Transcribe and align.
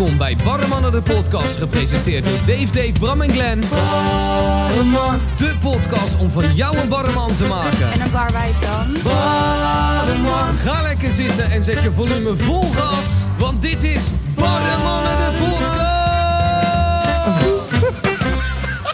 Welkom 0.00 0.18
bij 0.18 0.36
Barremannen 0.44 0.92
de 0.92 1.02
podcast, 1.02 1.56
gepresenteerd 1.56 2.24
door 2.24 2.38
Dave, 2.46 2.72
Dave, 2.72 2.92
Bram 2.92 3.20
en 3.20 3.30
Glenn. 3.30 3.62
Barreman. 3.70 5.20
De 5.36 5.54
podcast 5.60 6.18
om 6.18 6.30
van 6.30 6.54
jou 6.54 6.78
een 6.78 6.88
barreman 6.88 7.34
te 7.34 7.44
maken. 7.44 7.92
En 7.92 8.00
een 8.00 8.10
barwijf 8.10 8.58
dan? 8.58 8.96
Barreman. 9.02 10.54
Ga 10.54 10.82
lekker 10.82 11.12
zitten 11.12 11.50
en 11.50 11.62
zet 11.62 11.82
je 11.82 11.92
volume 11.92 12.36
vol 12.36 12.70
gas, 12.70 13.22
want 13.38 13.62
dit 13.62 13.84
is 13.84 14.10
Barremannen 14.34 15.16
de 15.16 15.38
podcast. 15.38 15.99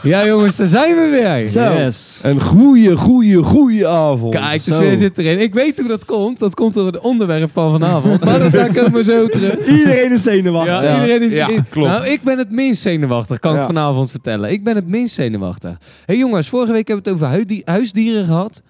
Ja 0.07 0.27
jongens, 0.27 0.57
daar 0.57 0.67
zijn 0.67 0.95
we 0.95 1.09
weer. 1.11 1.47
Zo. 1.47 1.73
Yes. 1.73 2.19
Een 2.23 2.43
goeie, 2.43 2.97
goeie, 2.97 3.43
goeie 3.43 3.87
avond. 3.87 4.35
Kijk, 4.35 4.65
de 4.65 4.73
sfeer 4.73 4.97
zit 4.97 5.19
erin. 5.19 5.41
Ik 5.41 5.55
weet 5.55 5.79
hoe 5.79 5.89
dat 5.89 6.05
komt. 6.05 6.39
Dat 6.39 6.55
komt 6.55 6.75
door 6.75 6.87
het 6.87 6.99
onderwerp 6.99 7.51
van 7.53 7.71
vanavond. 7.71 8.25
Maar 8.25 8.39
dat 8.39 8.53
ga 8.53 8.65
ik 8.65 8.79
ook 8.79 8.91
maar 8.91 9.03
zo 9.03 9.27
terug. 9.27 9.67
Iedereen 9.67 10.13
is 10.13 10.23
zenuwachtig. 10.23 10.83
Ja, 10.83 11.01
iedereen 11.01 11.23
is 11.23 11.35
Ja, 11.35 11.49
klopt. 11.71 11.89
Nou, 11.89 12.07
ik 12.07 12.23
ben 12.23 12.39
het 12.39 12.51
minst 12.51 12.83
zenuwachtig, 12.83 13.39
kan 13.39 13.57
ik 13.57 13.63
vanavond 13.63 14.11
vertellen. 14.11 14.51
Ik 14.51 14.65
ben 14.65 14.75
het 14.75 14.89
minst 14.89 15.15
zenuwachtig. 15.15 15.71
Hé 15.71 15.77
hey 16.07 16.17
jongens, 16.17 16.49
vorige 16.49 16.73
week 16.73 16.89
hebben 16.89 17.05
we 17.05 17.27
het 17.27 17.35
over 17.35 17.63
huisdieren 17.65 18.25
gehad. 18.25 18.63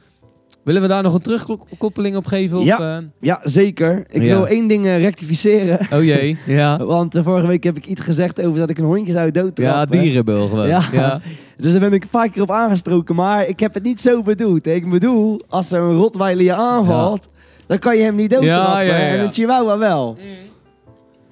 Willen 0.67 0.83
we 0.83 0.89
daar 0.89 1.03
nog 1.03 1.15
een 1.15 1.21
terugkoppeling 1.21 2.17
op 2.17 2.27
geven? 2.27 2.59
Of, 2.59 2.65
Ja. 2.65 2.97
eh? 2.97 3.05
Ja, 3.21 3.41
zeker. 3.43 4.05
Ik 4.11 4.23
Ja. 4.23 4.29
wil 4.37 4.47
één 4.47 4.67
ding 4.69 4.87
eh, 4.87 4.99
rectificeren. 5.01 5.79
Oh 5.93 6.05
jee, 6.05 6.39
ja. 6.47 6.85
Want 6.85 7.15
eh, 7.15 7.25
vorige 7.25 7.47
week 7.47 7.65
heb 7.65 7.77
ik 7.77 7.87
iets 7.87 8.01
gezegd 8.01 8.43
over 8.43 8.59
dat 8.59 8.71
ik 8.71 8.79
een 8.79 8.85
hondje 8.85 9.13
zou 9.13 9.31
doodtrappen. 9.31 9.99
Ja, 9.99 10.03
dierenbul 10.05 10.49
gewoon. 10.49 10.69
Ja. 10.69 10.81
Ja. 10.93 11.21
Dus 11.61 11.71
daar 11.73 11.81
ben 11.81 11.93
ik 11.93 12.03
een 12.03 12.09
paar 12.09 12.29
keer 12.31 12.43
op 12.43 12.51
aangesproken. 12.51 13.15
Maar 13.15 13.47
ik 13.49 13.61
heb 13.61 13.75
het 13.75 13.83
niet 13.83 14.01
zo 14.01 14.23
bedoeld. 14.23 14.67
Ik 14.67 14.91
bedoel, 14.91 15.41
als 15.49 15.73
er 15.73 15.81
een 15.81 15.97
rotweiler 15.97 16.45
je 16.45 16.55
aanvalt, 16.55 17.29
dan 17.67 17.79
kan 17.79 17.97
je 17.97 18.03
hem 18.03 18.15
niet 18.15 18.31
doodtrappen. 18.31 18.73
Ja, 18.73 18.81
ja, 18.81 18.97
ja. 18.97 19.07
En 19.07 19.21
een 19.21 19.33
chihuahua 19.33 19.79
wel. 19.79 20.17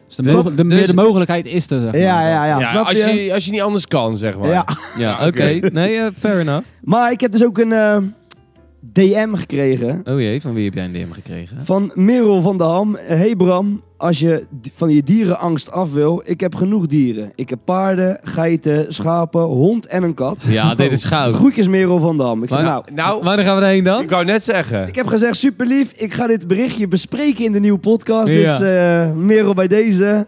Dus 0.07 0.17
de, 0.17 0.43
de, 0.43 0.55
Dus- 0.55 0.63
meer 0.79 0.87
de 0.87 0.95
mogelijkheid 0.95 1.47
is 1.47 1.71
er. 1.71 1.79
zeg 1.83 1.93
maar. 1.93 2.01
Ja, 2.01 2.29
ja, 2.29 2.45
ja. 2.47 2.59
Ja, 2.61 2.73
als 2.81 3.05
je, 3.05 3.31
als 3.35 3.45
je 3.45 3.51
niet 3.51 3.61
anders 3.61 3.87
kan, 3.87 4.17
zeg 4.17 4.39
maar. 4.39 4.49
Ja. 4.49 4.65
Ja, 4.97 5.19
oké. 5.27 5.59
Nee, 5.73 6.01
fair 6.19 6.41
enough. 6.41 6.67
Maar 6.81 7.13
ik 7.13 7.21
heb 7.21 7.33
dus 7.33 7.45
ook 7.45 7.59
een 7.59 7.73
eh, 7.73 7.97
DM 8.93 9.35
gekregen. 9.35 10.01
Oh 10.05 10.21
jee, 10.21 10.41
van 10.41 10.55
wie 10.55 10.65
heb 10.65 10.75
jij 10.75 10.85
een 10.85 10.93
DM 10.93 11.11
gekregen? 11.13 11.65
Van 11.65 11.91
Merel 11.95 12.41
van 12.41 12.59
der 12.59 12.67
Ham. 12.67 12.97
Hey 13.01 13.37
Bram, 13.37 13.83
als 13.97 14.19
je 14.19 14.45
van 14.73 14.91
je 14.91 15.03
dierenangst 15.03 15.71
af 15.71 15.93
wil, 15.93 16.23
ik 16.25 16.41
heb 16.41 16.55
genoeg 16.55 16.87
dieren. 16.87 17.33
Ik 17.35 17.49
heb 17.51 17.59
paarden, 17.65 18.19
geiten, 18.23 18.93
schapen, 18.95 19.41
hond 19.43 19.87
en 19.87 20.03
een 20.03 20.15
kat. 20.15 20.45
Ja, 20.49 20.75
dit 20.75 20.93
is 20.93 21.05
goud. 21.05 21.35
Groetjes 21.35 21.69
Merel 21.69 21.99
van 21.99 22.17
der 22.17 22.27
Ham. 22.27 22.43
Ik 22.43 22.51
zeg, 22.53 22.63
nou, 22.63 22.85
Nou, 22.95 23.23
Waar 23.23 23.39
gaan 23.39 23.59
we 23.61 23.67
heen 23.67 23.85
dan? 23.85 24.03
ik 24.03 24.11
wou 24.11 24.25
net 24.25 24.45
zeggen. 24.45 24.89
ik 24.89 24.95
heb 24.95 25.07
gezegd 25.07 25.37
super 25.37 25.67
lief. 25.67 25.93
Ik 25.93 26.15
ga 26.15 26.27
dit 26.27 26.47
berichtje 26.47 26.89
bespreken 26.89 27.45
in 27.45 27.53
de 27.53 27.61
nieuwe 27.61 27.79
podcast. 27.79 28.33
Ja. 28.35 28.59
Dus 28.59 28.71
eh, 28.71 29.13
Merel 29.13 29.55
bij 29.55 29.69
deze. 29.69 30.27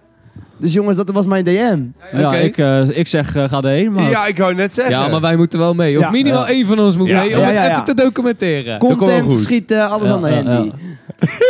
Dus 0.58 0.72
jongens, 0.72 0.96
dat 0.96 1.10
was 1.10 1.26
mijn 1.26 1.44
DM. 1.44 1.78
Ja, 2.12 2.34
ik, 2.34 2.58
eh, 2.58 2.98
ik 2.98 3.06
zeg, 3.08 3.36
eh, 3.36 3.48
ga 3.48 3.56
erheen. 3.60 3.92
Maar 3.92 4.10
Ja, 4.10 4.26
ik 4.26 4.38
wou 4.38 4.54
net 4.54 4.74
zeggen. 4.74 4.94
Ja, 4.94 5.08
maar 5.08 5.20
wij 5.20 5.36
moeten 5.36 5.58
wel 5.58 5.74
mee. 5.74 5.96
Of 5.98 6.02
Ja. 6.04 6.10
minimaal 6.10 6.46
Ja. 6.46 6.48
één 6.52 6.66
van 6.66 6.78
ons 6.78 6.96
moet 6.96 7.08
Ja. 7.08 7.20
mee. 7.20 7.34
Om 7.34 7.40
Ja, 7.40 7.46
het 7.48 7.70
even 7.70 7.84
te 7.84 7.94
documenteren. 7.94 8.78
Content 8.78 9.32
schieten, 9.40 9.90
alles 9.90 10.08
Ja, 10.08 10.14
aan 10.14 10.22
de 10.22 10.28
ja, 10.28 10.42
handy. 10.42 10.70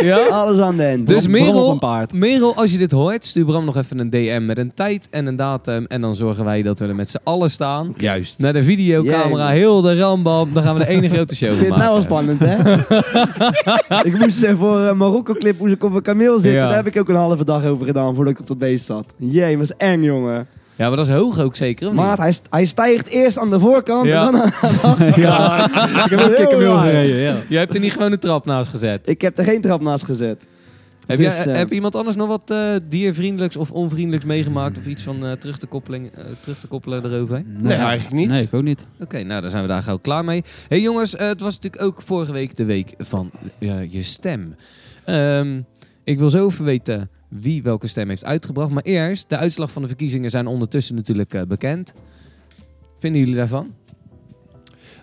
Ja? 0.03 0.19
Alles 0.43 0.59
aan 0.59 0.77
de 0.77 0.85
handy. 0.89 1.05
Dus 1.05 1.25
op 1.25 1.31
Merel, 1.31 1.71
een 1.71 1.79
paard. 1.79 2.13
Merel, 2.13 2.55
als 2.55 2.73
je 2.73 2.79
dit 2.79 2.93
hoort, 2.93 3.27
stuur 3.27 3.45
Bram 3.45 3.65
nog 3.65 3.77
even 3.77 3.99
een 3.99 4.11
DM 4.11 4.43
met 4.47 4.59
een 4.59 4.73
tijd 4.75 5.09
en 5.11 5.27
een 5.27 5.37
datum. 5.37 5.85
En 5.89 6.01
dan 6.01 6.15
zorgen 6.15 6.45
wij 6.45 6.63
dat 6.63 6.79
we 6.79 6.87
er 6.87 6.95
met 6.95 7.11
z'n 7.11 7.19
allen 7.25 7.51
staan. 7.51 7.95
Juist. 7.97 8.39
Naar 8.39 8.53
de 8.53 8.65
videocamera, 8.65 9.49
Jee. 9.49 9.59
heel 9.59 9.81
de 9.81 9.99
rambam. 9.99 10.53
Dan 10.53 10.63
gaan 10.63 10.77
we 10.79 10.85
de 10.85 10.89
ene 10.89 11.09
grote 11.09 11.37
show 11.37 11.51
Ik 11.51 11.57
vind 11.57 11.75
het 11.75 11.79
nou 11.79 12.01
maken. 12.01 12.09
wel 12.09 12.37
spannend, 12.37 12.41
hè? 12.41 12.75
ik 14.11 14.19
moest 14.19 14.43
eh, 14.43 14.59
voor 14.59 14.79
een 14.79 14.97
Marokko-clip 14.97 15.59
moest 15.59 15.73
ik 15.73 15.85
op 15.85 15.95
een 15.95 16.03
kameel 16.03 16.35
zitten. 16.39 16.61
Ja. 16.61 16.67
Daar 16.67 16.77
heb 16.77 16.87
ik 16.87 16.99
ook 16.99 17.09
een 17.09 17.15
halve 17.15 17.45
dag 17.45 17.65
over 17.65 17.87
gedaan 17.87 18.15
voordat 18.15 18.33
ik 18.33 18.41
op 18.41 18.47
dat 18.47 18.59
beest 18.59 18.85
zat. 18.85 19.05
Jee, 19.17 19.59
was 19.59 19.77
eng, 19.77 20.03
jongen. 20.03 20.47
Ja, 20.77 20.89
maar 20.89 20.97
dat 20.97 21.07
is 21.07 21.13
hoog 21.15 21.41
ook 21.41 21.57
zeker? 21.57 21.95
Maar 21.95 22.19
hij, 22.19 22.33
st- 22.33 22.47
hij 22.51 22.65
stijgt 22.65 23.07
eerst 23.09 23.39
aan 23.39 23.51
de 23.51 23.61
voorkant 23.61 24.07
Ja. 24.07 24.27
en 24.27 24.33
dan 24.33 24.41
aan 24.43 24.51
de 24.51 24.79
achterkant. 24.83 25.17
Ja, 25.25 25.65
ik 26.05 26.11
heb 26.11 26.21
ook 26.21 26.49
kameel 26.51 26.75
raar. 26.75 26.85
gereden. 26.87 27.17
Ja. 27.17 27.37
Je 27.49 27.57
hebt 27.57 27.75
er 27.75 27.81
niet 27.81 27.93
gewoon 27.93 28.13
een 28.13 28.19
trap 28.19 28.45
naast 28.45 28.69
gezet. 28.71 29.01
Ik 29.05 29.21
heb 29.21 29.39
er 29.39 29.45
geen 29.45 29.61
trap 29.61 29.81
naast 29.81 30.05
gezet. 30.05 30.47
Heb, 31.07 31.19
Dus, 31.19 31.35
jij, 31.45 31.53
eh, 31.53 31.59
heb 31.59 31.73
iemand 31.73 31.97
anders 31.97 32.17
nog 32.17 32.29
wat 32.29 32.51
eh, 32.51 32.71
diervriendelijks 32.89 33.57
of 33.57 33.71
onvriendelijks 33.71 34.27
meegemaakt? 34.27 34.79
Of 34.79 34.87
iets 34.87 35.03
van 35.03 35.27
eh, 35.27 35.33
terug, 35.33 35.59
te 35.59 35.67
koppeling, 35.67 36.11
eh, 36.15 36.25
terug 36.41 36.59
te 36.59 36.67
koppelen 36.67 37.05
erover? 37.13 37.43
Nee, 37.63 37.77
eigenlijk 37.77 38.15
niet. 38.15 38.29
Nee, 38.29 38.43
ik 38.43 38.55
ook 38.55 38.63
niet. 38.63 38.87
Oké, 39.01 39.23
nou 39.23 39.41
dan 39.41 39.51
zijn 39.51 39.63
we 39.63 39.69
daar 39.69 39.83
gauw 39.83 39.99
klaar 39.99 40.25
mee. 40.25 40.45
hey, 40.69 40.81
jongens, 40.81 41.13
het 41.13 41.41
was 41.41 41.55
natuurlijk 41.55 41.83
ook 41.83 42.03
vorige 42.03 42.33
week 42.33 42.57
de 42.57 42.65
week 42.65 42.95
van 42.99 43.31
eh, 43.59 43.93
je 43.93 44.03
stem. 44.03 44.55
Ehm, 45.05 45.61
ik 46.05 46.19
wil 46.19 46.31
zo 46.31 46.47
even 46.49 46.65
weten 46.65 47.11
wie 47.41 47.63
welke 47.63 47.87
stem 47.87 48.09
heeft 48.09 48.25
uitgebracht. 48.25 48.71
Maar 48.71 48.83
eerst, 48.83 49.29
de 49.29 49.37
uitslag 49.37 49.73
van 49.73 49.83
de 49.83 49.89
verkiezingen 49.89 50.31
zijn 50.31 50.47
ondertussen 50.47 50.95
natuurlijk 50.95 51.35
eh, 51.35 51.43
bekend. 51.43 51.93
Vinden 52.99 53.21
jullie 53.21 53.35
daarvan? 53.37 53.75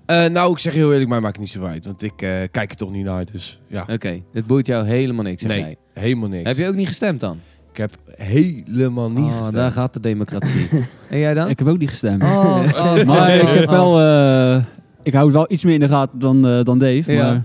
Eh, 0.06 0.26
nou, 0.30 0.52
ik 0.52 0.60
zeg 0.60 0.74
heel 0.74 0.92
eerlijk, 0.92 1.10
mij 1.10 1.20
maakt 1.20 1.36
het 1.36 1.42
niet 1.46 1.54
zo 1.54 1.64
uit. 1.66 1.86
Want 1.86 2.02
ik 2.02 2.22
eh, 2.22 2.30
kijk 2.52 2.72
er 2.72 2.76
toch 2.78 2.92
niet 2.92 3.06
naar, 3.06 3.26
dus 3.32 3.60
ja. 3.68 3.86
Oké, 3.90 4.22
dit 4.34 4.48
boeit 4.48 4.68
jou 4.68 4.86
helemaal 4.86 5.24
niks, 5.24 5.42
zeg 5.42 5.52
Nee, 5.52 5.60
jij. 5.60 5.76
helemaal 5.94 6.30
niks. 6.30 6.44
Heb 6.48 6.58
je 6.58 6.68
ook 6.68 6.76
niet 6.76 6.88
gestemd 6.88 7.20
dan? 7.20 7.40
Ik 7.72 7.78
heb 7.78 7.98
helemaal 8.18 9.12
niet 9.12 9.24
Oh, 9.24 9.32
gestemd. 9.32 9.56
daar 9.56 9.72
gaat 9.72 9.94
de 9.94 10.00
democratie. 10.00 10.68
en 11.10 11.20
jij 11.20 11.34
dan? 11.34 11.50
Ik 11.50 11.60
heb 11.60 11.68
ook 11.68 11.78
niet 11.78 11.90
gestemd. 11.90 12.24
Oh, 12.24 12.64
oh, 12.74 13.04
Maar 13.06 13.30
oh, 13.30 13.36
ik 13.36 13.48
heb 13.60 13.64
oh. 13.64 13.70
wel... 13.72 14.00
eh, 14.00 14.64
ik 15.04 15.14
hou 15.14 15.26
het 15.26 15.36
wel 15.36 15.46
iets 15.52 15.64
meer 15.64 15.74
in 15.74 15.80
de 15.80 15.88
gaten 15.88 16.20
dan, 16.20 16.48
eh, 16.48 16.64
dan 16.64 16.80
Dave. 16.80 17.12
Ja. 17.12 17.24
Maar 17.32 17.44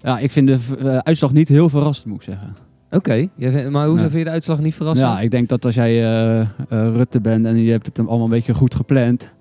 ja, 0.00 0.18
ik 0.18 0.32
vind 0.32 0.46
de 0.46 1.00
uitslag 1.04 1.32
niet 1.32 1.48
heel 1.48 1.68
verrassend, 1.68 2.06
moet 2.06 2.16
ik 2.16 2.22
zeggen. 2.22 2.56
Oké, 2.92 3.28
maar 3.70 3.86
hoezo 3.86 4.02
Ja. 4.02 4.08
vind 4.08 4.18
je 4.18 4.24
de 4.24 4.30
uitslag 4.30 4.60
niet 4.60 4.74
verrassend? 4.74 5.10
Ja, 5.10 5.20
ik 5.20 5.30
denk 5.30 5.48
dat 5.48 5.64
als 5.64 5.74
jij 5.74 5.90
eh, 6.04 6.40
eh, 6.40 6.46
Rutte 6.68 7.20
bent 7.20 7.46
en 7.46 7.56
je 7.62 7.70
hebt 7.70 7.86
het 7.86 7.98
allemaal 7.98 8.24
een 8.24 8.30
beetje 8.30 8.54
goed 8.54 8.74
gepland... 8.74 9.34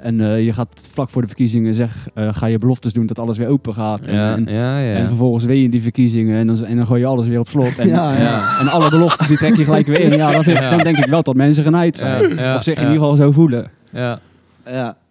En 0.00 0.20
eh, 0.20 0.44
je 0.44 0.52
gaat 0.52 0.88
vlak 0.92 1.10
voor 1.10 1.20
de 1.22 1.26
verkiezingen 1.28 1.74
zeg, 1.74 2.08
eh, 2.14 2.28
ga 2.34 2.46
je 2.46 2.58
beloftes 2.58 2.92
doen 2.92 3.06
dat 3.06 3.18
alles 3.18 3.38
weer 3.38 3.48
open 3.48 3.74
gaat. 3.74 4.00
En, 4.06 4.14
ja, 4.14 4.34
en, 4.36 4.44
ja, 4.48 4.78
ja. 4.78 4.94
en 4.94 5.06
vervolgens 5.06 5.44
win 5.44 5.56
je 5.62 5.68
die 5.68 5.82
verkiezingen 5.82 6.36
en 6.38 6.46
dan, 6.46 6.64
en 6.64 6.76
dan 6.76 6.86
gooi 6.86 7.00
je 7.00 7.06
alles 7.06 7.26
weer 7.26 7.38
op 7.38 7.48
slot. 7.48 7.78
En, 7.78 7.88
Ja, 7.96 8.16
ja. 8.18 8.58
en 8.60 8.68
alle 8.68 8.90
beloftes 8.90 9.26
die 9.28 9.36
trek 9.36 9.56
je 9.56 9.64
gelijk 9.64 9.86
weer 9.86 10.00
in. 10.00 10.12
Ja, 10.16 10.32
dan, 10.32 10.42
vind 10.44 10.56
ik- 10.56 10.62
Ja. 10.62 10.70
dan 10.70 10.78
denk 10.78 10.96
ik 10.96 11.04
wel 11.04 11.22
dat 11.22 11.34
mensen 11.34 11.64
genaaid 11.64 11.96
zijn. 11.96 12.28
Ja, 12.36 12.42
ja, 12.42 12.54
of 12.54 12.62
zich 12.62 12.74
in 12.78 12.86
ja. 12.86 12.92
ieder 12.92 13.02
geval 13.08 13.16
zo 13.26 13.32
voelen. 13.32 13.70
ja. 13.90 14.18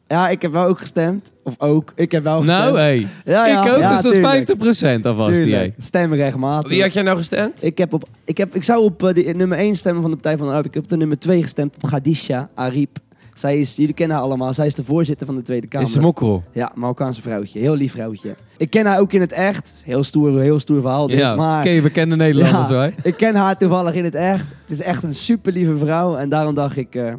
Ja. 0.07 0.29
ik 0.29 0.41
heb 0.41 0.51
wel 0.51 0.65
ook 0.65 0.79
gestemd. 0.79 1.31
Of 1.43 1.55
ook, 1.57 1.91
ik 1.95 2.11
heb 2.11 2.23
wel 2.23 2.37
gestemd. 2.41 2.59
Nou, 2.59 2.77
hey. 2.77 3.07
ja, 3.25 3.47
ja, 3.47 3.65
ik 3.65 3.73
ook, 3.73 3.79
ja, 3.79 4.01
dus 4.01 4.01
dat 4.01 4.13
is 4.13 4.97
50% 4.99 5.01
alvast. 5.01 5.33
Tuurlijk. 5.33 5.49
jij. 5.49 5.73
Stemrechtmatig. 5.77 6.71
Wie 6.71 6.81
had 6.81 6.93
jij 6.93 7.03
nou 7.03 7.17
gestemd? 7.17 7.63
Ik, 7.63 7.77
heb 7.77 7.93
op, 7.93 8.07
ik, 8.25 8.37
heb, 8.37 8.55
ik 8.55 8.63
zou 8.63 8.83
op 8.83 9.03
eh, 9.03 9.13
de 9.13 9.33
nummer 9.35 9.57
1 9.57 9.75
stemmen 9.75 10.01
van 10.01 10.11
de 10.11 10.17
Partij 10.17 10.37
van 10.37 10.47
de 10.47 10.53
Arbeid. 10.53 10.67
Ik 10.67 10.73
heb 10.73 10.83
op 10.83 10.89
de 10.89 10.97
nummer 10.97 11.19
2 11.19 11.41
gestemd 11.41 11.75
op 11.75 11.89
Khadija 11.89 12.49
Ariep. 12.55 12.97
Zij 13.33 13.59
is, 13.59 13.75
jullie 13.75 13.93
kennen 13.93 14.17
haar 14.17 14.25
allemaal, 14.25 14.53
zij 14.53 14.65
is 14.65 14.75
de 14.75 14.83
voorzitter 14.83 15.25
van 15.25 15.35
de 15.35 15.41
Tweede 15.41 15.67
Kamer. 15.67 15.87
Is 15.87 15.93
ze 15.93 15.99
mokkel? 15.99 16.43
Ja, 16.51 16.71
Marokkaanse 16.75 17.21
vrouwtje. 17.21 17.59
Heel 17.59 17.75
lief 17.75 17.91
vrouwtje. 17.91 18.35
Ik 18.57 18.69
ken 18.69 18.85
haar 18.85 18.99
ook 18.99 19.13
in 19.13 19.21
het 19.21 19.31
echt. 19.31 19.69
Heel 19.83 20.03
stoer, 20.03 20.41
heel 20.41 20.59
stoer 20.59 20.81
verhaal. 20.81 21.07
dit, 21.07 21.17
Ja, 21.17 21.35
maar 21.35 21.63
ken 21.63 21.71
je 21.73 21.81
bekende 21.81 22.15
Nederlanders 22.15 22.69
Ja. 22.69 22.75
hoor. 22.75 22.91
ik 23.03 23.15
ken 23.17 23.35
haar 23.35 23.57
toevallig 23.57 23.93
in 23.93 24.03
het 24.03 24.15
echt. 24.15 24.45
Het 24.61 24.71
is 24.71 24.81
echt 24.81 25.03
een 25.03 25.15
super 25.15 25.51
lieve 25.51 25.77
vrouw. 25.77 26.15
En 26.15 26.29
daarom 26.29 26.53
dacht 26.53 26.77
ik, 26.77 26.95
eh, 26.95 27.13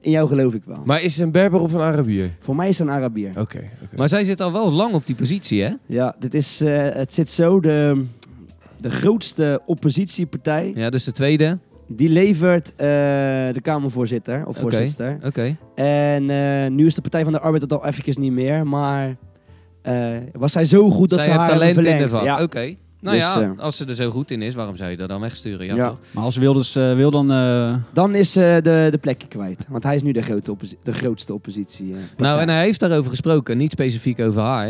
in 0.00 0.10
jou 0.10 0.28
geloof 0.28 0.54
ik 0.54 0.62
wel. 0.64 0.82
Maar 0.84 1.02
is 1.02 1.14
ze 1.14 1.22
een 1.22 1.30
Berber 1.30 1.60
of 1.60 1.72
een 1.72 1.80
Arabier? 1.80 2.30
Voor 2.38 2.56
mij 2.56 2.68
is 2.68 2.76
ze 2.76 2.82
een 2.82 2.90
Arabier. 2.90 3.28
Oké, 3.30 3.40
oké. 3.84 3.96
Maar 3.96 4.08
zij 4.08 4.24
zit 4.24 4.40
al 4.40 4.52
wel 4.52 4.70
lang 4.72 4.94
op 4.94 5.06
die 5.06 5.14
positie, 5.16 5.62
hè? 5.62 5.70
Ja, 5.86 6.14
dit 6.18 6.34
is, 6.34 6.60
eh, 6.60 6.88
het 6.92 7.14
zit 7.14 7.30
zo. 7.30 7.60
De, 7.60 8.04
de 8.80 8.90
grootste 8.90 9.60
oppositiepartij, 9.66 10.72
Ja, 10.74 10.90
dus 10.90 11.04
de 11.04 11.12
tweede. 11.12 11.58
die 11.88 12.08
levert 12.08 12.70
eh, 12.70 12.86
de 13.52 13.60
Kamervoorzitter 13.62 14.46
of 14.46 14.56
voorzitter. 14.56 15.18
Oké. 15.24 15.56
En 15.74 16.30
eh, 16.30 16.70
nu 16.70 16.86
is 16.86 16.94
de 16.94 17.00
Partij 17.00 17.22
van 17.24 17.32
de 17.32 17.40
Arbeid 17.40 17.68
dat 17.68 17.80
al 17.80 17.86
eventjes 17.86 18.16
niet 18.16 18.32
meer. 18.32 18.66
Maar 18.66 19.16
eh, 19.82 19.94
was 20.32 20.52
zij 20.52 20.64
zo 20.64 20.90
goed 20.90 21.10
dat 21.10 21.22
Zij 21.22 21.32
ze 21.32 21.38
haar 21.38 21.48
talent 21.48 21.76
in 21.84 22.08
de. 22.08 22.20
Ja. 22.22 22.42
Oké. 22.42 22.74
Nou 23.00 23.16
Dus, 23.16 23.24
ja, 23.24 23.40
eh, 23.40 23.50
als 23.58 23.76
ze 23.76 23.84
er 23.86 23.94
zo 23.94 24.10
goed 24.10 24.30
in 24.30 24.42
is, 24.42 24.54
waarom 24.54 24.76
zou 24.76 24.90
je 24.90 24.96
dat 24.96 25.08
dan 25.08 25.20
wegsturen? 25.20 25.66
Ja, 25.66 25.74
Ja. 25.74 25.88
toch? 25.88 25.98
Maar 26.10 26.24
als 26.24 26.36
Wilders 26.36 26.76
eh, 26.76 26.94
wil, 26.94 27.10
dan... 27.10 27.32
eh, 27.32 27.74
Dan 27.92 28.14
is 28.14 28.32
ze 28.32 28.60
de, 28.62 28.88
de 28.90 28.98
plekje 28.98 29.28
kwijt. 29.28 29.66
Want 29.68 29.82
hij 29.82 29.94
is 29.94 30.02
nu 30.02 30.12
de, 30.12 30.22
grote 30.22 30.50
opposi- 30.50 30.76
de 30.82 30.92
grootste 30.92 31.34
oppositie. 31.34 31.94
Nou, 32.16 32.40
en 32.40 32.48
hij 32.48 32.64
heeft 32.64 32.80
daarover 32.80 33.10
gesproken. 33.10 33.56
Niet 33.58 33.70
specifiek 33.72 34.20
over 34.20 34.42
haar. 34.42 34.68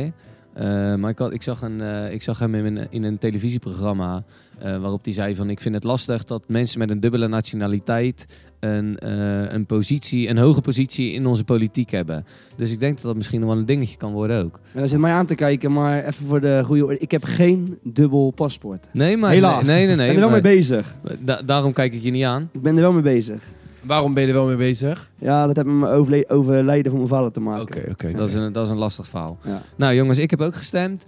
Eh, 0.52 0.94
maar 0.94 1.10
ik, 1.10 1.18
had, 1.18 1.32
ik, 1.32 1.42
zag 1.42 1.62
een, 1.62 1.80
eh, 1.80 2.12
ik 2.12 2.22
zag 2.22 2.38
hem 2.38 2.54
in 2.54 2.76
een, 2.76 2.86
in 2.90 3.02
een 3.02 3.18
televisieprogramma 3.18 4.22
eh, 4.58 4.78
waarop 4.78 5.04
hij 5.04 5.12
zei 5.12 5.36
van... 5.36 5.50
Ik 5.50 5.60
vind 5.60 5.74
het 5.74 5.84
lastig 5.84 6.24
dat 6.24 6.42
mensen 6.46 6.78
met 6.78 6.90
een 6.90 7.00
dubbele 7.00 7.28
nationaliteit 7.28 8.26
een, 8.60 8.98
eh, 8.98 9.52
een 9.52 9.66
positie, 9.66 10.28
een 10.28 10.38
hoge 10.38 10.60
positie 10.60 11.12
in 11.12 11.26
onze 11.26 11.44
politiek 11.44 11.90
hebben. 11.90 12.24
Dus 12.56 12.70
ik 12.72 12.80
denk 12.80 12.94
dat 12.96 13.04
dat 13.04 13.16
misschien 13.16 13.40
nog 13.40 13.48
wel 13.48 13.58
een 13.58 13.66
dingetje 13.66 13.96
kan 13.96 14.12
worden 14.12 14.44
ook. 14.44 14.60
En 14.72 14.78
dan 14.78 14.88
zit 14.88 14.98
mij 14.98 15.12
aan 15.12 15.26
te 15.26 15.34
kijken, 15.34 15.72
maar 15.72 16.04
even 16.04 16.26
voor 16.26 16.40
de 16.40 16.60
goede 16.64 16.84
orde. 16.84 16.98
Ik 16.98 17.10
heb 17.10 17.24
geen 17.24 17.78
dubbel 17.82 18.30
paspoort. 18.30 18.86
Nee, 18.92 19.16
maar... 19.16 19.30
Helaas. 19.30 19.66
Nee, 19.66 19.86
nee, 19.86 19.96
nee. 19.96 20.08
ik 20.08 20.14
ben 20.14 20.22
er 20.22 20.30
wel 20.30 20.40
mee 20.42 20.56
bezig. 20.56 20.94
da- 21.20 21.42
daarom 21.42 21.72
kijk 21.72 21.94
ik 21.94 22.02
je 22.02 22.10
niet 22.10 22.24
aan. 22.24 22.48
Ik 22.52 22.62
ben 22.62 22.74
er 22.74 22.80
wel 22.80 22.92
mee 22.92 23.02
bezig. 23.02 23.42
Waarom 23.82 24.14
ben 24.14 24.22
je 24.22 24.28
er 24.28 24.34
wel 24.34 24.46
mee 24.46 24.56
bezig? 24.56 25.10
Ja, 25.18 25.46
dat 25.46 25.56
heeft 25.56 25.68
met 25.68 25.76
mijn 25.76 26.28
overlijden 26.28 26.90
van 26.90 26.96
mijn 27.00 27.08
vader 27.12 27.32
te 27.32 27.40
maken. 27.40 27.62
Oké, 27.62 27.90
oké. 27.90 28.12
Dat 28.12 28.28
is, 28.28 28.34
een, 28.34 28.52
dat 28.52 28.64
is 28.64 28.70
een 28.72 28.78
lastig 28.78 29.08
verhaal. 29.08 29.38
Ja. 29.44 29.62
Nou 29.76 29.94
jongens, 29.94 30.18
ik 30.18 30.30
heb 30.30 30.40
ook 30.40 30.54
gestemd. 30.54 31.06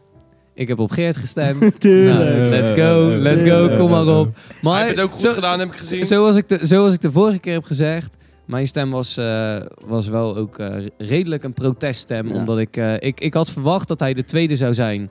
Ik 0.54 0.68
heb 0.68 0.78
op 0.78 0.90
Geert 0.90 1.16
gestemd. 1.16 1.60
Tuurlijk. 1.80 2.36
Nou, 2.36 2.48
let's 2.48 2.80
go, 2.80 3.08
let's 3.08 3.42
go, 3.50 3.76
kom 3.76 3.90
maar 3.90 4.06
op. 4.18 4.34
Hij 4.34 4.56
Maar 4.62 4.78
heeft 4.82 4.90
het 4.96 5.04
ook 5.04 5.10
goed 5.10 5.20
zo- 5.20 5.32
gedaan, 5.32 5.58
heb 5.58 5.68
ik 5.72 5.78
gezien. 5.78 6.06
Zoals 6.06 6.36
ik, 6.36 6.48
de, 6.48 6.58
zoals 6.62 6.94
ik 6.94 7.00
de 7.00 7.10
vorige 7.12 7.38
keer 7.38 7.52
heb 7.52 7.64
gezegd, 7.64 8.10
mijn 8.44 8.66
stem 8.66 8.90
was, 8.90 9.16
eh, 9.16 9.56
was 9.84 10.08
wel 10.08 10.36
ook 10.36 10.58
eh, 10.58 10.76
redelijk 10.98 11.42
een 11.44 11.52
proteststem. 11.52 12.28
Ja. 12.28 12.34
Omdat 12.34 12.58
ik, 12.58 12.76
eh, 12.76 12.94
ik, 12.98 13.20
ik 13.20 13.34
had 13.34 13.50
verwacht 13.50 13.88
dat 13.88 14.00
hij 14.00 14.14
de 14.14 14.24
tweede 14.24 14.56
zou 14.56 14.74
zijn 14.74 15.10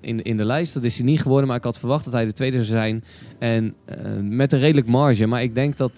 in, 0.00 0.22
in 0.22 0.36
de 0.36 0.44
lijst. 0.44 0.74
Dat 0.74 0.84
is 0.84 0.96
hij 0.96 1.06
niet 1.06 1.20
geworden, 1.20 1.48
maar 1.48 1.56
ik 1.56 1.64
had 1.64 1.78
verwacht 1.78 2.04
dat 2.04 2.12
hij 2.12 2.24
de 2.24 2.32
tweede 2.32 2.64
zou 2.64 2.78
zijn. 2.78 3.04
En 3.38 3.74
met 4.20 4.52
een 4.52 4.58
redelijk 4.58 4.86
marge. 4.86 5.26
Maar 5.26 5.42
ik 5.42 5.54
denk 5.54 5.76
dat 5.76 5.92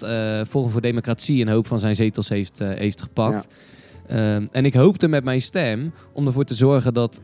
Forum 0.48 0.70
voor 0.70 0.80
Democratie 0.80 1.40
een 1.42 1.48
hoop 1.48 1.66
van 1.66 1.78
zijn 1.80 1.94
zetels 1.94 2.28
heeft, 2.28 2.58
heeft 2.58 3.02
gepakt. 3.02 3.46
Ehm, 4.06 4.46
en 4.52 4.64
ik 4.64 4.74
hoopte 4.74 5.08
met 5.08 5.24
mijn 5.24 5.42
stem 5.42 5.92
om 6.12 6.26
ervoor 6.26 6.44
te 6.44 6.54
zorgen 6.54 6.94
dat 6.94 7.20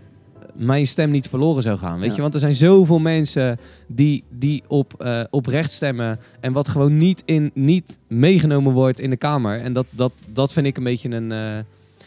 mijn 0.59 0.87
stem 0.87 1.11
niet 1.11 1.29
verloren 1.29 1.63
zou 1.63 1.79
gaan. 1.79 1.99
Weet 1.99 2.09
Ja. 2.09 2.15
je, 2.17 2.21
want 2.23 2.35
er 2.35 2.41
zijn 2.41 2.55
zoveel 2.55 2.99
mensen 2.99 3.59
die, 3.87 4.25
die 4.31 4.63
op, 4.69 4.95
eh 5.03 5.21
oprecht 5.31 5.71
stemmen 5.73 6.19
en 6.41 6.53
wat 6.53 6.69
gewoon 6.69 6.99
niet, 6.99 7.23
in, 7.25 7.51
niet 7.55 7.99
meegenomen 8.09 8.73
wordt 8.73 9.01
in 9.01 9.11
de 9.11 9.17
Kamer. 9.17 9.61
En 9.61 9.73
dat, 9.73 9.87
dat, 9.91 10.13
dat 10.33 10.53
vind 10.53 10.67
ik 10.67 10.77
een 10.77 10.85
beetje 10.85 11.11
een. 11.11 11.33
eh, 11.33 11.59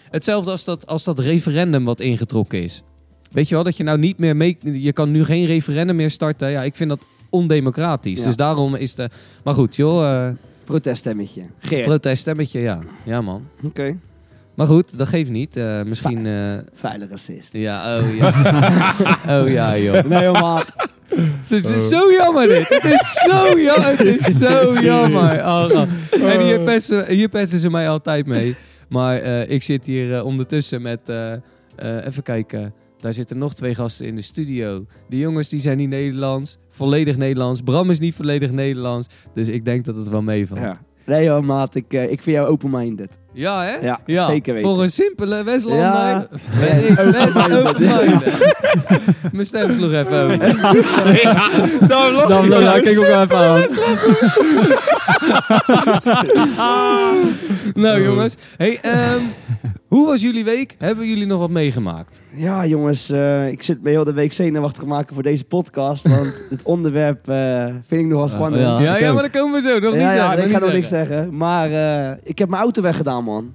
hetzelfde 0.10 0.52
als 0.52 0.66
dat, 0.66 0.88
als 0.88 1.04
dat 1.04 1.20
referendum 1.20 1.84
wat 1.86 2.00
ingetrokken 2.00 2.64
is. 2.64 2.84
Weet 3.32 3.50
je 3.50 3.56
wel, 3.56 3.64
dat 3.64 3.78
je 3.78 3.84
nou 3.84 3.98
niet 3.98 4.18
meer 4.18 4.36
mee. 4.36 4.58
Je 4.62 4.94
kan 4.94 5.12
nu 5.12 5.24
geen 5.26 5.46
referendum 5.46 5.96
meer 5.96 6.12
starten. 6.12 6.50
Ja, 6.52 6.64
ik 6.64 6.76
vind 6.76 6.90
dat 6.90 7.06
ondemocratisch. 7.30 8.20
Ja. 8.20 8.26
Dus 8.26 8.36
daarom 8.36 8.76
is 8.76 8.96
de. 8.96 9.10
Maar 9.44 9.54
goed, 9.54 9.76
joh. 9.76 10.26
eh 10.28 10.32
Proteststemmetje. 10.64 11.42
Geert. 11.60 11.86
proteststemmetje, 11.86 12.60
ja. 12.60 12.80
Ja, 13.06 13.22
man. 13.22 13.44
Oké. 13.64 13.98
Maar 14.60 14.68
goed, 14.68 14.98
dat 14.98 15.08
geeft 15.08 15.30
niet. 15.32 15.56
Eh, 15.56 15.84
misschien. 15.84 16.26
eh, 16.26 16.58
Veilig 16.74 17.10
racist. 17.10 17.54
ja, 17.54 17.98
oh 17.98 18.16
ja. 18.18 18.28
oh 19.42 19.50
ja, 19.50 19.78
joh. 19.78 20.04
Nee, 20.04 20.24
joh, 20.24 20.42
maat. 20.42 20.74
Het 21.48 21.66
is 21.66 21.88
zo 21.90 22.12
jammer 22.12 22.48
dit. 22.48 22.68
Het 22.70 22.84
is 22.84 23.14
zo 23.30 23.60
jammer. 23.60 23.98
Het 23.98 24.28
is 24.28 24.38
zo 24.38 24.80
jammer. 24.82 25.40
Oh, 25.50 25.70
oh. 25.72 26.32
En 26.32 26.42
hier 26.42 26.60
pesten, 26.60 27.06
hier 27.14 27.30
pesten 27.30 27.60
ze 27.60 27.70
mij 27.70 27.90
altijd 27.90 28.26
mee. 28.26 28.56
Maar 28.90 29.18
eh, 29.18 29.50
ik 29.50 29.64
zit 29.64 29.86
hier 29.86 30.24
ondertussen 30.24 30.82
met... 30.82 31.10
eh, 31.10 31.34
eh, 31.34 31.40
even 32.06 32.24
kijken. 32.24 32.74
Daar 33.00 33.14
zitten 33.14 33.38
nog 33.38 33.54
twee 33.54 33.76
gasten 33.76 34.06
in 34.06 34.16
de 34.16 34.22
studio. 34.22 34.86
Die 35.10 35.20
jongens 35.20 35.50
die 35.50 35.60
zijn 35.60 35.78
niet 35.78 35.90
Nederlands. 35.90 36.58
Volledig 36.70 37.18
Nederlands. 37.18 37.62
Bram 37.62 37.90
is 37.90 38.00
niet 38.00 38.16
volledig 38.16 38.52
Nederlands. 38.52 39.08
Dus 39.34 39.48
ik 39.48 39.66
denk 39.66 39.86
dat 39.86 39.96
het 39.96 40.10
wel 40.10 40.22
meevalt. 40.22 40.60
Ja. 40.60 40.76
Nee 41.10 41.24
joh, 41.24 41.42
maat. 41.44 41.76
Ik, 41.76 41.94
eh, 41.94 42.12
ik 42.12 42.22
vind 42.22 42.36
jou 42.36 42.48
open-minded. 42.48 43.20
Ja, 43.34 43.64
hè? 43.64 43.96
Ja, 44.06 44.26
zeker 44.28 44.54
weten. 44.54 44.70
Voor 44.70 44.84
een 44.84 44.92
simpele 44.92 45.44
Westlander 45.44 45.86
Ja. 45.86 46.28
ben 46.60 46.88
ik 46.88 47.00
Open-minded. 47.68 48.54
Mijn 49.34 49.46
stem 49.46 49.72
sloeg 49.74 49.92
even 49.92 50.24
over. 50.24 50.38
Dan 52.28 52.50
ja, 52.50 52.80
kijk 52.80 53.00
ook 53.00 53.06
wel 53.06 53.22
even 53.22 53.38
aan. 53.38 53.66
Nou 57.76 58.04
jongens, 58.04 58.36
hey, 58.58 58.78
ehm, 58.82 59.20
hoe 59.88 60.06
was 60.08 60.22
jullie 60.22 60.44
week? 60.44 60.76
Hebben 60.78 61.08
jullie 61.08 61.26
nog 61.26 61.40
wat 61.40 61.50
meegemaakt? 61.50 62.22
Ja, 62.32 62.66
jongens. 62.66 63.10
eh, 63.12 63.52
ik 63.52 63.62
zit 63.64 63.82
me 63.84 63.90
heel 63.90 64.04
de 64.04 64.14
week 64.14 64.34
zenuwachtig 64.34 64.86
maken 64.86 65.14
voor 65.14 65.24
deze 65.24 65.44
podcast. 65.44 66.08
Want 66.08 66.34
het 66.50 66.62
onderwerp 66.64 67.28
eh, 67.30 67.66
vind 67.86 68.02
ik 68.02 68.08
nogal 68.08 68.28
spannend. 68.28 68.64
ja. 68.64 68.82
ja, 68.82 68.98
ja, 68.98 69.14
maar 69.14 69.22
dan 69.22 69.32
komen 69.42 69.62
we 69.64 69.70
zo. 69.70 69.80
Nog 69.80 69.94
Ja, 69.96 70.00
niet 70.08 70.18
ja, 70.18 70.28
zeggen. 70.30 70.44
ik 70.46 70.52
ga 70.52 70.60
nog 70.60 70.72
niks 70.74 70.90
zeggen. 70.90 71.38
Maar 71.38 71.72
eh, 71.72 72.18
ik 72.24 72.40
heb 72.40 72.50
mijn 72.50 72.62
auto 72.62 72.82
weggedaan, 72.82 73.24
man. 73.24 73.54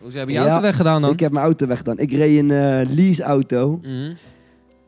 Hoe 0.00 0.10
ze 0.10 0.16
hebben 0.16 0.34
je 0.34 0.40
Ja, 0.40 0.46
auto 0.46 0.62
weggedaan 0.62 1.02
dan? 1.02 1.10
Ik 1.12 1.20
heb 1.20 1.32
mijn 1.32 1.44
auto 1.44 1.66
weggedaan. 1.66 1.98
Ik 1.98 2.12
reed 2.12 2.38
een 2.38 2.94
leaseauto. 2.94 3.78
Mhm. 3.82 4.12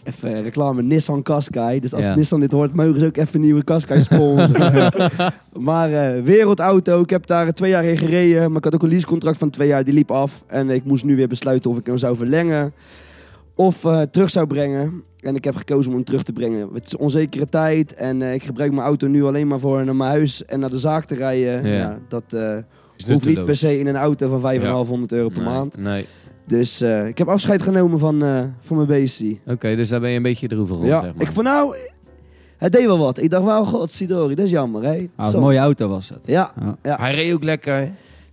Even 0.09 0.35
eh, 0.35 0.43
reclame, 0.43 0.83
Nissan 0.83 1.23
Qashqai. 1.23 1.81
Dus 1.81 1.95
als 1.95 2.07
Ja. 2.07 2.15
Nissan 2.15 2.41
dit 2.41 2.53
hoort, 2.53 2.75
mogen 2.75 3.01
ze 3.01 3.07
ook 3.07 3.17
even 3.17 3.35
een 3.35 3.41
nieuwe 3.41 3.65
Qashqai 3.65 4.03
sponsoren. 4.03 4.93
maar 5.69 5.93
eh, 5.93 6.23
wereldauto. 6.23 7.01
Ik 7.01 7.11
heb 7.11 7.27
daar 7.27 7.53
twee 7.53 7.71
jaar 7.71 7.85
in 7.85 7.97
gereden. 7.97 8.49
Maar 8.49 8.57
ik 8.59 8.65
had 8.65 8.75
ook 8.75 8.83
een 8.83 8.89
leasecontract 8.89 9.39
van 9.39 9.51
twee 9.51 9.69
jaar. 9.69 9.85
Die 9.85 9.95
liep 9.95 10.11
af. 10.11 10.45
En 10.47 10.71
ik 10.71 10.85
moest 10.85 11.05
nu 11.05 11.17
weer 11.17 11.29
besluiten 11.29 11.71
of 11.71 11.79
ik 11.79 11.87
hem 11.87 11.99
zou 11.99 12.17
verlengen. 12.17 12.73
Of 13.55 13.85
eh, 13.85 14.01
terug 14.03 14.31
zou 14.31 14.47
brengen. 14.47 15.03
En 15.21 15.35
ik 15.35 15.45
heb 15.45 15.57
gekozen 15.57 15.89
om 15.91 15.95
hem 15.97 16.05
terug 16.05 16.23
te 16.23 16.33
brengen. 16.33 16.69
Het 16.75 16.87
is 16.87 16.97
onzekere 16.97 17.47
tijd. 17.47 17.95
En 17.95 18.23
ik 18.23 18.43
gebruik 18.43 18.73
mijn 18.73 18.87
auto 18.87 19.07
nu 19.07 19.25
alleen 19.25 19.47
maar 19.47 19.61
voor 19.61 19.85
naar 19.85 19.97
mijn 19.97 20.11
huis 20.11 20.45
en 20.45 20.61
naar 20.61 20.71
de 20.71 20.79
zaak 20.79 21.05
te 21.05 21.15
rijden. 21.15 21.67
Ja. 21.67 21.77
Ja. 21.79 21.99
dat 22.09 22.25
hoeft 23.07 23.27
niet 23.27 23.45
per 23.45 23.57
se 23.57 23.79
in 23.79 23.87
een 23.87 23.97
auto 23.97 24.39
van 24.39 24.55
5.500 24.61 24.63
euro 25.07 25.29
per 25.29 25.43
Nee, 25.43 25.53
maand. 25.53 25.77
Nee. 25.77 26.07
Dus 26.49 26.81
eh, 26.81 27.06
ik 27.06 27.19
heb 27.19 27.29
afscheid 27.29 27.62
genomen 27.62 27.99
van, 27.99 28.23
eh, 28.25 28.41
van 28.61 28.77
mijn 28.77 28.89
beestie. 28.89 29.41
Oké, 29.47 29.77
dus 29.77 29.89
daar 29.89 30.00
ben 30.00 30.11
je 30.11 30.17
een 30.17 30.23
beetje 30.23 30.49
droevig 30.49 30.77
om, 30.77 30.87
Ja, 30.87 31.03
zeg 31.03 31.15
maar. 31.15 31.27
ik 31.27 31.33
vond 31.33 31.47
nou... 31.47 31.77
Het 32.56 32.73
deed 32.73 32.85
wel 32.87 32.99
wat. 32.99 33.23
Ik 33.23 33.31
dacht 33.31 33.45
wel, 33.45 33.65
god, 33.65 33.91
Sidori, 33.91 34.35
dat 34.35 34.45
is 34.45 34.50
jammer, 34.50 34.83
hè? 34.83 35.06
Ah, 35.17 35.29
Zo. 35.29 35.37
een 35.37 35.43
mooie 35.43 35.59
auto 35.59 35.89
was 35.89 36.09
het. 36.09 36.19
Ja, 36.25 36.53
Hij 36.83 37.15
reed 37.15 37.33
ook 37.33 37.45
lekker. 37.45 37.91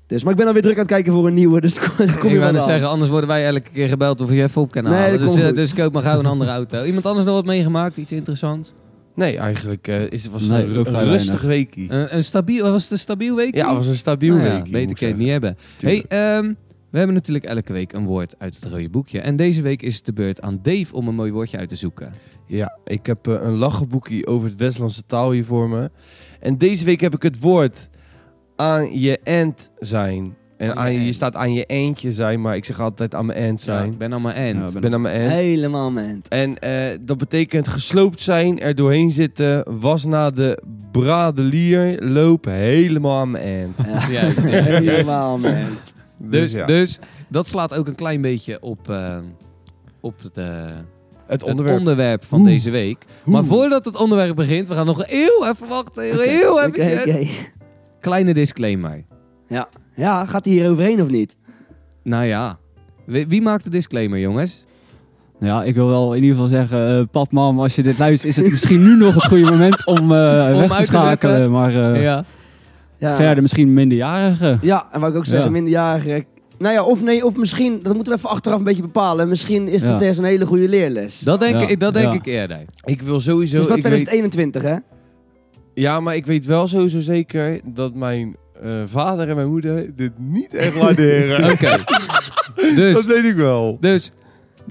dus, 0.07 0.23
maar 0.23 0.31
ik 0.31 0.38
ben 0.38 0.47
alweer 0.47 0.62
druk 0.62 0.73
aan 0.73 0.79
het 0.79 0.88
kijken 0.91 1.12
voor 1.13 1.27
een 1.27 1.33
nieuwe, 1.33 1.62
dus 1.62 1.79
kom 1.95 2.06
ik 2.06 2.21
je 2.21 2.21
wou 2.21 2.39
wel 2.39 2.47
aan. 2.62 2.62
zeggen, 2.62 2.89
anders 2.89 3.09
worden 3.09 3.29
wij 3.29 3.45
elke 3.45 3.69
keer 3.73 3.88
gebeld 3.88 4.21
of 4.21 4.31
je 4.31 4.44
even 4.44 4.62
op 4.62 4.71
kan 4.71 4.83
Nee, 4.83 4.94
halen. 4.94 5.12
dat 5.12 5.19
dus, 5.19 5.29
komt 5.29 5.44
goed. 5.45 5.56
dus 5.56 5.73
koop 5.73 5.94
maar 5.94 6.01
gauw 6.01 6.19
een 6.19 6.25
andere 6.25 6.51
auto. 6.51 6.83
Iemand 6.83 7.06
anders 7.06 7.25
nog 7.25 7.35
wat 7.35 7.45
meegemaakt? 7.45 7.97
Iets 7.97 8.12
interessants? 8.12 8.73
Nee, 9.15 9.38
eigenlijk 9.38 9.88
eh, 9.88 10.12
is 10.12 10.23
het 10.23 10.31
was 10.31 10.47
Nee, 10.47 10.63
een, 10.65 11.03
rustig 11.03 11.41
weekie. 11.41 11.91
Een, 11.91 12.15
een 12.15 12.23
stabiel, 12.23 12.71
was 12.71 12.83
het 12.83 12.91
een 12.91 13.00
stabiel 13.00 13.35
week? 13.35 13.56
Ja, 13.56 13.67
het 13.67 13.77
was 13.77 13.88
een 13.88 13.95
stabiel 13.95 14.33
Nou 14.35 14.45
ja, 14.47 14.53
weekie. 14.53 14.71
beter 14.71 14.95
kan 14.97 15.07
je 15.07 15.13
het 15.13 15.21
niet 15.23 15.31
hebben. 15.31 15.57
Tuurlijk. 15.77 16.06
Hey, 16.07 16.35
ehm, 16.38 16.53
we 16.95 17.01
hebben 17.01 17.15
natuurlijk 17.19 17.45
elke 17.45 17.74
week 17.74 17.94
een 17.94 18.06
woord 18.06 18.36
uit 18.38 18.56
het 18.56 18.65
rode 18.65 18.89
boekje. 18.89 19.19
En 19.19 19.36
deze 19.36 19.62
week 19.62 19.81
is 19.81 19.95
het 19.95 20.06
de 20.06 20.13
beurt 20.13 20.42
aan 20.42 20.59
Dave 20.62 20.95
om 20.95 21.07
een 21.07 21.15
mooi 21.15 21.31
woordje 21.31 21.57
uit 21.57 21.69
te 21.69 21.75
zoeken. 21.75 22.13
Ja, 22.47 22.77
ik 22.86 23.06
heb 23.06 23.27
eh, 23.27 23.33
een 23.42 23.56
lachenboekje 23.56 24.27
over 24.27 24.50
het 24.50 24.59
Westlandse 24.59 25.06
taal 25.07 25.31
hier 25.31 25.45
voor 25.45 25.69
me. 25.69 25.89
En 26.39 26.57
deze 26.57 26.86
week 26.86 27.01
heb 27.01 27.13
ik 27.15 27.24
het 27.24 27.39
woord 27.39 27.89
aan 28.56 29.00
je 29.00 29.19
end 29.24 29.71
zijn. 29.80 30.36
En 30.57 30.68
Aan 30.69 30.74
je 30.75 30.80
aan 30.81 30.92
je, 30.94 31.00
je 31.00 31.06
end. 31.06 31.15
staat 31.15 31.36
aan 31.36 31.53
je 31.53 31.65
eendje 31.65 32.12
zijn, 32.12 32.42
maar 32.42 32.56
ik 32.56 32.65
zeg 32.65 32.80
altijd 32.80 33.15
aan 33.15 33.25
mijn 33.25 33.39
end 33.39 33.63
Ja, 33.63 33.63
zijn. 33.77 33.91
ik 33.91 33.98
ben 33.98 34.13
aan 34.13 34.21
mijn 34.21 34.36
end. 34.36 34.59
Ja, 34.59 34.75
ik 34.75 34.80
ben 34.81 34.94
aan 34.94 35.01
mijn 35.01 35.19
end. 35.21 35.31
Helemaal 35.31 35.91
ment. 35.91 36.27
En 36.27 36.57
eh, 36.59 36.98
dat 37.01 37.18
betekent 37.18 37.68
gesloopt 37.68 38.21
zijn, 38.21 38.59
er 38.59 38.75
doorheen 38.75 39.12
zitten, 39.12 39.80
was 39.80 40.06
na 40.06 40.31
de 40.31 40.62
bradelier, 40.91 42.01
loop 42.03 42.45
helemaal 42.45 43.19
aan 43.19 43.31
mijn 43.31 43.44
end. 43.44 43.88
Ja. 43.88 44.09
Juist, 44.09 44.38
ja. 44.44 44.50
helemaal 44.50 45.38
ment. 45.38 45.94
Dus, 46.17 46.51
ja. 46.51 46.65
dus 46.65 47.00
dat 47.27 47.47
slaat 47.47 47.73
ook 47.73 47.88
een 47.88 47.95
klein 47.95 48.21
beetje 48.21 48.62
op, 48.62 48.89
eh, 48.89 49.17
op 50.00 50.21
het, 50.23 50.38
eh, 50.38 50.45
het 51.27 51.41
het 51.41 51.44
onderwerp. 51.44 52.25
van 52.25 52.39
Oeh. 52.39 52.50
deze 52.50 52.69
week. 52.69 53.06
Maar 53.25 53.44
voordat 53.44 53.85
het 53.85 53.97
onderwerp 53.97 54.35
begint, 54.35 54.67
we 54.67 54.73
gaan 54.73 54.85
nog 54.85 55.06
heel 55.06 55.47
even 55.47 55.67
wachten. 55.67 56.03
Heel, 56.03 56.19
heel 56.19 56.63
Oké, 56.63 56.81
even. 56.81 57.27
Kleine 58.00 58.34
disclaimer. 58.34 59.03
Ja. 59.48 59.67
ja, 59.95 60.25
gaat 60.25 60.45
hij 60.45 60.53
hier 60.53 60.69
overheen 60.69 61.01
of 61.01 61.10
niet? 61.10 61.36
Nou 62.03 62.25
ja, 62.25 62.57
wie, 63.05 63.27
wie 63.27 63.41
maakt 63.41 63.63
de 63.63 63.69
disclaimer, 63.69 64.19
jongens? 64.19 64.65
Ja, 65.39 65.63
ik 65.63 65.75
wil 65.75 65.88
wel 65.88 66.13
in 66.13 66.24
ieder 66.24 66.36
geval 66.36 66.51
zeggen, 66.51 66.98
eh, 67.00 67.03
pap, 67.12 67.31
mam, 67.31 67.60
als 67.60 67.75
je 67.75 67.84
dit 67.84 67.98
luistert, 67.98 68.38
is 68.38 68.43
het 68.43 68.51
misschien 68.51 68.84
nu 68.84 68.95
nog 68.98 69.13
het 69.13 69.25
goede 69.25 69.45
moment 69.45 69.86
om, 69.86 69.98
eh, 69.98 70.50
Om 70.53 70.60
weg 70.60 70.60
uit 70.60 70.69
te 70.69 70.77
te 70.77 70.84
schakelen. 70.84 71.51
maar 71.51 71.93
eh, 71.93 72.03
ja. 72.03 72.25
Ja. 73.05 73.15
verder 73.15 73.41
misschien 73.41 73.74
minderjarigen. 73.74 74.59
Ja, 74.62 74.88
en 74.91 75.00
wat 75.00 75.09
ik 75.09 75.15
ook 75.15 75.25
zeggen, 75.25 75.45
Ja. 75.47 75.51
minderjarigen. 75.53 76.25
Nou 76.57 76.74
ja, 76.74 76.83
of 76.83 77.03
nee, 77.03 77.25
of 77.25 77.35
misschien, 77.35 77.79
dat 77.83 77.93
moeten 77.95 78.13
we 78.13 78.17
even 78.19 78.29
achteraf 78.29 78.57
een 78.57 78.63
beetje 78.63 78.81
bepalen. 78.81 79.29
Misschien 79.29 79.67
is 79.67 79.81
Ja. 79.81 79.93
het 79.93 80.01
echt 80.01 80.17
een 80.17 80.24
hele 80.24 80.45
goede 80.45 80.69
leerles. 80.69 81.19
Dat 81.19 81.39
denk, 81.39 81.59
Ja, 81.59 81.67
ik, 81.67 81.79
dat 81.79 81.93
denk 81.93 82.05
ja. 82.05 82.13
ik 82.13 82.25
eerder. 82.25 82.59
Ik 82.83 83.01
wil 83.01 83.19
sowieso... 83.21 83.57
dus 83.57 83.67
dat 83.67 83.77
ik 83.77 83.83
weet, 83.83 83.91
2021, 84.05 84.62
hè? 84.62 84.75
ja, 85.74 86.00
maar 86.00 86.15
ik 86.15 86.25
weet 86.25 86.45
wel 86.45 86.67
sowieso 86.67 87.00
zeker 87.00 87.59
dat 87.63 87.93
mijn 87.95 88.35
eh, 88.63 88.71
vader 88.85 89.29
en 89.29 89.35
mijn 89.35 89.47
moeder 89.50 89.95
dit 89.95 90.12
niet 90.17 90.53
echt 90.53 90.77
waarderen. 90.77 91.45
Oké. 91.51 91.77
dus, 92.75 92.93
dat 92.93 93.05
weet 93.05 93.25
ik 93.25 93.35
wel. 93.35 93.77
dus, 93.79 94.12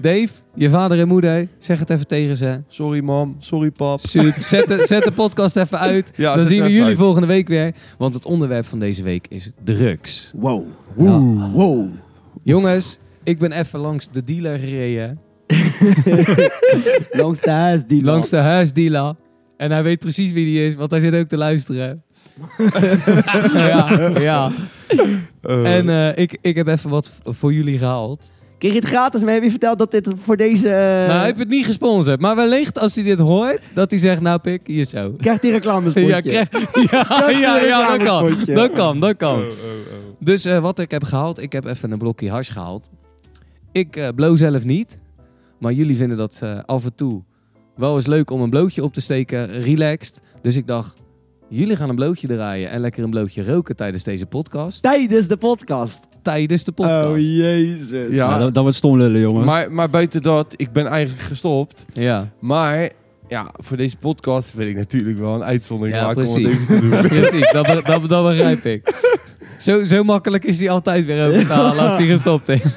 Dave, 0.01 0.27
je 0.55 0.69
vader 0.69 0.99
en 0.99 1.07
moeder, 1.07 1.47
zeg 1.59 1.79
het 1.79 1.89
even 1.89 2.07
tegen 2.07 2.35
ze. 2.35 2.61
Sorry 2.67 2.99
mam, 3.03 3.35
sorry 3.39 3.71
pap. 3.71 3.99
Super. 3.99 4.43
Zet 4.53 4.67
de, 4.67 4.81
zet 4.85 5.03
de 5.03 5.11
podcast 5.11 5.55
even 5.55 5.79
uit. 5.79 6.11
Ja, 6.15 6.35
Dan 6.35 6.47
zien 6.47 6.63
we 6.63 6.69
jullie 6.69 6.83
uit. 6.87 6.97
volgende 6.97 7.27
week 7.27 7.47
weer. 7.47 7.73
Want 7.97 8.13
het 8.13 8.25
onderwerp 8.25 8.65
van 8.65 8.79
deze 8.79 9.03
week 9.03 9.25
is 9.29 9.51
drugs. 9.63 10.31
Wow. 10.35 10.63
Ja. 10.97 11.19
Wow. 11.51 11.87
Jongens, 12.43 12.97
ik 13.23 13.37
ben 13.39 13.51
even 13.51 13.79
langs 13.79 14.07
de 14.11 14.23
dealer 14.23 14.59
gereden. 14.59 15.19
Langs 17.11 17.41
de 17.41 17.49
huis, 17.51 17.83
die 17.85 18.03
Langs 18.03 18.29
de 18.29 18.37
huisdealer. 18.37 19.15
En 19.57 19.71
hij 19.71 19.83
weet 19.83 19.99
precies 19.99 20.31
wie 20.31 20.45
die 20.45 20.67
is, 20.67 20.75
want 20.75 20.91
hij 20.91 20.99
zit 20.99 21.15
ook 21.15 21.27
te 21.27 21.37
luisteren. 21.37 22.03
ja, 23.53 24.11
ja. 24.19 24.51
Eh, 25.41 25.75
En 25.77 25.89
eh, 25.89 26.17
ik, 26.23 26.37
ik 26.41 26.55
heb 26.55 26.67
even 26.67 26.89
wat 26.89 27.11
voor 27.23 27.53
jullie 27.53 27.77
gehaald. 27.77 28.31
Kreeg 28.65 28.77
je 28.77 28.83
het 28.83 28.93
gratis, 28.95 29.23
maar 29.23 29.33
heb 29.33 29.43
je 29.43 29.49
verteld 29.49 29.77
dat 29.77 29.91
dit 29.91 30.09
voor 30.15 30.37
deze... 30.37 30.69
eh, 30.69 30.75
nou, 30.75 31.11
hij 31.11 31.25
heeft 31.25 31.39
het 31.39 31.49
niet 31.49 31.65
gesponsord. 31.65 32.19
Maar 32.19 32.35
wellicht 32.35 32.79
als 32.79 32.95
hij 32.95 33.03
dit 33.03 33.19
hoort, 33.19 33.61
dat 33.73 33.89
hij 33.89 33.99
zegt, 33.99 34.21
nou 34.21 34.39
pik, 34.39 34.67
hier 34.67 34.85
zo. 34.85 35.15
Krijgt 35.17 35.41
die 35.41 35.51
reclamespotje? 35.51 36.07
Ja, 36.07 36.21
krijg, 36.21 36.49
ja, 36.91 37.29
ja, 37.29 37.59
ja, 37.59 37.97
dat 37.97 38.07
kan. 38.07 38.35
Dat 38.45 38.71
kan, 38.71 38.99
dat 38.99 39.17
kan. 39.17 39.35
oh, 39.35 39.39
oh, 39.39 39.47
oh. 39.47 40.15
Dus 40.19 40.45
eh, 40.45 40.59
wat 40.59 40.79
ik 40.79 40.91
heb 40.91 41.03
gehaald, 41.03 41.41
ik 41.41 41.51
heb 41.51 41.65
even 41.65 41.91
een 41.91 41.97
blokje 41.97 42.29
hash 42.29 42.51
gehaald. 42.51 42.89
Ik 43.71 43.95
eh 43.95 44.09
blow 44.15 44.37
zelf 44.37 44.63
niet. 44.63 44.97
Maar 45.59 45.73
jullie 45.73 45.95
vinden 45.95 46.17
dat 46.17 46.39
eh, 46.41 46.59
af 46.65 46.83
en 46.83 46.95
toe 46.95 47.23
wel 47.75 47.95
eens 47.95 48.07
leuk 48.07 48.31
om 48.31 48.41
een 48.41 48.49
blootje 48.49 48.83
op 48.83 48.93
te 48.93 49.01
steken, 49.01 49.61
relaxed. 49.61 50.21
Dus 50.41 50.55
ik 50.55 50.67
dacht, 50.67 50.97
jullie 51.49 51.75
gaan 51.75 51.89
een 51.89 51.95
blootje 51.95 52.27
draaien 52.27 52.69
en 52.69 52.79
lekker 52.79 53.03
een 53.03 53.09
blootje 53.09 53.43
roken 53.43 53.75
tijdens 53.75 54.03
deze 54.03 54.25
podcast. 54.25 54.81
Tijdens 54.81 55.27
de 55.27 55.37
podcast. 55.37 56.07
Tijdens 56.25 56.63
de 56.63 56.71
podcast. 56.71 57.07
Oh, 57.07 57.17
jezus. 57.17 57.89
Ja. 58.15 58.29
Ja, 58.31 58.37
dat, 58.37 58.53
dat 58.53 58.63
wordt 58.63 58.77
stom 58.77 58.97
lullen, 58.97 59.21
jongens. 59.21 59.45
Maar, 59.45 59.71
maar 59.71 59.89
buiten 59.89 60.21
dat, 60.21 60.53
ik 60.55 60.71
ben 60.71 60.85
eigenlijk 60.87 61.23
gestopt. 61.23 61.85
Ja, 61.93 62.29
Maar 62.39 62.89
ja, 63.27 63.51
voor 63.57 63.77
deze 63.77 63.97
podcast 63.97 64.53
wil 64.53 64.67
ik 64.67 64.75
natuurlijk 64.75 65.17
wel 65.19 65.35
een 65.35 65.43
uitzondering 65.43 65.97
Ja, 65.97 66.05
maken 66.05 66.25
om 66.25 66.33
het 66.33 66.41
precies. 66.41 66.59
even 66.59 66.81
te 66.81 66.89
doen. 66.89 67.07
precies. 67.21 67.51
Dat, 67.51 67.65
dat, 67.85 68.09
dat 68.09 68.27
begrijp 68.27 68.65
ik. 68.65 68.93
Zo, 69.57 69.83
zo 69.83 70.03
makkelijk 70.03 70.43
is 70.43 70.59
hij 70.59 70.69
altijd 70.69 71.05
weer 71.05 71.27
over 71.27 71.45
te 71.47 71.53
halen 71.53 71.83
als 71.89 71.97
hij 71.97 72.07
gestopt 72.07 72.49
is. 72.49 72.61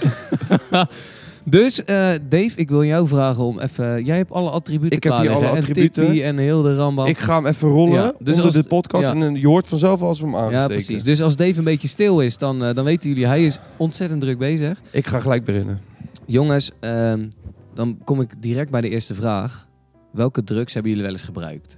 dus 1.51 1.85
eh, 1.85 2.11
Dave, 2.29 2.51
ik 2.57 2.69
wil 2.69 2.85
jou 2.85 3.09
vragen 3.09 3.45
om 3.45 3.59
even... 3.59 4.05
Jij 4.05 4.17
hebt 4.17 4.31
alle 4.33 4.51
attributen 4.51 4.97
Ik 4.97 5.05
heb 5.05 5.13
hier 5.13 5.23
klaar 5.23 5.35
alle 5.35 5.45
liggen, 5.45 5.59
attributen. 5.69 6.23
En 6.25 6.39
heel 6.39 6.63
de 6.63 6.77
rambam. 6.77 7.07
Ik 7.07 7.19
ga 7.19 7.35
hem 7.37 7.47
even 7.47 7.69
rollen 7.69 7.93
Ja, 7.95 8.07
dus 8.07 8.15
dus 8.19 8.37
als- 8.37 8.45
onder 8.47 8.63
de 8.63 8.69
podcast. 8.69 9.05
ja. 9.05 9.11
En 9.13 9.21
dan- 9.21 9.35
je 9.37 9.47
hoort 9.47 9.67
vanzelf 9.67 10.03
als 10.03 10.21
we 10.21 10.27
hem 10.27 10.35
ja, 10.35 10.41
aansteken. 10.43 10.69
precies. 10.69 11.03
Dus 11.03 11.23
als 11.23 11.37
Dave 11.37 11.59
een 11.59 11.65
beetje 11.65 11.89
stil 11.89 12.21
is, 12.21 12.39
dan, 12.39 12.65
eh, 12.65 12.75
dan 12.75 12.85
weten 12.85 13.09
jullie... 13.09 13.27
Hij 13.27 13.45
is 13.45 13.59
ontzettend 13.77 14.21
druk 14.21 14.39
bezig. 14.39 14.81
Ik 14.91 15.07
ga 15.07 15.21
gelijk 15.21 15.45
beginnen. 15.45 15.81
Jongens, 16.27 16.71
ehm, 16.81 17.27
dan 17.75 17.99
kom 18.05 18.21
ik 18.21 18.31
direct 18.39 18.71
bij 18.71 18.81
de 18.81 18.89
eerste 18.89 19.15
vraag. 19.15 19.67
Welke 20.13 20.45
drugs 20.45 20.73
hebben 20.73 20.91
jullie 20.91 21.07
wel 21.07 21.15
eens 21.17 21.25
gebruikt? 21.25 21.77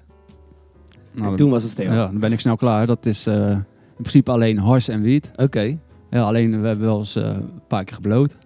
Nou, 1.13 1.37
Toen 1.37 1.51
was 1.51 1.63
het 1.63 1.73
stil. 1.73 1.93
ja, 1.93 2.07
dan 2.07 2.19
ben 2.21 2.33
ik 2.33 2.41
snel 2.41 2.57
klaar. 2.57 2.87
Dat 2.87 3.07
is 3.07 3.27
eh, 3.27 3.51
in 3.51 3.65
principe 3.97 4.31
alleen 4.31 4.59
hars 4.59 4.89
en 4.89 5.01
wiet. 5.03 5.31
Oké, 5.37 5.79
Ja, 6.11 6.23
alleen 6.23 6.61
we 6.61 6.67
hebben 6.67 6.87
wel 6.87 6.99
eens 6.99 7.17
eh, 7.17 7.25
een 7.25 7.61
paar 7.69 7.85
keer 7.85 7.95
gebloot. 7.95 8.37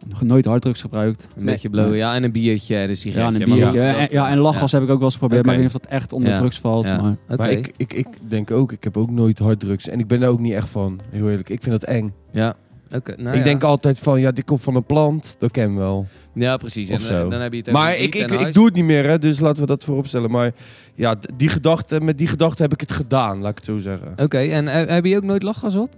Ja. 0.00 0.06
Nog 0.08 0.22
nooit 0.22 0.44
harddrugs 0.44 0.80
gebruikt. 0.80 1.22
een 1.36 1.44
Nee. 1.44 1.52
beetje 1.52 1.70
blowen. 1.70 1.96
Ja, 1.96 2.14
en 2.14 2.24
een 2.24 2.32
biertje 2.32 2.74
en 2.76 2.82
een 2.82 2.88
Ja, 2.88 2.94
sigaretje. 2.94 3.44
en 3.44 3.50
een 3.50 3.56
biertje. 3.56 3.80
En, 3.80 4.08
ja, 4.10 4.28
en 4.30 4.38
lachgas 4.38 4.72
heb 4.72 4.82
ik 4.82 4.88
ook 4.88 4.96
wel 4.96 5.04
eens 5.04 5.12
geprobeerd. 5.12 5.44
Maar 5.44 5.54
ik 5.54 5.60
weet 5.60 5.68
niet 5.72 5.76
of 5.76 5.82
dat 5.82 5.92
echt 5.92 6.12
onder 6.12 6.30
Ja. 6.30 6.36
drugs 6.38 6.58
valt. 6.60 6.86
Ja. 6.88 7.00
Maar. 7.00 7.36
Maar 7.36 7.50
ik, 7.50 7.72
ik, 7.76 7.92
ik 7.92 8.06
denk 8.28 8.50
ook, 8.50 8.72
ik 8.72 8.84
heb 8.84 8.96
ook 8.96 9.10
nooit 9.10 9.38
harddrugs. 9.38 9.88
En 9.88 9.98
ik 9.98 10.06
ben 10.06 10.22
er 10.22 10.28
ook 10.28 10.40
niet 10.40 10.52
echt 10.52 10.68
van, 10.68 11.00
heel 11.10 11.28
eerlijk. 11.30 11.48
Ik 11.48 11.62
vind 11.62 11.80
dat 11.80 11.90
eng. 11.90 12.12
Ja, 12.30 12.54
oké. 12.92 13.14
nou 13.16 13.28
ik 13.30 13.36
ja. 13.36 13.42
denk 13.44 13.62
altijd 13.62 13.98
van, 13.98 14.20
ja, 14.20 14.30
dit 14.30 14.44
komt 14.44 14.62
van 14.62 14.74
een 14.74 14.84
plant. 14.84 15.34
Dat 15.38 15.50
ken 15.50 15.70
ik 15.70 15.76
wel. 15.76 16.06
Ja, 16.34 16.56
precies. 16.56 16.88
En 16.88 16.94
Of 16.94 17.00
eh, 17.10 17.16
zo. 17.20 17.28
dan 17.28 17.40
heb 17.40 17.52
je 17.52 17.58
het 17.58 17.70
Maar 17.72 17.96
ik, 17.96 18.14
ik, 18.14 18.30
ik 18.30 18.52
doe 18.54 18.64
het 18.64 18.74
niet 18.74 18.84
meer, 18.84 19.06
hè, 19.08 19.18
dus 19.18 19.40
laten 19.40 19.60
we 19.60 19.66
dat 19.66 19.84
voorop 19.84 20.06
stellen. 20.06 20.30
Maar 20.30 20.52
ja, 20.94 21.16
die 21.36 21.48
gedachte, 21.48 22.00
met 22.00 22.18
die 22.18 22.26
gedachte 22.26 22.62
heb 22.62 22.72
ik 22.72 22.80
het 22.80 22.92
gedaan, 22.92 23.38
laat 23.40 23.50
ik 23.50 23.56
het 23.56 23.64
zo 23.64 23.78
zeggen. 23.78 24.12
Oké, 24.16 24.38
en 24.38 24.68
eh, 24.68 24.88
heb 24.94 25.04
je 25.04 25.16
ook 25.16 25.22
nooit 25.22 25.42
lachgas 25.42 25.74
op? 25.74 25.94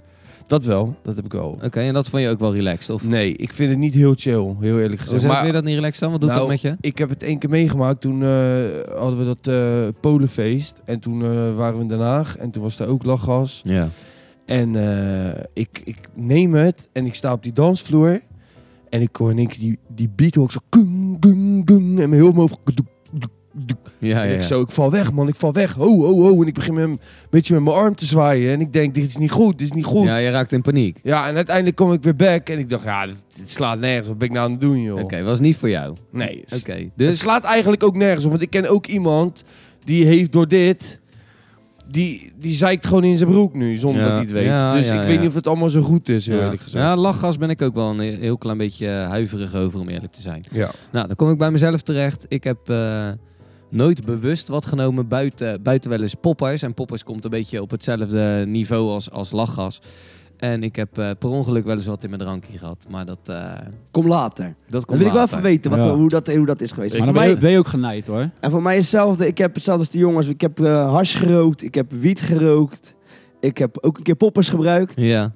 Dat 0.50 0.64
wel, 0.64 0.96
dat 1.02 1.16
heb 1.16 1.24
ik 1.24 1.32
wel. 1.32 1.58
Oké, 1.64 1.80
en 1.80 1.94
dat 1.94 2.08
vond 2.08 2.22
je 2.22 2.28
ook 2.28 2.38
wel 2.38 2.54
relaxed? 2.54 2.94
Of 2.94 3.02
Nee, 3.02 3.36
ik 3.36 3.52
vind 3.52 3.70
het 3.70 3.78
niet 3.78 3.94
heel 3.94 4.14
chill, 4.16 4.56
heel 4.60 4.78
eerlijk 4.78 5.00
gezegd. 5.00 5.10
Hoezo 5.10 5.26
Maar 5.26 5.46
je 5.46 5.52
dat 5.52 5.64
niet 5.64 5.74
relaxed 5.74 6.00
dan? 6.00 6.10
Wat 6.10 6.20
doet 6.20 6.28
Nou, 6.28 6.40
dat 6.40 6.50
met 6.50 6.60
je? 6.60 6.76
ik 6.80 6.98
heb 6.98 7.08
het 7.08 7.22
één 7.22 7.38
keer 7.38 7.50
meegemaakt. 7.50 8.00
Toen 8.00 8.22
eh, 8.22 8.28
hadden 8.98 9.18
we 9.18 9.24
dat 9.24 9.46
eh, 9.46 9.88
Polenfeest. 10.00 10.80
En 10.84 11.00
toen 11.00 11.22
eh, 11.22 11.56
waren 11.56 11.76
we 11.76 11.82
in 11.82 11.88
Den 11.88 12.00
Haag. 12.00 12.36
En 12.36 12.50
toen 12.50 12.62
was 12.62 12.78
er 12.78 12.88
ook 12.88 13.04
lachgas. 13.04 13.60
Ja. 13.62 13.88
En 14.46 14.74
ik, 15.54 15.82
ik 15.84 15.98
neem 16.14 16.54
het 16.54 16.88
en 16.92 17.06
ik 17.06 17.14
sta 17.14 17.32
op 17.32 17.42
die 17.42 17.52
dansvloer. 17.52 18.20
En 18.88 19.00
ik 19.00 19.16
hoor 19.16 19.30
in 19.30 19.38
één 19.38 19.48
keer 19.48 19.58
die, 19.58 19.78
die 19.88 20.10
beat 20.16 20.34
hoor 20.34 20.44
ik 20.44 20.50
zo... 20.50 20.58
Gung, 20.70 21.16
gung, 21.20 21.62
gung, 21.64 22.00
en 22.00 22.10
mijn 22.10 22.22
heel 22.22 22.34
hoofd... 22.34 22.58
Ja, 23.98 24.22
en 24.22 24.28
ja, 24.28 24.34
ik 24.34 24.40
ja. 24.40 24.46
zo, 24.46 24.60
ik 24.60 24.70
val 24.70 24.90
weg 24.90 25.12
man, 25.12 25.28
ik 25.28 25.34
val 25.34 25.52
weg. 25.52 25.74
Ho, 25.74 25.86
ho, 26.04 26.22
ho. 26.22 26.40
En 26.42 26.46
ik 26.46 26.54
begin 26.54 26.74
met, 26.74 26.84
een 26.84 27.00
beetje 27.30 27.54
met 27.54 27.62
mijn 27.62 27.76
arm 27.76 27.94
te 27.94 28.04
zwaaien. 28.04 28.52
En 28.52 28.60
ik 28.60 28.72
denk, 28.72 28.94
dit 28.94 29.04
is 29.06 29.16
niet 29.16 29.30
goed, 29.30 29.58
dit 29.58 29.66
is 29.66 29.72
niet 29.72 29.84
goed. 29.84 30.04
Ja, 30.06 30.16
Ja, 30.16 30.24
je 30.24 30.30
raakt 30.30 30.52
in 30.52 30.62
paniek. 30.62 30.98
en 31.02 31.12
uiteindelijk 31.14 31.76
kom 31.76 31.92
ik 31.92 32.02
weer 32.02 32.16
back. 32.16 32.48
En 32.48 32.58
ik 32.58 32.68
dacht, 32.68 32.84
ja, 32.84 33.06
dit, 33.06 33.22
dit 33.36 33.50
slaat 33.50 33.78
nergens. 33.78 34.08
Wat 34.08 34.18
ben 34.18 34.28
ik 34.28 34.34
nou 34.34 34.44
aan 34.46 34.52
het 34.52 34.60
doen, 34.60 34.82
joh? 34.82 35.00
Oké, 35.00 35.22
was 35.22 35.40
niet 35.40 35.56
voor 35.56 35.70
jou. 35.70 35.96
Nee, 36.12 36.44
Oké, 36.60 36.72
Het 36.72 36.90
dus... 36.96 37.18
slaat 37.18 37.44
eigenlijk 37.44 37.82
ook 37.82 37.96
nergens 37.96 38.24
op. 38.24 38.30
Want 38.30 38.42
ik 38.42 38.50
ken 38.50 38.66
ook 38.66 38.86
iemand 38.86 39.44
die 39.84 40.04
heeft 40.04 40.32
door 40.32 40.48
dit... 40.48 40.98
Die, 41.90 42.32
die 42.38 42.52
zeikt 42.52 42.86
gewoon 42.86 43.04
in 43.04 43.16
zijn 43.16 43.30
broek 43.30 43.54
nu, 43.54 43.76
zonder 43.76 44.00
Ja. 44.00 44.06
dat 44.06 44.16
hij 44.16 44.22
het 44.24 44.32
weet. 44.32 44.44
Ja, 44.44 44.72
dus 44.72 44.86
ja, 44.88 44.94
ik 44.94 45.00
ja. 45.00 45.06
weet 45.06 45.18
niet 45.18 45.28
of 45.28 45.34
het 45.34 45.46
allemaal 45.46 45.68
zo 45.68 45.82
goed 45.82 46.08
is, 46.08 46.24
ja. 46.24 46.34
eerlijk 46.34 46.62
gezegd. 46.62 46.84
ja, 46.84 46.96
lachgas 46.96 47.38
ben 47.38 47.50
ik 47.50 47.62
ook 47.62 47.74
wel 47.74 47.90
een 47.90 48.00
heel 48.00 48.38
klein 48.38 48.58
beetje 48.58 48.86
eh, 48.88 49.08
huiverig 49.08 49.54
over, 49.54 49.80
om 49.80 49.88
eerlijk 49.88 50.12
te 50.12 50.20
zijn. 50.20 50.44
Ja. 50.50 50.70
Nou, 50.92 51.06
dan 51.06 51.16
kom 51.16 51.30
ik 51.30 51.38
bij 51.38 51.50
mezelf 51.50 51.82
terecht. 51.82 52.24
Ik 52.28 52.44
heb 52.44 52.58
eh, 52.68 53.08
nooit 53.70 54.04
bewust 54.04 54.48
wat 54.48 54.66
genomen 54.66 55.08
buiten, 55.08 55.62
buiten 55.62 55.90
wel 55.90 56.00
eens 56.00 56.14
poppers. 56.14 56.62
En 56.62 56.74
poppers 56.74 57.04
komt 57.04 57.24
een 57.24 57.30
beetje 57.30 57.62
op 57.62 57.70
hetzelfde 57.70 58.44
niveau 58.46 58.88
als, 58.90 59.10
als 59.10 59.30
lachgas. 59.30 59.80
En 60.36 60.62
ik 60.62 60.76
heb 60.76 60.98
eh, 60.98 61.10
per 61.18 61.28
ongeluk 61.28 61.64
wel 61.64 61.76
eens 61.76 61.86
wat 61.86 62.02
in 62.04 62.10
mijn 62.10 62.22
drankje 62.22 62.58
gehad. 62.58 62.84
Maar 62.88 63.06
dat, 63.06 63.18
eh 63.24 63.52
Kom 63.90 64.06
later. 64.06 64.54
dat 64.68 64.84
komt 64.84 64.98
wil 64.98 65.06
ik 65.06 65.12
wel 65.12 65.22
even 65.22 65.42
weten 65.42 65.70
wat, 65.70 65.84
Ja. 65.84 65.94
hoe, 65.94 66.08
dat, 66.08 66.26
hoe 66.34 66.46
dat 66.46 66.60
is 66.60 66.72
geweest. 66.72 66.92
maar 66.98 67.04
voor 67.04 67.14
dan 67.14 67.22
ben 67.22 67.32
mij, 67.32 67.34
je, 67.40 67.40
ben 67.46 67.50
je 67.50 67.58
ook 67.58 67.66
genaaid 67.66 68.06
hoor. 68.06 68.30
en 68.40 68.50
voor 68.50 68.62
mij 68.62 68.72
is 68.76 68.82
hetzelfde. 68.82 69.26
Ik 69.26 69.38
heb 69.38 69.54
hetzelfde 69.54 69.82
als 69.82 69.92
de 69.92 69.98
jongens. 69.98 70.28
Ik 70.28 70.40
heb 70.40 70.60
eh 70.60 70.90
hars 70.92 71.14
gerookt. 71.14 71.62
Ik 71.62 71.74
heb 71.74 71.92
wiet 71.92 72.20
gerookt. 72.20 72.94
Ik 73.40 73.58
heb 73.58 73.78
ook 73.80 73.96
een 73.96 74.02
keer 74.02 74.14
poppers 74.16 74.48
gebruikt. 74.48 75.00
Ja, 75.00 75.32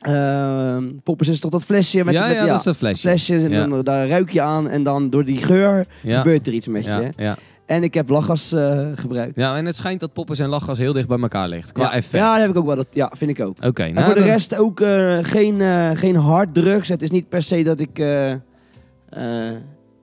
Ehm, 0.00 0.84
poppers 1.02 1.28
is 1.28 1.40
toch 1.40 1.50
dat 1.50 1.64
flesje 1.64 2.04
met, 2.04 2.14
ja, 2.14 2.26
met 2.26 2.36
ja, 2.36 2.46
dat 2.46 2.58
is 2.58 2.64
een 2.64 2.74
flesje. 2.74 3.08
flesjes. 3.08 3.42
En 3.42 3.50
Ja. 3.50 3.66
dan, 3.66 3.82
daar 3.82 4.08
ruik 4.08 4.30
je 4.30 4.40
aan. 4.40 4.68
En 4.68 4.82
dan 4.82 5.10
door 5.10 5.24
die 5.24 5.36
geur 5.38 5.86
Ja. 6.02 6.16
gebeurt 6.18 6.46
er 6.46 6.52
iets 6.52 6.68
met 6.68 6.84
Ja, 6.84 6.98
je. 7.16 7.34
En 7.66 7.82
ik 7.82 7.94
heb 7.94 8.08
lachgas 8.08 8.52
eh, 8.52 8.88
gebruikt. 8.94 9.36
ja, 9.36 9.56
en 9.56 9.66
het 9.66 9.76
schijnt 9.76 10.00
dat 10.00 10.12
poppers 10.12 10.38
en 10.38 10.48
lachgas 10.48 10.78
heel 10.78 10.92
dicht 10.92 11.08
bij 11.08 11.18
elkaar 11.18 11.48
ligt. 11.48 11.72
Qua 11.72 11.82
ja. 11.82 11.92
effect. 11.92 12.24
ja, 12.24 12.32
dat 12.32 12.40
heb 12.40 12.50
ik 12.50 12.56
ook 12.56 12.66
wel. 12.66 12.76
Dat, 12.76 12.86
ja, 12.90 13.12
vind 13.16 13.30
ik 13.30 13.40
ook. 13.40 13.56
Oké, 13.64 13.88
nou, 13.88 14.04
voor 14.04 14.14
de 14.14 14.22
rest 14.22 14.56
ook 14.56 14.80
eh, 14.80 15.18
geen, 15.22 15.60
eh 15.60 15.90
geen 15.94 16.16
harddrugs. 16.16 16.88
Het 16.88 17.02
is 17.02 17.10
niet 17.10 17.28
per 17.28 17.42
se 17.42 17.62
dat 17.62 17.80
ik 17.80 17.96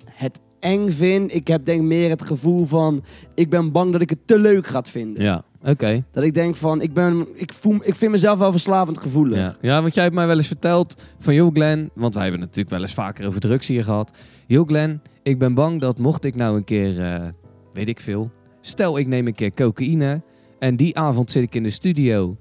het 0.05 0.39
eng 0.59 0.89
vind. 0.89 1.33
Ik 1.33 1.47
heb 1.47 1.65
denk 1.65 1.81
meer 1.81 2.09
het 2.09 2.21
gevoel 2.21 2.65
van... 2.65 3.03
Ik 3.35 3.49
ben 3.49 3.71
bang 3.71 3.91
dat 3.91 4.01
ik 4.01 4.09
het 4.09 4.19
te 4.25 4.39
leuk 4.39 4.67
gaat 4.67 4.89
vinden. 4.89 5.23
Ja, 5.23 5.43
oké. 5.63 6.03
Dat 6.11 6.23
ik 6.23 6.33
denk 6.33 6.55
van... 6.55 6.81
Ik, 6.81 6.93
ben, 6.93 7.27
ik, 7.35 7.53
voel, 7.53 7.79
ik 7.83 7.95
vind 7.95 8.11
mezelf 8.11 8.39
wel 8.39 8.51
verslavend 8.51 8.97
gevoelig. 8.97 9.37
Ja. 9.37 9.55
ja, 9.61 9.81
want 9.81 9.93
jij 9.93 10.03
hebt 10.03 10.15
mij 10.15 10.27
wel 10.27 10.37
eens 10.37 10.47
verteld 10.47 11.01
van... 11.19 11.33
Joh 11.33 11.53
Glenn, 11.53 11.89
want 11.93 12.13
wij 12.13 12.23
hebben 12.23 12.41
natuurlijk 12.41 12.69
wel 12.69 12.81
eens 12.81 12.93
vaker 12.93 13.27
over 13.27 13.39
drugs 13.39 13.67
hier 13.67 13.83
gehad. 13.83 14.11
Joh 14.47 14.67
Glenn, 14.67 15.01
ik 15.23 15.39
ben 15.39 15.53
bang 15.53 15.81
dat 15.81 15.97
mocht 15.97 16.23
ik 16.25 16.35
nou 16.35 16.57
een 16.57 16.63
keer... 16.63 17.33
weet 17.71 17.87
ik 17.87 17.99
veel... 17.99 18.31
Stel, 18.61 18.97
ik 18.97 19.07
neem 19.07 19.27
een 19.27 19.35
keer 19.35 19.53
cocaïne... 19.53 20.21
En 20.59 20.75
die 20.75 20.97
avond 20.97 21.31
zit 21.31 21.43
ik 21.43 21.55
in 21.55 21.63
de 21.63 21.69
studio... 21.69 22.35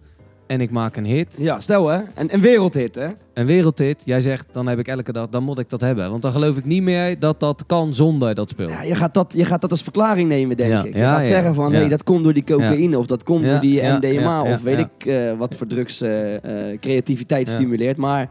En 0.47 0.61
ik 0.61 0.71
maak 0.71 0.97
een 0.97 1.05
hit, 1.05 1.37
Ja, 1.39 1.61
stel 1.61 1.89
hè. 1.89 2.01
En 2.15 2.35
een 2.35 2.41
wereldhit 2.41 2.95
hè. 2.95 3.09
een 3.35 3.47
wereldhit. 3.47 4.03
Jij 4.05 4.21
zegt, 4.21 4.47
dan 4.53 4.67
heb 4.67 4.79
ik 4.79 4.89
elke 4.89 5.13
dag... 5.13 5.29
Dan 5.29 5.43
moet 5.43 5.59
ik 5.59 5.69
dat 5.69 5.81
hebben. 5.81 6.11
Want 6.11 6.23
dan 6.23 6.33
geloof 6.33 6.57
ik 6.57 6.65
niet 6.65 6.83
meer 6.83 7.19
dat 7.19 7.41
dat 7.41 7.65
kan 7.67 7.95
zonder 7.95 8.35
dat 8.35 8.49
spul. 8.49 8.69
Ja, 8.69 8.83
je, 8.83 8.95
gaat 8.95 9.15
dat, 9.15 9.33
je 9.37 9.45
gaat 9.45 9.61
dat 9.61 9.71
als 9.71 9.83
verklaring 9.83 10.29
nemen, 10.29 10.57
denk 10.57 10.73
Ja, 10.73 10.85
ik. 10.85 10.93
Je 10.93 10.99
ja, 10.99 11.13
gaat 11.15 11.27
ja. 11.27 11.33
zeggen 11.33 11.55
van, 11.55 11.73
hey, 11.73 11.89
dat 11.89 12.03
komt 12.03 12.25
door 12.25 12.33
die 12.33 12.45
cocaïne 12.45 12.99
of 12.99 13.07
dat 13.07 13.23
komt 13.23 13.45
door 13.45 13.61
die 13.61 13.83
MDMA 13.83 14.43
of 14.43 14.63
weet 14.63 14.79
ik 14.79 15.07
eh, 15.07 15.39
wat 15.39 15.55
voor 15.55 15.67
drugs 15.67 16.01
eh, 16.01 16.35
eh, 16.71 16.81
creativiteit 16.81 17.49
stimuleert. 17.49 17.97
Maar 17.97 18.29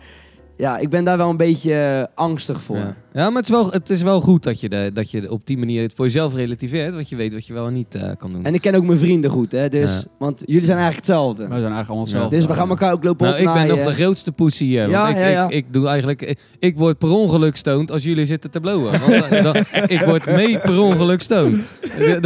ja, 0.58 0.78
ik 0.78 0.90
ben 0.90 1.04
daar 1.04 1.18
wel 1.18 1.30
een 1.30 1.38
beetje 1.38 2.10
angstig 2.16 2.62
voor. 2.62 2.96
Ja, 3.14 3.30
maar 3.30 3.36
het 3.42 3.46
is, 3.46 3.50
wel, 3.50 3.72
het 3.72 3.90
is 3.90 4.02
wel 4.02 4.22
goed 4.22 4.44
dat 4.44 4.60
je, 4.62 4.70
de, 4.70 4.92
dat 4.94 5.12
je 5.12 5.32
op 5.32 5.42
die 5.48 5.58
manier 5.58 5.82
het 5.82 5.94
voor 5.94 6.06
jezelf 6.06 6.34
relativeert. 6.36 6.94
Want 6.94 7.10
je 7.10 7.16
weet 7.16 7.34
wat 7.34 7.46
je 7.48 7.54
wel 7.54 7.68
en 7.68 7.74
niet 7.74 7.96
eh, 7.96 8.10
kan 8.18 8.32
doen. 8.32 8.44
En 8.46 8.54
ik 8.54 8.62
ken 8.62 8.76
ook 8.76 8.84
mijn 8.86 9.00
vrienden 9.00 9.30
goed, 9.32 9.52
hè. 9.52 9.70
Dus, 9.70 9.96
Ja. 9.96 10.04
Want 10.20 10.44
jullie 10.46 10.66
zijn 10.66 10.78
eigenlijk 10.78 11.08
hetzelfde. 11.08 11.48
Wij 11.48 11.60
zijn 11.60 11.74
eigenlijk 11.74 11.88
allemaal 11.90 12.06
Ja. 12.06 12.12
hetzelfde. 12.12 12.36
Dus 12.36 12.46
we 12.46 12.54
gaan 12.54 12.70
elkaar 12.70 12.94
ook 12.94 13.04
lopen 13.04 13.26
Nou, 13.28 13.40
ik 13.40 13.54
ben 13.54 13.68
nog 13.68 13.84
de 13.88 13.92
grootste 13.94 14.32
pussy 14.32 14.66
hier. 14.66 14.80
want 14.82 14.92
Ja, 14.92 15.10
ik, 15.10 15.16
ja, 15.16 15.28
ja. 15.28 15.46
Ik, 15.46 15.52
ik 15.52 15.66
doe 15.74 15.88
eigenlijk... 15.88 16.22
Ik, 16.22 16.40
ik 16.60 16.78
word 16.78 16.98
per 16.98 17.10
ongeluk 17.10 17.56
stoned 17.56 17.92
als 17.92 18.04
jullie 18.04 18.26
zitten 18.26 18.52
te 18.52 18.60
blowen. 18.60 18.92
Want, 19.00 19.14
eh, 19.14 19.44
dan- 19.44 19.56
ik 19.88 20.02
word 20.02 20.26
mee 20.26 20.60
per 20.60 20.80
ongeluk 20.82 21.22
stoned. 21.22 21.66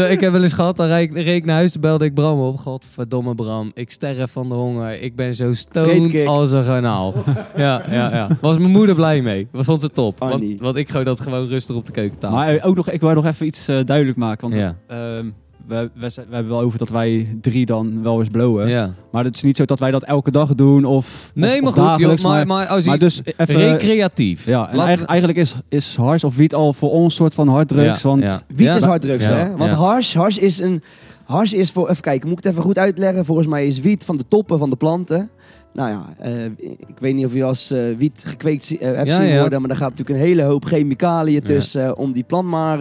Ik 0.10 0.20
heb 0.20 0.32
wel 0.32 0.44
eens 0.44 0.54
gehad, 0.54 0.78
dan 0.78 0.88
reed 0.88 1.10
ik, 1.10 1.16
reed 1.16 1.36
ik 1.36 1.46
naar 1.46 1.56
huis, 1.56 1.80
belde 1.80 2.06
ik 2.06 2.14
Bram 2.14 2.40
op. 2.42 2.58
Godverdomme 2.58 3.36
Bram, 3.36 3.72
ik 3.74 3.92
sterf 3.92 4.32
van 4.32 4.50
de 4.50 4.56
honger. 4.56 5.02
Ik 5.02 5.16
ben 5.16 5.36
zo 5.36 5.54
stoned 5.54 6.26
als 6.28 6.52
een 6.52 6.64
garnaal. 6.64 7.14
ja, 7.56 7.84
ja, 7.92 8.10
ja. 8.12 8.28
Was 8.42 8.58
mijn 8.58 8.72
moeder 8.72 8.96
blij 8.96 9.22
mee. 9.22 9.48
Dat 9.52 9.66
vond 9.66 9.82
ze 9.82 9.90
top. 9.90 10.20
Want. 10.20 10.44
Want 10.74 10.86
ik 10.86 10.92
gooi 10.92 11.04
dat 11.06 11.20
gewoon 11.20 11.48
rustig 11.48 11.76
op 11.76 11.86
de 11.86 11.92
keukentafel. 11.92 12.38
Maar 12.38 12.56
eh, 12.56 12.68
ook 12.68 12.76
nog, 12.76 12.90
ik 12.90 13.02
wil 13.02 13.14
nog 13.14 13.26
even 13.26 13.46
iets 13.46 13.68
eh, 13.68 13.78
duidelijk 13.86 14.18
maken. 14.18 14.50
Want 14.50 14.62
ja. 14.62 14.76
ehm, 14.88 15.30
we, 15.68 15.90
we, 15.94 16.08
we 16.16 16.36
hebben 16.36 16.52
wel 16.52 16.62
over 16.62 16.80
dat 16.80 16.90
wij 16.90 17.38
drie 17.42 17.66
dan 17.66 18.04
wel 18.04 18.20
eens 18.20 18.30
blowen. 18.30 18.68
ja. 18.68 18.94
Maar 19.12 19.24
het 19.24 19.36
is 19.36 19.42
niet 19.42 19.58
zo 19.58 19.66
dat 19.66 19.80
wij 19.80 19.92
dat 19.92 20.04
elke 20.04 20.32
dag 20.32 20.56
doen 20.56 20.86
of 20.86 21.32
Nee, 21.34 21.54
of, 21.54 21.76
maar 21.76 21.86
of 21.86 21.92
goed, 21.92 22.00
joh, 22.00 22.18
maar, 22.18 22.48
maar 22.48 22.68
als 22.68 22.84
je 22.84 22.90
maar 22.90 23.00
dus 23.00 23.22
even... 23.38 23.56
recreatief. 23.56 24.46
ja, 24.46 24.72
en 24.72 25.06
eigenlijk 25.06 25.40
is, 25.40 25.56
is 25.70 25.96
hars 25.96 26.24
of 26.24 26.36
wiet 26.36 26.54
al 26.54 26.74
voor 26.74 26.92
ons 26.92 27.04
een 27.04 27.12
soort 27.12 27.34
van 27.34 27.48
harddrugs. 27.48 28.02
Ja, 28.02 28.10
want 28.10 28.24
ja. 28.24 28.42
Wiet 28.48 28.68
Ja. 28.68 28.76
is 28.76 28.84
harddrugs, 28.84 29.26
Ja, 29.26 29.36
hè? 29.36 29.56
Want 29.56 29.72
ja. 29.72 29.78
hars, 29.78 30.14
hars 30.16 30.38
is 30.38 30.60
een... 30.60 30.84
Hars 31.24 31.54
is 31.54 31.72
voor... 31.72 31.90
Even 31.90 32.02
kijken, 32.02 32.30
moet 32.30 32.38
ik 32.38 32.44
het 32.44 32.54
even 32.54 32.66
goed 32.66 32.78
uitleggen? 32.78 33.26
Volgens 33.26 33.48
mij 33.48 33.68
is 33.68 33.80
wiet 33.80 34.04
van 34.04 34.18
de 34.18 34.28
toppen 34.28 34.60
van 34.60 34.70
de 34.70 34.76
planten. 34.76 35.30
Nou 35.74 35.90
ja, 35.90 36.14
eh, 36.20 36.46
ik 36.66 37.00
weet 37.00 37.14
niet 37.16 37.26
of 37.26 37.34
je 37.34 37.44
als 37.44 37.72
eh, 37.72 37.80
wiet 37.98 38.24
gekweekt 38.26 38.78
eh, 38.78 38.96
hebt 38.96 39.08
Ja, 39.08 39.16
zien 39.16 39.26
ja. 39.26 39.40
worden, 39.40 39.62
maar 39.62 39.70
er 39.70 39.76
gaat 39.76 39.90
natuurlijk 39.90 40.20
een 40.20 40.26
hele 40.26 40.42
hoop 40.42 40.66
chemicaliën 40.66 41.42
tussen 41.44 41.98
om 41.98 42.12
die 42.12 42.24
plant 42.24 42.48
maar 42.48 42.78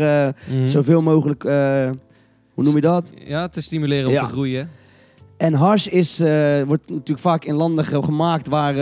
Mhm. 0.50 0.66
zoveel 0.66 1.02
mogelijk... 1.02 1.42
hoe 2.54 2.64
noem 2.64 2.74
je 2.74 2.80
dat? 2.80 3.12
Ja, 3.24 3.48
te 3.48 3.60
stimuleren 3.60 4.08
om 4.10 4.16
te 4.16 4.24
groeien. 4.32 4.70
En 5.36 5.54
hars 5.54 5.88
is, 5.88 6.18
wordt 6.66 6.82
natuurlijk 6.90 7.18
vaak 7.18 7.44
in 7.44 7.54
landen 7.54 7.84
ge- 7.84 8.02
gemaakt 8.02 8.48
waar 8.48 8.74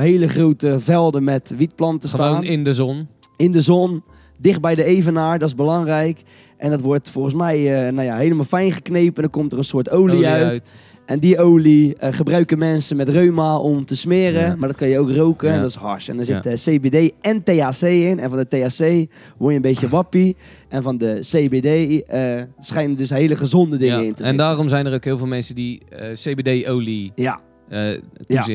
hele 0.00 0.28
grote 0.28 0.80
velden 0.80 1.24
met 1.24 1.54
wietplanten 1.56 2.08
Gewoon 2.08 2.30
staan. 2.30 2.44
in 2.44 2.64
de 2.64 2.72
zon. 2.72 3.08
in 3.36 3.52
de 3.52 3.60
zon. 3.60 4.02
dicht 4.38 4.60
bij 4.60 4.74
de 4.74 4.84
evenaar, 4.84 5.38
dat 5.38 5.48
is 5.48 5.54
belangrijk. 5.54 6.22
En 6.56 6.70
dat 6.70 6.80
wordt 6.80 7.08
volgens 7.10 7.34
mij 7.34 7.90
nou 7.90 8.06
ja, 8.06 8.16
helemaal 8.16 8.44
fijn 8.44 8.72
geknepen. 8.72 9.14
En 9.16 9.22
dan 9.22 9.30
komt 9.30 9.52
er 9.52 9.58
een 9.58 9.64
soort 9.64 9.90
olie, 9.90 10.16
Olie 10.16 10.26
uit. 10.28 10.72
En 11.06 11.18
die 11.18 11.38
olie 11.38 11.96
eh, 11.96 12.12
gebruiken 12.12 12.58
mensen 12.58 12.96
met 12.96 13.08
reuma 13.08 13.58
om 13.58 13.84
te 13.84 13.96
smeren. 13.96 14.40
Ja. 14.40 14.54
Maar 14.56 14.68
dat 14.68 14.76
kan 14.76 14.88
je 14.88 14.98
ook 14.98 15.10
roken. 15.10 15.48
Ja. 15.48 15.54
En 15.54 15.60
dat 15.60 15.70
is 15.70 15.76
hars. 15.76 16.08
En 16.08 16.18
er 16.18 16.24
zit 16.24 16.44
Ja. 16.44 16.50
eh, 16.50 16.56
CBD 16.78 17.12
en 17.20 17.42
THC 17.42 17.82
in. 17.82 18.18
En 18.20 18.30
van 18.30 18.38
de 18.38 18.48
THC 18.48 19.10
word 19.36 19.50
je 19.50 19.56
een 19.56 19.62
beetje 19.62 19.88
wappie. 19.88 20.36
En 20.68 20.82
van 20.82 20.98
de 20.98 21.18
CBD 21.20 22.02
eh, 22.08 22.42
schijnen 22.58 22.96
dus 22.96 23.10
hele 23.10 23.36
gezonde 23.36 23.76
dingen 23.76 23.98
Ja, 23.98 24.02
in 24.04 24.14
te 24.14 24.22
En 24.22 24.28
zitten. 24.28 24.36
daarom 24.36 24.68
zijn 24.68 24.86
er 24.86 24.94
ook 24.94 25.04
heel 25.04 25.18
veel 25.18 25.26
mensen 25.26 25.54
die 25.54 25.80
eh, 25.88 26.12
CBD-olie 26.12 27.12
Ja, 27.14 27.40
eh 27.68 27.90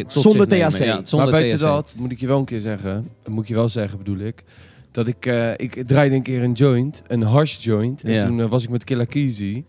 tot 0.07 0.11
zonder. 0.21 0.47
THC. 0.47 0.53
Ja, 0.57 0.67
maar 0.95 1.07
zonder 1.07 1.31
buiten 1.31 1.57
THC. 1.57 1.63
dat 1.65 1.93
moet 1.97 2.11
ik 2.11 2.19
je 2.19 2.27
wel 2.27 2.39
een 2.39 2.45
keer 2.45 2.61
zeggen. 2.61 3.07
Moet 3.29 3.47
je 3.47 3.53
wel 3.53 3.69
zeggen, 3.69 3.97
bedoel 3.97 4.17
ik. 4.19 4.43
Dat 4.91 5.07
ik, 5.07 5.25
eh, 5.25 5.51
ik 5.57 5.83
draaide 5.87 6.15
een 6.15 6.21
keer 6.21 6.43
een 6.43 6.51
joint, 6.51 7.01
een 7.07 7.21
hash 7.21 7.63
joint. 7.63 8.03
En 8.03 8.11
Ja. 8.13 8.25
toen 8.25 8.47
was 8.47 8.63
ik 8.63 8.69
met 8.69 8.83
Killa 8.83 9.03
Kizzy. 9.05 9.63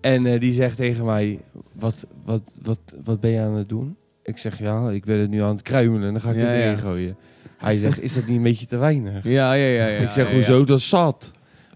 En 0.00 0.26
eh, 0.26 0.40
die 0.40 0.52
zegt 0.52 0.76
tegen 0.76 1.04
mij, 1.04 1.40
wat, 1.72 2.06
wat, 2.24 2.54
wat, 2.62 2.80
wat 3.04 3.20
ben 3.20 3.30
je 3.30 3.40
aan 3.40 3.56
het 3.56 3.68
doen? 3.68 3.96
Ik 4.22 4.38
zeg, 4.38 4.58
ja, 4.58 4.90
ik 4.90 5.04
ben 5.04 5.18
het 5.18 5.30
nu 5.30 5.42
aan 5.42 5.52
het 5.52 5.62
kruimelen. 5.62 6.06
En 6.06 6.12
dan 6.12 6.22
ga 6.22 6.30
ik 6.30 6.36
Ja, 6.36 6.42
het 6.42 6.54
erin 6.54 6.70
ja. 6.70 6.76
gooien. 6.76 7.16
Hij 7.56 7.78
zegt, 7.78 8.02
is 8.02 8.14
dat 8.14 8.26
niet 8.26 8.36
een 8.36 8.42
beetje 8.42 8.66
te 8.66 8.76
weinig? 8.76 9.24
Ja, 9.24 9.52
ja, 9.52 9.66
ja. 9.66 9.86
ja 9.86 9.98
ik 10.06 10.10
zeg, 10.10 10.32
hoezo? 10.32 10.64
Dat 10.64 10.78
is 10.78 10.88
zat. 10.88 11.30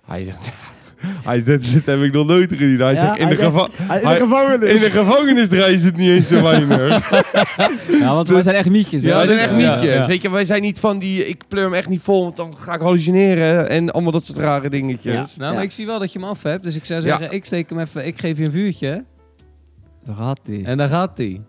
Hij 0.04 0.24
zegt, 0.24 0.52
hij 1.24 1.40
zegt, 1.40 1.72
dit 1.72 1.86
heb 1.86 2.00
ik 2.02 2.12
nog 2.12 2.26
nooit 2.26 2.52
gedaan. 2.56 2.86
Hij 2.86 2.94
Ja, 2.94 3.00
zegt, 3.00 3.16
in 3.18 3.26
hij 3.26 3.36
de, 3.36 3.42
in 3.42 3.50
de 4.00 4.16
gevangenis. 4.16 4.72
in 4.72 4.78
de 4.92 4.98
gevangenis 4.98 5.48
draaien 5.48 5.78
ze 5.80 5.86
het 5.86 5.96
niet 5.96 6.08
eens 6.10 6.28
zo 6.28 6.42
weinig. 6.42 7.08
Ja, 8.00 8.14
want 8.14 8.28
wij 8.28 8.42
zijn 8.42 8.56
echt 8.56 8.70
mietjes. 8.70 9.02
hè? 9.02 9.08
Ja, 9.08 9.18
dat 9.20 9.28
is 9.30 9.40
echt 9.40 9.50
is- 9.50 9.56
mietjes. 9.56 9.82
ja. 9.82 10.06
Weet 10.06 10.22
je, 10.22 10.30
wij 10.30 10.44
zijn 10.44 10.62
niet 10.62 10.78
van 10.78 10.98
die, 10.98 11.28
ik 11.28 11.42
pleur 11.48 11.64
hem 11.64 11.74
echt 11.74 11.88
niet 11.88 12.00
vol, 12.02 12.22
want 12.22 12.36
dan 12.36 12.54
ga 12.58 12.74
ik 12.74 12.80
hallucineren 12.80 13.68
en 13.68 13.90
allemaal 13.90 14.12
dat 14.12 14.24
soort 14.24 14.38
rare 14.38 14.68
dingetjes. 14.70 15.12
Ja. 15.14 15.26
Nou, 15.36 15.54
maar 15.54 15.62
ik 15.62 15.72
zie 15.72 15.86
wel 15.86 15.98
dat 15.98 16.12
je 16.12 16.18
hem 16.18 16.28
af 16.28 16.42
hebt. 16.42 16.62
Dus 16.62 16.74
ik 16.76 16.84
zou 16.84 17.02
Ja. 17.02 17.06
zeggen, 17.08 17.36
ik 17.36 17.44
steek 17.44 17.68
hem 17.70 17.78
even, 17.78 18.06
ik 18.06 18.18
geef 18.20 18.38
je 18.38 18.44
een 18.46 18.52
vuurtje. 18.52 19.04
Daar 20.06 20.16
gaat 20.16 20.40
hij. 20.46 20.62
En 20.64 20.76
daar 20.76 20.88
gaat 20.88 21.18
hij. 21.18 21.40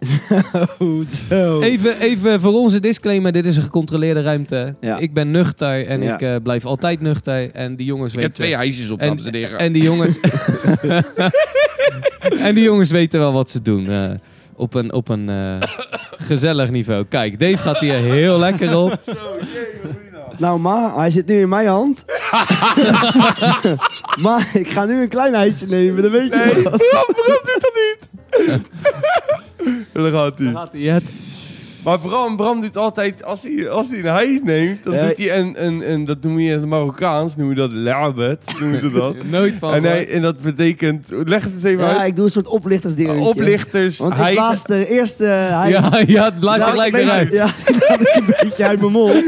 Zo. 1.28 1.60
Even, 1.60 2.00
even 2.00 2.40
voor 2.40 2.52
onze 2.52 2.80
disclaimer, 2.80 3.32
dit 3.32 3.46
is 3.46 3.56
een 3.56 3.62
gecontroleerde 3.62 4.20
ruimte. 4.22 4.74
Ja. 4.80 4.98
Ik 4.98 5.14
ben 5.14 5.30
nuchter 5.30 5.86
en 5.86 6.02
Ja. 6.02 6.14
ik 6.14 6.20
eh, 6.22 6.34
blijf 6.42 6.64
altijd 6.64 7.00
nuchter. 7.00 7.50
En 7.52 7.76
die 7.76 7.86
jongens 7.86 8.12
Ik 8.12 8.18
heb 8.20 8.28
weten... 8.28 8.44
twee 8.44 8.54
huisjes 8.56 8.90
op, 8.90 9.00
en, 9.00 9.06
dames 9.08 9.24
en 9.24 9.34
heren. 9.34 9.58
en 9.58 9.72
die 9.72 9.82
jongens... 9.82 10.18
en 12.46 12.54
die 12.54 12.64
jongens 12.64 12.90
weten 12.90 13.20
wel 13.20 13.32
wat 13.32 13.50
ze 13.50 13.62
doen. 13.62 13.86
eh, 13.90 14.10
op 14.56 14.74
een, 14.74 14.92
op 14.92 15.08
een 15.08 15.28
eh, 15.28 15.56
gezellig 16.16 16.70
niveau. 16.70 17.04
Kijk, 17.04 17.40
Dave 17.40 17.56
gaat 17.56 17.78
hier 17.78 17.94
heel 17.94 18.38
lekker 18.38 18.76
op. 18.78 18.98
Nou, 20.38 20.60
ma, 20.60 20.96
hij 20.96 21.10
zit 21.10 21.26
nu 21.26 21.40
in 21.40 21.48
mijn 21.48 21.66
hand. 21.66 22.04
maar 24.24 24.50
ik 24.54 24.70
ga 24.70 24.84
nu 24.84 25.02
een 25.02 25.08
klein 25.08 25.34
ijsje 25.34 25.66
nemen, 25.66 26.02
dat 26.02 26.10
weet 26.10 26.28
je 26.32 26.36
Nee, 26.54 26.62
Bram 26.62 27.06
doet 27.06 27.58
dat 27.60 27.72
niet. 27.74 28.08
Daar 29.92 30.10
gaat 30.12 30.38
hij. 30.38 30.50
gaat 30.50 30.72
hij. 30.72 31.00
Maar 31.86 31.98
Bram, 31.98 32.36
Bram 32.36 32.60
doet 32.60 32.76
altijd, 32.76 33.24
als 33.24 33.42
hij, 33.42 33.70
als 33.70 33.88
hij 33.88 33.98
een 33.98 34.04
huis 34.06 34.40
neemt, 34.42 34.84
dan 34.84 34.94
Ja. 34.94 35.06
doet 35.06 35.16
hij 35.16 35.38
een, 35.38 35.64
een, 35.66 35.92
een, 35.92 36.04
dat 36.04 36.22
noemen 36.22 36.42
we 36.42 36.48
in 36.48 36.52
het 36.58 36.66
Marokkaans, 36.66 37.36
noemen 37.36 37.54
we 37.54 37.60
dat 37.60 37.72
labet, 37.72 38.44
noemen 38.60 38.80
ze 38.80 38.90
dat. 38.90 39.14
Nooit 39.30 39.54
van. 39.58 39.74
en, 39.74 39.82
hij, 39.84 40.08
en 40.08 40.22
dat 40.22 40.40
betekent, 40.40 41.08
leg 41.24 41.44
het 41.44 41.52
eens 41.54 41.62
even 41.62 41.84
Ja, 41.84 41.96
uit. 41.98 42.08
ik 42.08 42.16
doe 42.16 42.24
een 42.24 42.30
soort 42.30 42.46
oplichtersdingetje. 42.46 43.28
Oplichters, 43.28 43.98
Want 43.98 44.14
hij 44.14 44.32
blaas 44.32 44.64
de 44.64 44.88
eerste 44.88 45.24
hij 45.24 45.70
ja, 45.70 45.90
ja, 46.06 46.24
het 46.24 46.40
blaast 46.40 46.60
er 46.60 46.66
gelijk 46.70 46.92
weer 46.92 47.10
uit. 47.10 47.30
Ja, 47.30 47.46
ik 47.66 48.16
een 48.16 48.34
beetje 48.40 48.64
uit 48.66 48.80
mijn 48.80 48.92
mond. 48.92 49.24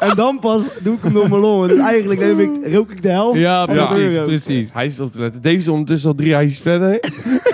En 0.00 0.16
dan 0.16 0.38
pas 0.38 0.68
doe 0.82 0.94
ik 0.96 1.02
hem 1.02 1.12
door 1.12 1.28
mijn 1.28 1.40
longen. 1.40 1.68
Dus 1.68 1.78
eigenlijk 1.78 2.20
neem 2.20 2.40
ik, 2.40 2.72
rook 2.74 2.90
ik 2.90 3.02
de 3.02 3.08
helft. 3.08 3.40
Ja, 3.40 3.66
precies, 3.66 4.14
precies. 4.24 4.72
Hij 4.72 4.86
is 4.86 5.00
op 5.00 5.12
te 5.12 5.20
letten. 5.20 5.42
Dave 5.42 5.56
is 5.56 5.68
ondertussen 5.68 6.08
al 6.10 6.14
drie 6.16 6.34
huisjes 6.34 6.58
verder. 6.58 6.88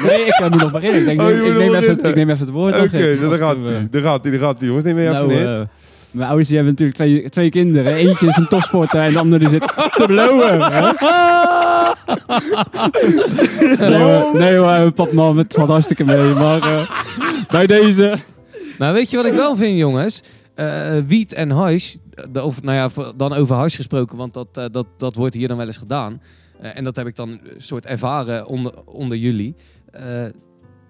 Nee, 0.07 0.25
ik 0.25 0.39
moet 0.51 0.61
nog 0.61 0.73
maar 0.73 0.83
in. 0.83 0.95
Ik, 0.95 1.05
denk, 1.05 1.21
Oh, 1.21 1.29
je 1.29 1.35
ik, 1.35 1.57
neem 1.59 1.75
even, 1.75 2.05
ik 2.05 2.15
neem 2.15 2.31
even 2.31 2.47
het 2.47 2.55
woord. 2.55 2.75
Oké, 2.81 3.17
Als 3.25 3.37
gaat 3.37 3.57
eh, 3.57 3.63
Daar 3.91 4.03
gaat 4.03 4.22
daar 4.31 4.41
gaat 4.41 4.59
hij. 4.59 4.67
Jongens, 4.69 4.85
neem 4.85 4.99
even 4.99 5.13
Nou, 5.13 5.33
eh, 5.35 5.61
mijn 6.11 6.29
ouders 6.29 6.49
die 6.49 6.57
hebben 6.57 6.75
natuurlijk 6.75 6.99
twee, 6.99 7.29
twee 7.31 7.51
kinderen. 7.51 7.95
Eentje 7.95 8.27
is 8.27 8.37
een 8.37 8.49
topsporter 8.49 9.01
en 9.01 9.13
de 9.13 9.19
andere 9.19 9.49
die 9.49 9.49
zit 9.49 9.69
te 9.69 10.05
blowen. 10.07 10.61
hè? 10.73 10.91
Nee 13.79 13.99
hoor, 14.03 14.37
nee 14.39 14.57
hoor, 14.57 14.91
pap 14.93 15.13
nam 15.13 15.39
het 15.39 15.55
valt 15.55 15.69
hartstikke 15.69 16.05
mee. 16.05 16.35
Maar 16.35 16.63
eh, 16.63 16.91
bij 17.51 17.67
deze... 17.67 18.15
Nou, 18.79 18.95
weet 18.95 19.11
je 19.11 19.17
wat 19.17 19.27
ik 19.27 19.33
wel 19.33 19.57
vind, 19.57 19.79
jongens? 19.79 20.23
Eh, 20.55 20.99
wiet 21.07 21.33
en 21.33 21.51
hash, 21.51 21.95
of 22.33 22.63
nou 22.63 22.77
ja, 22.77 23.13
dan 23.17 23.33
over 23.33 23.57
hash 23.57 23.77
gesproken, 23.77 24.17
want 24.17 24.35
dat, 24.35 24.49
eh, 24.53 24.65
dat, 24.73 24.87
dat 24.97 25.15
wordt 25.15 25.35
hier 25.35 25.49
dan 25.49 25.57
wel 25.57 25.67
eens 25.67 25.77
gedaan. 25.77 26.21
Eh, 26.61 26.77
en 26.77 26.85
dat 26.85 26.97
heb 26.97 27.07
ik 27.07 27.17
dan 27.17 27.29
een 27.29 27.41
soort 27.57 27.87
ervaren 27.87 28.47
onder, 28.47 28.73
onder 28.85 29.19
jullie. 29.19 29.55
Eh, 29.91 30.25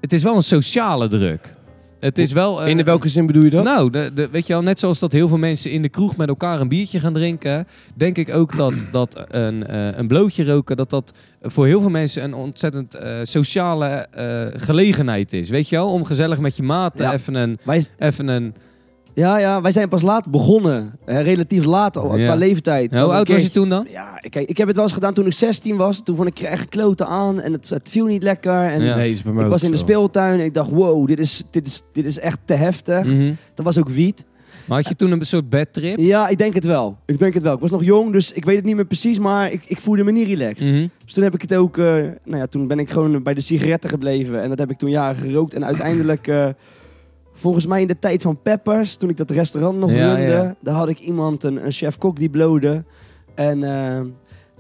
het 0.01 0.13
is 0.13 0.23
wel 0.23 0.37
een 0.37 0.43
sociale 0.43 1.09
druk. 1.09 1.55
Het 2.03 2.19
is 2.19 2.33
wel... 2.33 2.63
eh, 2.63 2.69
In 2.69 2.77
de 2.77 2.85
welke 2.85 3.09
zin 3.09 3.27
bedoel 3.27 3.43
je 3.43 3.51
dat? 3.51 3.65
Nou, 3.65 3.91
de, 3.91 4.11
de, 4.15 4.29
weet 4.31 4.47
je 4.47 4.53
wel, 4.53 4.63
net 4.63 4.79
zoals 4.79 4.99
dat 4.99 5.13
heel 5.13 5.29
veel 5.29 5.39
mensen 5.39 5.71
in 5.71 5.83
de 5.83 5.89
kroeg 5.89 6.17
met 6.17 6.29
elkaar 6.29 6.61
een 6.61 6.69
biertje 6.69 7.01
gaan 7.01 7.13
drinken, 7.13 7.67
denk 7.95 8.17
ik 8.19 8.35
ook 8.35 8.57
dat, 8.57 8.73
dat 8.93 9.25
een, 9.29 9.67
eh, 9.67 9.99
een 9.99 10.07
blootje 10.07 10.45
roken, 10.45 10.77
dat 10.77 10.91
dat 10.91 11.13
voor 11.43 11.67
heel 11.67 11.81
veel 11.81 11.91
mensen 11.91 12.23
een 12.25 12.35
ontzettend 12.35 12.95
eh, 12.95 13.19
sociale 13.23 13.87
eh, 13.87 14.47
gelegenheid 14.63 15.33
is. 15.33 15.49
Weet 15.49 15.69
je 15.69 15.77
wel, 15.77 15.89
om 15.93 16.05
gezellig 16.05 16.39
met 16.39 16.57
je 16.57 16.63
Ja. 16.95 17.13
even, 17.13 17.35
een, 17.35 17.59
Wij, 17.65 17.87
even 17.99 18.29
een... 18.29 18.55
ja, 19.15 19.39
ja, 19.39 19.61
wij 19.61 19.73
zijn 19.73 19.89
pas 19.89 20.03
laat 20.03 20.31
begonnen. 20.31 20.93
Eh, 21.05 21.23
relatief 21.23 21.65
laat 21.65 21.97
al, 21.97 22.17
Ja. 22.17 22.25
qua 22.27 22.35
leeftijd. 22.35 22.91
Hoe 22.91 23.01
oud 23.01 23.29
was 23.29 23.43
je 23.43 23.51
toen 23.51 23.69
dan? 23.69 23.87
Ja, 23.91 24.19
kijk, 24.29 24.49
ik 24.49 24.57
heb 24.57 24.67
het 24.67 24.77
wel 24.77 24.85
eens 24.85 24.95
gedaan 24.95 25.15
toen 25.15 25.27
ik 25.27 25.33
16 25.33 25.77
was. 25.77 26.01
Toen 26.05 26.17
vond 26.17 26.29
ik 26.29 26.39
er 26.39 26.45
echt 26.47 26.69
kloten 26.69 27.07
aan 27.07 27.41
en 27.41 27.53
het, 27.53 27.69
het 27.69 27.89
viel 27.89 28.07
niet 28.07 28.23
lekker. 28.23 28.65
En 28.71 28.83
Ja. 28.83 28.97
Nee, 28.97 29.11
is 29.11 29.23
bij 29.23 29.33
mij 29.33 29.41
ik 29.41 29.47
ook 29.47 29.53
was 29.53 29.63
in 29.63 29.71
de 29.71 29.77
zo. 29.77 29.83
speeltuin 29.83 30.39
en 30.41 30.45
ik 30.45 30.55
dacht, 30.55 30.71
wow, 30.71 31.07
dit 31.07 31.19
is, 31.19 31.43
dit 31.51 31.67
is, 31.67 31.83
dit 31.93 32.05
is 32.05 32.19
echt 32.19 32.39
te 32.45 32.55
heftig. 32.55 33.05
Mhm. 33.05 33.33
Dat 33.55 33.65
was 33.65 33.79
ook 33.79 33.89
wiet. 33.89 34.25
Maar 34.67 34.79
had 34.79 34.89
je 34.89 34.97
toen 34.97 35.11
een 35.11 35.25
soort 35.27 35.49
bedtrip? 35.51 35.99
Ja, 35.99 36.29
ik 36.29 36.39
denk 36.39 36.55
het 36.55 36.65
wel. 36.65 36.97
Ik 37.07 37.19
denk 37.19 37.35
het 37.35 37.43
wel. 37.43 37.55
Ik 37.55 37.61
was 37.61 37.71
nog 37.71 37.85
jong, 37.85 38.13
dus 38.13 38.33
ik 38.33 38.45
weet 38.45 38.57
het 38.57 38.65
niet 38.65 38.75
meer 38.77 38.85
precies, 38.85 39.19
maar 39.19 39.53
ik, 39.53 39.63
ik 39.67 39.81
voelde 39.81 40.05
me 40.05 40.13
niet 40.13 40.27
relaxed. 40.27 40.69
Mhm. 40.69 40.87
Dus 41.05 41.15
toen 41.15 41.23
heb 41.25 41.35
ik 41.35 41.43
het 41.43 41.55
ook, 41.55 41.79
eh, 41.79 41.85
nou 42.25 42.37
ja, 42.37 42.47
toen 42.47 42.67
ben 42.67 42.79
ik 42.79 42.91
gewoon 42.91 43.23
bij 43.23 43.35
de 43.35 43.41
sigaretten 43.41 43.91
gebleven. 43.91 44.43
En 44.43 44.49
dat 44.49 44.59
heb 44.59 44.71
ik 44.71 44.79
toen 44.79 44.91
jaren 44.91 45.17
gerookt. 45.23 45.55
En 45.55 45.65
uiteindelijk, 45.65 46.27
eh, 46.27 46.49
volgens 47.33 47.67
mij 47.67 47.81
in 47.81 47.87
de 47.87 47.99
tijd 47.99 48.23
van 48.23 48.43
Peppers, 48.43 48.97
toen 48.97 49.09
ik 49.09 49.17
dat 49.17 49.31
restaurant 49.31 49.79
nog 49.79 49.91
Ja, 49.93 50.15
runde, 50.15 50.33
ja. 50.33 50.55
daar 50.61 50.75
had 50.75 50.89
ik 50.89 50.99
iemand, 50.99 51.43
een, 51.43 51.65
een 51.65 51.73
chef-kok 51.73 52.19
die 52.19 52.31
blode. 52.31 52.85
En, 53.35 53.65
eh, 53.65 53.97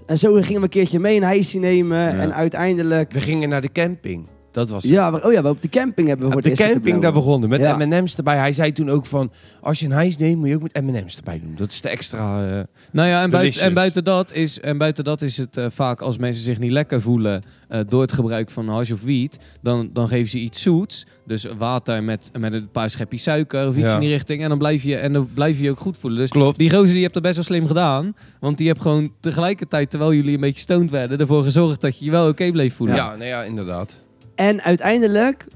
en 0.06 0.18
zo 0.18 0.32
gingen 0.32 0.54
we 0.54 0.62
een 0.62 0.68
keertje 0.68 1.00
mee 1.00 1.16
een 1.16 1.22
hijsje 1.22 1.58
nemen. 1.58 1.98
Ja. 1.98 2.18
En 2.18 2.34
uiteindelijk, 2.34 3.12
We 3.12 3.20
gingen 3.20 3.48
naar 3.48 3.60
de 3.60 3.72
camping. 3.72 4.26
Dat 4.52 4.70
was 4.70 4.82
ja, 4.82 5.12
we- 5.12 5.26
oh 5.26 5.32
ja, 5.32 5.42
we 5.42 5.48
op 5.48 5.62
de 5.62 5.68
camping 5.68 6.08
hebben 6.08 6.26
we 6.26 6.32
voor 6.32 6.42
het 6.42 6.56
de 6.56 6.62
eerst 6.62 6.72
camping 6.72 7.00
daar 7.02 7.12
begonnen 7.12 7.48
met 7.48 7.60
Ja. 7.60 7.76
M&M's 7.76 8.16
erbij. 8.16 8.36
Hij 8.36 8.52
zei 8.52 8.72
toen 8.72 8.90
ook 8.90 9.06
van, 9.06 9.32
als 9.60 9.78
je 9.80 9.86
een 9.86 9.92
hijs 9.92 10.16
neemt, 10.16 10.38
moet 10.38 10.48
je 10.48 10.54
ook 10.54 10.62
met 10.62 10.82
M&M's 10.82 11.16
erbij 11.16 11.40
doen. 11.44 11.52
Dat 11.56 11.70
is 11.70 11.80
de 11.80 11.88
extra... 11.88 12.18
eh, 12.58 12.60
Nou 12.92 13.08
ja, 13.08 13.22
en, 13.22 13.30
buiten, 13.30 13.38
Delicious. 13.38 13.66
en, 13.68 13.74
buiten 13.74 14.04
dat 14.04 14.32
is, 14.32 14.60
en 14.60 14.78
buiten 14.78 15.04
dat 15.04 15.22
is 15.22 15.36
het 15.36 15.56
eh, 15.56 15.66
vaak 15.70 16.00
als 16.00 16.16
mensen 16.18 16.42
zich 16.44 16.58
niet 16.58 16.70
lekker 16.70 17.00
voelen 17.00 17.42
eh, 17.68 17.80
door 17.88 18.00
het 18.02 18.12
gebruik 18.12 18.50
van 18.50 18.68
hash 18.68 18.90
of 18.90 19.02
wiet, 19.02 19.38
dan, 19.62 19.90
dan 19.92 20.08
geven 20.08 20.30
ze 20.30 20.38
iets 20.38 20.62
zoets. 20.62 21.06
Dus 21.26 21.46
water 21.58 22.02
met, 22.02 22.30
met 22.38 22.52
een 22.52 22.70
paar 22.70 22.90
schepjes 22.90 23.22
suiker 23.22 23.68
of 23.68 23.76
iets 23.76 23.86
Ja. 23.88 23.94
in 23.94 24.00
die 24.00 24.08
richting. 24.08 24.42
En 24.42 24.48
dan 24.48 24.58
blijf 24.58 24.82
je, 24.82 24.96
en 24.96 25.12
dan 25.12 25.28
blijf 25.34 25.56
je 25.56 25.62
je 25.64 25.70
ook 25.70 25.78
goed 25.80 25.98
voelen. 25.98 26.18
Dus 26.18 26.30
Klopt. 26.30 26.58
die 26.58 26.70
gozer 26.70 26.92
die 26.92 27.02
hebt 27.02 27.14
dat 27.14 27.22
best 27.22 27.34
wel 27.34 27.44
slim 27.44 27.66
gedaan. 27.66 28.14
Want 28.40 28.58
die 28.58 28.66
hebt 28.68 28.80
gewoon 28.80 29.12
tegelijkertijd, 29.20 29.90
terwijl 29.90 30.12
jullie 30.14 30.34
een 30.34 30.40
beetje 30.40 30.60
stoned 30.60 30.90
werden, 30.90 31.18
ervoor 31.18 31.42
gezorgd 31.42 31.80
dat 31.80 31.98
je 31.98 32.04
je 32.04 32.10
wel 32.10 32.28
oké 32.28 32.50
bleef 32.50 32.74
voelen. 32.74 32.96
ja, 32.96 33.08
nou 33.16 33.24
ja, 33.24 33.42
inderdaad. 33.42 34.00
En 34.34 34.62
uiteindelijk, 34.62 35.46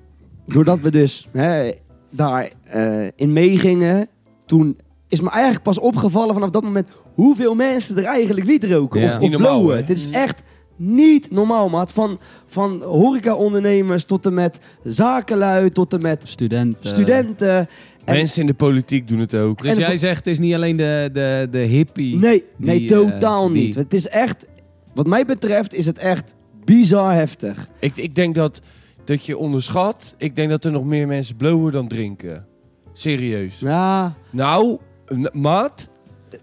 doordat 0.46 0.80
we 0.80 0.90
dus 0.90 1.28
hè, 1.32 1.70
daar 2.10 2.52
eh, 2.64 3.06
in 3.16 3.32
meegingen, 3.32 4.08
toen 4.46 4.78
is 5.08 5.20
me 5.20 5.30
eigenlijk 5.30 5.62
pas 5.62 5.78
opgevallen 5.78 6.34
vanaf 6.34 6.50
dat 6.50 6.62
moment 6.62 6.88
hoeveel 7.14 7.54
mensen 7.54 7.96
er 7.96 8.04
eigenlijk 8.04 8.46
wiet 8.46 8.64
roken 8.64 9.00
Ja. 9.00 9.06
of, 9.06 9.14
of 9.14 9.20
Niet 9.20 9.30
normaal, 9.30 9.58
blowen. 9.58 9.76
hè? 9.76 9.84
Dit 9.84 9.96
is 9.98 10.10
echt 10.10 10.42
niet 10.76 11.30
normaal, 11.30 11.68
maat. 11.68 11.92
Van, 11.92 12.18
van 12.46 12.82
horeca-ondernemers 12.82 14.04
tot 14.04 14.26
en 14.26 14.34
met 14.34 14.58
zakenlui, 14.84 15.70
tot 15.70 15.92
en 15.92 16.00
met 16.02 16.22
Studenten. 16.28 16.88
studenten. 16.88 17.68
En- 18.04 18.14
Mensen 18.14 18.40
in 18.40 18.46
de 18.46 18.54
politiek 18.54 19.08
doen 19.08 19.18
het 19.18 19.34
ook. 19.34 19.62
Dus 19.62 19.70
En 19.72 19.78
jij 19.78 19.96
zegt, 19.96 20.16
het 20.18 20.26
is 20.26 20.38
niet 20.38 20.54
alleen 20.54 20.76
de, 20.76 21.10
de, 21.12 21.48
de 21.50 21.58
hippie. 21.58 22.16
Nee, 22.16 22.44
nee, 22.56 22.78
die, 22.78 22.88
eh, 22.94 22.96
totaal 23.10 23.50
niet. 23.50 23.74
Het 23.74 23.94
is 23.94 24.08
echt, 24.08 24.46
wat 24.94 25.06
mij 25.06 25.24
betreft, 25.24 25.74
is 25.74 25.86
het 25.86 25.98
echt 25.98 26.34
bizar 26.66 27.14
heftig. 27.14 27.68
Ik, 27.80 27.96
ik 27.96 28.14
denk 28.14 28.34
dat, 28.34 28.60
dat 29.04 29.26
je 29.26 29.36
onderschat. 29.38 30.14
Ik 30.18 30.36
denk 30.36 30.50
dat 30.50 30.64
er 30.64 30.70
nog 30.72 30.84
meer 30.84 31.06
mensen 31.06 31.36
blowen 31.36 31.72
dan 31.72 31.88
drinken. 31.88 32.46
Serieus. 32.92 33.58
Ja, 33.58 34.14
Nou, 34.30 34.78
n- 35.14 35.28
maat, 35.32 35.88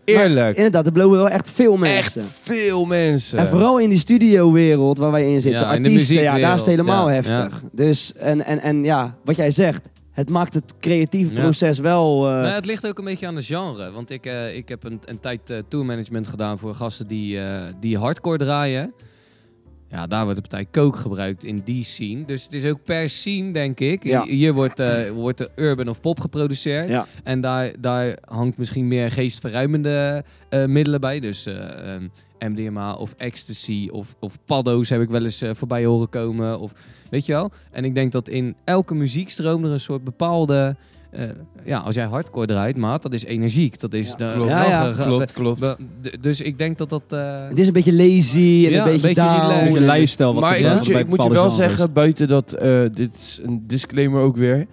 eerlijk. 0.06 0.56
inderdaad, 0.56 0.86
er 0.86 0.92
blowen 0.92 1.18
wel 1.18 1.30
echt 1.30 1.50
veel 1.50 1.78
mensen. 1.78 2.22
Echt 2.22 2.32
veel 2.42 2.86
mensen. 2.86 3.40
En 3.40 3.48
vooral 3.48 3.80
in 3.80 3.90
die 3.90 3.98
studiowereld 4.00 4.98
waar 4.98 5.12
wij 5.12 5.34
in 5.34 5.42
zitten, 5.42 5.62
Ja, 5.62 5.74
in 5.74 5.84
de 5.84 5.90
artiesten, 5.90 6.16
ja, 6.22 6.38
daar 6.40 6.54
is 6.54 6.60
het 6.62 6.70
helemaal 6.70 7.10
ja, 7.10 7.14
heftig. 7.16 7.62
Dus, 7.72 8.14
en, 8.14 8.46
en, 8.46 8.60
en 8.62 8.84
ja, 8.84 9.16
wat 9.24 9.36
jij 9.36 9.52
zegt, 9.52 9.90
het 10.12 10.30
maakt 10.30 10.54
het 10.54 10.74
creatieve 10.80 11.34
Ja. 11.34 11.42
proces 11.42 11.80
wel... 11.80 12.26
eh, 12.28 12.32
Nou, 12.34 12.48
het 12.48 12.66
ligt 12.66 12.88
ook 12.88 12.98
een 12.98 13.06
beetje 13.06 13.28
aan 13.28 13.36
de 13.36 13.42
genre. 13.44 13.92
Want 13.92 14.10
ik, 14.10 14.26
eh, 14.26 14.56
ik 14.56 14.70
heb 14.70 14.84
een, 14.84 15.00
een 15.06 15.20
tijd 15.20 15.50
eh, 15.50 15.58
tourmanagement 15.68 16.28
gedaan 16.28 16.60
voor 16.60 16.74
gasten 16.76 17.08
die, 17.08 17.40
eh, 17.40 17.62
die 17.80 17.98
hardcore 17.98 18.38
draaien. 18.38 18.94
Ja, 19.94 20.08
daar 20.08 20.24
wordt 20.24 20.44
de 20.44 20.50
partij 20.50 20.68
coke 20.72 20.98
gebruikt 20.98 21.44
in 21.44 21.62
die 21.66 21.84
scene. 21.84 22.26
Dus 22.26 22.44
het 22.44 22.54
is 22.54 22.66
ook 22.66 22.84
per 22.84 23.10
scene, 23.10 23.52
denk 23.52 23.80
ik. 23.80 24.04
Ja. 24.04 24.24
Hier 24.24 24.54
wordt, 24.54 24.80
eh, 24.80 25.10
wordt 25.10 25.38
de 25.38 25.50
urban 25.56 25.88
of 25.88 26.02
pop 26.02 26.20
geproduceerd. 26.20 26.90
ja. 26.90 27.06
En 27.24 27.42
daar, 27.42 27.72
daar 27.80 28.18
hangt 28.26 28.58
misschien 28.58 28.88
meer 28.88 29.12
geestverruimende 29.12 30.24
eh, 30.50 30.66
middelen 30.66 31.02
bij. 31.02 31.20
Dus 31.20 31.46
eh, 31.46 31.94
ehm, 31.94 32.08
MDMA 32.40 32.94
of 32.94 33.14
ecstasy 33.18 33.88
of, 33.92 34.16
of 34.20 34.38
paddo's 34.46 34.90
heb 34.90 35.02
ik 35.02 35.10
wel 35.10 35.24
eens 35.24 35.44
voorbij 35.52 35.86
horen 35.86 36.10
komen. 36.10 36.60
Of, 36.60 36.74
weet 37.10 37.26
je 37.26 37.34
wel? 37.34 37.52
En 37.72 37.86
ik 37.86 37.96
denk 37.96 38.12
dat 38.12 38.28
in 38.28 38.56
elke 38.64 38.96
muziekstroom 38.96 39.66
er 39.66 39.72
een 39.72 39.80
soort 39.80 40.04
bepaalde... 40.04 40.76
eh, 41.14 41.24
ja, 41.66 41.78
als 41.80 41.96
jij 41.96 42.06
hardcore 42.06 42.46
draait, 42.48 42.78
maat, 42.78 43.02
dat 43.02 43.14
is 43.14 43.24
energiek. 43.26 43.80
Dat 43.80 43.94
is... 43.94 44.08
Ja, 44.08 44.16
de- 44.28 44.34
klopt. 44.34 44.50
Ja, 44.50 44.92
Klopt, 44.98 45.34
klopt. 45.34 45.76
Dus 46.22 46.42
ik 46.42 46.58
denk 46.58 46.78
dat 46.78 46.90
dat... 46.90 47.04
eh, 47.10 47.48
Het 47.50 47.60
is 47.60 47.68
een 47.68 47.74
beetje 47.74 47.94
lazy 47.94 48.64
en 48.66 48.72
Ja, 48.72 48.86
een 48.86 48.92
beetje, 48.92 48.92
een 48.92 49.02
beetje 49.02 49.14
down. 49.14 49.54
relaxed. 49.54 49.76
Een 49.84 49.94
lifestyle. 49.94 50.34
Wat 50.34 50.42
maar 50.42 50.58
ik, 50.58 50.74
moet 50.74 50.86
je, 50.86 50.94
ik 51.00 51.08
moet 51.08 51.24
je 51.24 51.30
wel 51.30 51.50
zeggen, 51.50 51.94
buiten 51.94 52.28
dat, 52.28 52.54
eh, 52.54 52.82
dit 52.94 53.10
is 53.20 53.40
een 53.44 53.64
disclaimer 53.68 54.22
ook 54.22 54.38
weer. 54.38 54.68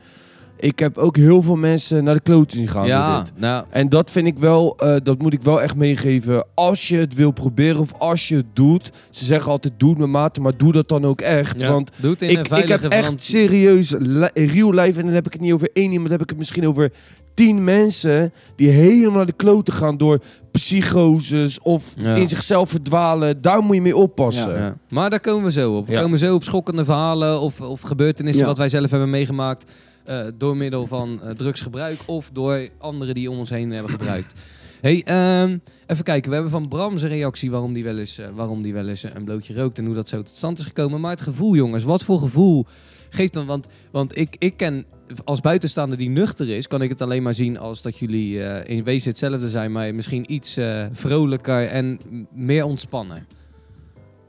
Ik 0.61 0.79
heb 0.79 0.99
ook 0.99 1.17
heel 1.17 1.43
veel 1.43 1.57
mensen 1.57 2.05
naar 2.05 2.15
de 2.15 2.21
kloten 2.21 2.57
zien 2.57 2.69
gaan 2.69 2.81
door 2.83 2.91
ja, 2.91 3.23
dit. 3.23 3.33
nou... 3.37 3.65
En 3.71 3.89
dat 3.89 4.11
vind 4.11 4.27
ik 4.27 4.39
wel, 4.39 4.77
eh, 4.79 4.97
dat 5.03 5.19
moet 5.23 5.33
ik 5.33 5.43
wel 5.43 5.63
echt 5.63 5.75
meegeven. 5.75 6.45
Als 6.55 6.89
je 6.89 6.97
het 6.97 7.15
wil 7.15 7.31
proberen 7.31 7.81
of 7.81 7.93
als 7.99 8.29
je 8.29 8.37
het 8.37 8.47
doet. 8.53 8.91
Ze 9.11 9.25
zeggen 9.25 9.51
altijd 9.51 9.75
doe 9.77 9.91
het 9.91 9.99
met 9.99 10.09
mate, 10.09 10.41
maar 10.41 10.57
doe 10.57 10.73
dat 10.73 10.89
dan 10.89 11.05
ook 11.05 11.21
echt. 11.21 11.61
ja, 11.61 11.71
Want 11.71 11.91
doe 11.97 12.11
het 12.11 12.23
in 12.23 12.29
een 12.29 12.45
ik, 12.45 12.51
ik 12.57 12.69
heb 12.69 12.85
echt 12.85 13.25
serieus 13.25 13.91
real 14.35 14.73
life. 14.73 14.99
En 14.99 15.05
dan 15.05 15.15
heb 15.15 15.27
ik 15.27 15.33
het 15.33 15.43
niet 15.43 15.53
over 15.53 15.71
één 15.73 15.91
iemand, 15.91 16.09
dan 16.09 16.13
heb 16.13 16.23
ik 16.23 16.29
het 16.31 16.39
misschien 16.39 16.69
over 16.69 16.93
tien 17.35 17.65
mensen. 17.65 18.33
Die 18.57 18.69
helemaal 18.69 19.17
naar 19.17 19.27
de 19.27 19.33
kloten 19.33 19.75
gaan 19.75 19.97
door 19.97 20.19
psychoses 20.51 21.61
of 21.61 21.95
Ja. 21.97 22.15
in 22.15 22.29
zichzelf 22.29 22.71
verdwalen. 22.71 23.41
Daar 23.43 23.63
moet 23.63 23.75
je 23.75 23.83
mee 23.83 23.97
oppassen. 23.97 24.55
Ja. 24.55 24.77
Maar 24.89 25.11
daar 25.11 25.21
komen 25.21 25.45
we 25.45 25.53
zo 25.53 25.77
op. 25.77 25.87
We 25.87 25.95
komen 26.01 26.19
zo 26.19 26.35
op 26.35 26.45
schokkende 26.45 26.85
verhalen 26.85 27.41
of, 27.41 27.61
of 27.61 27.81
gebeurtenissen 27.81 28.47
wat 28.47 28.59
wij 28.59 28.69
zelf 28.69 28.91
hebben 28.91 29.11
meegemaakt. 29.11 29.73
Eh, 30.05 30.27
door 30.37 30.57
middel 30.57 30.87
van 30.87 31.23
eh, 31.23 31.31
drugsgebruik 31.31 31.99
of 32.07 32.31
door 32.33 32.69
anderen 32.79 33.15
die 33.15 33.31
om 33.31 33.39
ons 33.39 33.51
heen 33.51 33.71
hebben 33.71 33.91
gebruikt. 33.91 34.35
Hey, 34.81 35.03
ehm, 35.05 35.59
even 35.87 36.05
kijken. 36.05 36.29
We 36.29 36.35
hebben 36.35 36.53
van 36.53 36.69
Bram 36.69 36.99
zijn 36.99 37.11
reactie 37.11 37.51
waarom 37.51 37.73
die 37.73 37.85
wel 37.85 37.99
eens, 37.99 38.19
eh, 38.19 38.29
waarom 38.35 38.63
die 38.63 38.73
wel 38.73 38.89
eens 38.89 39.03
een 39.03 39.25
blootje 39.25 39.55
rookt 39.55 39.79
en 39.79 39.85
hoe 39.85 39.95
dat 39.95 40.09
zo 40.09 40.17
tot 40.17 40.37
stand 40.37 40.59
is 40.59 40.65
gekomen. 40.65 41.01
Maar 41.01 41.11
het 41.11 41.21
gevoel, 41.21 41.55
jongens, 41.55 41.85
wat 41.85 42.05
voor 42.05 42.19
gevoel 42.19 42.67
geeft 43.11 43.33
dan? 43.33 43.47
Want, 43.47 43.69
want 43.91 44.17
ik, 44.19 44.37
ik 44.39 44.57
ken 44.57 44.85
als 45.25 45.41
buitenstaander 45.41 45.99
die 45.99 46.09
nuchter 46.09 46.49
is, 46.49 46.67
kan 46.67 46.83
ik 46.83 46.89
het 46.89 47.01
alleen 47.01 47.23
maar 47.23 47.35
zien 47.35 47.59
als 47.59 47.83
dat 47.83 47.99
jullie 47.99 48.39
in 48.65 48.85
wezen 48.85 49.11
hetzelfde 49.11 49.49
zijn, 49.49 49.73
maar 49.73 49.95
misschien 49.95 50.33
iets 50.33 50.59
vrolijker 50.93 51.67
en 51.67 52.01
meer 52.35 52.65
ontspannen. 52.65 53.27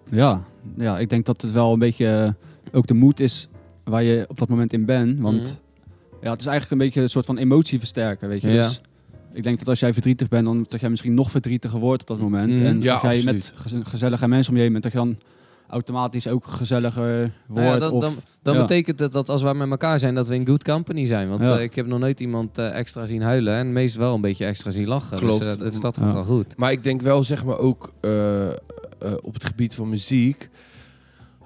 Ja, 0.10 0.44
ja, 0.76 1.00
ik 1.00 1.10
denk 1.10 1.26
dat 1.26 1.42
het 1.42 1.52
wel 1.52 1.74
een 1.74 1.80
beetje 1.80 2.36
ook 2.72 2.88
de 2.88 2.94
moed 2.94 3.20
is 3.20 3.50
waar 3.84 4.04
je 4.04 4.26
op 4.28 4.40
dat 4.40 4.50
moment 4.50 4.74
in 4.74 4.86
bent. 4.86 5.20
Want 5.20 5.42
Mhm. 5.42 5.52
ja, 6.22 6.32
het 6.32 6.40
is 6.40 6.46
eigenlijk 6.46 6.72
een 6.72 6.88
beetje 6.88 7.02
een 7.02 7.10
soort 7.10 7.26
van 7.26 7.38
emotie 7.38 7.80
versterken, 7.80 8.28
weet 8.30 8.42
je. 8.42 8.50
Ja. 8.52 8.62
Dus 8.62 8.82
ik 9.34 9.44
denk 9.44 9.60
dat 9.60 9.68
als 9.68 9.80
jij 9.80 9.94
verdrietig 9.94 10.28
bent, 10.28 10.46
dan 10.46 10.66
dat 10.70 10.80
jij 10.80 10.90
misschien 10.90 11.14
nog 11.14 11.32
verdrietiger 11.32 11.80
wordt 11.80 12.02
op 12.02 12.08
dat 12.08 12.20
moment. 12.20 12.52
Mhm. 12.60 12.64
En 12.66 12.82
Ja, 12.82 12.94
als 12.94 13.02
jij 13.02 13.12
absoluut. 13.12 13.34
met 13.34 13.54
gez- 13.56 13.90
gezellige 13.90 14.28
mensen 14.28 14.52
om 14.52 14.58
je 14.58 14.64
heen 14.64 14.72
bent, 14.72 14.84
dat 14.84 14.92
je 14.92 14.98
dan 14.98 15.18
automatisch 15.68 16.28
ook 16.28 16.48
gezelliger 16.48 17.20
wordt. 17.20 17.32
Nou 17.48 17.66
ja, 17.66 17.78
dan, 17.78 17.92
of, 17.92 18.02
dan, 18.04 18.14
dan 18.42 18.54
ja. 18.56 18.62
betekent 18.62 19.00
het 19.00 19.12
dat 19.12 19.30
als 19.30 19.42
wij 19.42 19.54
met 19.54 19.70
elkaar 19.70 20.00
zijn, 20.00 20.16
dat 20.16 20.28
we 20.28 20.36
in 20.36 20.48
good 20.48 20.64
company 20.64 21.06
zijn. 21.06 21.30
Want 21.30 21.42
Ja. 21.42 21.58
eh, 21.58 21.64
ik 21.64 21.76
heb 21.76 21.86
nog 21.88 22.00
nooit 22.00 22.20
iemand 22.20 22.58
eh, 22.58 22.76
extra 22.78 23.06
zien 23.06 23.22
huilen 23.22 23.54
en 23.54 23.74
meest 23.74 23.96
wel 23.96 24.16
een 24.16 24.22
beetje 24.22 24.46
extra 24.46 24.70
zien 24.72 24.88
lachen. 24.88 25.18
Klopt. 25.18 25.40
Dus, 25.40 25.54
eh, 25.54 25.60
dus 25.60 25.80
dat 25.80 25.96
Ja. 25.96 26.02
gaat 26.02 26.14
wel 26.14 26.24
goed. 26.24 26.58
Maar 26.58 26.72
ik 26.72 26.84
denk 26.84 27.02
wel, 27.02 27.24
zeg 27.24 27.46
maar, 27.46 27.58
ook 27.58 27.94
op 29.22 29.34
het 29.34 29.46
gebied 29.46 29.76
van 29.76 29.90
muziek. 29.90 30.50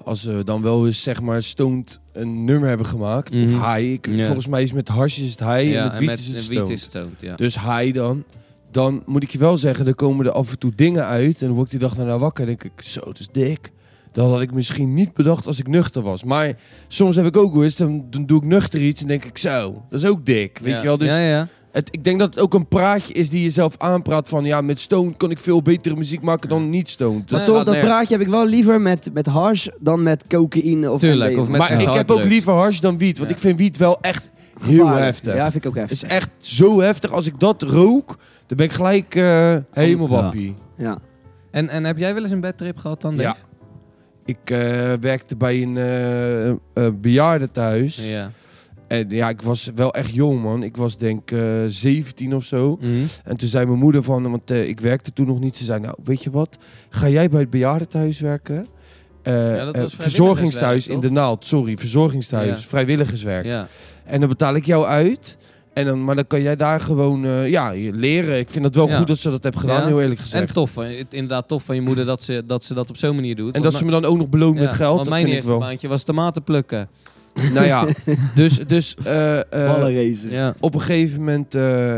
Als 0.05 0.23
we 0.23 0.43
dan 0.43 0.61
wel 0.61 0.85
eens, 0.85 1.01
zeg 1.01 1.21
maar, 1.21 1.43
stoned 1.43 1.99
een 2.13 2.43
nummer 2.43 2.67
hebben 2.67 2.85
gemaakt. 2.85 3.33
Mhm. 3.33 3.43
Of 3.43 3.51
high. 3.51 3.91
Ik, 3.91 4.07
Ja. 4.07 4.25
Volgens 4.25 4.47
mij 4.47 4.63
is 4.63 4.71
met 4.71 4.87
harsjes 4.87 5.25
is 5.25 5.31
het 5.31 5.39
high 5.39 5.75
en 5.77 5.83
met 5.83 5.97
wiet 5.97 6.09
is 6.09 6.27
het 6.27 6.41
stoned. 6.41 6.69
is 6.69 6.89
ja. 7.19 7.35
Dus 7.35 7.59
high 7.61 7.93
dan. 7.93 8.23
Dan 8.71 9.03
moet 9.05 9.23
ik 9.23 9.31
je 9.31 9.37
wel 9.37 9.57
zeggen, 9.57 9.87
er 9.87 9.95
komen 9.95 10.25
er 10.25 10.31
af 10.31 10.51
en 10.51 10.59
toe 10.59 10.71
dingen 10.75 11.05
uit. 11.05 11.41
En 11.41 11.45
dan 11.45 11.55
word 11.55 11.65
ik 11.65 11.71
die 11.71 11.79
dag 11.79 11.95
daarna 11.95 12.17
wakker 12.17 12.41
en 12.41 12.47
denk 12.47 12.63
ik, 12.63 12.81
zo, 12.81 12.99
het 13.07 13.19
is 13.19 13.27
dik. 13.31 13.71
Dat 14.11 14.29
had 14.29 14.41
ik 14.41 14.53
misschien 14.53 14.93
niet 14.93 15.13
bedacht 15.13 15.47
als 15.47 15.59
ik 15.59 15.67
nuchter 15.67 16.01
was. 16.01 16.23
Maar 16.23 16.53
soms 16.87 17.15
heb 17.15 17.25
ik 17.25 17.37
ook 17.37 17.53
wel 17.53 17.63
eens, 17.63 17.75
dan, 17.75 18.05
doe 18.25 18.37
ik 18.37 18.43
nuchter 18.43 18.81
iets 18.81 19.01
en 19.01 19.07
denk 19.07 19.25
ik, 19.25 19.37
zo, 19.37 19.83
dat 19.89 19.99
is 19.99 20.09
ook 20.09 20.25
dik. 20.25 20.59
Weet 20.61 20.71
ja. 20.71 20.77
je 20.77 20.85
wel? 20.85 20.97
Dus 20.97 21.15
Ja, 21.15 21.19
ja. 21.19 21.47
Het, 21.75 21.87
ik 21.91 22.03
denk 22.03 22.19
dat 22.19 22.33
het 22.33 22.43
ook 22.43 22.53
een 22.53 22.67
praatje 22.67 23.13
is 23.13 23.29
die 23.29 23.43
je 23.43 23.49
zelf 23.49 23.75
aanpraat 23.77 24.29
van... 24.29 24.45
ja, 24.45 24.61
met 24.61 24.81
Stone 24.81 25.13
kan 25.17 25.31
ik 25.31 25.39
veel 25.39 25.61
betere 25.61 25.95
muziek 25.95 26.21
maken 26.21 26.49
dan 26.49 26.69
niet 26.69 26.89
Stone. 26.89 27.21
Dat, 27.25 27.47
Nee, 27.47 27.63
dat 27.63 27.79
praatje 27.79 28.13
heb 28.13 28.21
ik 28.23 28.27
wel 28.31 28.45
liever 28.47 28.81
met, 28.81 29.09
met 29.13 29.25
hars 29.25 29.69
dan 29.79 30.03
met 30.03 30.23
cocaïne 30.27 30.91
of 30.91 30.99
Tuurlijk, 30.99 31.37
of 31.37 31.47
met- 31.47 31.57
maar 31.59 31.81
Ja. 31.81 31.89
ik 31.89 31.93
heb 31.97 32.11
ook 32.11 32.23
liever 32.23 32.53
hars 32.53 32.79
dan 32.79 32.97
wiet. 32.97 33.17
Want 33.17 33.29
Ja. 33.29 33.35
ik 33.35 33.41
vind 33.41 33.57
wiet 33.59 33.77
wel 33.77 33.97
echt 34.01 34.29
heel 34.61 34.77
Gevaarlijk. 34.77 35.05
heftig. 35.05 35.35
Ja, 35.35 35.51
vind 35.51 35.63
ik 35.65 35.69
ook 35.69 35.75
Het 35.75 35.89
heftig. 35.89 36.09
is 36.09 36.15
echt 36.15 36.29
zo 36.37 36.79
heftig. 36.81 37.11
Als 37.11 37.25
ik 37.25 37.39
dat 37.39 37.61
rook, 37.61 38.07
dan 38.47 38.57
ben 38.57 38.65
ik 38.65 38.71
gelijk 38.71 39.15
eh, 39.15 39.55
helemaal 39.71 40.07
Ja. 40.09 40.13
wappie. 40.21 40.55
Ja. 40.77 40.97
En, 41.51 41.69
en 41.69 41.83
heb 41.83 41.97
jij 41.97 42.13
wel 42.13 42.23
eens 42.23 42.31
een 42.31 42.39
bedtrip 42.39 42.77
gehad 42.77 43.01
dan, 43.01 43.15
Ja. 43.15 43.21
Dave? 43.21 43.35
Ik 44.25 44.37
eh, 44.43 44.57
werkte 44.99 45.35
bij 45.35 45.61
een 45.61 45.77
eh 45.77 46.49
eh, 46.49 46.55
bejaardentehuis. 47.01 48.07
Ja. 48.07 48.31
En 48.99 49.09
ja, 49.09 49.29
ik 49.29 49.41
was 49.41 49.71
wel 49.75 49.93
echt 49.93 50.13
jong, 50.13 50.41
man. 50.41 50.63
Ik 50.63 50.77
was 50.77 50.97
denk 50.97 51.31
eh 51.31 51.39
17 51.67 52.35
of 52.35 52.43
zo. 52.45 52.77
Mhm. 52.81 52.89
En 53.23 53.37
toen 53.37 53.47
zei 53.47 53.65
mijn 53.65 53.79
moeder 53.79 54.03
van, 54.03 54.29
want 54.31 54.51
eh, 54.51 54.67
ik 54.67 54.79
werkte 54.79 55.13
toen 55.13 55.27
nog 55.27 55.39
niet. 55.39 55.57
Ze 55.57 55.63
zei, 55.63 55.79
nou, 55.79 55.95
weet 56.03 56.23
je 56.23 56.29
wat? 56.29 56.57
Ga 56.89 57.09
jij 57.09 57.29
bij 57.29 57.39
het 57.39 57.49
bejaardentehuis 57.49 58.19
werken? 58.19 58.67
Ja, 59.23 59.65
dat 59.65 59.77
was 59.77 59.93
verzorgingstehuis 59.95 60.87
in 60.87 60.99
de 60.99 61.11
Naald. 61.11 61.45
Sorry, 61.45 61.77
verzorgingstehuis. 61.77 62.61
Ja. 62.61 62.67
Vrijwilligerswerk. 62.67 63.45
ja. 63.45 63.67
En 64.05 64.19
dan 64.19 64.29
betaal 64.29 64.55
ik 64.55 64.65
jou 64.65 64.85
uit. 64.85 65.37
En 65.73 65.85
dan, 65.85 66.03
maar 66.03 66.15
dan 66.15 66.27
kan 66.27 66.41
jij 66.41 66.55
daar 66.55 66.79
gewoon 66.79 67.49
ja, 67.49 67.71
leren. 67.75 68.39
Ik 68.39 68.49
vind 68.51 68.65
het 68.65 68.75
wel 68.75 68.87
Ja. 68.87 68.97
goed 68.97 69.07
dat 69.07 69.17
ze 69.17 69.29
dat 69.29 69.43
hebben 69.43 69.61
gedaan, 69.61 69.81
Ja. 69.81 69.87
heel 69.87 70.01
eerlijk 70.01 70.19
En 70.19 70.25
gezegd. 70.25 70.53
tof, 70.53 70.71
van, 70.71 70.83
het- 70.85 71.13
inderdaad 71.13 71.47
tof 71.47 71.63
van 71.63 71.75
je 71.75 71.81
moeder 71.81 72.05
dat 72.05 72.23
ze 72.23 72.43
dat, 72.47 72.63
ze 72.63 72.73
dat 72.73 72.89
op 72.89 72.97
zo'n 72.97 73.15
manier 73.15 73.35
doet. 73.35 73.55
En 73.55 73.61
dat 73.61 73.73
ze 73.73 73.85
me 73.85 73.91
dan 73.91 74.05
ook 74.05 74.17
nog 74.17 74.29
beloont 74.29 74.55
ja, 74.57 74.61
met 74.63 74.71
geld, 74.73 74.95
want 74.95 74.99
dat 75.09 75.09
mijn 75.09 75.25
vind 75.25 75.37
ik 75.43 75.43
wel. 75.49 75.59
baantje 75.59 75.87
was 75.87 76.03
tomaten 76.03 76.43
plukken. 76.43 76.87
Nou 77.53 77.65
ja, 77.65 77.87
dus, 78.35 78.57
dus 78.67 78.95
eh, 79.03 79.39
eh, 79.39 79.45
Ballenracer. 79.49 80.31
Ja. 80.31 80.55
op 80.59 80.73
een 80.73 80.81
gegeven 80.81 81.19
moment, 81.19 81.55
eh, 81.55 81.97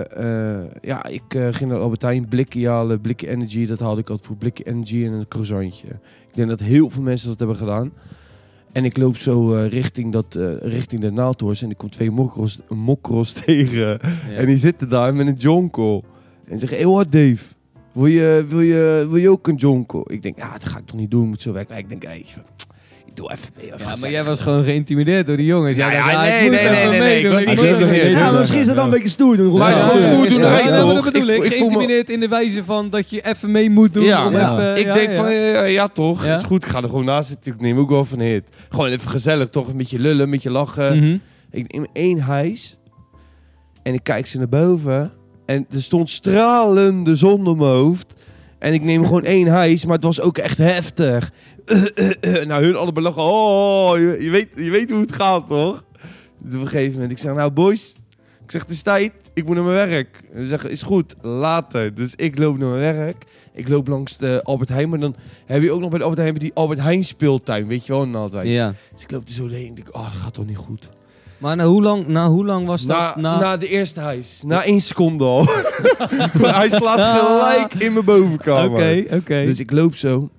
eh, 0.60 0.65
ja, 0.82 1.06
ik 1.06 1.34
eh, 1.34 1.47
ging 1.52 1.69
naar 1.71 1.80
Albert 1.80 2.02
Heijn, 2.02 2.28
blikje 2.28 2.67
halen, 2.67 3.02
blikje 3.02 3.28
energy, 3.30 3.65
dat 3.65 3.80
haalde 3.80 4.02
ik 4.02 4.10
altijd 4.10 4.28
voor 4.28 4.38
blikje 4.38 4.63
energy 4.63 5.06
en 5.06 5.12
een 5.12 5.28
croissantje. 5.28 5.88
Ik 5.88 6.36
denk 6.36 6.50
dat 6.50 6.60
heel 6.60 6.89
veel 6.89 7.04
mensen 7.04 7.28
dat 7.28 7.39
hebben 7.39 7.58
gedaan. 7.58 7.91
En 8.71 8.86
ik 8.86 8.97
loop 8.97 9.17
zo 9.17 9.56
eh, 9.56 9.69
richting, 9.69 10.12
dat, 10.12 10.36
eh, 10.36 10.58
richting 10.62 11.02
de 11.02 11.12
naaldhorst 11.12 11.62
en 11.62 11.69
ik 11.69 11.78
kom 11.78 11.89
twee 11.89 12.12
mokros, 12.12 12.60
mokros 12.69 13.32
tegen. 13.45 14.00
Ja. 14.30 14.36
En 14.36 14.45
die 14.45 14.58
zitten 14.58 14.89
daar 14.89 15.15
met 15.15 15.28
een 15.28 15.34
jonko. 15.34 16.04
En 16.47 16.60
zeggen, 16.60 16.78
heel 16.78 16.93
wat 16.93 17.12
Dave, 17.12 17.45
wil 17.91 18.06
je, 18.06 18.45
wil, 18.47 18.62
je, 18.62 19.06
wil 19.10 19.17
je 19.17 19.30
ook 19.30 19.47
een 19.47 19.56
jonko? 19.56 20.04
Ik 20.08 20.21
denk, 20.21 20.38
ja, 20.38 20.52
dat 20.52 20.65
ga 20.65 20.78
ik 20.78 20.86
toch 20.86 21.00
niet 21.00 21.12
doen, 21.12 21.23
ik 21.23 21.28
moet 21.28 21.41
zo 21.41 21.52
werken. 21.52 21.78
Ik 21.78 21.89
denk, 21.89 22.04
hey, 22.04 22.26
doe 23.18 23.32
even 23.32 23.50
mee. 23.56 23.66
even 23.74 23.88
Ja, 23.88 23.96
maar 24.00 24.10
jij 24.12 24.24
was 24.24 24.40
gewoon 24.40 24.64
geïntimideerd 24.64 25.28
door 25.28 25.38
die 25.38 25.46
jongens. 25.46 25.78
Ja, 25.78 25.92
Jij 25.92 25.96
ja, 25.98 26.22
nee, 26.22 26.50
nee, 26.50 26.70
nee, 26.70 27.00
nee. 27.00 28.10
Ja, 28.10 28.32
misschien 28.32 28.60
is 28.60 28.66
dat 28.66 28.76
dan 28.76 28.86
een 28.86 28.92
beetje 28.92 29.10
stoer 29.10 29.38
doen. 29.38 29.58
Maar 29.58 29.70
het 29.70 29.80
gewoon 29.82 30.00
stoer 30.00 30.30
doen 30.30 30.42
dat 30.42 31.12
bedoel 31.12 31.44
Ik- 31.44 31.54
Geïntimideerd 31.54 32.10
in 32.10 32.20
de 32.20 32.28
wijze 32.28 32.64
van 32.64 32.90
dat 32.90 33.10
je 33.10 33.22
even 33.26 33.52
mee 33.52 33.70
moet 33.70 33.94
doen. 33.94 34.04
Ik 34.76 34.94
denk 34.94 35.12
van, 35.12 35.34
ja, 35.34 35.64
ja 35.64 35.88
toch, 35.88 36.26
Ja. 36.26 36.36
is 36.36 36.44
goed. 36.44 36.64
Ik 36.66 36.70
ga 36.72 36.78
er 36.78 36.90
gewoon 36.90 37.06
naast 37.06 37.30
zitten. 37.30 37.54
Ik 37.54 37.62
neem 37.62 37.80
ook 37.80 37.90
wel 37.90 38.06
van 38.06 38.20
hit. 38.20 38.50
Gewoon 38.70 38.90
even 38.90 39.10
gezellig, 39.10 39.50
toch? 39.50 39.68
Een 39.68 39.78
beetje 39.78 40.00
lullen, 40.00 40.24
een 40.24 40.32
beetje 40.32 40.52
lachen. 40.52 40.98
Mhm. 40.98 41.18
Ik 41.52 41.72
neem 41.74 41.86
één 41.94 42.24
hijs. 42.24 42.78
En 43.84 43.94
ik 43.94 44.04
kijk 44.04 44.28
ze 44.28 44.38
naar 44.38 44.50
boven. 44.50 45.12
En 45.46 45.66
er 45.72 45.82
stond 45.82 46.10
stralende 46.10 47.16
zon 47.16 47.48
op 47.48 47.58
mijn 47.58 47.70
hoofd. 47.72 48.14
En 48.60 48.74
ik 48.74 48.84
neem 48.84 49.04
gewoon 49.04 49.24
één 49.24 49.48
hijs, 49.48 49.86
maar 49.86 49.96
het 49.96 50.04
was 50.04 50.22
ook 50.22 50.38
echt 50.38 50.58
heftig. 50.58 51.32
Nou, 52.48 52.64
hun 52.64 52.76
allebei 52.76 53.06
lachen. 53.06 53.22
Oh, 53.22 53.98
je, 53.98 54.18
je 54.20 54.30
weet, 54.30 54.48
je 54.56 54.72
weet 54.72 54.90
hoe 54.90 55.02
het 55.02 55.16
gaat, 55.16 55.48
toch? 55.48 55.84
Dus 56.38 56.54
op 56.54 56.62
een 56.62 56.68
gegeven 56.68 56.94
moment, 56.94 57.12
ik 57.12 57.18
zeg, 57.18 57.34
nou 57.34 57.52
boys, 57.52 57.96
ik 58.44 58.52
zeg, 58.52 58.62
het 58.62 58.72
is 58.72 58.82
tijd, 58.82 59.12
ik 59.34 59.46
moet 59.46 59.56
naar 59.56 59.64
mijn 59.64 59.90
werk. 59.90 60.24
En 60.34 60.42
ze 60.42 60.48
zeggen, 60.48 60.70
is 60.70 60.84
goed, 60.84 61.16
later. 61.22 61.94
Dus 61.94 62.16
ik 62.16 62.38
loop 62.38 62.58
naar 62.58 62.70
mijn 62.70 62.96
werk. 62.96 63.26
Ik 63.54 63.68
loop 63.68 63.88
langs 63.88 64.18
de 64.18 64.40
Albert 64.44 64.70
Heijn, 64.70 64.90
maar 64.90 65.00
dan 65.00 65.16
heb 65.46 65.62
je 65.62 65.72
ook 65.72 65.80
nog 65.80 65.90
bij 65.90 65.98
de 65.98 66.04
Albert 66.04 66.22
Heijn 66.22 66.36
die 66.36 66.52
Albert 66.54 66.80
Heijn 66.80 67.04
speeltuin, 67.04 67.68
weet 67.68 67.86
je 67.86 67.94
wel, 67.94 68.08
Naaldwijk. 68.08 68.48
Ja. 68.48 68.74
Dus 68.94 69.04
ik 69.04 69.12
loop 69.12 69.28
er 69.28 69.34
zo 69.34 69.48
heen 69.48 69.68
en 69.68 69.74
denk, 69.74 69.96
oh, 69.96 70.04
dat 70.04 70.14
gaat 70.14 70.34
toch 70.34 70.46
niet 70.46 70.58
goed. 70.58 70.90
Maar 71.38 71.56
na 71.56 71.66
hoe, 71.66 71.82
lang, 71.82 72.08
na 72.08 72.28
hoe 72.28 72.46
lang 72.46 72.66
was 72.66 72.86
dat? 72.86 73.16
Na, 73.16 73.40
na 73.40 73.58
de 73.58 73.68
eerste 73.68 74.00
hijs, 74.00 74.44
na 74.46 74.64
één 74.64 74.82
seconde 74.82 75.24
al. 75.24 75.46
Hij 76.60 76.70
slaat 76.70 77.20
gelijk 77.20 77.74
in 77.74 77.94
mijn 77.94 78.06
bovenkamer. 78.06 78.72
Oké, 78.72 79.16
oké. 79.16 79.44
Dus 79.44 79.60
ik 79.60 79.72
loop 79.72 79.96
zo. 79.96 80.30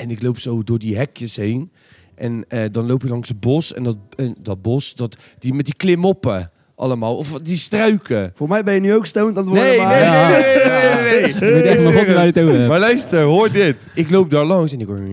En 0.00 0.10
ik 0.10 0.22
loop 0.22 0.38
zo 0.38 0.62
door 0.62 0.78
die 0.78 0.96
hekjes 0.96 1.36
heen. 1.36 1.70
En 2.14 2.44
eh, 2.48 2.64
dan 2.72 2.86
loop 2.86 3.02
je 3.02 3.08
langs 3.08 3.28
het 3.28 3.40
bos. 3.40 3.74
En 3.74 3.82
dat, 3.82 3.96
en 4.16 4.36
dat 4.42 4.62
bos, 4.62 4.94
dat, 4.94 5.16
die 5.38 5.54
met 5.54 5.64
die 5.64 5.74
klimoppen 5.74 6.50
allemaal. 6.74 7.16
Of 7.16 7.38
die 7.42 7.56
struiken. 7.56 8.32
Voor 8.34 8.48
mij 8.48 8.64
ben 8.64 8.74
je 8.74 8.80
nu 8.80 8.94
ook 8.94 9.06
stoned 9.06 9.38
aan 9.38 9.44
het 9.44 9.54
worden. 9.56 9.64
Nee, 9.64 9.76
nee, 9.78 9.86
maar- 9.86 10.30
nee, 10.30 11.32
nee, 11.34 11.52
nee, 11.52 11.62
echt 11.62 12.34
je. 12.34 12.66
Maar 12.68 12.80
luister, 12.80 13.22
hoor 13.22 13.52
dit. 13.52 13.76
Ik 13.94 14.10
loop 14.10 14.30
daar 14.30 14.44
langs 14.44 14.72
en 14.72 14.80
ik 14.80 14.86
hoor... 14.86 14.98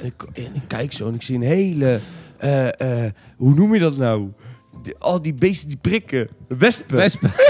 En 0.00 0.06
ik, 0.06 0.22
en 0.32 0.54
ik 0.54 0.62
kijk 0.66 0.92
zo 0.92 1.08
en 1.08 1.14
ik 1.14 1.22
zie 1.22 1.34
een 1.36 1.42
hele... 1.42 2.00
eh, 2.36 3.04
eh, 3.04 3.12
hoe 3.36 3.54
noem 3.54 3.74
je 3.74 3.80
dat 3.80 3.96
nou? 3.96 4.28
Die- 4.86 4.96
al 4.98 5.22
die 5.22 5.34
beesten 5.34 5.68
die 5.68 5.78
prikken. 5.80 6.28
Wespen. 6.48 6.96
Wespen. 6.96 7.32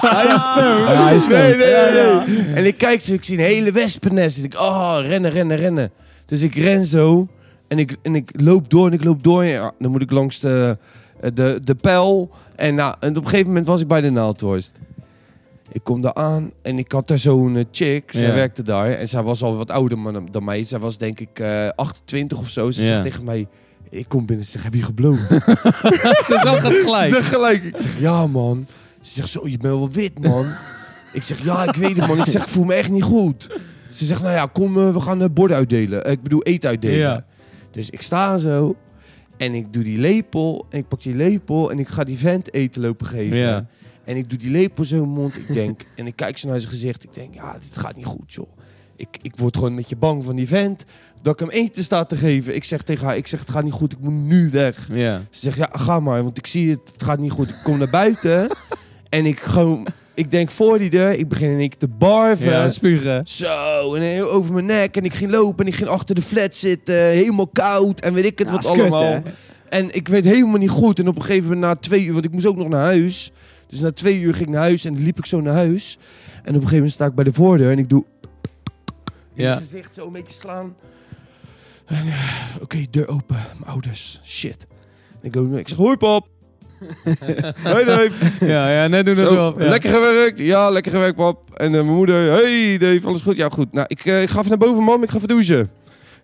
Hij 0.00 1.16
is 1.16 1.26
Nee, 1.26 1.52
stoned. 1.52 1.58
nee, 1.58 2.26
nee, 2.26 2.44
nee. 2.46 2.54
En 2.54 2.64
ik 2.66 2.78
kijk 2.78 3.00
zo, 3.00 3.12
ik 3.12 3.24
zie 3.24 3.38
een 3.38 3.44
hele 3.44 3.72
wespennest. 3.72 4.38
En 4.38 4.44
ik, 4.44 4.54
oh, 4.54 4.96
rennen, 5.00 5.30
rennen, 5.30 5.56
rennen. 5.56 5.90
Dus 6.24 6.42
ik 6.42 6.54
ren 6.54 6.86
zo. 6.86 7.28
En 7.68 7.78
ik, 7.78 7.96
en 8.02 8.14
ik 8.14 8.30
loop 8.36 8.70
door 8.70 8.86
en 8.86 8.92
ik 8.92 9.04
loop 9.04 9.22
door. 9.24 9.44
Ja, 9.44 9.72
dan 9.78 9.90
moet 9.90 10.02
ik 10.02 10.10
langs 10.10 10.38
de, 10.40 10.78
de, 11.34 11.60
de 11.64 11.74
pijl. 11.74 12.30
En, 12.56 12.74
nou, 12.74 12.94
en 13.00 13.10
op 13.10 13.16
een 13.16 13.28
gegeven 13.28 13.46
moment 13.46 13.66
was 13.66 13.80
ik 13.80 13.86
bij 13.88 14.00
de 14.00 14.10
naaldhorst. 14.10 14.72
Ik 15.72 15.84
kom 15.84 16.00
daar 16.00 16.14
aan 16.14 16.50
en 16.62 16.78
ik 16.78 16.92
had 16.92 17.08
daar 17.08 17.18
zo'n 17.18 17.56
eh, 17.56 17.64
chick. 17.72 18.10
Zij 18.12 18.26
Ja. 18.28 18.34
werkte 18.34 18.62
daar. 18.62 18.90
En 18.90 19.08
zij 19.08 19.22
was 19.22 19.42
al 19.42 19.56
wat 19.56 19.70
ouder 19.70 19.98
man- 19.98 20.28
dan 20.30 20.44
mij. 20.44 20.64
Zij 20.64 20.78
was 20.78 20.98
denk 20.98 21.20
ik 21.20 21.38
eh 21.38 21.68
28 21.76 22.38
of 22.38 22.48
zo. 22.48 22.70
Ze 22.70 22.80
Ja. 22.82 22.86
zegt 22.88 23.02
tegen 23.02 23.24
mij... 23.24 23.46
Ik 23.90 24.08
kom 24.08 24.26
binnen 24.26 24.38
en 24.38 24.44
ze 24.44 24.50
zegt, 24.50 24.64
heb 24.64 24.74
je 24.74 24.82
gebloot? 24.82 25.18
Ze 26.28 26.40
zag 26.42 26.62
het 26.62 26.76
gelijk. 26.76 27.14
zeg 27.14 27.28
gelijk. 27.28 27.64
Ik 27.64 27.74
zeg, 27.78 28.00
ja 28.00 28.26
man. 28.26 28.66
Ze 29.00 29.12
zegt, 29.12 29.28
zo, 29.28 29.48
je 29.48 29.58
bent 29.58 29.74
wel 29.74 29.90
wit 29.90 30.18
man. 30.18 30.46
ik 31.12 31.22
zeg, 31.22 31.44
ja, 31.44 31.68
ik 31.68 31.74
weet 31.74 31.96
het 31.96 32.06
man. 32.06 32.18
Ik 32.18 32.26
zeg, 32.26 32.42
ik 32.42 32.48
voel 32.48 32.64
me 32.64 32.74
echt 32.74 32.90
niet 32.90 33.02
goed. 33.02 33.48
Ze 33.90 34.04
zegt, 34.04 34.22
nou 34.22 34.34
ja, 34.34 34.46
kom, 34.46 34.78
eh, 34.78 34.92
we 34.92 35.00
gaan 35.00 35.22
uh, 35.22 35.28
borden 35.32 35.56
uitdelen. 35.56 36.04
Eh, 36.04 36.12
ik 36.12 36.22
bedoel, 36.22 36.42
eten 36.42 36.68
uitdelen. 36.68 36.98
Ja. 36.98 37.24
Dus 37.70 37.90
ik 37.90 38.02
sta 38.02 38.38
zo. 38.38 38.76
En 39.36 39.54
ik 39.54 39.72
doe 39.72 39.82
die 39.82 39.98
lepel. 39.98 40.66
En 40.70 40.78
ik 40.78 40.88
pak 40.88 41.02
die 41.02 41.14
lepel. 41.14 41.70
En 41.70 41.78
ik 41.78 41.88
ga 41.88 42.04
die 42.04 42.18
vent 42.18 42.54
eten 42.54 42.82
lopen 42.82 43.06
geven. 43.06 43.36
Ja. 43.36 43.66
En 44.04 44.16
ik 44.16 44.30
doe 44.30 44.38
die 44.38 44.50
lepel 44.50 44.84
zo 44.84 44.94
in 44.94 45.00
mijn 45.00 45.12
mond. 45.12 45.36
Ik 45.36 45.52
denk, 45.52 45.80
en 45.96 46.06
ik 46.06 46.16
kijk 46.16 46.38
zo 46.38 46.48
naar 46.48 46.60
zijn 46.60 46.72
gezicht. 46.72 47.04
Ik 47.04 47.14
denk, 47.14 47.34
ja, 47.34 47.52
dit 47.52 47.78
gaat 47.78 47.96
niet 47.96 48.04
goed, 48.04 48.32
joh. 48.32 48.48
Ik, 48.98 49.08
ik 49.22 49.32
word 49.36 49.54
gewoon 49.54 49.70
een 49.70 49.76
beetje 49.76 49.96
bang 49.96 50.24
van 50.24 50.36
die 50.36 50.48
vent. 50.48 50.84
Dat 51.22 51.32
ik 51.32 51.40
hem 51.40 51.48
eten 51.48 51.84
sta 51.84 52.04
te 52.04 52.16
geven. 52.16 52.54
Ik 52.54 52.64
zeg 52.64 52.82
tegen 52.82 53.06
haar, 53.06 53.16
ik 53.16 53.26
zeg, 53.26 53.40
het 53.40 53.50
gaat 53.50 53.64
niet 53.64 53.72
goed. 53.72 53.92
Ik 53.92 53.98
moet 54.00 54.12
nu 54.12 54.50
weg. 54.50 54.88
Ja. 54.92 55.22
Ze 55.30 55.40
zegt, 55.40 55.56
ja, 55.56 55.68
ga 55.72 56.00
maar, 56.00 56.22
want 56.22 56.38
ik 56.38 56.46
zie 56.46 56.70
het, 56.70 56.80
het 56.92 57.02
gaat 57.02 57.18
niet 57.18 57.30
goed. 57.30 57.48
Ik 57.48 57.60
kom 57.64 57.78
naar 57.78 57.90
buiten 57.90 58.48
en 59.08 59.26
ik 59.26 59.40
gewoon, 59.40 59.86
ik 60.14 60.30
denk 60.30 60.50
voor 60.50 60.78
die 60.78 60.90
deur, 60.90 61.18
ik 61.18 61.28
begin 61.28 61.50
in 61.50 61.58
één 61.58 61.68
keer 61.68 61.78
te 61.78 61.88
barven. 61.88 62.50
Ja, 62.50 62.68
spugen. 62.68 63.26
Zo, 63.26 63.94
en 63.94 64.02
heel 64.02 64.30
over 64.30 64.52
mijn 64.52 64.66
nek. 64.66 64.96
En 64.96 65.04
ik 65.04 65.14
ging 65.14 65.30
lopen 65.30 65.64
en 65.64 65.70
ik 65.70 65.78
ging 65.78 65.88
achter 65.88 66.14
de 66.14 66.22
flat 66.22 66.56
zitten, 66.56 66.94
helemaal 66.94 67.48
koud 67.48 68.00
en 68.00 68.14
weet 68.14 68.24
ik 68.24 68.38
het 68.38 68.48
Ja, 68.48 68.54
wat 68.54 68.64
kut, 68.66 68.80
allemaal. 68.80 69.22
en 69.68 69.94
ik 69.94 70.08
weet 70.08 70.24
helemaal 70.24 70.58
niet 70.58 70.70
goed. 70.70 70.98
En 70.98 71.08
op 71.08 71.16
een 71.16 71.22
gegeven 71.22 71.50
moment 71.50 71.60
na 71.60 71.74
twee 71.74 72.04
uur, 72.04 72.12
want 72.12 72.24
ik 72.24 72.32
moest 72.32 72.46
ook 72.46 72.56
nog 72.56 72.68
naar 72.68 72.84
huis. 72.84 73.32
Dus 73.68 73.80
na 73.80 73.92
twee 73.92 74.20
uur 74.20 74.34
ging 74.34 74.46
ik 74.46 74.54
naar 74.54 74.62
huis 74.62 74.84
en 74.84 75.02
liep 75.02 75.18
ik 75.18 75.26
zo 75.26 75.40
naar 75.40 75.54
huis. 75.54 75.98
En 75.98 76.38
op 76.38 76.46
een 76.46 76.52
gegeven 76.54 76.74
moment 76.74 76.92
sta 76.92 77.06
ik 77.06 77.14
bij 77.14 77.24
de 77.24 77.32
voordeur 77.32 77.70
en 77.70 77.78
ik 77.78 77.88
doe... 77.88 78.04
In 79.38 79.44
Ja. 79.44 79.50
mijn 79.50 79.62
gezicht 79.66 79.94
zo 79.94 80.06
een 80.06 80.12
beetje 80.12 80.32
slaan. 80.32 80.76
En 81.86 82.04
ja, 82.04 82.16
oké, 82.60 82.78
deur 82.90 83.08
open. 83.08 83.36
Mijn 83.58 83.70
ouders. 83.70 84.20
Shit. 84.24 84.66
Ik, 85.22 85.34
loop, 85.34 85.56
ik 85.56 85.68
zeg, 85.68 85.78
hoi 85.78 85.96
pap. 85.96 86.28
Hoi 87.62 87.84
Dave. 87.84 88.46
Ja, 88.46 88.70
ja, 88.70 88.86
net 88.86 89.06
doen 89.06 89.14
we 89.14 89.20
Zo, 89.20 89.34
zo 89.34 89.46
op. 89.48 89.60
Ja. 89.60 89.68
Lekker 89.68 89.90
gewerkt? 89.94 90.38
Ja, 90.38 90.70
lekker 90.70 90.92
gewerkt 90.92 91.16
pap. 91.16 91.54
En 91.54 91.66
eh, 91.66 91.72
mijn 91.72 91.86
moeder, 91.94 92.30
hey 92.32 92.78
Dave, 92.78 93.06
alles 93.06 93.20
goed? 93.22 93.36
Ja, 93.36 93.48
goed. 93.48 93.72
Nou, 93.72 93.86
ik, 93.88 94.04
eh, 94.04 94.22
ik 94.22 94.28
ga 94.30 94.38
even 94.38 94.48
naar 94.48 94.58
boven 94.58 94.82
mam, 94.82 95.02
ik 95.02 95.10
ga 95.10 95.16
even 95.16 95.28
douchen. 95.28 95.70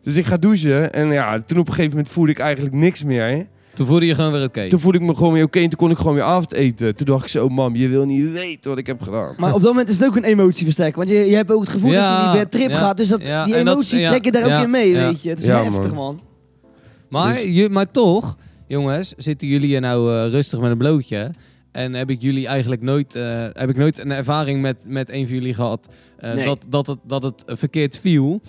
Dus 0.03 0.15
ik 0.17 0.27
ga 0.27 0.37
douchen. 0.37 0.93
En 0.93 1.13
ja, 1.13 1.41
toen 1.41 1.59
op 1.59 1.67
een 1.69 1.73
gegeven 1.75 1.97
moment 1.97 2.13
voelde 2.13 2.31
ik 2.31 2.39
eigenlijk 2.39 2.75
niks 2.75 3.03
meer. 3.03 3.25
Hè. 3.29 3.43
Toen 3.75 3.87
voelde 3.87 4.07
je 4.07 4.15
gewoon 4.15 4.33
weer 4.33 4.43
oké. 4.45 4.69
Toen 4.69 4.81
voelde 4.81 4.99
ik 4.99 5.05
me 5.05 5.15
gewoon 5.15 5.33
weer 5.33 5.45
oké 5.45 5.59
en 5.59 5.69
toen 5.69 5.79
kon 5.79 5.91
ik 5.91 5.97
gewoon 5.97 6.15
weer 6.15 6.23
avondeten. 6.23 6.97
Toen 6.97 7.07
dacht 7.07 7.23
ik 7.25 7.31
zo, 7.31 7.49
mam, 7.49 7.77
je 7.77 7.89
wil 7.89 8.05
niet 8.05 8.33
weten 8.33 8.71
wat 8.71 8.79
ik 8.79 8.87
heb 8.87 9.03
gedaan. 9.03 9.35
Maar 9.37 9.55
op 9.55 9.61
dat 9.63 9.71
moment 9.71 9.89
is 9.89 9.97
het 9.97 10.07
ook 10.07 10.17
een 10.17 10.25
emotieversterker. 10.25 10.97
Want 10.97 11.09
je, 11.09 11.17
je 11.19 11.35
hebt 11.35 11.51
ook 11.53 11.61
het 11.61 11.71
gevoel 11.71 11.91
Ja, 11.91 12.15
dat 12.15 12.21
je 12.25 12.39
niet 12.39 12.49
per 12.51 12.59
trip 12.61 12.71
ja, 12.71 12.77
gaat. 12.77 12.97
Dus 12.97 13.09
dat, 13.09 13.27
ja, 13.27 13.45
die 13.45 13.55
en 13.55 13.65
dat- 13.65 13.75
emotie 13.75 14.01
ja, 14.01 14.09
trek 14.11 14.25
je 14.25 14.31
daar 14.33 14.47
ja, 14.49 14.59
ook 14.59 14.65
in 14.65 14.71
mee, 14.71 14.89
ja. 14.91 15.07
weet 15.09 15.23
je. 15.23 15.29
Het 15.29 15.39
is 15.39 15.45
Ja, 15.47 15.63
heftig, 15.63 15.95
man. 15.95 15.95
man. 15.95 16.21
Maar, 17.09 17.33
Dus- 17.33 17.43
je, 17.43 17.69
maar 17.69 17.91
toch, 17.91 18.37
jongens, 18.67 19.15
zitten 19.17 19.49
jullie 19.49 19.69
hier 19.69 19.81
nou 19.81 20.15
eh, 20.15 20.31
rustig 20.31 20.61
met 20.61 20.71
een 20.71 20.79
blootje. 20.79 21.31
En 21.73 21.95
heb 21.95 22.11
ik 22.11 22.21
jullie 22.21 22.47
eigenlijk 22.47 22.83
nooit, 22.83 23.15
eh, 23.15 23.47
heb 23.53 23.69
ik 23.69 23.77
nooit 23.77 23.99
een 23.99 24.11
ervaring 24.13 24.61
met, 24.63 24.85
met 24.89 25.11
een 25.11 25.27
van 25.27 25.35
jullie 25.37 25.55
gehad 25.55 25.89
eh, 26.19 26.33
Nee. 26.35 26.45
dat, 26.45 26.67
dat, 26.69 26.87
het, 26.87 26.99
dat 27.07 27.23
het 27.23 27.43
verkeerd 27.47 27.99
viel. 27.99 28.41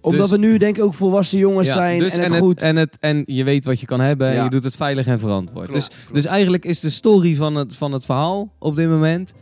Omdat 0.00 0.20
Dus- 0.20 0.30
we 0.30 0.38
nu 0.38 0.58
denk 0.58 0.76
ik 0.76 0.82
ook 0.82 0.94
volwassen 0.94 1.38
jongens 1.38 1.68
Ja, 1.68 1.74
zijn 1.74 1.98
dus 1.98 2.16
en 2.16 2.32
het 2.32 2.40
goed... 2.40 2.62
En, 2.62 2.76
het, 2.76 2.96
en 3.00 3.22
je 3.26 3.44
weet 3.44 3.64
wat 3.64 3.80
je 3.80 3.86
kan 3.86 4.00
hebben 4.00 4.28
en 4.28 4.34
Ja. 4.34 4.44
je 4.44 4.50
doet 4.50 4.64
het 4.64 4.76
veilig 4.76 5.06
en 5.06 5.18
verantwoord. 5.18 5.68
Klopt, 5.68 5.72
dus, 5.88 5.98
klopt. 5.98 6.14
dus 6.14 6.24
eigenlijk 6.24 6.64
is 6.64 6.80
de 6.80 6.90
story 6.90 7.34
van 7.34 7.54
het, 7.54 7.76
van 7.76 7.92
het 7.92 8.04
verhaal 8.04 8.52
op 8.58 8.76
dit 8.76 8.88
moment... 8.88 9.32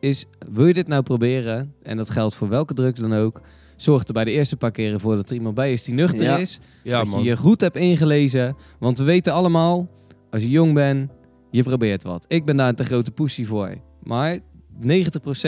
is, 0.00 0.24
wil 0.52 0.66
je 0.66 0.74
dit 0.74 0.88
nou 0.88 1.02
proberen? 1.02 1.74
En 1.82 1.96
dat 1.96 2.10
geldt 2.10 2.34
voor 2.34 2.48
welke 2.48 2.74
drugs 2.74 3.00
dan 3.00 3.14
ook. 3.14 3.40
Zorg 3.76 4.06
er 4.06 4.12
bij 4.12 4.24
de 4.24 4.30
eerste 4.30 4.56
paar 4.56 4.70
keren 4.70 5.00
voor 5.00 5.16
dat 5.16 5.28
er 5.30 5.36
iemand 5.36 5.54
bij 5.54 5.72
is 5.72 5.84
die 5.84 5.94
nuchter 5.94 6.24
Ja. 6.24 6.36
is. 6.38 6.60
Ja, 6.82 6.98
dat 6.98 7.06
man. 7.06 7.22
je 7.22 7.28
je 7.28 7.36
goed 7.36 7.60
hebt 7.60 7.76
ingelezen. 7.76 8.56
Want 8.78 8.98
we 8.98 9.04
weten 9.04 9.32
allemaal, 9.32 9.88
als 10.30 10.42
je 10.42 10.48
jong 10.48 10.74
bent, 10.74 11.10
je 11.50 11.62
probeert 11.62 12.02
wat. 12.02 12.24
Ik 12.28 12.44
ben 12.44 12.56
daar 12.56 12.68
een 12.68 12.74
te 12.74 12.84
grote 12.84 13.10
pussy 13.10 13.44
voor. 13.44 13.74
Maar 14.02 14.38
90% 14.80 14.84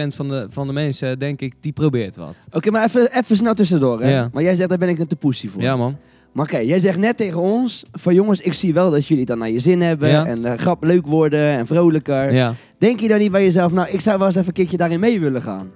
van 0.09 0.29
de, 0.29 0.47
van 0.51 0.67
de 0.67 0.73
mensen, 0.73 1.19
denk 1.19 1.41
ik, 1.41 1.55
die 1.61 1.73
probeert 1.73 2.17
wat. 2.17 2.35
Oké, 2.53 2.71
maar 2.71 2.85
even, 2.85 3.19
even 3.19 3.37
snel 3.37 3.55
tussendoor, 3.55 4.01
hè. 4.03 4.11
Ja. 4.11 4.29
Maar 4.33 4.43
jij 4.43 4.55
zegt, 4.55 4.69
daar 4.69 4.79
ben 4.79 4.89
ik 4.89 4.99
een 4.99 5.07
te 5.07 5.17
poesie 5.17 5.51
voor. 5.51 5.63
Ja, 5.63 5.77
man. 5.77 5.97
Maar 6.33 6.45
oké, 6.45 6.59
jij 6.59 6.79
zegt 6.79 6.99
net 6.99 7.17
tegen 7.17 7.41
ons... 7.41 7.85
van 7.93 8.15
jongens, 8.15 8.41
ik 8.41 8.53
zie 8.53 8.75
wel 8.75 8.91
dat 8.91 9.03
jullie 9.07 9.19
het 9.19 9.29
dan 9.29 9.39
naar 9.39 9.51
je 9.51 9.59
zin 9.59 9.81
hebben... 9.83 10.09
Ja. 10.09 10.27
en 10.27 10.43
de 10.43 10.57
grap 10.57 10.83
leuk 10.85 11.07
worden 11.07 11.49
en 11.59 11.67
vrolijker. 11.67 12.33
Ja. 12.33 12.55
Denk 12.79 13.01
je 13.01 13.09
dan 13.09 13.19
niet 13.19 13.31
bij 13.31 13.43
jezelf... 13.43 13.73
nou, 13.73 13.89
ik 13.89 14.01
zou 14.01 14.19
wel 14.19 14.27
eens 14.27 14.37
even 14.37 14.49
een 14.49 14.55
keertje 14.55 14.77
daarin 14.77 15.01
mee 15.01 15.21
willen 15.21 15.43
gaan? 15.43 15.71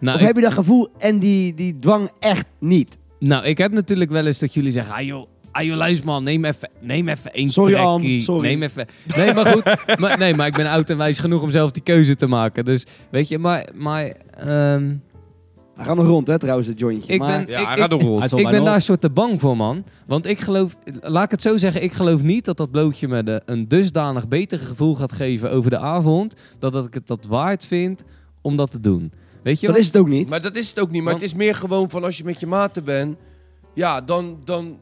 Nou, 0.00 0.14
of 0.14 0.20
ik- 0.20 0.26
heb 0.26 0.36
je 0.36 0.42
dat 0.42 0.52
gevoel 0.52 0.88
en 0.98 1.18
die, 1.18 1.54
die 1.54 1.78
dwang 1.78 2.10
echt 2.18 2.46
niet? 2.60 2.98
Nou, 3.18 3.44
ik 3.44 3.58
heb 3.58 3.72
natuurlijk 3.72 4.10
wel 4.10 4.26
eens 4.26 4.38
dat 4.38 4.54
jullie 4.54 4.70
zeggen... 4.72 4.94
Ah 4.94 5.00
joh, 5.02 5.26
ah, 5.54 5.64
joh 5.64 5.76
luister 5.76 6.06
man, 6.06 6.24
neem 6.24 6.44
even, 6.44 6.70
neem 6.80 7.08
even 7.08 7.32
één 7.32 7.50
Sorry. 7.50 7.74
Ann, 7.74 8.20
sorry. 8.20 8.48
Neem 8.48 8.62
even... 8.62 8.86
Nee, 9.16 9.34
maar 9.34 9.46
goed. 9.46 9.64
maar, 10.00 10.18
nee, 10.18 10.34
maar 10.34 10.46
ik 10.46 10.54
ben 10.54 10.66
oud 10.66 10.90
en 10.90 10.96
wijs 10.96 11.18
genoeg 11.18 11.42
om 11.42 11.50
zelf 11.50 11.70
die 11.70 11.82
keuze 11.82 12.16
te 12.16 12.26
maken. 12.26 12.64
Dus, 12.64 12.86
weet 13.10 13.28
je, 13.28 13.38
maar... 13.38 13.68
maar 13.74 14.12
ehm, 14.38 14.94
Hij 15.74 15.84
gaat 15.84 15.96
nog 15.96 16.06
rond, 16.06 16.26
hè, 16.26 16.38
trouwens, 16.38 16.68
het 16.68 16.78
jointje. 16.78 17.12
ik 17.12 17.18
maar, 17.18 17.28
ben, 17.28 17.48
Ja, 17.48 17.58
ik, 17.58 17.64
hij 17.64 17.74
ik- 17.74 17.80
gaat 17.80 17.90
nog 17.90 18.02
rond. 18.02 18.32
Ik 18.32 18.50
ben 18.50 18.64
daar 18.64 18.82
soort 18.82 19.00
te 19.00 19.10
bang 19.10 19.40
voor, 19.40 19.56
man. 19.56 19.84
Want 20.06 20.26
ik 20.26 20.40
geloof... 20.40 20.76
Laat 21.00 21.24
ik 21.24 21.30
het 21.30 21.42
zo 21.42 21.56
zeggen. 21.56 21.82
Ik 21.82 21.92
geloof 21.92 22.22
niet 22.22 22.44
dat 22.44 22.56
dat 22.56 22.70
blootje 22.70 23.08
me 23.08 23.22
de, 23.24 23.42
een 23.46 23.68
dusdanig 23.68 24.28
beter 24.28 24.58
gevoel 24.58 24.94
gaat 24.94 25.12
geven 25.12 25.50
over 25.50 25.70
de 25.70 25.78
avond... 25.78 26.34
dat, 26.58 26.72
dat 26.72 26.86
ik 26.86 26.94
het 26.94 27.06
dat 27.06 27.26
waard 27.26 27.64
vind 27.66 28.02
om 28.42 28.56
dat 28.56 28.70
te 28.70 28.80
doen. 28.80 29.12
Weet 29.42 29.60
je 29.60 29.66
dat 29.66 29.76
is 29.76 29.86
het 29.86 29.96
ook 29.96 30.08
niet. 30.08 30.28
Maar 30.30 30.40
dat 30.42 30.56
is 30.56 30.68
het 30.68 30.80
ook 30.80 30.90
niet. 30.90 31.02
Maar 31.02 31.12
Want- 31.12 31.22
het 31.22 31.30
is 31.32 31.36
meer 31.36 31.54
gewoon 31.54 31.90
van 31.90 32.04
als 32.04 32.16
je 32.18 32.24
met 32.24 32.40
je 32.40 32.46
maten 32.46 32.84
bent. 32.84 33.16
Ja, 33.74 34.00
dan, 34.00 34.38
dan 34.44 34.76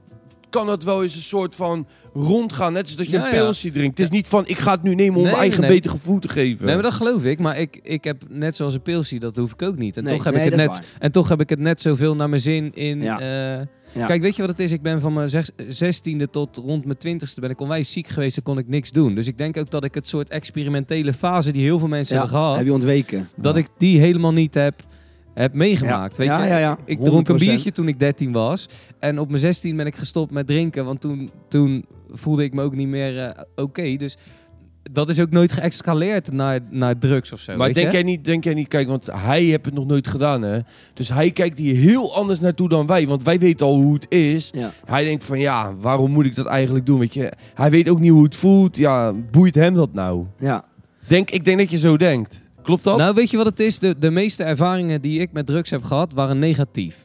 kan 0.53 0.69
het 0.69 0.85
wel 0.85 1.03
eens 1.03 1.15
een 1.15 1.23
soort 1.23 1.55
van 1.55 1.87
rondgaan. 2.15 2.73
Net 2.73 2.83
als 2.83 2.97
dat 2.97 3.07
je 3.07 3.13
Ja, 3.13 3.29
een 3.29 3.35
ja. 3.35 3.43
pilsje 3.43 3.71
drinkt. 3.71 3.99
Het 3.99 4.07
is 4.11 4.17
niet 4.17 4.29
van 4.29 4.47
ik 4.47 4.59
ga 4.59 4.71
het 4.73 4.83
nu 4.83 4.95
nemen 4.95 5.17
om 5.17 5.23
Nee, 5.23 5.31
mijn 5.31 5.43
eigen 5.43 5.61
nee, 5.61 5.71
beter 5.71 5.91
gevoel 5.91 6.19
te 6.19 6.29
geven. 6.29 6.65
Nee, 6.67 6.75
maar 6.75 6.83
dat 6.83 6.93
geloof 6.93 7.25
ik. 7.25 7.39
Maar 7.39 7.59
ik, 7.59 7.81
ik 7.83 8.05
heb 8.05 8.23
net 8.29 8.57
zoals 8.57 8.75
een 8.75 8.83
pilsie, 8.83 9.21
dat 9.21 9.37
hoef 9.37 9.53
ik 9.53 9.63
ook 9.63 9.77
niet. 9.79 9.97
En, 9.97 10.05
Nee, 10.05 10.15
toch 10.17 10.25
heb 10.25 10.35
nee, 10.35 10.45
ik 10.45 10.51
het 10.51 10.61
dat 10.61 10.71
is 10.73 10.79
net, 10.79 10.89
en 10.99 11.13
toch 11.13 11.29
heb 11.29 11.41
ik 11.41 11.49
het 11.49 11.59
net 11.59 11.81
zoveel 11.81 12.17
naar 12.17 12.29
mijn 12.29 12.41
zin 12.43 12.75
in... 12.75 13.01
Ja. 13.03 13.21
eh, 13.61 13.67
Ja. 13.95 14.07
Kijk, 14.07 14.23
weet 14.23 14.37
je 14.37 14.43
wat 14.43 14.51
het 14.51 14.61
is? 14.61 14.71
Ik 14.71 14.83
ben 14.83 15.01
van 15.01 15.13
mijn 15.13 15.29
zes- 15.29 15.51
zestiende 15.69 16.31
tot 16.31 16.57
rond 16.57 16.85
mijn 16.85 16.99
twintigste 16.99 17.41
ben 17.41 17.51
ik 17.51 17.61
onwijs 17.61 17.93
ziek 17.93 18.09
geweest 18.09 18.37
en 18.37 18.43
kon 18.43 18.59
ik 18.59 18.69
niks 18.69 18.91
doen. 18.91 19.15
Dus 19.15 19.27
ik 19.27 19.39
denk 19.39 19.57
ook 19.57 19.71
dat 19.71 19.85
ik 19.85 19.95
het 19.95 20.09
soort 20.09 20.29
experimentele 20.29 21.13
fase 21.13 21.53
die 21.53 21.63
heel 21.63 21.79
veel 21.79 21.89
mensen 21.89 22.15
Ja, 22.15 22.21
hebben 22.23 22.39
gehad, 22.41 22.57
heb 22.57 22.67
je 22.67 22.73
ontweken. 22.73 23.29
dat 23.37 23.57
ik 23.57 23.67
die 23.79 23.99
helemaal 23.99 24.33
niet 24.33 24.55
heb, 24.55 24.75
heb 25.35 25.55
meegemaakt. 25.55 26.17
Ja. 26.17 26.25
Weet 26.25 26.43
je? 26.43 26.49
ja, 26.49 26.59
ja. 26.59 26.79
Ik 26.85 27.05
dronk 27.05 27.29
een 27.29 27.41
100%. 27.41 27.45
biertje 27.45 27.73
toen 27.73 27.89
ik 27.89 27.99
13 27.99 28.33
was. 28.33 28.69
En 28.99 29.19
op 29.19 29.29
mijn 29.29 29.41
16 29.41 29.77
ben 29.77 29.87
ik 29.87 29.97
gestopt 29.97 30.33
met 30.33 30.47
drinken, 30.47 30.85
want 30.85 31.01
toen, 31.01 31.31
toen 31.49 31.85
voelde 32.11 32.45
ik 32.45 32.55
me 32.55 32.63
ook 32.63 32.75
niet 32.75 32.89
meer 32.89 33.19
eh, 33.19 33.43
oké. 33.55 33.97
Dus 33.97 34.17
dat 34.91 35.09
is 35.09 35.21
ook 35.21 35.31
nooit 35.31 35.53
geëscaleerd 35.53 36.33
naar, 36.33 36.61
naar 36.71 36.99
drugs 36.99 37.33
of 37.33 37.41
zo. 37.41 37.57
Maar 37.57 37.67
weet 37.67 37.75
denk 37.75 37.87
je? 37.87 37.93
jij, 37.93 38.03
niet, 38.03 38.25
denk 38.25 38.45
jij 38.45 38.55
niet, 38.55 38.69
kijk, 38.69 38.89
want 38.89 39.07
hij 39.13 39.43
heeft 39.43 39.65
het 39.65 39.75
nog 39.75 39.87
nooit 39.87 40.09
gedaan, 40.09 40.43
hè? 40.43 40.59
Dus 40.95 41.09
hij 41.09 41.31
kijkt 41.31 41.59
hier 41.59 41.77
heel 41.77 42.15
anders 42.15 42.41
naartoe 42.41 42.69
dan 42.69 42.87
wij, 42.87 43.07
want 43.07 43.23
wij 43.23 43.39
weten 43.39 43.67
al 43.67 43.75
hoe 43.75 43.95
het 43.95 44.07
is. 44.09 44.51
Ja. 44.55 44.71
Hij 44.85 45.05
denkt 45.05 45.25
van, 45.25 45.39
ja, 45.39 45.75
waarom 45.77 46.11
moet 46.11 46.27
ik 46.27 46.35
dat 46.35 46.47
eigenlijk 46.47 46.87
doen, 46.87 46.99
weet 46.99 47.15
je? 47.15 47.33
Hij 47.55 47.71
weet 47.71 47.89
ook 47.89 48.01
niet 48.01 48.11
hoe 48.11 48.25
het 48.25 48.37
voelt, 48.37 48.77
ja, 48.77 49.13
boeit 49.13 49.55
hem 49.55 49.75
dat 49.75 49.93
nou? 49.93 50.27
Ja. 50.39 50.65
Denk, 51.07 51.31
ik 51.31 51.45
denk 51.45 51.59
dat 51.59 51.71
je 51.71 51.79
zo 51.79 51.97
denkt. 51.97 52.42
Klopt 52.63 52.85
dat? 52.85 52.97
Nou, 52.99 53.15
weet 53.15 53.31
je 53.31 53.37
wat 53.37 53.47
het 53.47 53.61
is? 53.61 53.79
De, 53.79 53.99
de 53.99 54.11
meeste 54.11 54.45
ervaringen 54.45 55.01
die 55.01 55.21
ik 55.21 55.33
met 55.33 55.47
drugs 55.47 55.71
heb 55.71 55.83
gehad, 55.85 56.13
waren 56.13 56.39
negatief. 56.39 57.05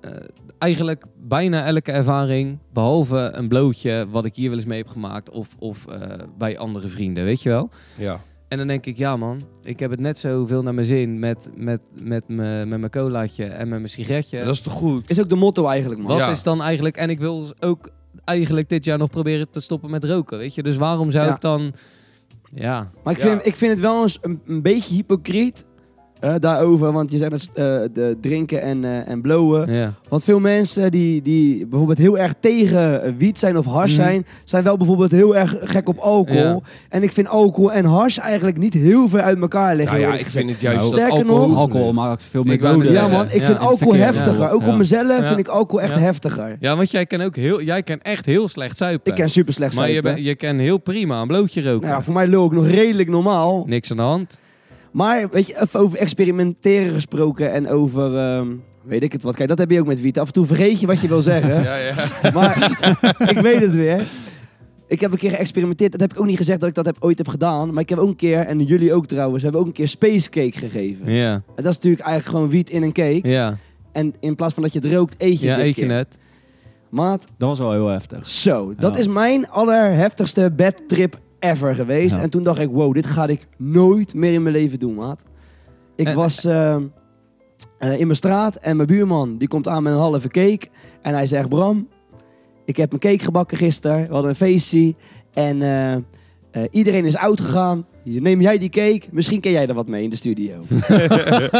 Eh, 0.00 0.10
eigenlijk 0.58 1.04
bijna 1.16 1.64
elke 1.64 1.92
ervaring, 1.92 2.58
behalve 2.72 3.30
een 3.34 3.48
blootje 3.48 4.06
wat 4.10 4.24
ik 4.24 4.36
hier 4.36 4.48
wel 4.48 4.58
eens 4.58 4.66
mee 4.66 4.78
heb 4.78 4.88
gemaakt, 4.88 5.30
of, 5.30 5.48
of 5.58 5.86
eh, 5.86 6.00
bij 6.38 6.58
andere 6.58 6.88
vrienden, 6.88 7.24
weet 7.24 7.42
je 7.42 7.48
wel. 7.48 7.70
ja. 7.96 8.20
En 8.48 8.58
dan 8.58 8.66
denk 8.66 8.86
ik, 8.86 8.96
ja 8.96 9.16
man, 9.16 9.42
ik 9.62 9.80
heb 9.80 9.90
het 9.90 10.00
net 10.00 10.18
zoveel 10.18 10.62
naar 10.62 10.74
mijn 10.74 10.86
zin 10.86 11.18
met, 11.18 11.50
met, 11.56 11.80
met, 12.00 12.28
me, 12.28 12.64
met 12.66 12.78
mijn 12.78 12.90
colaatje 12.90 13.44
en 13.44 13.68
met 13.68 13.78
mijn 13.78 13.90
sigaretje. 13.90 14.44
Dat 14.44 14.54
is 14.54 14.60
toch 14.60 14.72
goed? 14.72 15.10
Is 15.10 15.20
ook 15.20 15.28
de 15.28 15.34
motto 15.34 15.66
eigenlijk, 15.66 16.00
man. 16.00 16.10
Wat 16.10 16.18
Ja. 16.18 16.30
is 16.30 16.42
dan 16.42 16.62
eigenlijk... 16.62 16.96
En 16.96 17.10
ik 17.10 17.18
wil 17.18 17.52
ook 17.60 17.88
eigenlijk 18.24 18.68
dit 18.68 18.84
jaar 18.84 18.98
nog 18.98 19.10
proberen 19.10 19.50
te 19.50 19.60
stoppen 19.60 19.90
met 19.90 20.04
roken, 20.04 20.38
weet 20.38 20.54
je. 20.54 20.62
Dus 20.62 20.76
waarom 20.76 21.10
zou 21.10 21.26
Ja. 21.26 21.34
ik 21.34 21.40
dan... 21.40 21.72
Ja, 22.54 22.90
Maar 23.04 23.12
ik 23.12 23.18
Ja. 23.22 23.28
vind, 23.28 23.46
ik 23.46 23.56
vind 23.56 23.70
het 23.72 23.80
wel 23.80 24.02
eens 24.02 24.18
een, 24.22 24.40
een 24.46 24.62
beetje 24.62 24.94
hypocriet 24.94 25.64
eh, 26.22 26.34
daarover. 26.38 26.92
Want 26.92 27.10
je 27.12 27.18
zegt 27.18 27.30
dat 27.30 27.48
eh, 27.54 27.64
de 27.92 28.16
drinken 28.20 28.62
en, 28.62 28.84
eh, 28.84 29.08
en 29.08 29.20
blowen. 29.20 29.72
ja. 29.74 29.92
Want 30.08 30.24
veel 30.24 30.40
mensen 30.40 30.90
die, 30.90 31.22
die 31.22 31.66
bijvoorbeeld 31.66 31.98
heel 31.98 32.18
erg 32.18 32.34
tegen 32.40 33.14
wiet 33.18 33.38
zijn 33.38 33.58
of 33.58 33.66
hash 33.66 33.96
Mhm. 33.96 34.02
zijn, 34.02 34.26
zijn 34.44 34.64
wel 34.64 34.76
bijvoorbeeld 34.76 35.10
heel 35.10 35.36
erg 35.36 35.56
gek 35.60 35.88
op 35.88 35.98
alcohol. 35.98 36.40
Ja. 36.42 36.60
En 36.88 37.02
ik 37.02 37.12
vind 37.12 37.28
alcohol 37.28 37.72
en 37.72 37.84
hash 37.84 38.18
eigenlijk 38.18 38.56
niet 38.58 38.74
heel 38.74 39.08
ver 39.08 39.20
uit 39.22 39.40
elkaar 39.40 39.76
liggen. 39.76 40.00
Nou 40.00 40.12
ja, 40.12 40.18
ik 40.18 40.26
vind 40.30 40.50
het 40.50 40.60
juist 40.60 40.78
Nou, 40.78 40.90
dat 40.90 40.98
sterker 41.00 41.18
alcohol... 41.26 41.48
nog- 41.48 41.56
Alcohol 41.58 41.92
maakt 41.92 42.22
veel 42.22 42.42
meer 42.42 42.60
doden. 42.60 42.92
Ja 42.92 43.08
man, 43.08 43.24
ik 43.26 43.32
ja, 43.32 43.38
vind 43.44 43.48
in 43.48 43.56
alcohol 43.58 43.76
verkeer, 43.92 44.04
heftiger. 44.04 44.40
ja. 44.40 44.48
Ook 44.48 44.66
op 44.66 44.76
mezelf 44.76 45.18
Ja. 45.18 45.26
vind 45.26 45.38
ik 45.38 45.48
alcohol 45.48 45.80
echt 45.80 45.94
Ja. 45.94 46.00
heftiger. 46.00 46.56
ja, 46.60 46.76
want 46.76 46.90
jij 46.90 47.06
kan 47.06 47.20
ook 47.20 47.36
heel... 47.36 47.62
Jij 47.62 47.82
kan 47.82 47.98
echt 48.00 48.26
heel 48.26 48.48
slecht 48.48 48.76
zuipen. 48.78 49.10
Ik 49.12 49.18
ken 49.18 49.28
super 49.30 49.52
slecht 49.52 49.74
Maar 49.76 49.86
je, 49.86 49.90
zuipen. 49.92 50.14
ben- 50.14 50.22
je 50.22 50.34
kan 50.34 50.58
heel 50.58 50.78
prima 50.78 51.20
een 51.20 51.26
blootje 51.26 51.62
roken. 51.62 51.80
Nou 51.88 51.92
ja, 51.98 52.02
voor 52.02 52.14
mij 52.14 52.26
lul 52.26 52.46
ik 52.46 52.52
nog 52.52 52.66
redelijk 52.68 53.08
normaal. 53.08 53.64
Niks 53.66 53.90
aan 53.90 53.96
de 53.96 54.02
hand. 54.02 54.38
Maar 54.92 55.28
weet 55.30 55.46
je, 55.46 55.60
even 55.60 55.80
over 55.80 55.98
experimenteren 55.98 56.92
gesproken 56.94 57.52
en 57.52 57.68
over... 57.68 58.16
ehm, 58.16 58.48
weet 58.82 59.02
ik 59.02 59.12
het 59.12 59.22
wat. 59.22 59.34
Kijk, 59.36 59.48
dat 59.48 59.58
heb 59.58 59.70
je 59.70 59.80
ook 59.80 59.86
met 59.86 60.00
wiet. 60.00 60.18
Af 60.18 60.26
en 60.26 60.32
toe 60.32 60.46
vergeet 60.46 60.80
je 60.80 60.86
wat 60.86 61.00
je 61.00 61.08
wil 61.08 61.22
zeggen. 61.22 61.62
Ja, 61.70 61.76
ja. 61.76 61.94
Maar 62.34 62.70
ik 63.34 63.38
weet 63.38 63.60
het 63.60 63.74
weer. 63.74 64.06
Ik 64.88 65.00
heb 65.00 65.12
een 65.12 65.18
keer 65.18 65.30
geëxperimenteerd. 65.30 65.92
Dat 65.92 66.00
heb 66.00 66.12
ik 66.12 66.20
ook 66.20 66.26
niet 66.26 66.36
gezegd 66.36 66.60
dat 66.60 66.68
ik 66.68 66.74
dat 66.74 66.86
heb, 66.86 66.96
ooit 67.00 67.18
heb 67.18 67.28
gedaan. 67.28 67.72
Maar 67.72 67.82
ik 67.82 67.88
heb 67.88 67.98
ook 67.98 68.08
een 68.08 68.16
keer, 68.16 68.38
en 68.46 68.60
jullie 68.64 68.94
ook 68.94 69.06
trouwens, 69.06 69.42
hebben 69.42 69.60
ook 69.60 69.66
een 69.66 69.72
keer 69.72 69.88
space 69.88 70.30
cake 70.30 70.58
gegeven. 70.58 71.12
Ja, 71.12 71.32
En 71.32 71.42
dat 71.62 71.66
is 71.66 71.74
natuurlijk 71.74 72.02
eigenlijk 72.02 72.36
gewoon 72.36 72.50
wiet 72.50 72.70
in 72.70 72.82
een 72.82 72.92
cake. 72.92 73.28
ja. 73.28 73.56
En 73.92 74.14
in 74.20 74.34
plaats 74.34 74.54
van 74.54 74.62
dat 74.62 74.72
je 74.72 74.78
het 74.78 74.92
rookt, 74.92 75.14
eet 75.18 75.40
je 75.40 75.46
Ja, 75.46 75.56
dit 75.56 75.64
eet 75.64 75.76
je 75.76 75.84
net. 75.84 76.18
Maat, 76.90 77.26
Dat 77.38 77.48
was 77.48 77.58
wel 77.58 77.72
heel 77.72 77.86
heftig. 77.88 78.26
zo. 78.26 78.74
Dat 78.78 78.94
Ja. 78.94 79.00
is 79.00 79.08
mijn 79.08 79.48
allerheftigste 79.48 80.52
bedtrip 80.56 81.18
ever 81.42 81.74
geweest. 81.74 82.14
Ja. 82.14 82.22
En 82.22 82.30
toen 82.30 82.42
dacht 82.42 82.58
ik, 82.60 82.70
wow, 82.70 82.94
dit 82.94 83.06
ga 83.06 83.26
ik 83.26 83.46
nooit 83.58 84.14
meer 84.14 84.32
in 84.32 84.42
mijn 84.42 84.54
leven 84.54 84.78
doen, 84.78 84.94
maat. 84.94 85.24
Ik 85.96 86.06
En- 86.06 86.14
was 86.16 86.44
eh, 86.44 86.74
eh, 87.78 87.98
in 87.98 88.06
mijn 88.06 88.16
straat 88.16 88.54
en 88.56 88.76
mijn 88.76 88.88
buurman, 88.88 89.38
die 89.38 89.48
komt 89.48 89.68
aan 89.68 89.82
met 89.82 89.92
een 89.92 89.98
halve 89.98 90.28
cake. 90.28 90.68
En 91.02 91.14
hij 91.14 91.26
zegt, 91.26 91.48
Bram, 91.48 91.88
ik 92.64 92.76
heb 92.76 92.92
een 92.92 92.98
cake 92.98 93.24
gebakken 93.24 93.56
gisteren. 93.56 94.06
We 94.06 94.12
hadden 94.12 94.30
een 94.30 94.36
feestje. 94.36 94.94
En 95.32 95.58
eh, 96.52 96.62
iedereen 96.70 97.04
is 97.04 97.16
oud 97.16 97.40
gegaan. 97.40 97.86
Hier, 98.02 98.20
Neem 98.20 98.40
jij 98.40 98.58
die 98.58 98.68
cake? 98.68 99.00
Misschien 99.10 99.40
ken 99.40 99.52
jij 99.52 99.66
er 99.66 99.74
wat 99.74 99.86
mee 99.88 100.02
in 100.02 100.10
de 100.10 100.16
studio. 100.16 100.54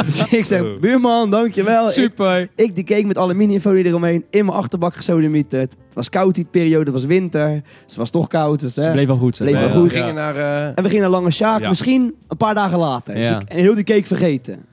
dus 0.04 0.24
ik 0.40 0.44
zeg, 0.44 0.78
buurman, 0.80 1.30
dankjewel. 1.30 1.86
Super. 1.86 2.48
ik 2.56 2.74
die 2.74 2.84
cake 2.84 3.06
met 3.06 3.18
aluminiumfolie 3.18 3.84
eromheen. 3.84 4.24
In 4.30 4.44
mijn 4.44 4.56
achterbak 4.58 4.94
gesodemieterd. 4.94 5.70
Het 5.70 5.94
was 5.94 6.08
koud 6.08 6.34
die 6.34 6.46
periode, 6.50 6.84
het 6.84 6.92
was 6.92 7.04
winter. 7.04 7.50
Dus 7.62 7.62
het 7.86 7.96
was 7.96 8.10
toch 8.10 8.26
koud. 8.28 8.60
Dus, 8.60 8.74
Ze 8.74 8.80
hè. 8.80 8.92
bleef 8.92 9.06
wel 9.06 9.16
goed. 9.16 9.38
Bleef 9.38 9.54
wel 9.54 9.62
Ja. 9.68 9.70
goed. 9.74 9.88
We 9.90 9.94
gingen 9.96 10.14
naar... 10.14 10.36
eh, 10.36 10.66
En 10.66 10.74
we 10.82 10.88
gingen 10.88 11.00
naar 11.00 11.10
Lange 11.10 11.30
Sjaak, 11.30 11.60
Ja. 11.60 11.68
misschien 11.68 12.14
een 12.28 12.36
paar 12.36 12.54
dagen 12.54 12.78
later. 12.78 13.14
Dus 13.14 13.28
Ja. 13.28 13.40
ik, 13.40 13.48
en 13.48 13.58
heel 13.58 13.74
die 13.74 13.84
cake 13.84 14.04
vergeten. 14.04 14.64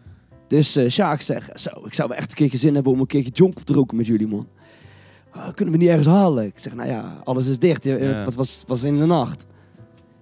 Dus 0.47 0.75
eh 0.75 0.89
Sjaak 0.89 1.21
zegt, 1.21 1.61
zo, 1.61 1.69
ik 1.85 1.93
zou 1.93 2.09
wel 2.09 2.17
echt 2.17 2.29
een 2.29 2.35
keertje 2.37 2.57
zin 2.57 2.73
hebben 2.75 2.91
om 2.91 2.99
een 2.99 3.07
keertje 3.07 3.31
jonk 3.33 3.57
op 3.57 3.63
te 3.65 3.73
roken 3.73 3.97
met 3.97 4.05
jullie, 4.07 4.27
man. 4.27 4.47
Ah, 5.31 5.47
kunnen 5.55 5.73
we 5.73 5.79
niet 5.79 5.89
ergens 5.89 6.07
halen? 6.07 6.45
Ik 6.45 6.53
zeg, 6.55 6.75
nou 6.75 6.89
ja, 6.89 7.17
alles 7.23 7.47
is 7.47 7.59
dicht. 7.59 7.83
Ja. 7.83 7.95
Het 7.97 8.35
was, 8.35 8.63
was 8.67 8.83
in 8.83 8.99
de 8.99 9.05
nacht. 9.05 9.45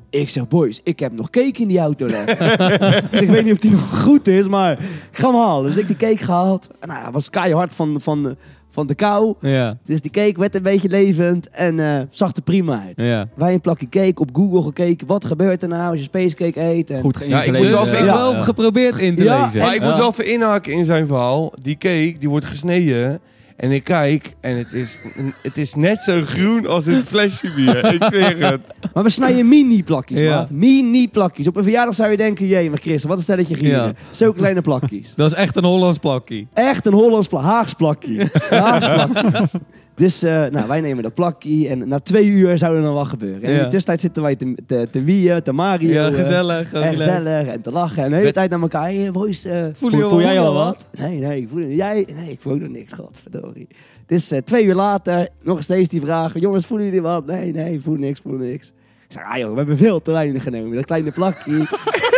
Ik 0.10 0.30
zeg, 0.30 0.48
boys, 0.48 0.80
ik 0.84 1.00
heb 1.00 1.12
nog 1.12 1.30
cake 1.30 1.62
in 1.62 1.68
die 1.68 1.80
auto 1.80 2.06
liggen. 2.06 2.38
dus 3.12 3.22
ik 3.22 3.30
weet 3.30 3.44
niet 3.44 3.54
of 3.54 3.58
die 3.60 3.72
nog 3.72 4.02
goed 4.04 4.28
is, 4.28 4.48
maar 4.48 4.72
ik 4.72 4.80
ga 5.12 5.28
hem 5.32 5.40
halen. 5.40 5.72
Dus 5.74 5.82
ik 5.82 5.88
die 5.88 5.96
cake 5.96 6.18
gehaald. 6.26 6.68
En 6.80 6.88
nou, 6.88 7.02
ja, 7.04 7.12
was 7.12 7.30
keihard 7.30 7.74
van, 7.74 8.02
van, 8.02 8.24
de- 8.24 8.36
van 8.70 8.88
de 8.88 8.96
kou. 8.96 9.34
Ja, 9.42 9.78
Dus 9.86 10.02
die 10.02 10.12
cake 10.12 10.40
werd 10.40 10.56
een 10.56 10.62
beetje 10.62 10.90
levend 10.90 11.50
en 11.50 11.80
eh, 11.80 12.02
zag 12.10 12.36
er 12.36 12.42
prima 12.42 12.84
uit. 12.86 13.02
ja. 13.08 13.28
Wij 13.36 13.54
een 13.54 13.62
plakje 13.62 13.90
cake 13.90 14.22
op 14.22 14.30
Google 14.34 14.62
gekeken. 14.62 15.08
Wat 15.08 15.26
gebeurt 15.26 15.62
er 15.62 15.68
nou 15.68 15.90
als 15.90 15.98
je 15.98 16.04
space 16.04 16.36
cake 16.36 16.62
eet? 16.62 16.90
En 16.90 17.02
Goed 17.02 17.24
Ja, 17.26 17.44
ik 17.44 17.58
moet 17.58 17.70
wel 17.70 17.86
even- 17.88 18.00
ik 18.00 18.06
wel 18.06 18.34
geprobeerd 18.44 19.00
in 19.00 19.16
te 19.16 19.24
Ja, 19.24 19.46
lezen. 19.46 19.62
Maar 19.62 19.76
ik 19.76 19.82
Ja. 19.82 19.88
moet 19.90 19.98
wel 19.98 20.10
even 20.10 20.32
inhaken 20.32 20.74
in 20.74 20.86
zijn 20.86 21.08
verhaal. 21.08 21.54
Die 21.62 21.78
cake, 21.78 22.16
die 22.20 22.30
wordt 22.30 22.46
gesneden. 22.46 23.20
En 23.58 23.72
ik 23.72 23.84
kijk 23.84 24.36
en 24.42 24.58
het 24.58 24.74
is, 24.74 25.00
het 25.42 25.58
is 25.58 25.74
net 25.74 26.04
zo 26.04 26.22
groen 26.26 26.68
als 26.68 26.86
een 26.86 27.06
flesje 27.06 27.54
bier. 27.56 27.94
Ik 27.94 28.04
zweer 28.04 28.46
het. 28.46 28.62
Maar 28.94 29.04
we 29.04 29.10
snijden 29.10 29.48
mini-plakjes, 29.48 30.20
Ja. 30.20 30.36
maat. 30.36 30.52
Mini-plakjes. 30.52 31.48
Op 31.48 31.56
een 31.56 31.64
verjaardag 31.64 31.96
zou 31.96 32.12
je 32.12 32.18
denken, 32.18 32.48
jee, 32.48 32.70
maar 32.70 32.80
Chris, 32.80 33.04
wat 33.04 33.18
een 33.18 33.24
stelletje 33.24 33.56
gieren. 33.56 33.84
Ja. 33.86 33.94
Zulke 34.12 34.38
kleine 34.38 34.62
plakjes. 34.62 35.14
Dat 35.16 35.32
is 35.32 35.38
echt 35.38 35.56
een 35.56 35.64
Hollands 35.64 35.98
plakkie. 35.98 36.48
Echt 36.54 36.86
een 36.86 36.94
Hollands 36.94 37.28
pla 37.28 37.40
Haags 37.40 37.74
plakje. 37.74 38.30
Haags 38.50 38.86
plakje. 38.88 39.50
Dus 39.98 40.24
eh, 40.24 40.46
nou, 40.46 40.68
wij 40.68 40.82
nemen 40.82 41.04
dat 41.04 41.14
plakje 41.14 41.68
en 41.68 41.88
na 41.88 42.00
twee 42.00 42.26
uur 42.28 42.58
zou 42.58 42.76
er 42.76 42.82
dan 42.82 42.94
wat 42.94 43.08
gebeuren. 43.08 43.42
En 43.44 43.52
in 43.52 43.58
de 43.58 43.64
tussentijd 43.64 44.00
zitten 44.02 44.22
wij 44.22 44.36
te, 44.36 44.56
te, 44.68 44.88
te 44.92 45.04
wieën, 45.04 45.42
te 45.42 45.52
Mario. 45.52 45.90
Ja, 45.90 46.12
gezellig. 46.12 46.74
En 46.74 46.94
gezellig 46.94 47.48
en 47.48 47.62
te 47.62 47.72
lachen. 47.72 48.04
En 48.04 48.10
de 48.10 48.16
hele 48.16 48.32
tijd 48.32 48.50
naar 48.50 48.62
elkaar. 48.62 48.84
Hey, 48.84 49.10
boys, 49.12 49.46
eh, 49.46 49.66
Voel 49.74 49.90
voel, 49.90 50.00
je- 50.00 50.06
voel 50.06 50.22
jij 50.22 50.40
al 50.40 50.54
wat? 50.54 50.90
Nee, 50.98 51.20
nee, 51.20 51.42
ik 51.42 51.50
voel. 51.50 51.62
Jij? 51.62 52.08
Nee, 52.16 52.32
ik 52.32 52.40
voel 52.42 52.54
ook 52.54 52.60
nog 52.60 52.70
niks, 52.70 52.94
godverdorie. 52.94 53.68
Dus 54.06 54.32
twee 54.44 54.66
uur 54.66 54.76
later, 54.76 55.28
nog 55.44 55.64
steeds 55.64 55.90
die 55.90 56.02
vraag. 56.02 56.40
Jongens, 56.40 56.66
voelen 56.66 56.86
jullie 56.86 57.02
wat? 57.02 57.26
Nee, 57.26 57.52
nee, 57.54 57.74
ik 57.74 57.82
voel 57.82 57.96
niks, 57.96 58.20
voel 58.20 58.38
niks. 58.38 58.68
Ik 59.08 59.14
zeg, 59.14 59.24
ah 59.24 59.38
joh, 59.38 59.52
we 59.52 59.58
hebben 59.58 59.78
veel 59.78 60.02
te 60.02 60.12
weinig 60.12 60.44
genomen. 60.44 60.76
Dat 60.76 60.86
kleine 60.86 61.12
plakje. 61.12 61.54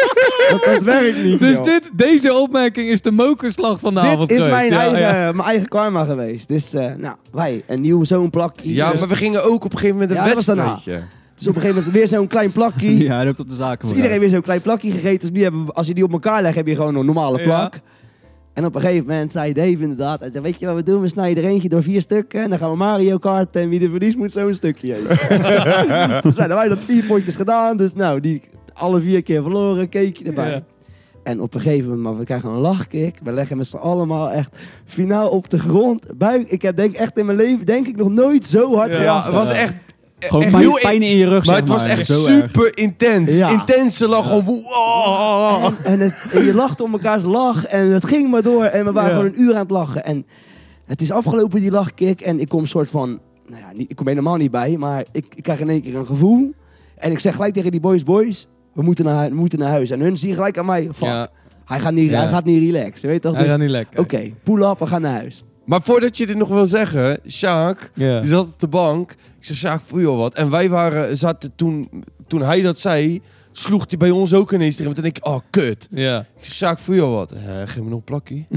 dat, 0.49 0.63
dat 0.73 0.83
werkt 0.83 1.23
niet, 1.23 1.39
Dus 1.39 1.55
joh. 1.55 1.63
dit, 1.63 1.89
deze 1.93 2.33
opmerking 2.33 2.89
is 2.89 3.01
de 3.01 3.11
mokerslag 3.11 3.79
van 3.79 3.93
de 3.93 3.99
avond. 3.99 4.29
Dit 4.29 4.39
is 4.39 4.47
mijn, 4.47 4.71
Ja, 4.71 4.79
eigen, 4.79 4.99
ja. 4.99 5.31
mijn 5.31 5.47
eigen 5.47 5.67
karma 5.67 6.03
geweest. 6.03 6.47
Dus, 6.47 6.73
eh, 6.73 6.93
nou, 6.97 7.15
wij, 7.31 7.63
een 7.67 7.81
nieuw 7.81 8.03
zo'n 8.03 8.29
plakje. 8.29 8.73
Ja, 8.73 8.91
dus, 8.91 8.99
maar 8.99 9.09
we 9.09 9.15
gingen 9.15 9.43
ook 9.43 9.63
op 9.65 9.71
een 9.71 9.77
gegeven 9.79 9.95
moment 9.99 10.09
een 10.11 10.23
Ja, 10.23 10.23
dat 10.33 10.33
wedstrijdje. 10.45 10.91
dus 11.35 11.47
op 11.47 11.55
een 11.55 11.61
gegeven 11.61 11.75
moment 11.75 11.93
weer 11.93 12.07
zo'n 12.07 12.27
klein 12.27 12.51
plakje. 12.51 12.97
Ja, 13.07 13.15
hij 13.15 13.25
loopt 13.25 13.39
op 13.39 13.49
de 13.49 13.55
zaken 13.55 13.79
Dus 13.79 13.87
voor. 13.87 13.97
iedereen 13.97 14.19
weer 14.19 14.29
zo'n 14.29 14.41
klein 14.41 14.61
plakje 14.61 14.91
gegeten. 14.91 15.19
Dus 15.19 15.31
nu 15.37 15.43
hebben 15.43 15.65
we, 15.65 15.71
als 15.73 15.87
je 15.87 15.93
die 15.93 16.03
op 16.03 16.11
elkaar 16.11 16.41
legt, 16.41 16.55
heb 16.55 16.67
je 16.67 16.75
gewoon 16.75 16.95
een 16.95 17.05
normale 17.05 17.37
Ja. 17.37 17.43
plak. 17.43 17.79
En 18.53 18.65
op 18.65 18.75
een 18.75 18.81
gegeven 18.81 19.07
moment 19.07 19.31
zei 19.31 19.53
Dave 19.53 19.69
inderdaad, 19.81 20.19
hij 20.19 20.29
zei, 20.31 20.43
weet 20.43 20.59
je 20.59 20.65
wat 20.65 20.75
we 20.75 20.83
doen? 20.83 21.01
We 21.01 21.07
snijden 21.07 21.43
er 21.43 21.49
eentje 21.49 21.69
door 21.69 21.83
vier 21.83 22.01
stukken 22.01 22.41
en 22.43 22.49
dan 22.49 22.57
gaan 22.59 22.69
we 22.71 22.75
Mario 22.77 23.17
Kart 23.17 23.55
en 23.55 23.69
wie 23.69 23.83
er 23.83 23.89
verliest 23.89 24.17
moet 24.17 24.31
zo'n 24.31 24.53
stukje 24.53 24.95
eten. 24.95 25.07
dus 25.17 25.37
nou, 25.37 26.21
dan 26.23 26.33
hebben 26.35 26.57
wij 26.57 26.67
dat 26.67 26.83
vier 26.83 27.03
potjes 27.05 27.35
gedaan. 27.35 27.77
Dus 27.77 27.93
nou, 27.93 28.19
die 28.19 28.41
alle 28.79 29.01
vier 29.01 29.23
keer 29.23 29.41
verloren, 29.41 29.89
keekje 29.89 30.25
erbij. 30.25 30.49
Ja. 30.51 30.63
En 31.23 31.41
op 31.41 31.53
een 31.53 31.61
gegeven 31.61 31.85
moment, 31.87 32.03
maar 32.03 32.17
we 32.17 32.23
krijgen 32.23 32.49
een 32.49 32.59
lachkick. 32.59 33.19
We 33.23 33.31
leggen 33.31 33.57
met 33.57 33.67
z'n 33.67 33.77
allemaal 33.77 34.29
echt 34.31 34.57
finaal 34.85 35.29
op 35.29 35.49
de 35.49 35.59
grond. 35.59 36.17
Buik, 36.17 36.49
ik 36.49 36.61
heb 36.61 36.75
denk 36.75 36.93
echt 36.95 37.17
in 37.17 37.25
mijn 37.25 37.37
leven, 37.37 37.65
denk 37.65 37.87
ik, 37.87 37.95
nog 37.95 38.09
nooit 38.09 38.47
zo 38.47 38.75
hard 38.75 38.91
Ja, 38.91 38.97
gelachen. 38.97 39.33
het 39.35 39.45
was 39.47 39.57
echt... 39.57 39.73
Gewoon 40.19 40.41
echt 40.43 40.51
pijn, 40.51 40.63
heel 40.63 40.79
pijn 40.81 41.01
in 41.01 41.15
je 41.15 41.25
rug, 41.27 41.45
Maar 41.45 41.55
zeg 41.55 41.55
het 41.55 41.67
was 41.67 41.85
echt 41.85 42.05
Zo 42.07 42.25
erg. 42.25 42.39
super 42.49 42.77
intens. 42.77 43.37
Ja. 43.37 43.49
Intense 43.49 44.07
lach. 44.07 44.27
Gewoon... 44.27 44.45
wow. 44.45 45.65
En, 45.65 45.75
en, 45.83 45.99
het, 45.99 46.15
en 46.31 46.43
je 46.43 46.53
lachte 46.53 46.83
om 46.83 46.91
elkaars 46.91 47.23
lach 47.23 47.65
en 47.65 47.87
het 47.91 48.05
ging 48.05 48.29
maar 48.29 48.41
door. 48.41 48.63
En 48.63 48.85
we 48.85 48.91
waren 48.91 49.09
Ja. 49.09 49.15
gewoon 49.15 49.31
een 49.33 49.41
uur 49.41 49.53
aan 49.53 49.59
het 49.61 49.69
lachen. 49.71 50.05
En 50.05 50.25
het 50.85 51.01
is 51.01 51.11
afgelopen, 51.11 51.61
die 51.61 51.71
lachkick. 51.71 52.21
En 52.21 52.39
ik 52.39 52.49
kom 52.49 52.65
soort 52.65 52.89
van... 52.89 53.19
Nou 53.47 53.61
ja, 53.61 53.83
ik 53.87 53.95
kom 53.95 54.07
helemaal 54.07 54.35
niet 54.35 54.51
bij, 54.51 54.77
maar 54.77 55.05
ik, 55.11 55.25
ik 55.35 55.43
krijg 55.43 55.59
in 55.59 55.69
één 55.69 55.81
keer 55.81 55.95
een 55.95 56.05
gevoel. 56.05 56.53
En 56.97 57.11
ik 57.11 57.19
zeg 57.19 57.35
gelijk 57.35 57.53
tegen 57.53 57.71
die 57.71 57.79
boys, 57.79 58.03
boys, 58.03 58.47
we 58.73 58.81
moeten 58.81 59.05
naar, 59.05 59.29
we 59.29 59.35
moeten 59.35 59.59
naar 59.59 59.69
huis. 59.69 59.89
En 59.89 59.99
hun 59.99 60.17
zien 60.17 60.33
gelijk 60.33 60.57
aan 60.57 60.65
mij, 60.65 60.83
fuck, 60.93 61.07
Ja, 61.07 61.27
hij, 61.65 61.79
gaat 61.79 61.93
niet, 61.93 62.09
Ja. 62.09 62.19
hij 62.19 62.29
gaat 62.29 62.45
niet 62.45 62.59
relaxen, 62.73 63.09
weet 63.09 63.21
toch? 63.21 63.33
hij 63.33 63.41
Dus, 63.43 63.51
gaat 63.51 63.59
Oké, 63.61 63.67
niet 63.67 63.75
lekker. 63.95 64.33
pull 64.43 64.61
up, 64.69 64.79
we 64.79 64.87
gaan 64.87 65.01
naar 65.01 65.15
huis. 65.15 65.43
Maar 65.65 65.81
voordat 65.81 66.17
je 66.17 66.27
dit 66.27 66.37
nog 66.37 66.49
wil 66.49 66.65
zeggen, 66.67 67.19
Sjaak, 67.27 67.91
Ja. 67.93 68.19
die 68.19 68.29
zat 68.29 68.45
op 68.45 68.59
de 68.59 68.67
bank. 68.67 69.11
Ik 69.11 69.45
zeg, 69.45 69.57
Sjaak, 69.57 69.81
voel 69.85 69.99
je 69.99 70.07
al 70.07 70.17
wat? 70.17 70.33
En 70.33 70.49
wij 70.49 70.69
waren, 70.69 71.17
zaten 71.17 71.51
toen, 71.55 71.89
toen 72.27 72.41
hij 72.41 72.61
dat 72.61 72.79
zei, 72.79 73.21
sloeg 73.51 73.85
hij 73.87 73.97
bij 73.97 74.09
ons 74.09 74.33
ook 74.33 74.51
ineens 74.51 74.75
tegen. 74.75 74.89
En 74.89 74.93
dan 74.93 75.03
denk 75.03 75.17
ik, 75.17 75.25
oh, 75.27 75.39
kut. 75.49 75.87
Ja. 75.91 76.19
Ik 76.19 76.45
zeg, 76.45 76.53
Sjaak, 76.53 76.79
voel 76.79 76.95
je 76.95 77.01
al 77.01 77.11
wat? 77.13 77.31
Eh, 77.31 77.37
geef 77.65 77.75
me 77.83 77.89
nog 77.89 77.97
een 77.97 78.03
plakje. 78.03 78.45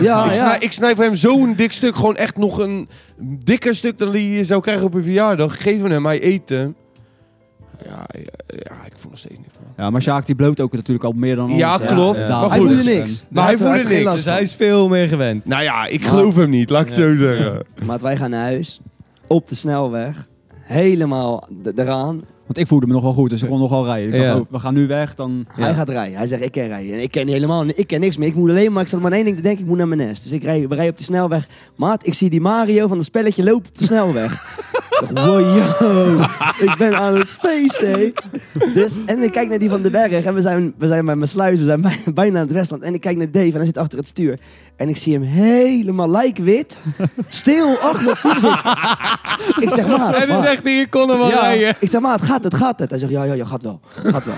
Ja, 0.00 0.24
ik, 0.24 0.34
ja. 0.34 0.34
snij, 0.34 0.56
ik 0.58 0.72
snij 0.72 0.94
voor 0.94 1.04
hem 1.04 1.14
zo'n 1.14 1.54
dik 1.54 1.72
stuk, 1.72 1.96
gewoon 1.96 2.16
echt 2.16 2.36
nog 2.36 2.58
een 2.58 2.88
dikker 3.44 3.74
stuk 3.74 3.98
dan 3.98 4.10
die 4.12 4.30
je 4.30 4.44
zou 4.44 4.60
krijgen 4.60 4.84
op 4.84 4.94
een 4.94 5.02
verjaardag. 5.02 5.62
Geef 5.62 5.82
hem 5.82 6.06
hij 6.06 6.20
eten. 6.20 6.74
Ja, 7.84 8.04
ja, 8.12 8.20
ja, 8.46 8.84
ik 8.86 8.92
voel 8.94 9.10
nog 9.10 9.18
steeds 9.18 9.38
niks. 9.38 9.52
man. 9.62 9.72
Ja, 9.84 9.90
maar 9.90 10.02
Sjaak 10.02 10.26
die 10.26 10.34
bloot 10.34 10.60
ook 10.60 10.72
natuurlijk 10.72 11.04
al 11.04 11.12
meer 11.12 11.36
dan 11.36 11.50
ons. 11.50 11.58
Ja, 11.58 11.78
klopt. 11.78 12.26
Ja. 12.26 12.40
Maar 12.40 12.50
hij 12.50 12.58
voelde 12.58 12.82
niks. 12.82 13.24
Maar 13.28 13.44
hij 13.46 13.58
voelde 13.58 13.82
niks, 13.94 14.14
Dus 14.14 14.24
hij 14.24 14.42
is 14.42 14.54
veel 14.54 14.88
meer 14.88 15.08
gewend. 15.08 15.44
Nou 15.44 15.62
ja, 15.62 15.86
ik 15.86 16.00
Maar- 16.00 16.08
geloof 16.08 16.36
hem 16.36 16.50
niet, 16.50 16.70
laat 16.70 16.80
ik 16.82 16.88
het 16.88 16.96
zo 16.96 17.16
zeggen. 17.16 17.64
Maar 17.84 17.98
wij 17.98 18.16
gaan 18.16 18.30
naar 18.30 18.42
huis, 18.42 18.80
op 19.26 19.46
de 19.48 19.54
snelweg, 19.54 20.28
helemaal 20.60 21.48
eraan. 21.76 22.20
Want 22.46 22.58
ik 22.58 22.66
voelde 22.66 22.86
me 22.86 22.92
nog 22.92 23.02
wel 23.02 23.12
goed, 23.12 23.30
dus 23.30 23.42
ik 23.42 23.48
kon 23.48 23.58
nog 23.58 23.70
wel 23.70 23.84
rijden. 23.84 24.06
Ik 24.06 24.12
dacht, 24.12 24.24
Ja. 24.24 24.36
oh, 24.36 24.46
we 24.50 24.58
gaan 24.58 24.74
nu 24.74 24.86
weg, 24.86 25.14
dan... 25.14 25.46
Ja. 25.56 25.62
Hij 25.62 25.74
gaat 25.74 25.88
rijden. 25.88 26.16
Hij 26.18 26.26
zegt, 26.26 26.42
ik 26.42 26.52
ken 26.52 26.66
rijden. 26.68 26.92
En 26.94 27.02
ik 27.02 27.10
ken 27.10 27.28
helemaal 27.28 27.66
ik 27.66 27.86
ken 27.86 28.00
niks 28.00 28.16
meer. 28.16 28.28
Ik 28.28 28.34
moet 28.34 28.50
alleen 28.50 28.72
maar, 28.72 28.82
ik 28.82 28.88
zat 28.88 29.00
maar 29.00 29.12
één 29.12 29.24
ding 29.24 29.36
te 29.36 29.42
denken, 29.42 29.60
ik 29.62 29.68
moet 29.68 29.76
naar 29.78 29.88
mijn 29.88 30.00
nest. 30.08 30.22
Dus 30.22 30.32
ik 30.32 30.42
rij, 30.42 30.60
we 30.68 30.74
rijden 30.74 30.92
op 30.92 30.98
de 30.98 31.04
snelweg. 31.04 31.48
Maat, 31.76 32.06
ik 32.06 32.14
zie 32.14 32.30
die 32.30 32.40
Mario 32.40 32.86
van 32.86 32.96
het 32.96 33.06
spelletje 33.06 33.44
lopen 33.44 33.68
op 33.68 33.78
de 33.78 33.84
snelweg. 33.84 34.32
Wow, 35.14 35.40
yo, 35.56 36.20
ik 36.64 36.74
ben 36.78 36.96
aan 36.96 37.14
het 37.18 37.28
spacen. 37.28 38.12
Dus, 38.74 38.98
en 39.06 39.22
ik 39.22 39.32
kijk 39.32 39.48
naar 39.48 39.58
die 39.58 39.68
van 39.68 39.82
de 39.82 39.90
berg 39.90 40.24
en 40.24 40.34
we 40.34 40.40
zijn, 40.40 40.74
we 40.78 40.86
zijn 40.88 41.04
bij 41.04 41.16
mijn 41.16 41.30
sluis, 41.30 41.58
we 41.58 41.64
zijn 41.64 41.80
bij- 41.80 41.98
bijna 42.14 42.38
aan 42.40 42.44
het 42.46 42.52
Westland. 42.54 42.82
En 42.82 42.94
ik 42.94 43.00
kijk 43.00 43.16
naar 43.16 43.30
Dave 43.30 43.46
en 43.46 43.56
hij 43.56 43.64
zit 43.64 43.76
achter 43.78 43.98
het 43.98 44.06
stuur. 44.06 44.38
En 44.76 44.88
ik 44.88 44.96
zie 44.96 45.12
hem 45.12 45.22
helemaal 45.22 46.08
lijkwit, 46.10 46.78
stil 47.28 47.76
achter 47.78 48.08
het 48.08 48.16
stuur 48.16 48.32
zitten. 48.40 48.58
Ik 49.60 49.68
zeg, 49.74 49.86
maat, 49.86 50.14
En 50.14 50.28
dan 50.28 50.42
zegt 50.42 50.62
hij, 50.62 50.72
je 50.72 50.88
kon 50.88 51.08
hem 51.08 51.18
wel 51.18 51.30
rijden. 51.30 51.76
Ik 51.80 51.90
zeg, 51.90 52.00
maat, 52.00 52.22
gaat 52.22 52.44
het, 52.44 52.54
gaat 52.54 52.78
het? 52.78 52.90
Hij 52.90 52.98
zegt, 52.98 53.12
ja, 53.12 53.24
ja, 53.24 53.32
ja, 53.34 53.44
gaat 53.44 53.62
wel. 53.62 53.80
Gaat 54.04 54.24
wel. 54.24 54.34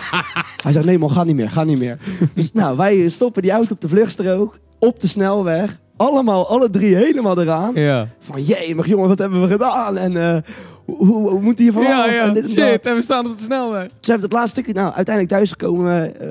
Hij 0.62 0.72
zegt, 0.72 0.84
nee 0.84 0.98
man, 0.98 1.10
ga 1.10 1.24
niet 1.24 1.36
meer, 1.36 1.50
ga 1.50 1.64
niet 1.64 1.78
meer. 1.78 1.98
Dus 2.34 2.52
nou, 2.52 2.76
wij 2.76 3.08
stoppen 3.08 3.42
die 3.42 3.50
auto 3.50 3.72
op 3.72 3.80
de 3.80 3.88
vluchtstrook, 3.88 4.58
op 4.78 5.00
de 5.00 5.06
snelweg. 5.06 5.78
Allemaal, 6.02 6.48
alle 6.48 6.70
drie 6.70 6.96
helemaal 6.96 7.40
eraan. 7.40 7.74
Ja. 7.74 8.08
Van, 8.18 8.42
jee, 8.42 8.74
maar 8.74 8.88
jongen, 8.88 9.08
wat 9.08 9.18
hebben 9.18 9.42
we 9.42 9.48
gedaan? 9.48 9.96
En 9.96 10.16
eh, 10.16 10.36
hoe, 10.84 11.06
hoe, 11.06 11.28
hoe 11.30 11.40
moet 11.40 11.58
hier 11.58 11.72
vanaf? 11.72 11.88
Ja, 11.88 12.06
En 12.06 12.14
ja, 12.14 12.24
dit 12.30 12.48
en 12.48 12.56
dat. 12.56 12.68
shit. 12.68 12.86
En 12.86 12.94
we 12.94 13.02
staan 13.02 13.26
op 13.26 13.36
de 13.36 13.42
snelweg. 13.42 13.82
Toen 13.88 13.96
hebben 14.00 14.16
we 14.16 14.22
het 14.22 14.32
laatste 14.32 14.60
stukje, 14.60 14.80
nou, 14.80 14.94
uiteindelijk 14.94 15.34
thuisgekomen, 15.34 16.20
eh 16.20 16.28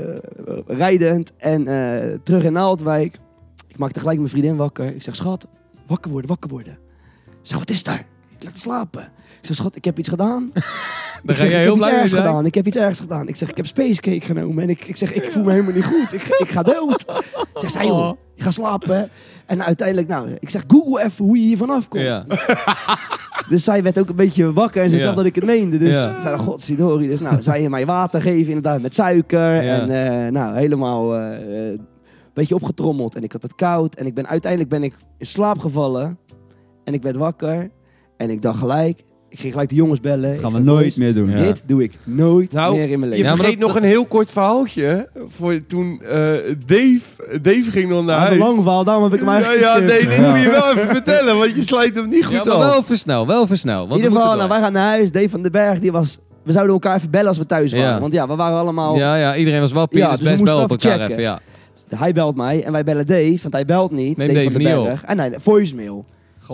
rijdend 0.68 1.32
en 1.38 1.68
eh, 1.68 2.18
terug 2.24 2.44
in 2.44 2.54
Naaldwijk. 2.54 3.20
Ik 3.68 3.78
maakte 3.78 4.00
gelijk 4.00 4.18
mijn 4.18 4.30
vriendin 4.30 4.56
wakker. 4.56 4.86
Ik 4.96 5.04
zeg, 5.04 5.16
schat, 5.16 5.48
wakker 5.88 6.12
worden, 6.12 6.30
wakker 6.30 6.50
worden. 6.50 6.78
Ze 7.26 7.38
zegt, 7.42 7.60
wat 7.60 7.70
is 7.70 7.84
daar? 7.84 8.06
Ik 8.42 8.48
laat 8.48 8.58
slapen. 8.58 9.02
Ik 9.42 9.48
zeg, 9.48 9.56
schat, 9.56 9.76
ik 9.76 9.86
heb 9.86 9.98
iets 10.00 10.10
gedaan. 10.10 10.50
Ik 11.24 11.38
ga 11.38 11.46
jij 11.46 11.60
heel 11.62 11.66
heb 11.76 11.76
iets 11.78 11.88
blij 11.88 12.08
zijn. 12.08 12.24
gedaan. 12.24 12.46
Ik 12.46 12.56
heb 12.56 12.68
iets 12.68 12.78
ergs 12.78 13.00
gedaan. 13.00 13.28
Ik 13.28 13.36
zeg, 13.36 13.50
ik 13.50 13.58
heb 13.58 13.66
spacecake 13.68 14.22
genomen. 14.22 14.64
En 14.64 14.70
ik, 14.70 14.86
ik 14.88 14.98
zeg, 14.98 15.14
ik 15.14 15.32
voel 15.32 15.44
me 15.44 15.52
helemaal 15.52 15.74
niet 15.74 15.86
goed. 15.86 16.14
Ik, 16.14 16.28
ik 16.38 16.50
ga 16.50 16.64
dood. 16.64 17.06
Zeg, 17.62 17.70
zij 17.72 17.86
joh, 17.86 18.18
ik 18.36 18.44
ga 18.44 18.52
slapen. 18.52 19.10
En 19.46 19.64
uiteindelijk, 19.66 20.08
nou, 20.08 20.30
ik 20.40 20.50
zeg, 20.50 20.64
google 20.68 21.04
even 21.04 21.26
hoe 21.26 21.38
je 21.38 21.44
hier 21.44 21.58
vanaf 21.58 21.88
komt. 21.88 22.04
Ja. 22.04 22.26
Dus 23.50 23.64
zij 23.64 23.84
werd 23.84 23.98
ook 24.00 24.10
een 24.10 24.16
beetje 24.16 24.54
wakker 24.54 24.84
en 24.84 24.90
ze 24.90 24.96
Ja. 24.96 25.02
zag 25.02 25.16
dat 25.16 25.26
ik 25.26 25.36
het 25.36 25.44
meende. 25.44 25.78
Dus 25.78 25.96
Ja. 25.96 26.14
ze 26.16 26.22
zei, 26.22 26.38
godsidori. 26.38 27.08
Dus 27.08 27.20
nou, 27.20 27.42
zij 27.42 27.70
mij 27.70 27.86
water 27.86 28.22
geven 28.22 28.48
inderdaad 28.48 28.82
met 28.82 28.94
suiker. 28.94 29.64
Ja. 29.64 29.80
En 29.80 29.90
eh, 30.26 30.32
nou, 30.32 30.56
helemaal 30.56 31.16
eh, 31.18 31.40
een 31.70 31.88
beetje 32.34 32.56
opgetrommeld. 32.56 33.16
En 33.16 33.24
ik 33.24 33.32
had 33.32 33.42
het 33.42 33.56
koud. 33.56 33.96
En 33.96 34.06
ik 34.06 34.14
ben, 34.14 34.28
uiteindelijk 34.28 34.72
ben 34.72 34.84
ik 34.84 34.94
in 35.18 35.26
slaap 35.26 35.60
gevallen. 35.60 36.18
En 36.84 36.94
ik 36.94 37.02
werd 37.02 37.16
wakker. 37.16 37.70
En 38.22 38.30
ik 38.30 38.42
dacht 38.42 38.58
gelijk, 38.60 39.00
ik 39.30 39.40
ging 39.40 39.52
gelijk 39.52 39.70
de 39.70 39.76
jongens 39.76 40.00
bellen. 40.00 40.22
Dat 40.22 40.34
Ik 40.34 40.40
gaan 40.40 40.50
we 40.50 40.56
zei, 40.56 40.64
nooit 40.66 40.82
"Boys, 40.82 40.96
meer 40.96 41.14
doen. 41.14 41.30
Ja. 41.30 41.38
Dit 41.38 41.62
doe 41.66 41.84
ik 41.84 41.94
nooit 42.04 42.52
Nou, 42.52 42.76
meer 42.76 42.90
in 42.90 43.00
mijn 43.00 43.02
Je 43.02 43.08
leven. 43.10 43.18
Ja, 43.18 43.28
maar 43.30 43.38
vergeet 43.38 43.60
dat- 43.60 43.68
nog 43.68 43.78
een 43.78 43.84
heel 43.84 44.06
kort 44.06 44.32
verhaaltje. 44.32 45.10
Voor 45.28 45.66
toen 45.66 46.02
eh, 46.02 46.10
Dave, 46.66 47.00
Dave 47.42 47.72
ging 47.72 47.90
nog 47.90 48.06
naar 48.06 48.18
huis. 48.18 48.32
een 48.32 48.38
lang 48.38 48.56
verhaal, 48.56 48.84
daarom 48.84 49.04
heb 49.04 49.14
ik 49.14 49.20
hem 49.20 49.28
ja, 49.30 49.34
eigenlijk 49.36 49.64
ja, 49.64 49.78
nee, 49.80 49.88
geskipt. 49.90 50.16
dit 50.18 50.28
moet 50.30 50.42
je 50.42 50.50
wel 50.50 50.72
even 50.72 50.88
vertellen, 50.88 51.38
want 51.38 51.56
je 51.56 51.62
sluit 51.62 51.96
hem 51.96 52.10
niet 52.10 52.26
goed 52.26 52.34
Ja, 52.36 52.44
maar 52.44 52.54
af. 52.54 52.64
wel 52.72 52.84
versnel, 52.84 53.28
wel 53.28 53.48
versnel. 53.48 53.78
Want 53.78 53.90
In 53.92 53.96
ieder 53.96 54.12
we 54.12 54.18
geval, 54.18 54.36
nou, 54.36 54.50
wij 54.50 54.60
gaan 54.60 54.74
naar 54.74 54.88
huis. 54.90 55.12
Dave 55.12 55.30
van 55.30 55.42
den 55.42 55.52
Berg, 55.52 55.80
die 55.80 55.92
was... 55.92 56.20
We 56.44 56.52
zouden 56.52 56.74
elkaar 56.74 56.96
even 56.96 57.12
bellen 57.12 57.28
als 57.28 57.38
we 57.38 57.46
thuis 57.46 57.72
waren. 57.72 57.88
Ja. 57.88 58.00
Want 58.00 58.14
ja, 58.14 58.28
we 58.28 58.36
waren 58.36 58.58
allemaal... 58.60 58.96
Ja, 58.98 59.16
ja, 59.16 59.36
iedereen 59.36 59.60
was 59.60 59.72
wel 59.72 59.82
Ja, 59.82 59.88
Piers 59.88 60.10
dus 60.10 60.20
we 60.20 60.44
best 60.44 60.54
wel 60.54 60.64
op 60.64 60.70
elkaar 60.70 60.92
checken. 60.92 61.10
even, 61.10 61.22
ja. 61.22 61.40
Hij 61.96 62.14
belt 62.14 62.36
mij 62.36 62.64
en 62.64 62.72
wij 62.72 62.84
bellen 62.84 63.06
Dave, 63.08 63.38
want 63.42 63.54
hij 63.54 63.66
belt 63.66 63.92
niet. 63.92 64.18
Dave, 64.18 64.34
Dave 64.34 64.52
van 64.52 64.62
den. 64.64 64.84
Berg. 64.84 65.04
En 65.04 65.18
nee, 65.18 65.32
voicemail. 65.38 66.06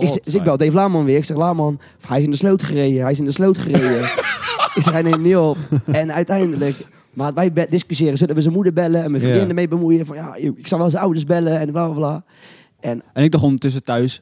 Ik, 0.02 0.08
zeg- 0.08 0.20
dus 0.22 0.34
ik 0.34 0.42
bel 0.42 0.56
Dave 0.56 0.72
Laman 0.72 1.04
weer. 1.04 1.16
Ik 1.16 1.24
zeg, 1.24 1.36
Laman, 1.36 1.80
hij 2.06 2.18
is 2.18 2.24
in 2.24 2.30
de 2.30 2.36
sloot 2.36 2.62
gereden. 2.62 3.02
Hij 3.02 3.10
is 3.12 3.18
in 3.18 3.24
de 3.24 3.32
sloot 3.32 3.58
gereden. 3.58 4.00
ik 4.74 4.82
zeg, 4.82 4.92
hij 4.92 5.02
neemt 5.02 5.22
niet 5.22 5.36
op. 5.36 5.56
En 5.84 6.12
uiteindelijk, 6.12 6.76
maar 7.12 7.34
wij 7.34 7.52
be- 7.52 7.66
discussiëren. 7.70 8.18
Zullen 8.18 8.34
we 8.34 8.40
zijn 8.42 8.54
moeder 8.54 8.72
bellen 8.72 9.02
en 9.02 9.10
mijn 9.10 9.22
vriendin 9.22 9.42
Ja. 9.42 9.48
ermee 9.48 9.68
bemoeien? 9.68 10.06
Van 10.06 10.16
ja, 10.16 10.34
ik 10.34 10.66
zal 10.66 10.78
wel 10.78 10.90
zijn 10.90 11.02
ouders 11.02 11.24
bellen 11.24 11.58
en 11.60 11.70
bla 11.72 11.84
bla 11.86 11.94
bla. 11.94 12.24
En 12.80 13.02
En 13.12 13.24
ik 13.24 13.30
dacht 13.30 13.44
ondertussen 13.44 13.84
thuis 13.84 14.20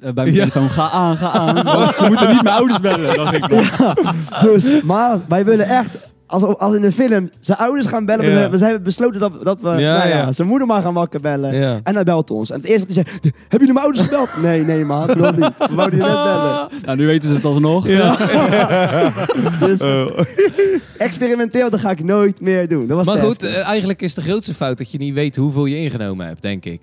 eh, 0.00 0.12
bij 0.12 0.12
mijn 0.24 0.32
Ja. 0.32 0.38
telefoon, 0.48 0.68
ga 0.70 0.90
aan, 0.90 1.16
ga 1.16 1.30
aan. 1.30 1.64
Want 1.64 1.96
ze 1.96 2.04
moeten 2.08 2.28
niet 2.32 2.42
mijn 2.42 2.56
ouders 2.56 2.80
bellen, 2.80 3.16
dacht 3.16 3.34
ik 3.34 3.48
nog. 3.48 3.94
dus, 4.42 4.82
maar 4.82 5.18
wij 5.28 5.44
willen 5.44 5.66
echt, 5.68 6.12
als, 6.26 6.42
als 6.42 6.74
in 6.74 6.82
een 6.82 6.92
film, 6.92 7.30
zijn 7.40 7.58
ouders 7.58 7.86
gaan 7.86 8.04
bellen. 8.04 8.30
Ja. 8.30 8.50
We, 8.50 8.58
zijn 8.58 8.82
besloten 8.82 9.20
dat, 9.20 9.32
dat 9.44 9.60
we 9.60 9.68
Ja, 9.68 9.74
nou 9.96 10.08
ja, 10.08 10.16
ja. 10.16 10.32
zijn 10.32 10.48
moeder 10.48 10.66
maar 10.66 10.82
gaan 10.82 10.94
wakker 10.94 11.20
bellen. 11.20 11.54
Ja. 11.54 11.80
En 11.82 11.94
hij 11.94 12.04
belt 12.04 12.30
ons. 12.30 12.50
En 12.50 12.56
het 12.56 12.66
eerste 12.66 12.86
wat 12.86 12.94
hij 12.94 13.04
zei, 13.04 13.16
hebben 13.48 13.58
jullie 13.68 13.72
mijn 13.74 13.84
ouders 13.84 14.04
gebeld? 14.08 14.28
Nee, 14.42 14.62
nee 14.64 14.84
maat, 14.84 15.14
nog 15.14 15.36
niet. 15.36 15.52
We 15.58 15.74
wouden 15.74 15.98
je 15.98 16.04
net 16.04 16.14
bellen. 16.14 16.68
Nou, 16.86 16.98
nu 16.98 17.06
weten 17.06 17.28
ze 17.28 17.34
het 17.34 17.44
alsnog. 17.44 17.86
Dus 19.66 19.80
experimenteel, 20.98 21.70
dat 21.70 21.80
ga 21.80 21.90
ik 21.90 22.04
nooit 22.04 22.40
meer 22.40 22.68
doen. 22.68 22.86
Dat 22.86 22.96
was 22.96 23.06
Maar 23.06 23.18
goed, 23.18 23.40
heftig. 23.40 23.60
eh, 23.60 23.68
eigenlijk 23.68 24.02
is 24.02 24.14
de 24.14 24.22
grootste 24.22 24.54
fout 24.54 24.78
dat 24.78 24.90
je 24.90 24.98
niet 24.98 25.14
weet 25.14 25.36
hoeveel 25.36 25.66
je 25.66 25.76
ingenomen 25.76 26.26
hebt, 26.26 26.42
denk 26.42 26.64
ik. 26.64 26.82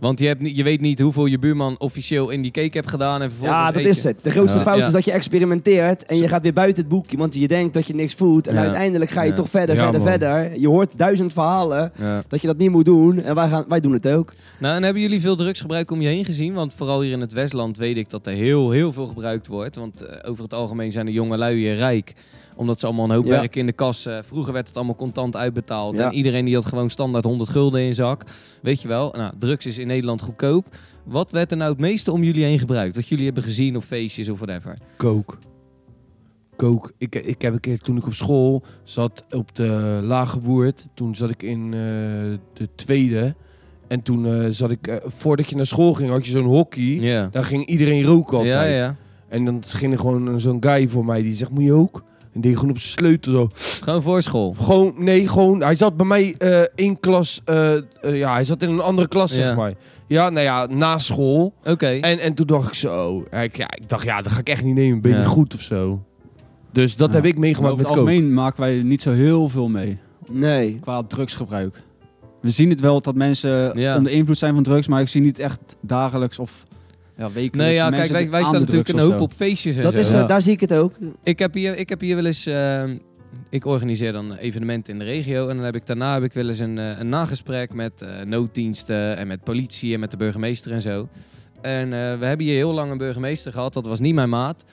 Want 0.00 0.18
je, 0.18 0.26
hebt 0.26 0.56
je 0.56 0.62
weet 0.62 0.80
niet 0.80 1.00
hoeveel 1.00 1.26
je 1.26 1.38
buurman 1.38 1.74
officieel 1.78 2.30
in 2.30 2.42
die 2.42 2.50
cake 2.50 2.76
hebt 2.76 2.90
gedaan. 2.90 3.22
En 3.22 3.28
vervolgens 3.30 3.58
ja, 3.58 3.72
dat 3.72 3.82
is 3.82 4.04
het. 4.04 4.16
De 4.22 4.30
grootste 4.30 4.58
Ja. 4.58 4.64
fout 4.64 4.78
Ja. 4.78 4.86
is 4.86 4.92
dat 4.92 5.04
je 5.04 5.12
experimenteert 5.12 6.04
en 6.06 6.16
je 6.16 6.28
gaat 6.28 6.42
weer 6.42 6.52
buiten 6.52 6.82
het 6.82 6.92
boekje, 6.92 7.16
want 7.16 7.34
je 7.34 7.48
denkt 7.48 7.74
dat 7.74 7.86
je 7.86 7.94
niks 7.94 8.14
voelt. 8.14 8.46
En 8.46 8.54
Ja. 8.54 8.60
uiteindelijk 8.60 9.10
ga 9.10 9.22
je 9.22 9.28
Ja. 9.28 9.34
toch 9.34 9.48
verder, 9.50 9.74
Ja, 9.74 9.82
verder, 9.82 10.00
man. 10.00 10.08
verder. 10.10 10.60
Je 10.60 10.68
hoort 10.68 10.90
duizend 10.96 11.32
verhalen 11.32 11.92
Ja. 11.98 12.22
dat 12.28 12.40
je 12.40 12.46
dat 12.46 12.56
niet 12.58 12.70
moet 12.70 12.84
doen 12.84 13.22
en 13.22 13.34
wij, 13.34 13.48
gaan, 13.48 13.64
wij 13.68 13.80
doen 13.80 13.92
het 13.92 14.08
ook. 14.08 14.32
Nou, 14.58 14.76
en 14.76 14.82
hebben 14.82 15.02
jullie 15.02 15.20
veel 15.20 15.36
drugsgebruik 15.36 15.90
om 15.90 16.00
je 16.00 16.08
heen 16.08 16.24
gezien? 16.24 16.52
Want 16.54 16.74
vooral 16.74 17.00
hier 17.00 17.12
in 17.12 17.20
het 17.20 17.32
Westland 17.32 17.76
weet 17.76 17.96
ik 17.96 18.10
dat 18.10 18.26
er 18.26 18.32
heel, 18.32 18.70
heel 18.70 18.92
veel 18.92 19.06
gebruikt 19.06 19.46
wordt. 19.46 19.76
Want 19.76 20.00
eh, 20.00 20.30
over 20.30 20.42
het 20.42 20.54
algemeen 20.54 20.92
zijn 20.92 21.06
de 21.06 21.12
jonge 21.12 21.36
lui 21.36 21.56
hier 21.56 21.74
rijk. 21.74 22.12
Omdat 22.58 22.80
ze 22.80 22.86
allemaal 22.86 23.04
een 23.04 23.14
hoop 23.14 23.24
Ja. 23.26 23.30
werk 23.30 23.56
in 23.56 23.66
de 23.66 23.72
kas. 23.72 24.06
eh, 24.06 24.18
vroeger 24.22 24.52
werd 24.52 24.66
het 24.68 24.76
allemaal 24.76 24.96
contant 24.96 25.36
uitbetaald. 25.36 25.98
Ja. 25.98 26.06
En 26.10 26.14
iedereen 26.16 26.44
die 26.44 26.54
had 26.54 26.66
gewoon 26.66 26.90
standaard 26.90 27.24
100 27.24 27.50
gulden 27.50 27.80
in 27.82 27.94
zak. 27.94 28.22
Weet 28.62 28.82
je 28.82 28.88
wel, 28.88 29.14
nou, 29.16 29.32
drugs 29.38 29.66
is 29.66 29.78
in 29.78 29.86
Nederland 29.86 30.22
goedkoop. 30.22 30.66
Wat 31.04 31.30
werd 31.30 31.50
er 31.50 31.56
nou 31.56 31.70
het 31.70 31.80
meeste 31.80 32.12
om 32.12 32.22
jullie 32.24 32.44
heen 32.44 32.58
gebruikt? 32.58 32.96
Wat 32.96 33.08
jullie 33.08 33.24
hebben 33.24 33.42
gezien 33.42 33.76
op 33.76 33.82
feestjes 33.82 34.28
of 34.28 34.38
whatever? 34.38 34.76
Kook. 34.96 35.38
Kook. 36.56 36.92
Ik, 36.98 37.14
ik 37.14 37.42
heb 37.42 37.52
een 37.52 37.60
keer 37.60 37.80
toen 37.80 37.96
ik 37.96 38.06
op 38.06 38.14
school 38.14 38.62
zat 38.82 39.24
op 39.30 39.54
de 39.54 40.00
lage 40.02 40.40
woerd. 40.40 40.86
Toen 40.94 41.14
zat 41.14 41.30
ik 41.30 41.42
in 41.42 41.64
eh, 41.64 41.80
de 42.52 42.68
tweede. 42.74 43.34
En 43.88 44.02
toen 44.02 44.26
eh, 44.26 44.46
zat 44.50 44.70
ik, 44.70 45.00
voordat 45.04 45.50
je 45.50 45.56
naar 45.56 45.66
school 45.66 45.94
ging, 45.94 46.10
had 46.10 46.24
je 46.26 46.30
zo'n 46.30 46.44
hockey. 46.44 46.82
Ja. 46.82 47.28
Daar 47.32 47.44
ging 47.44 47.66
iedereen 47.66 48.02
roken 48.02 48.36
altijd. 48.36 48.54
Ja, 48.70 48.76
ja. 48.76 48.96
En 49.28 49.44
dan 49.44 49.62
ging 49.66 49.92
er 49.92 49.98
gewoon 49.98 50.40
zo'n 50.40 50.62
guy 50.62 50.88
voor 50.88 51.04
mij 51.04 51.22
die 51.22 51.34
zegt, 51.34 51.50
moet 51.50 51.62
je 51.64 51.72
ook? 51.72 52.02
En 52.38 52.44
die 52.44 52.54
gewoon 52.56 52.70
op 52.70 52.78
zijn 52.78 52.92
sleutel 52.92 53.32
zo. 53.32 53.50
Gewoon 53.82 54.02
voor 54.02 54.22
school. 54.22 54.52
Gewoon, 54.60 54.94
nee, 54.96 55.28
gewoon. 55.28 55.62
Hij 55.62 55.74
zat 55.74 55.96
bij 55.96 56.06
mij 56.06 56.34
eh 56.38 56.62
in 56.74 57.00
klas. 57.00 57.40
eh, 57.44 57.74
eh, 57.76 57.82
ja, 58.02 58.32
hij 58.32 58.44
zat 58.44 58.62
in 58.62 58.70
een 58.70 58.80
andere 58.80 59.08
klas, 59.08 59.34
Ja. 59.34 59.36
zeg 59.46 59.56
maar. 59.56 59.72
Ja, 60.06 60.30
nou 60.30 60.44
ja, 60.44 60.66
na 60.66 60.98
school. 60.98 61.54
Oké. 61.64 61.86
En, 61.86 62.18
en 62.18 62.34
toen 62.34 62.46
dacht 62.46 62.68
ik 62.68 62.74
zo. 62.74 63.24
Ik, 63.30 63.56
ja, 63.56 63.70
ik 63.74 63.88
dacht, 63.88 64.04
ja, 64.04 64.22
dat 64.22 64.32
ga 64.32 64.38
ik 64.40 64.48
echt 64.48 64.64
niet 64.64 64.74
nemen. 64.74 65.00
Ben 65.00 65.10
je 65.10 65.16
Ja. 65.16 65.22
niet 65.22 65.32
goed 65.32 65.54
of 65.54 65.60
zo? 65.60 66.02
Dus 66.72 66.96
dat 66.96 67.08
Ja. 67.08 67.14
heb 67.14 67.24
ik 67.24 67.38
meegemaakt 67.38 67.72
over 67.72 67.84
met 67.84 67.92
het 67.94 68.00
algemeen 68.04 68.34
maken 68.34 68.60
wij 68.60 68.82
niet 68.82 69.02
zo 69.02 69.12
heel 69.12 69.48
veel 69.48 69.68
mee. 69.68 69.98
Nee. 70.30 70.78
Qua 70.80 71.02
drugsgebruik. 71.02 71.82
We 72.40 72.50
zien 72.50 72.70
het 72.70 72.80
wel 72.80 73.00
dat 73.00 73.14
mensen 73.14 73.78
Ja. 73.78 73.96
onder 73.96 74.12
invloed 74.12 74.38
zijn 74.38 74.54
van 74.54 74.62
drugs, 74.62 74.86
maar 74.88 75.00
ik 75.00 75.08
zie 75.08 75.20
niet 75.20 75.38
echt 75.38 75.60
dagelijks 75.80 76.38
of 76.38 76.64
ja, 77.18 77.32
wekelijks 77.32 77.56
Nee, 77.56 77.74
ja, 77.74 77.82
kijk, 77.82 77.94
mensen 77.96 78.12
wij, 78.14 78.30
wij 78.30 78.40
aan 78.40 78.46
staan 78.46 78.60
natuurlijk 78.60 78.88
een 78.88 78.98
hoop 78.98 79.16
zo. 79.16 79.22
op 79.22 79.32
feestjes 79.32 79.76
en 79.76 79.82
Dat 79.82 79.92
zo. 79.92 79.98
is, 79.98 80.10
Ja. 80.10 80.20
eh, 80.22 80.28
daar 80.28 80.42
zie 80.42 80.52
ik 80.52 80.60
het 80.60 80.72
ook. 80.74 80.92
Ik 81.22 81.38
heb 81.38 81.54
hier, 81.54 81.76
ik 81.76 81.88
heb 81.88 82.00
hier 82.00 82.16
wel 82.16 82.24
eens. 82.26 82.46
ehm, 82.46 82.96
ik 83.50 83.64
organiseer 83.64 84.12
dan 84.12 84.34
evenementen 84.34 84.92
in 84.92 84.98
de 84.98 85.04
regio. 85.04 85.48
En 85.48 85.56
dan 85.56 85.64
heb 85.64 85.74
ik 85.74 85.86
daarna 85.86 86.14
heb 86.14 86.22
ik 86.22 86.32
wel 86.32 86.48
eens 86.48 86.58
een, 86.58 86.78
eh, 86.78 86.98
een 86.98 87.08
nagesprek 87.08 87.74
met 87.74 88.02
eh, 88.02 88.08
nooddiensten 88.26 89.16
en 89.16 89.26
met 89.26 89.44
politie 89.44 89.94
en 89.94 90.00
met 90.00 90.10
de 90.10 90.16
burgemeester 90.16 90.72
en 90.72 90.80
zo. 90.82 91.08
En 91.60 91.84
eh, 91.84 92.18
we 92.18 92.24
hebben 92.24 92.46
hier 92.46 92.54
heel 92.54 92.72
lang 92.72 92.90
een 92.90 92.98
burgemeester 92.98 93.52
gehad. 93.52 93.72
Dat 93.72 93.86
was 93.86 94.00
niet 94.00 94.14
mijn 94.14 94.28
maat. 94.28 94.64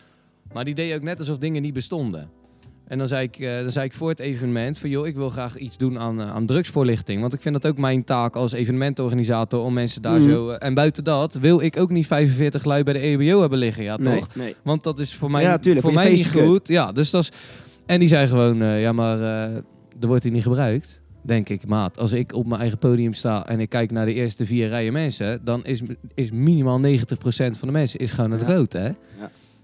Maar 0.53 0.65
die 0.65 0.75
deed 0.75 0.95
ook 0.95 1.01
net 1.01 1.19
alsof 1.19 1.37
dingen 1.37 1.61
niet 1.61 1.73
bestonden. 1.73 2.29
En 2.87 2.97
dan 2.97 3.07
zei 3.07 3.23
ik, 3.23 3.37
eh, 3.37 3.59
dan 3.59 3.71
zei 3.71 3.85
ik 3.85 3.93
voor 3.93 4.09
het 4.09 4.19
evenement 4.19 4.77
van 4.77 4.89
joh, 4.89 5.07
ik 5.07 5.15
wil 5.15 5.29
graag 5.29 5.57
iets 5.57 5.77
doen 5.77 5.99
aan, 5.99 6.21
eh, 6.21 6.31
aan 6.31 6.45
drugsvoorlichting. 6.45 7.21
Want 7.21 7.33
ik 7.33 7.41
vind 7.41 7.61
dat 7.61 7.71
ook 7.71 7.77
mijn 7.77 8.03
taak 8.03 8.35
als 8.35 8.51
evenementorganisator 8.51 9.63
om 9.63 9.73
mensen 9.73 10.01
daar 10.01 10.19
Mhm. 10.19 10.29
zo... 10.29 10.49
eh, 10.49 10.67
en 10.67 10.73
buiten 10.73 11.03
dat 11.03 11.35
wil 11.35 11.61
ik 11.61 11.77
ook 11.79 11.89
niet 11.89 12.07
45 12.07 12.65
lui 12.65 12.83
bij 12.83 12.93
de 12.93 12.99
EBO 12.99 13.39
hebben 13.41 13.59
liggen, 13.59 13.83
ja 13.83 13.97
nee, 13.97 14.19
toch? 14.19 14.35
nee. 14.35 14.55
Want 14.63 14.83
dat 14.83 14.99
is 14.99 15.13
voor 15.13 15.31
mij, 15.31 15.41
Ja, 15.43 15.57
tuurlijk, 15.57 15.85
voor 15.85 15.93
mij 15.93 16.09
niet 16.11 16.27
goed. 16.31 16.67
Ja, 16.67 16.91
dus 16.91 17.09
dat 17.09 17.21
is... 17.23 17.31
En 17.85 17.99
die 17.99 18.07
zei 18.07 18.27
gewoon, 18.27 18.57
ja 18.79 18.91
maar 18.91 19.19
eh, 19.21 19.55
er 19.99 20.07
wordt 20.07 20.23
hier 20.23 20.33
niet 20.33 20.43
gebruikt. 20.43 21.01
Denk 21.21 21.49
ik, 21.49 21.67
maat. 21.67 21.99
Als 21.99 22.11
ik 22.11 22.33
op 22.33 22.45
mijn 22.47 22.59
eigen 22.61 22.77
podium 22.79 23.13
sta 23.13 23.47
en 23.47 23.59
ik 23.59 23.69
kijk 23.69 23.91
naar 23.91 24.05
de 24.05 24.13
eerste 24.13 24.45
vier 24.45 24.67
rijen 24.67 24.93
mensen... 24.93 25.41
dan 25.43 25.63
is, 25.65 25.81
is 26.13 26.31
minimaal 26.31 26.79
90% 26.81 26.85
van 27.35 27.67
de 27.67 27.71
mensen 27.71 27.99
is 27.99 28.11
gewoon 28.11 28.29
naar 28.29 28.39
de 28.39 28.45
Ja. 28.45 28.53
rood, 28.53 28.73
hè? 28.73 28.89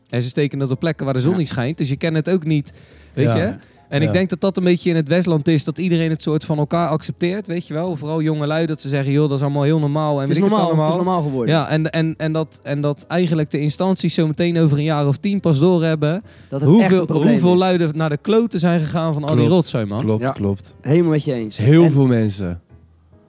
En 0.09 0.21
ze 0.21 0.27
steken 0.27 0.59
dat 0.59 0.71
op 0.71 0.79
plekken 0.79 1.05
waar 1.05 1.13
de 1.13 1.19
zon 1.21 1.31
Ja. 1.31 1.37
niet 1.37 1.47
schijnt. 1.47 1.77
Dus 1.77 1.89
je 1.89 1.95
kent 1.95 2.15
het 2.15 2.29
ook 2.29 2.43
niet, 2.45 2.71
weet 3.13 3.25
Ja. 3.25 3.35
je? 3.35 3.53
En 3.89 4.01
Ja. 4.01 4.07
ik 4.07 4.13
denk 4.13 4.29
dat 4.29 4.41
dat 4.41 4.57
een 4.57 4.63
beetje 4.63 4.89
in 4.89 4.95
het 4.95 5.07
Westland 5.07 5.47
is... 5.47 5.63
dat 5.63 5.77
iedereen 5.77 6.09
het 6.09 6.21
soort 6.21 6.45
van 6.45 6.57
elkaar 6.57 6.87
accepteert, 6.89 7.47
weet 7.47 7.67
je 7.67 7.73
wel? 7.73 7.95
Vooral 7.95 8.21
jonge 8.21 8.47
lui, 8.47 8.65
dat 8.65 8.81
ze 8.81 8.89
zeggen... 8.89 9.11
joh, 9.11 9.29
dat 9.29 9.37
is 9.37 9.43
allemaal 9.43 9.63
heel 9.63 9.79
normaal. 9.79 10.15
En 10.15 10.21
Het 10.21 10.29
is 10.29 10.37
normaal, 10.39 10.59
het 10.59 10.69
het 10.69 10.79
is 10.79 10.85
allemaal. 10.85 11.03
normaal 11.03 11.21
geworden. 11.21 11.55
Ja, 11.55 11.67
en, 11.69 11.89
en, 11.91 12.13
en, 12.17 12.31
dat, 12.31 12.59
en 12.63 12.81
dat 12.81 13.05
eigenlijk 13.07 13.51
de 13.51 13.59
instanties 13.59 14.13
zo 14.13 14.27
meteen 14.27 14.57
over 14.57 14.77
een 14.77 14.83
jaar 14.83 15.07
of 15.07 15.17
tien 15.17 15.39
pas 15.39 15.59
doorhebben... 15.59 16.11
Dat 16.49 16.61
het 16.61 16.69
echt 16.69 16.77
hoeveel, 16.79 16.99
een 16.99 17.05
probleem 17.05 17.31
hoeveel 17.31 17.53
is. 17.53 17.59
luiden 17.59 17.91
naar 17.97 18.09
de 18.09 18.17
kloten 18.17 18.59
zijn 18.59 18.79
gegaan 18.79 19.13
van 19.13 19.21
al 19.23 19.27
die 19.29 19.37
Klopt. 19.37 19.51
rotzooi, 19.53 19.85
man. 19.85 20.03
Klopt, 20.03 20.21
Ja. 20.21 20.31
klopt. 20.31 20.73
Helemaal 20.81 21.11
met 21.11 21.23
je 21.23 21.33
eens. 21.33 21.57
Heel 21.57 21.83
En 21.83 21.91
veel 21.91 22.05
mensen. 22.07 22.61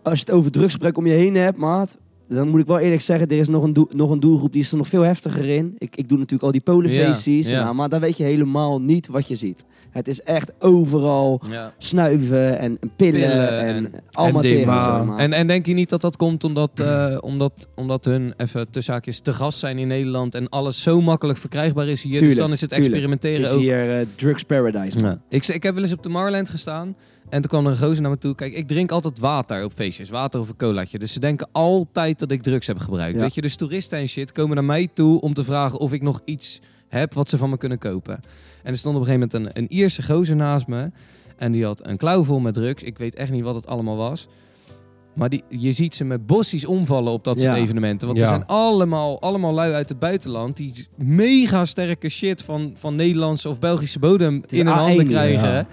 Als 0.03 0.19
je 0.19 0.25
het 0.27 0.35
over 0.35 0.51
drugsgebruik 0.51 0.97
om 0.99 1.07
je 1.07 1.13
heen 1.13 1.35
hebt, 1.35 1.57
maat. 1.59 1.97
Dan 2.35 2.49
moet 2.49 2.61
ik 2.61 2.67
wel 2.67 2.79
eerlijk 2.79 3.03
zeggen, 3.03 3.29
er 3.29 3.39
is 3.39 3.49
nog 3.49 3.63
een, 3.63 3.87
nog 3.91 4.11
een 4.11 4.21
doelgroep 4.21 4.53
die 4.53 4.63
is 4.63 4.71
er 4.71 4.77
nog 4.77 4.89
veel 4.89 5.03
heftiger 5.03 5.45
in. 5.49 5.75
Ik, 5.79 5.97
ik 5.97 6.09
doe 6.09 6.19
natuurlijk 6.19 6.45
al 6.45 6.53
die 6.53 6.61
polenfeestjes, 6.61 7.49
Ja, 7.49 7.57
ja. 7.57 7.63
nou, 7.63 7.75
maar 7.75 7.89
dan 7.89 8.01
weet 8.01 8.17
je 8.17 8.25
helemaal 8.25 8.81
niet 8.81 9.07
wat 9.07 9.29
je 9.29 9.35
ziet. 9.35 9.65
Het 9.91 10.09
is 10.09 10.23
echt 10.23 10.53
overal 10.59 11.41
Ja. 11.51 11.73
snuiven 11.79 12.59
en, 12.59 12.77
en 12.81 12.91
pillen, 12.97 13.21
Pillen 13.21 13.59
en, 13.59 13.75
en 13.75 13.93
allemaal 14.11 14.65
maar. 15.05 15.19
En, 15.19 15.33
en 15.33 15.47
denk 15.47 15.67
je 15.67 15.73
niet 15.73 15.89
dat 15.89 16.01
dat 16.01 16.17
komt 16.17 16.45
omdat, 16.45 16.81
eh, 16.81 17.17
omdat, 17.21 17.69
omdat 17.75 18.05
hun 18.05 18.35
even 18.37 18.71
tussen 18.71 18.93
haakjes 18.93 19.21
te 19.21 19.33
gast 19.33 19.59
zijn 19.59 19.79
in 19.79 19.89
Nederland 19.89 20.35
en 20.35 20.49
alles 20.49 20.83
zo 20.83 21.01
makkelijk 21.01 21.39
verkrijgbaar 21.39 21.89
is 21.89 22.03
hier? 22.03 22.21
dus 22.21 22.37
dan 22.37 22.53
is 22.53 22.61
het 22.61 22.71
tuurlijk. 22.71 22.91
experimenteren 22.91 23.41
het 23.41 23.49
is 23.49 23.55
ook 23.55 23.61
hier 23.61 23.99
eh, 23.99 24.07
drugs 24.17 24.43
paradise. 24.43 25.19
Ik, 25.29 25.47
ik 25.47 25.63
heb 25.63 25.75
wel 25.75 25.83
eens 25.83 25.93
op 25.93 26.03
de 26.03 26.09
Marland 26.09 26.49
gestaan. 26.51 26.97
En 27.33 27.41
toen 27.41 27.51
kwam 27.51 27.65
er 27.67 27.71
een 27.71 27.79
gozer 27.79 28.03
naar 28.03 28.11
me 28.11 28.19
toe. 28.19 28.35
Kijk, 28.35 28.55
ik 28.55 28.69
drink 28.69 28.91
altijd 28.91 29.19
water 29.19 29.65
op 29.65 29.73
feestjes. 29.73 30.09
Water 30.11 30.41
of 30.41 30.49
een 30.49 30.57
colaatje. 30.57 30.99
Dus 30.99 31.13
ze 31.13 31.21
denken 31.21 31.49
altijd 31.53 32.19
dat 32.19 32.31
ik 32.31 32.43
drugs 32.43 32.67
heb 32.67 32.79
gebruikt. 32.79 33.15
Ja. 33.17 33.21
Weet 33.23 33.35
je, 33.35 33.41
dus 33.41 33.57
toeristen 33.57 33.99
en 33.99 34.09
shit 34.09 34.33
komen 34.33 34.55
naar 34.55 34.65
mij 34.65 34.89
toe 34.95 35.21
om 35.21 35.35
te 35.35 35.45
vragen 35.45 35.79
of 35.79 35.93
ik 35.93 36.03
nog 36.03 36.21
iets 36.25 36.61
heb 36.89 37.15
wat 37.15 37.29
ze 37.29 37.39
van 37.39 37.51
me 37.51 37.57
kunnen 37.59 37.79
kopen. 37.79 38.21
En 38.63 38.73
er 38.73 38.79
stond 38.79 38.97
op 38.97 39.01
een 39.01 39.07
gegeven 39.07 39.29
moment 39.33 39.57
een, 39.57 39.63
een 39.63 39.73
Ierse 39.73 40.03
gozer 40.03 40.37
naast 40.37 40.67
me. 40.67 40.91
En 41.37 41.53
die 41.53 41.65
had 41.65 41.87
een 41.87 41.97
klauw 41.97 42.25
vol 42.25 42.39
met 42.41 42.55
drugs. 42.55 42.83
Ik 42.83 42.99
weet 42.99 43.15
echt 43.15 43.31
niet 43.31 43.43
wat 43.43 43.55
het 43.55 43.67
allemaal 43.67 43.97
was. 43.97 44.27
Maar 45.15 45.29
die, 45.29 45.45
je 45.49 45.73
ziet 45.73 45.95
ze 45.95 46.05
met 46.05 46.27
bossies 46.27 46.65
omvallen 46.65 47.13
op 47.13 47.25
dat 47.25 47.41
soort 47.41 47.57
Ja. 47.57 47.63
evenementen. 47.63 48.07
Want 48.07 48.19
Ja. 48.21 48.25
er 48.25 48.31
zijn 48.31 48.47
allemaal, 48.47 49.21
allemaal 49.21 49.53
lui 49.53 49.73
uit 49.73 49.89
het 49.89 49.99
buitenland 49.99 50.57
die 50.57 50.87
mega 50.97 51.65
sterke 51.65 52.09
shit 52.09 52.43
van, 52.43 52.73
van 52.79 52.95
Nederlandse 52.97 53.49
of 53.49 53.59
Belgische 53.59 53.99
bodem 53.99 54.43
in 54.49 54.67
hun 54.67 54.75
A1, 54.75 54.79
handen 54.79 55.07
krijgen. 55.07 55.49
ja. 55.53 55.67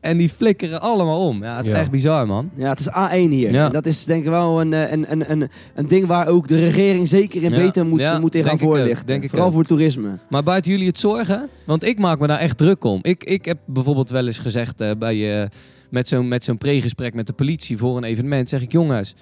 En 0.00 0.16
die 0.16 0.28
flikkeren 0.28 0.80
allemaal 0.80 1.26
om. 1.26 1.42
Ja, 1.42 1.56
het 1.56 1.66
is 1.66 1.72
Ja. 1.72 1.78
echt 1.78 1.90
bizar, 1.90 2.26
man. 2.26 2.50
Ja, 2.54 2.68
het 2.68 2.78
is 2.78 2.88
A1 2.88 3.30
hier. 3.30 3.52
Ja. 3.52 3.66
En 3.66 3.72
dat 3.72 3.86
is 3.86 4.04
denk 4.04 4.22
ik 4.24 4.28
wel 4.28 4.60
een, 4.60 4.72
eh, 4.72 4.90
een, 4.92 5.12
een, 5.12 5.30
een, 5.30 5.48
een 5.74 5.88
ding 5.88 6.06
waar 6.06 6.26
ook 6.28 6.48
de 6.48 6.58
regering 6.58 7.08
zeker 7.08 7.42
in 7.42 7.50
Ja. 7.50 7.56
beter 7.56 7.86
moet, 7.86 8.00
Ja, 8.00 8.18
moet 8.18 8.34
in 8.34 8.40
gaan 8.44 8.48
denk 8.50 8.62
ik 8.62 8.68
ook, 8.68 8.76
voorlichten. 8.76 9.06
denk 9.06 9.22
ik 9.22 9.28
Vooral 9.30 9.46
ook. 9.48 9.52
voor 9.52 9.64
toerisme. 9.64 10.18
Maar 10.28 10.42
buiten 10.42 10.70
jullie 10.70 10.86
het 10.86 10.98
zorgen? 10.98 11.48
Want 11.66 11.84
ik 11.84 11.98
maak 11.98 12.18
me 12.18 12.26
daar 12.26 12.38
echt 12.38 12.58
druk 12.58 12.84
om. 12.84 12.98
Ik, 13.02 13.24
ik 13.24 13.44
heb 13.44 13.58
bijvoorbeeld 13.66 14.10
wel 14.10 14.26
eens 14.26 14.38
gezegd 14.38 14.80
eh, 14.80 14.90
bij, 14.98 15.42
eh, 15.42 15.48
met 15.90 16.08
zo'n 16.08 16.28
met 16.28 16.44
zo'n 16.44 16.58
pregesprek 16.58 17.14
met 17.14 17.26
de 17.26 17.32
politie 17.32 17.78
voor 17.78 17.96
een 17.96 18.04
evenement. 18.04 18.48
Zeg 18.48 18.60
ik, 18.62 18.72
jongens, 18.72 19.14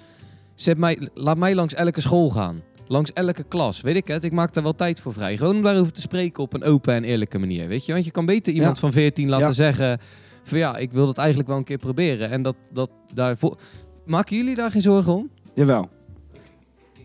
zet 0.55 0.77
mij, 0.77 0.97
laat 1.13 1.37
mij 1.37 1.55
langs 1.55 1.73
elke 1.73 2.01
school 2.01 2.29
gaan. 2.29 2.61
Langs 2.87 3.13
elke 3.13 3.43
klas, 3.43 3.81
weet 3.81 3.95
ik 3.95 4.07
het. 4.07 4.23
Ik 4.23 4.31
maak 4.31 4.53
daar 4.53 4.63
wel 4.63 4.75
tijd 4.75 4.99
voor 4.99 5.13
vrij. 5.13 5.37
Gewoon 5.37 5.55
om 5.55 5.61
daarover 5.61 5.91
te 5.91 6.01
spreken 6.01 6.43
op 6.43 6.53
een 6.53 6.63
open 6.63 6.93
en 6.93 7.03
eerlijke 7.03 7.37
manier. 7.39 7.67
Weet 7.67 7.85
je? 7.85 7.93
Want 7.93 8.05
je 8.05 8.11
kan 8.11 8.25
beter 8.25 8.53
iemand 8.53 8.73
Ja. 8.75 8.79
van 8.81 8.91
14 8.91 9.29
laten 9.29 9.47
Ja. 9.47 9.53
zeggen... 9.53 9.99
van 10.47 10.57
ja, 10.57 10.77
ik 10.77 10.91
wil 10.91 11.05
dat 11.05 11.17
eigenlijk 11.17 11.47
wel 11.49 11.57
een 11.57 11.63
keer 11.63 11.77
proberen. 11.77 12.29
En 12.29 12.41
dat, 12.41 12.55
dat 12.73 12.89
daarvoor... 13.13 13.57
Maken 14.05 14.37
jullie 14.37 14.55
daar 14.55 14.71
geen 14.71 14.81
zorgen 14.81 15.13
om? 15.13 15.29
Jawel. 15.53 15.89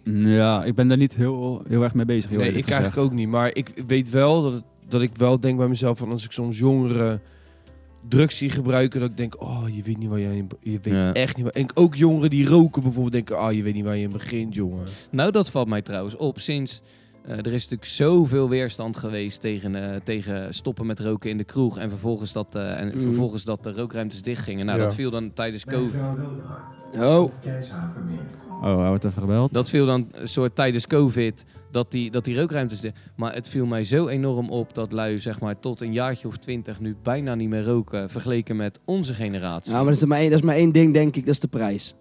Ja, 0.05 0.65
ik 0.65 0.75
ben 0.75 0.89
daar 0.89 0.97
niet 0.97 1.17
heel, 1.17 1.63
heel 1.69 1.83
erg 1.83 1.95
mee 1.95 2.05
bezig. 2.05 2.31
Heel 2.31 2.39
Nee, 2.39 2.49
ik 2.49 2.55
gezegd. 2.55 2.71
eigenlijk 2.71 3.11
ook 3.11 3.17
niet. 3.17 3.29
Maar 3.29 3.55
ik 3.55 3.83
weet 3.87 4.11
wel 4.11 4.43
dat, 4.43 4.53
het- 4.53 4.65
dat 4.89 5.03
ik 5.03 5.17
wel 5.17 5.41
denk 5.41 5.59
bij 5.59 5.69
mezelf 5.69 5.99
van 5.99 6.11
als 6.11 6.25
ik 6.25 6.33
soms 6.33 6.59
jongeren 6.59 7.23
drugs 8.09 8.37
zie 8.37 8.51
gebruiken, 8.51 9.01
dat 9.01 9.11
ik 9.11 9.17
denk, 9.17 9.43
oh, 9.43 9.63
je 9.73 9.83
weet 9.83 9.99
niet 9.99 10.09
waar 10.09 10.19
je 10.19 10.37
in, 10.37 10.49
je 10.61 10.79
weet 10.83 10.95
Ja. 10.95 11.13
echt 11.13 11.37
niet 11.37 11.45
waar. 11.45 11.55
En 11.55 11.67
ook 11.77 11.95
jongeren 11.95 12.31
die 12.31 12.47
roken 12.47 12.83
bijvoorbeeld 12.83 13.13
denken, 13.13 13.41
oh, 13.45 13.53
je 13.53 13.63
weet 13.63 13.75
niet 13.75 13.85
waar 13.85 13.97
je 13.97 14.03
in 14.05 14.13
begint, 14.13 14.55
jongen. 14.55 14.85
Nou, 15.11 15.31
dat 15.31 15.51
valt 15.51 15.69
mij 15.69 15.83
trouwens 15.83 16.17
op. 16.17 16.41
Sinds 16.41 16.83
eh, 17.25 17.31
er 17.39 17.47
is 17.53 17.63
natuurlijk 17.63 17.85
zoveel 17.91 18.49
weerstand 18.49 18.97
geweest 18.97 19.41
tegen, 19.41 19.75
eh, 19.93 20.01
tegen 20.05 20.55
stoppen 20.55 20.87
met 20.87 21.01
roken 21.01 21.31
in 21.31 21.37
de 21.37 21.45
kroeg. 21.45 21.79
En 21.79 21.89
vervolgens 21.91 22.33
dat, 22.33 22.55
eh, 22.55 22.81
en 22.81 22.93
Mm. 22.95 23.01
vervolgens 23.01 23.45
dat 23.45 23.63
de 23.63 23.73
rookruimtes 23.73 24.23
dichtgingen. 24.23 24.67
Nou, 24.67 24.79
Ja. 24.79 24.85
dat 24.85 24.95
viel 24.95 25.11
dan 25.11 25.33
tijdens 25.33 25.65
COVID. 25.65 25.93
Oh, 26.99 27.31
Oh, 28.63 28.79
hij 28.79 28.89
wordt 28.89 29.05
even 29.05 29.21
gebeld. 29.23 29.53
Dat 29.53 29.69
viel 29.69 29.87
dan 29.87 30.09
een 30.13 30.27
soort 30.29 30.55
tijdens 30.55 30.87
COVID. 30.87 31.45
Dat 31.71 31.91
die, 31.91 32.11
dat 32.11 32.25
die 32.25 32.37
rookruimtes. 32.37 32.81
dicht- 32.81 32.97
Maar 33.17 33.35
het 33.35 33.49
viel 33.49 33.67
mij 33.67 33.85
zo 33.85 34.09
enorm 34.09 34.51
op 34.51 34.75
dat 34.75 34.93
lui, 34.93 35.19
zeg 35.21 35.41
maar, 35.41 35.59
tot 35.61 35.81
een 35.81 35.93
jaartje 35.93 36.29
of 36.29 36.37
twintig 36.37 36.81
nu 36.81 36.97
bijna 37.03 37.35
niet 37.35 37.49
meer 37.49 37.65
roken. 37.65 38.11
Vergeleken 38.11 38.57
met 38.57 38.79
onze 38.85 39.15
generatie. 39.15 39.73
nou, 39.73 39.85
maar 39.85 39.93
dat 39.93 40.03
is, 40.03 40.09
maar 40.09 40.19
één, 40.19 40.31
dat 40.31 40.39
is 40.39 40.45
maar 40.45 40.55
één 40.55 40.73
ding, 40.73 40.93
denk 40.93 41.17
ik. 41.17 41.25
Dat 41.25 41.35
is 41.35 41.41
de 41.41 41.49
prijs. 41.49 41.95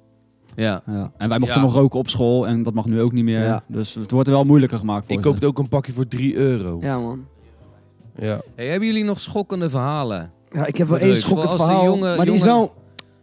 Ja. 0.56 0.82
Ja. 0.86 1.12
En 1.18 1.30
wij 1.30 1.39
mochten 1.39 1.58
Ja. 1.60 1.64
nog 1.66 1.74
roken 1.74 1.99
op 1.99 2.10
school 2.10 2.47
en 2.47 2.64
dat 2.64 2.74
mag 2.74 2.86
nu 2.86 3.02
ook 3.02 3.12
niet 3.12 3.24
meer. 3.24 3.43
Ja. 3.43 3.64
Dus 3.68 3.93
het 3.93 4.12
wordt 4.12 4.28
er 4.28 4.34
wel 4.34 4.43
moeilijker 4.43 4.78
gemaakt 4.78 5.06
voor 5.06 5.16
Ik 5.16 5.22
koop 5.22 5.43
ook 5.43 5.60
een 5.60 5.68
pakje 5.68 5.91
voor 5.93 6.08
3 6.08 6.36
euro. 6.36 6.78
Ja. 6.82 6.88
Ja, 6.88 6.99
man. 6.99 7.26
Hey, 8.16 8.68
hebben 8.68 8.88
jullie 8.88 9.04
nog 9.04 9.20
schokkende 9.20 9.70
verhalen? 9.70 10.32
Ja, 10.52 10.66
ik 10.66 10.78
heb 10.78 10.88
wel 10.88 10.97
één 10.99 11.16
schokkend 11.16 11.52
verhaal. 11.52 11.86
jonge- 11.86 12.16
maar 12.16 12.26
die 12.26 12.36
is 12.36 12.43
wel 12.43 12.74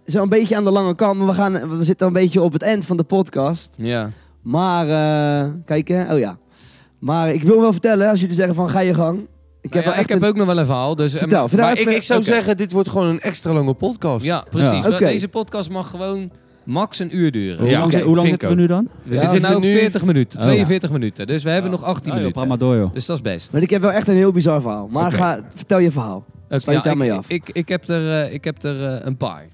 zo 0.07 0.23
een 0.23 0.29
beetje 0.29 0.57
aan 0.57 0.65
de 0.65 0.71
lange 0.71 0.95
kant. 0.95 1.19
Maar 1.19 1.27
we, 1.27 1.35
gaan, 1.35 1.79
we 1.79 1.85
zitten 1.85 2.07
een 2.07 2.13
beetje 2.13 2.43
op 2.43 2.53
het 2.53 2.63
eind 2.63 2.85
van 2.85 2.97
de 2.97 3.03
podcast. 3.05 3.75
Ja. 3.77 4.11
Maar, 4.43 4.85
eh 5.45 5.51
kijk 5.65 5.89
hè. 5.89 6.13
Oh 6.13 6.19
ja. 6.19 6.39
Maar 6.99 7.33
ik 7.33 7.43
wil 7.43 7.61
wel 7.61 7.73
vertellen, 7.73 8.09
als 8.11 8.21
jullie 8.21 8.35
zeggen 8.35 8.55
van 8.55 8.69
ga 8.71 8.81
je 8.81 8.95
gang. 8.95 9.19
Ik 9.61 9.73
heb, 9.73 9.73
Nou 9.73 9.85
ja, 9.85 9.85
wel 9.85 9.93
echt 9.93 10.03
ik 10.03 10.09
heb 10.09 10.23
een- 10.23 10.29
ook 10.29 10.37
nog 10.37 10.47
wel 10.47 10.59
een 10.59 10.67
verhaal. 10.67 10.97
Dus, 10.97 11.13
eh, 11.15 11.19
Vertel, 11.21 11.49
vertel 11.49 11.67
Maar 11.67 11.75
ik, 11.75 11.81
even. 11.81 11.95
ik 11.97 12.03
zou 12.03 12.23
zeggen, 12.23 12.57
dit 12.57 12.73
wordt 12.73 12.89
gewoon 12.89 13.07
een 13.07 13.21
extra 13.21 13.53
lange 13.53 13.75
podcast. 13.75 14.25
Ja, 14.25 14.45
precies. 14.51 14.85
Ja. 14.85 14.99
Deze 14.99 15.29
podcast 15.29 15.71
mag 15.71 15.91
gewoon 15.91 16.31
max 16.69 16.99
een 16.99 17.17
uur 17.17 17.31
duren. 17.33 17.59
Hoe 17.59 17.69
Ja, 17.69 17.79
lang, 17.79 18.01
hoe 18.03 18.17
lang 18.17 18.29
zitten 18.29 18.49
we 18.49 18.55
nu 18.55 18.67
dan? 18.67 18.89
We 19.03 19.15
Ja, 19.15 19.21
zitten 19.21 19.51
nu 19.51 19.57
op 19.57 19.63
zitten 19.63 19.71
nu- 19.71 19.79
40 19.79 20.05
minuten, 20.05 20.39
Oh, 20.39 20.45
42 20.45 20.91
minuten. 20.91 21.27
Dus 21.27 21.43
we 21.43 21.51
hebben 21.51 21.71
nog 21.71 21.83
18 21.83 22.13
Oh, 22.13 22.19
joh, 22.21 22.35
minuten. 22.35 22.77
joh. 22.77 22.95
Dus 22.95 23.07
dat 23.07 23.17
is 23.17 23.23
best. 23.23 23.53
Maar 23.53 23.63
ik 23.63 23.71
heb 23.71 23.83
wel 23.83 23.93
echt 23.93 24.09
een 24.09 24.15
heel 24.17 24.33
bizar 24.33 24.61
verhaal. 24.61 24.89
Maar 24.91 25.13
ga, 25.13 25.41
vertel 25.55 25.79
je 25.79 25.91
verhaal. 25.91 26.25
Oké, 26.51 26.59
Sluit 26.61 26.85
daarmee 26.85 27.11
ik, 27.11 27.17
af. 27.17 27.29
Ik, 27.29 27.51
ik, 27.53 27.69
heb 27.69 27.89
er, 27.89 28.23
eh, 28.23 28.33
ik 28.35 28.45
heb 28.45 28.63
er 28.63 28.85
eh, 28.87 29.07
een 29.07 29.17
paar. 29.17 29.47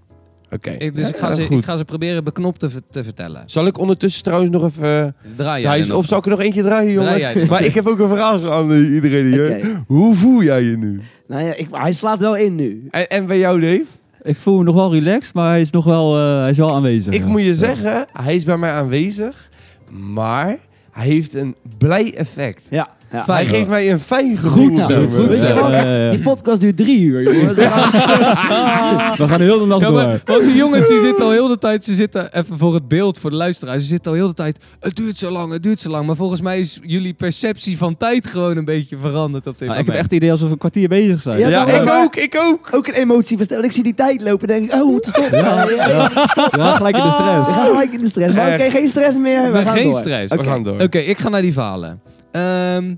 Oké. 0.50 0.76
Dus 0.92 1.08
Ja, 1.08 1.14
ik, 1.14 1.16
ga 1.20 1.28
ja, 1.28 1.34
ze, 1.34 1.42
ik 1.42 1.64
ga 1.64 1.76
ze 1.76 1.84
proberen 1.84 2.24
beknopt 2.24 2.60
te, 2.60 2.68
te 2.90 3.04
vertellen. 3.04 3.42
Zal 3.46 3.66
ik 3.66 3.78
ondertussen 3.78 4.22
trouwens 4.22 4.50
nog 4.50 4.64
even... 4.64 5.16
Draai 5.36 5.60
jij 5.62 5.70
Hij 5.70 5.80
is 5.80 5.86
nog. 5.86 5.96
op, 5.96 6.06
zal 6.06 6.18
ik 6.18 6.24
er 6.24 6.30
nog 6.30 6.40
eentje 6.40 6.62
draaien, 6.62 7.02
er. 7.02 7.46
Maar 7.46 7.64
ik 7.70 7.74
heb 7.74 7.86
ook 7.86 7.98
een 7.98 8.08
vraag 8.08 8.42
aan 8.48 8.72
eh, 8.72 8.94
iedereen 8.94 9.24
hier. 9.26 9.82
Hoe 9.86 10.14
voel 10.14 10.42
jij 10.42 10.62
je 10.62 10.76
nu? 10.76 11.00
Nou 11.26 11.44
ja, 11.44 11.54
ik, 11.54 11.68
hij 11.70 11.92
slaat 11.92 12.20
wel 12.20 12.36
in 12.36 12.54
nu. 12.54 12.86
En, 12.90 13.08
en 13.08 13.26
bij 13.26 13.38
jou, 13.38 13.60
Dave? 13.60 13.84
Ik 14.24 14.36
voel 14.36 14.58
me 14.58 14.64
nog 14.64 14.74
wel 14.74 14.92
relaxed, 14.92 15.34
maar 15.34 15.50
hij 15.50 15.60
is 15.60 15.70
nog 15.70 15.84
wel, 15.84 16.16
eh, 16.18 16.40
hij 16.40 16.50
is 16.50 16.58
wel 16.58 16.74
aanwezig. 16.74 17.14
Ik 17.14 17.24
moet 17.24 17.42
je 17.42 17.54
zeggen, 17.54 18.06
hij 18.12 18.34
is 18.34 18.44
bij 18.44 18.56
mij 18.56 18.70
aanwezig, 18.70 19.50
maar 19.92 20.58
hij 20.90 21.06
heeft 21.06 21.34
een 21.34 21.54
blij 21.78 22.14
effect. 22.14 22.62
Ja. 22.70 22.88
Ja. 23.26 23.34
Hij 23.34 23.46
geeft 23.46 23.68
mij 23.68 23.90
een 23.90 23.98
fijn 24.00 24.38
gevoel. 24.38 24.66
Goed 24.68 24.80
zo, 24.80 25.06
goed 25.08 25.26
Weet. 25.26 26.10
Die 26.10 26.20
podcast 26.22 26.60
duurt 26.60 26.76
drie 26.76 27.00
uur, 27.00 27.22
jongens. 27.36 27.56
We 29.18 29.28
gaan 29.28 29.38
de 29.38 29.44
hele 29.44 29.66
nacht 29.66 29.80
Ja, 29.80 29.88
door. 29.88 30.20
want 30.24 30.44
die 30.44 30.56
jongens 30.56 30.88
die 30.88 30.98
zitten 31.00 31.24
al 31.24 31.30
heel 31.30 31.48
de 31.48 31.58
tijd, 31.58 31.84
ze 31.84 31.94
zitten 31.94 32.38
even 32.38 32.58
voor 32.58 32.74
het 32.74 32.88
beeld, 32.88 33.18
voor 33.18 33.30
de 33.30 33.36
luisteraar, 33.36 33.78
ze 33.78 33.86
zitten 33.86 34.10
al 34.12 34.16
heel 34.16 34.26
de 34.28 34.34
tijd, 34.34 34.58
het 34.80 34.96
duurt 34.96 35.18
zo 35.18 35.30
lang, 35.30 35.52
het 35.52 35.62
duurt 35.62 35.80
zo 35.80 35.90
lang. 35.90 36.06
Maar 36.06 36.16
volgens 36.16 36.40
mij 36.40 36.60
is 36.60 36.78
jullie 36.82 37.12
perceptie 37.12 37.78
van 37.78 37.96
tijd 37.96 38.26
gewoon 38.26 38.56
een 38.56 38.64
beetje 38.64 38.96
veranderd 38.98 39.46
op 39.46 39.58
dit 39.58 39.68
Maar 39.68 39.78
ik 39.78 39.86
moment. 39.86 39.86
heb 39.86 39.96
echt 39.96 40.04
het 40.04 40.12
idee 40.12 40.30
alsof 40.30 40.46
we 40.46 40.52
een 40.52 40.58
kwartier 40.58 40.88
bezig 40.88 41.22
zijn. 41.22 41.38
Ja, 41.38 41.66
ik 41.66 41.88
ook, 41.90 42.16
ik 42.16 42.36
ook. 42.44 42.68
Ook 42.70 42.86
een 42.86 42.94
emotie 42.94 43.36
verstellen. 43.36 43.64
Ik 43.64 43.72
zie 43.72 43.82
die 43.82 43.94
tijd 43.94 44.20
lopen 44.20 44.48
en 44.48 44.54
denk 44.58 44.70
ik, 44.72 44.76
oh, 44.78 44.84
we 44.86 44.90
moeten 44.92 45.10
stoppen. 45.12 45.38
Ja, 45.38 45.66
Ja. 45.70 46.10
We 46.50 46.72
gelijk 46.76 46.96
in 46.96 47.02
de 47.02 47.08
We 47.08 47.12
stress. 47.12 47.50
gaan 47.50 47.66
gelijk 47.66 47.92
in 47.92 48.00
de 48.00 48.08
stress. 48.08 48.34
Maar 48.34 48.52
oké, 48.54 48.70
geen 48.70 48.88
stress 48.90 49.16
meer. 49.18 49.42
We 49.42 49.48
Maar 49.48 49.64
gaan 49.64 49.76
geen 49.76 49.90
door. 49.90 49.98
stress. 49.98 50.32
We 50.32 50.38
Oké. 50.38 50.48
gaan 50.48 50.62
door. 50.62 50.80
Oké, 50.80 50.98
ik 50.98 51.18
ga 51.18 51.28
naar 51.28 51.42
die 51.42 51.52
verhalen. 51.52 52.00
Ehm, 52.32 52.94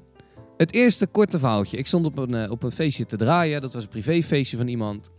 het 0.56 0.72
eerste 0.72 1.06
korte 1.06 1.38
verhaaltje. 1.38 1.76
Ik 1.76 1.86
stond 1.86 2.06
op 2.06 2.18
een, 2.18 2.34
eh, 2.34 2.50
op 2.50 2.62
een 2.62 2.72
feestje 2.72 3.06
te 3.06 3.16
draaien. 3.16 3.60
Dat 3.60 3.74
was 3.74 3.82
een 3.82 3.88
privéfeestje 3.88 4.56
van 4.56 4.68
iemand. 4.68 5.10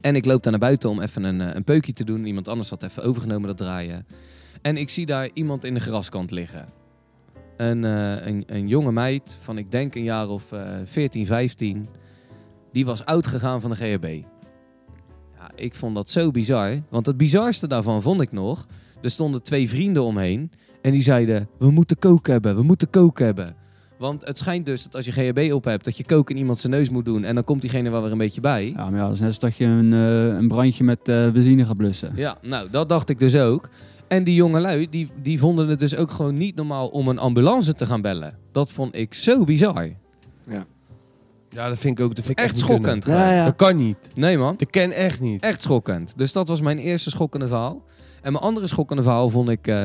En 0.00 0.16
ik 0.16 0.24
loop 0.24 0.42
daar 0.42 0.52
naar 0.52 0.60
buiten 0.60 0.90
om 0.90 1.00
even 1.00 1.24
een, 1.24 1.40
eh, 1.40 1.54
een 1.54 1.64
peukje 1.64 1.92
te 1.92 2.04
doen. 2.04 2.26
Iemand 2.26 2.48
anders 2.48 2.70
had 2.70 2.82
even 2.82 3.02
overgenomen 3.02 3.48
dat 3.48 3.56
draaien. 3.56 4.06
En 4.62 4.76
ik 4.76 4.90
zie 4.90 5.06
daar 5.06 5.28
iemand 5.32 5.64
in 5.64 5.74
de 5.74 5.80
graskant 5.80 6.30
liggen. 6.30 6.68
Een, 7.56 7.84
eh, 7.84 8.26
een, 8.26 8.44
een 8.46 8.68
jonge 8.68 8.92
meid 8.92 9.36
van, 9.40 9.58
ik 9.58 9.70
denk 9.70 9.94
een 9.94 10.02
jaar 10.02 10.28
of 10.28 10.52
eh 10.52 10.76
14, 10.84 11.26
15. 11.26 11.88
Die 12.72 12.84
was 12.84 13.04
oud 13.04 13.26
gegaan 13.26 13.60
van 13.60 13.70
de 13.70 13.76
GHB. 13.76 14.22
Ja, 15.38 15.50
ik 15.54 15.74
vond 15.74 15.94
dat 15.94 16.10
zo 16.10 16.30
bizar. 16.30 16.82
Want 16.88 17.06
het 17.06 17.16
bizarste 17.16 17.66
daarvan 17.66 18.02
vond 18.02 18.20
ik 18.20 18.32
nog... 18.32 18.66
Er 19.02 19.10
stonden 19.10 19.42
twee 19.42 19.68
vrienden 19.68 20.02
omheen. 20.02 20.50
En 20.82 20.92
die 20.92 21.02
zeiden, 21.02 21.48
we 21.58 21.70
moeten 21.70 21.98
kook 21.98 22.26
hebben, 22.26 22.56
we 22.56 22.62
moeten 22.62 22.90
kook 22.90 23.18
hebben. 23.18 23.56
Want 23.98 24.26
het 24.26 24.38
schijnt 24.38 24.66
dus 24.66 24.82
dat 24.82 24.94
als 24.94 25.04
je 25.04 25.12
GHB 25.12 25.52
op 25.52 25.64
hebt, 25.64 25.84
dat 25.84 25.96
je 25.96 26.04
kook 26.04 26.30
in 26.30 26.36
iemand 26.36 26.58
zijn 26.58 26.72
neus 26.72 26.90
moet 26.90 27.04
doen. 27.04 27.24
En 27.24 27.34
dan 27.34 27.44
komt 27.44 27.60
diegene 27.60 27.90
wel 27.90 28.02
weer 28.02 28.12
een 28.12 28.18
beetje 28.18 28.40
bij. 28.40 28.72
Ja, 28.76 28.90
maar 28.90 28.98
ja, 29.00 29.04
dat 29.04 29.12
is 29.12 29.18
net 29.20 29.28
als 29.28 29.38
dat 29.38 29.56
je 29.56 29.64
een, 29.64 29.92
eh, 29.92 30.36
een 30.38 30.48
brandje 30.48 30.84
met 30.84 31.08
eh, 31.08 31.30
benzine 31.30 31.64
gaat 31.66 31.76
blussen. 31.76 32.12
Ja, 32.14 32.36
nou, 32.42 32.70
dat 32.70 32.88
dacht 32.88 33.08
ik 33.08 33.20
dus 33.20 33.36
ook. 33.36 33.68
En 34.08 34.24
die 34.24 34.34
jongelui, 34.34 34.86
die, 34.90 35.10
die 35.22 35.38
vonden 35.38 35.68
het 35.68 35.78
dus 35.78 35.96
ook 35.96 36.10
gewoon 36.10 36.36
niet 36.36 36.54
normaal 36.56 36.88
om 36.88 37.08
een 37.08 37.18
ambulance 37.18 37.74
te 37.74 37.86
gaan 37.86 38.00
bellen. 38.00 38.38
Dat 38.52 38.70
vond 38.72 38.94
ik 38.96 39.14
zo 39.14 39.44
bizar. 39.44 39.88
Ja, 41.48 41.68
dat 41.68 41.78
vind 41.78 41.98
ik 41.98 42.04
ook 42.04 42.14
dat 42.16 42.24
vind 42.24 42.38
ik 42.38 42.44
Echt 42.44 42.58
schokkend. 42.58 43.06
Ja, 43.06 43.32
ja. 43.32 43.44
Dat 43.44 43.56
kan 43.56 43.76
niet. 43.76 43.96
Nee 44.14 44.38
man, 44.38 44.54
Dat 44.56 44.70
ken 44.70 44.92
echt 44.92 45.20
niet. 45.20 45.42
echt 45.42 45.62
schokkend. 45.62 46.12
Dus 46.16 46.32
dat 46.32 46.48
was 46.48 46.60
mijn 46.60 46.78
eerste 46.78 47.10
schokkende 47.10 47.46
verhaal. 47.48 47.82
En 48.22 48.32
mijn 48.32 48.44
andere 48.44 48.66
schokkende 48.66 49.02
verhaal 49.02 49.28
vond 49.28 49.48
ik... 49.48 49.66
eh, 49.66 49.84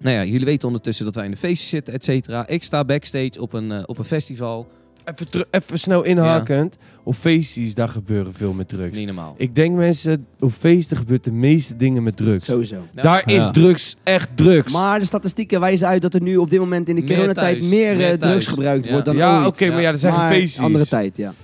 nou 0.00 0.16
ja, 0.16 0.24
jullie 0.24 0.46
weten 0.46 0.66
ondertussen 0.68 1.04
dat 1.04 1.14
wij 1.14 1.24
in 1.24 1.30
de 1.30 1.36
feestjes 1.36 1.68
zitten, 1.68 1.94
et 1.94 2.04
cetera. 2.04 2.46
Ik 2.46 2.62
sta 2.64 2.84
backstage 2.84 3.40
op 3.40 3.52
een, 3.52 3.72
eh, 3.72 3.82
op 3.86 3.98
een 3.98 4.04
festival. 4.04 4.66
Even, 5.04 5.46
even 5.50 5.78
snel 5.78 6.02
inhakend. 6.02 6.76
Op 7.02 7.14
feestjes, 7.14 7.74
daar 7.74 7.88
gebeuren 7.88 8.32
veel 8.34 8.52
met 8.52 8.68
drugs. 8.68 8.96
Niet 8.96 9.06
normaal. 9.06 9.34
Ik 9.38 9.54
denk 9.54 9.76
mensen, 9.76 10.26
op 10.40 10.52
feesten 10.52 10.96
gebeurt 10.96 11.24
de 11.24 11.32
meeste 11.32 11.76
dingen 11.76 12.02
met 12.02 12.16
drugs. 12.16 12.44
Sowieso. 12.44 12.86
Daar 12.92 13.22
is 13.32 13.48
drugs 13.52 13.96
echt 14.02 14.28
drugs. 14.36 14.72
Maar 14.72 14.98
de 14.98 15.04
statistieken 15.04 15.60
wijzen 15.60 15.88
uit 15.88 16.02
dat 16.02 16.14
er 16.14 16.22
nu 16.22 16.36
op 16.36 16.50
dit 16.50 16.58
moment 16.58 16.88
in 16.88 16.94
de 16.94 17.02
Meer 17.02 17.10
coronatijd 17.14 17.58
thuis, 17.58 17.70
meer, 17.70 17.96
meer 17.96 18.04
eh, 18.10 18.16
drugs 18.18 18.20
thuis. 18.22 18.46
gebruikt 18.46 18.84
Ja. 18.84 18.90
wordt 18.90 19.06
dan 19.06 19.16
ja, 19.16 19.38
ooit. 19.38 19.46
oké, 19.46 19.68
maar 19.70 19.80
ja, 19.80 19.90
dat 19.90 20.00
zijn 20.00 20.14
Maar 20.14 20.32
feestjes. 20.32 20.64
andere 20.64 20.86
tijd, 20.86 21.16
ja. 21.16 21.34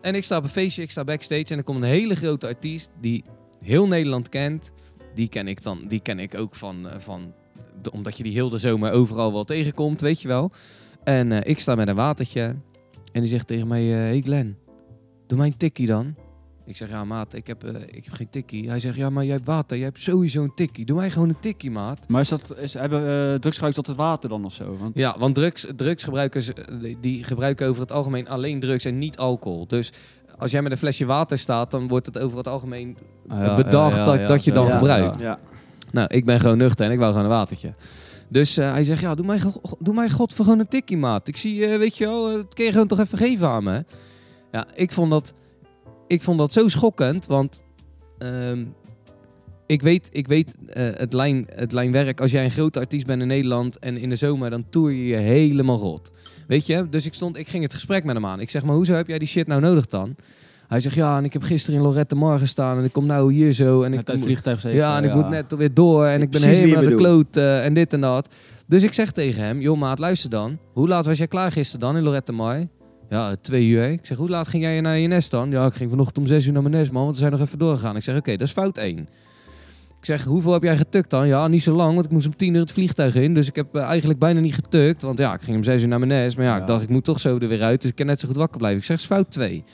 En 0.00 0.14
ik 0.14 0.24
sta 0.24 0.36
op 0.36 0.42
een 0.42 0.48
feestje, 0.48 0.82
ik 0.82 0.90
sta 0.90 1.04
backstage 1.04 1.44
en 1.48 1.56
er 1.58 1.64
komt 1.64 1.82
een 1.82 1.88
hele 1.88 2.14
grote 2.16 2.46
artiest 2.46 2.88
die 3.00 3.24
heel 3.64 3.86
Nederland 3.86 4.28
kent. 4.28 4.70
Die 5.14 5.28
ken 5.28 5.48
ik 5.48 5.62
dan, 5.62 5.84
die 5.88 6.00
ken 6.00 6.18
ik 6.18 6.38
ook 6.38 6.54
van, 6.54 6.88
eh, 6.88 6.94
van 6.98 7.32
omdat 7.92 8.16
je 8.16 8.22
die 8.22 8.32
heel 8.32 8.50
de 8.50 8.58
zomer 8.58 8.92
overal 8.92 9.32
wel 9.32 9.44
tegenkomt, 9.44 10.00
weet 10.00 10.20
je 10.20 10.28
wel. 10.28 10.50
En 11.04 11.32
eh, 11.32 11.50
ik 11.50 11.60
sta 11.60 11.74
met 11.74 11.88
een 11.88 11.94
watertje 11.94 12.56
en 13.12 13.20
die 13.20 13.30
zegt 13.30 13.46
tegen 13.46 13.68
mij, 13.68 13.92
eh 13.92 13.98
hey 13.98 14.20
Glenn, 14.20 14.56
doe 15.26 15.38
mij 15.38 15.46
een 15.46 15.56
tikkie 15.56 15.86
dan. 15.86 16.14
Ik 16.66 16.76
zeg, 16.76 16.88
ja 16.88 17.04
maat, 17.04 17.34
ik 17.34 17.46
heb, 17.46 17.64
eh, 17.64 17.82
ik 17.86 18.04
heb 18.04 18.14
geen 18.14 18.30
tikkie. 18.30 18.68
Hij 18.68 18.80
zegt, 18.80 18.96
ja 18.96 19.10
maar 19.10 19.24
jij 19.24 19.34
hebt 19.34 19.46
water, 19.46 19.76
jij 19.76 19.86
hebt 19.86 20.00
sowieso 20.00 20.42
een 20.42 20.54
tikkie. 20.54 20.84
Doe 20.86 20.96
mij 20.96 21.10
gewoon 21.10 21.28
een 21.28 21.40
tikkie, 21.40 21.70
maat. 21.70 22.08
Maar 22.08 22.20
is 22.20 22.28
dat, 22.28 22.54
is, 22.58 22.74
hebben 22.74 23.40
drugsgebruik 23.40 23.74
tot 23.74 23.86
het 23.86 23.96
water 23.96 24.28
dan 24.28 24.44
of 24.44 24.52
zo? 24.52 24.76
Want, 24.76 24.98
Ja, 24.98 25.18
want 25.18 25.34
drugs, 25.34 25.66
drugsgebruikers 25.76 26.50
die 27.00 27.24
gebruiken 27.24 27.68
over 27.68 27.82
het 27.82 27.92
algemeen 27.92 28.28
alleen 28.28 28.60
drugs 28.60 28.84
en 28.84 28.98
niet 28.98 29.18
alcohol. 29.18 29.66
Dus 29.66 29.92
als 30.38 30.50
jij 30.50 30.62
met 30.62 30.72
een 30.72 30.78
flesje 30.78 31.04
water 31.04 31.38
staat, 31.38 31.70
dan 31.70 31.88
wordt 31.88 32.06
het 32.06 32.18
over 32.18 32.38
het 32.38 32.48
algemeen 32.48 32.96
Ah, 33.28 33.44
ja, 33.44 33.56
bedacht 33.56 33.96
ja, 33.96 34.04
ja, 34.04 34.16
dat, 34.16 34.28
dat 34.28 34.44
je 34.44 34.52
dan 34.52 34.66
ja, 34.66 34.72
gebruikt. 34.72 35.20
Ja. 35.20 35.38
Nou, 35.92 36.08
ik 36.14 36.24
ben 36.24 36.40
gewoon 36.40 36.58
nuchter 36.58 36.86
en 36.86 36.92
ik 36.92 36.98
wou 36.98 37.10
gewoon 37.12 37.26
een 37.26 37.36
watertje. 37.36 37.74
Dus 38.28 38.56
eh, 38.56 38.72
hij 38.72 38.84
zegt, 38.84 39.00
ja, 39.00 39.14
doe 39.14 39.26
mij, 39.26 39.40
doe 39.78 39.94
mij 39.94 40.10
god 40.10 40.34
voor 40.34 40.44
gewoon 40.44 40.60
een 40.60 40.68
tikkie, 40.68 40.96
maat. 40.96 41.28
Ik 41.28 41.36
zie, 41.36 41.66
eh, 41.66 41.78
weet 41.78 41.98
je 41.98 42.04
wel, 42.04 42.28
eh, 42.28 42.34
dat 42.34 42.54
kun 42.54 42.64
je 42.64 42.72
gewoon 42.72 42.86
toch 42.86 43.00
even 43.00 43.18
geven 43.18 43.48
aan 43.48 43.64
me. 43.64 43.84
Ja, 44.52 44.66
ik 44.74 44.92
vond 44.92 45.10
dat, 45.10 45.34
ik 46.06 46.22
vond 46.22 46.38
dat 46.38 46.52
zo 46.52 46.68
schokkend, 46.68 47.26
want 47.26 47.62
ehm, 48.18 48.64
ik 49.68 49.82
weet, 49.82 50.08
ik 50.12 50.26
weet 50.26 50.54
eh, 50.66 50.88
het, 50.94 51.12
lijn, 51.12 51.46
het 51.54 51.72
lijnwerk. 51.72 52.20
Als 52.20 52.30
jij 52.30 52.44
een 52.44 52.50
grote 52.50 52.78
artiest 52.78 53.06
bent 53.06 53.20
in 53.20 53.26
Nederland 53.26 53.78
en 53.78 53.96
in 53.96 54.08
de 54.08 54.16
zomer, 54.16 54.50
dan 54.50 54.64
toer 54.70 54.92
je 54.92 55.06
je 55.06 55.16
helemaal 55.16 55.78
rot. 55.78 56.10
Weet 56.46 56.66
je? 56.66 56.88
Dus 56.90 57.06
ik, 57.06 57.14
stond, 57.14 57.36
ik 57.36 57.48
ging 57.48 57.62
het 57.62 57.74
gesprek 57.74 58.04
met 58.04 58.14
hem 58.14 58.26
aan. 58.26 58.40
Ik 58.40 58.50
zeg, 58.50 58.64
maar 58.64 58.74
hoezo 58.74 58.94
heb 58.94 59.06
jij 59.06 59.18
die 59.18 59.28
shit 59.28 59.46
nou 59.46 59.60
nodig 59.60 59.86
dan? 59.86 60.16
Hij 60.68 60.80
zegt, 60.80 60.94
ja, 60.94 61.16
en 61.16 61.24
ik 61.24 61.32
heb 61.32 61.42
gisteren 61.42 61.80
in 61.80 61.86
Lorette 61.86 62.14
Mar 62.14 62.38
gestaan 62.38 62.78
en 62.78 62.84
ik 62.84 62.92
kom 62.92 63.06
nou 63.06 63.32
hier 63.32 63.52
zo. 63.52 63.82
En 63.82 63.92
ik 63.92 64.06
Net 64.06 64.16
moet- 64.16 64.24
vliegtuig 64.24 64.60
zeker. 64.60 64.78
ja, 64.78 64.96
en 64.96 65.04
ik 65.04 65.14
moet 65.14 65.28
net 65.28 65.54
weer 65.56 65.74
door 65.74 66.06
en 66.06 66.22
ik 66.22 66.30
ben 66.30 66.42
helemaal 66.42 66.82
de 66.82 66.94
kloot 66.94 67.36
eh, 67.36 67.64
en 67.64 67.74
dit 67.74 67.92
en 67.92 68.00
dat. 68.00 68.28
Dus 68.66 68.82
ik 68.82 68.92
zeg 68.92 69.10
tegen 69.12 69.42
hem, 69.42 69.60
joh 69.60 69.78
maat, 69.78 69.98
luister 69.98 70.30
dan. 70.30 70.58
Hoe 70.72 70.88
laat 70.88 71.06
was 71.06 71.18
jij 71.18 71.26
klaar 71.26 71.52
gisteren 71.52 71.80
dan 71.80 71.96
in 71.96 72.02
Lorette 72.02 72.32
Mar? 72.32 72.66
Ja, 73.08 73.36
twee 73.40 73.66
uur. 73.66 73.90
Ik 73.90 74.06
zeg, 74.06 74.16
hoe 74.16 74.28
laat 74.28 74.48
ging 74.48 74.62
jij 74.62 74.80
naar 74.80 74.98
je 74.98 75.08
nest 75.08 75.30
dan? 75.30 75.50
Ja, 75.50 75.66
ik 75.66 75.74
ging 75.74 75.90
vanochtend 75.90 76.18
om 76.18 76.26
zes 76.26 76.46
uur 76.46 76.52
naar 76.52 76.62
mijn 76.62 76.74
nest, 76.74 76.92
man, 76.92 77.02
want 77.02 77.14
we 77.14 77.20
zijn 77.20 77.32
nog 77.32 77.40
even 77.40 77.58
doorgegaan. 77.58 77.96
Ik 77.96 78.02
zeg, 78.02 78.16
oké, 78.16 78.30
dat 78.36 78.46
is 78.46 78.52
fout 78.52 78.78
één. 78.78 78.98
Ik 80.00 80.04
zeg, 80.04 80.24
hoeveel 80.24 80.52
heb 80.52 80.62
jij 80.62 80.76
getukt 80.76 81.10
dan? 81.10 81.26
Ja, 81.28 81.48
niet 81.48 81.62
zo 81.62 81.74
lang, 81.74 81.94
want 81.94 82.04
ik 82.06 82.12
moest 82.12 82.26
om 82.26 82.36
tien 82.36 82.54
uur 82.54 82.60
het 82.60 82.72
vliegtuig 82.72 83.14
in. 83.14 83.34
Dus 83.34 83.48
ik 83.48 83.56
heb 83.56 83.74
eh, 83.74 83.82
eigenlijk 83.82 84.18
bijna 84.18 84.40
niet 84.40 84.54
getukt. 84.54 85.02
Want 85.02 85.18
ja, 85.18 85.34
ik 85.34 85.40
ging 85.40 85.56
om 85.56 85.62
zes 85.62 85.82
uur 85.82 85.88
naar 85.88 85.98
mijn 85.98 86.10
nest. 86.22 86.36
Maar 86.36 86.46
ja, 86.46 86.56
ik 86.56 86.66
dacht, 86.66 86.82
ik 86.82 86.88
moet 86.88 87.04
toch 87.04 87.20
zo 87.20 87.38
er 87.38 87.48
weer 87.48 87.62
uit. 87.62 87.80
Dus 87.80 87.90
ik 87.90 87.96
kan 87.96 88.06
net 88.06 88.20
zo 88.20 88.26
goed 88.26 88.36
wakker 88.36 88.58
blijven. 88.58 88.80
Ik 88.80 88.86
zeg, 88.86 88.96
is 88.98 89.04
fout 89.04 89.30
twee. 89.30 89.64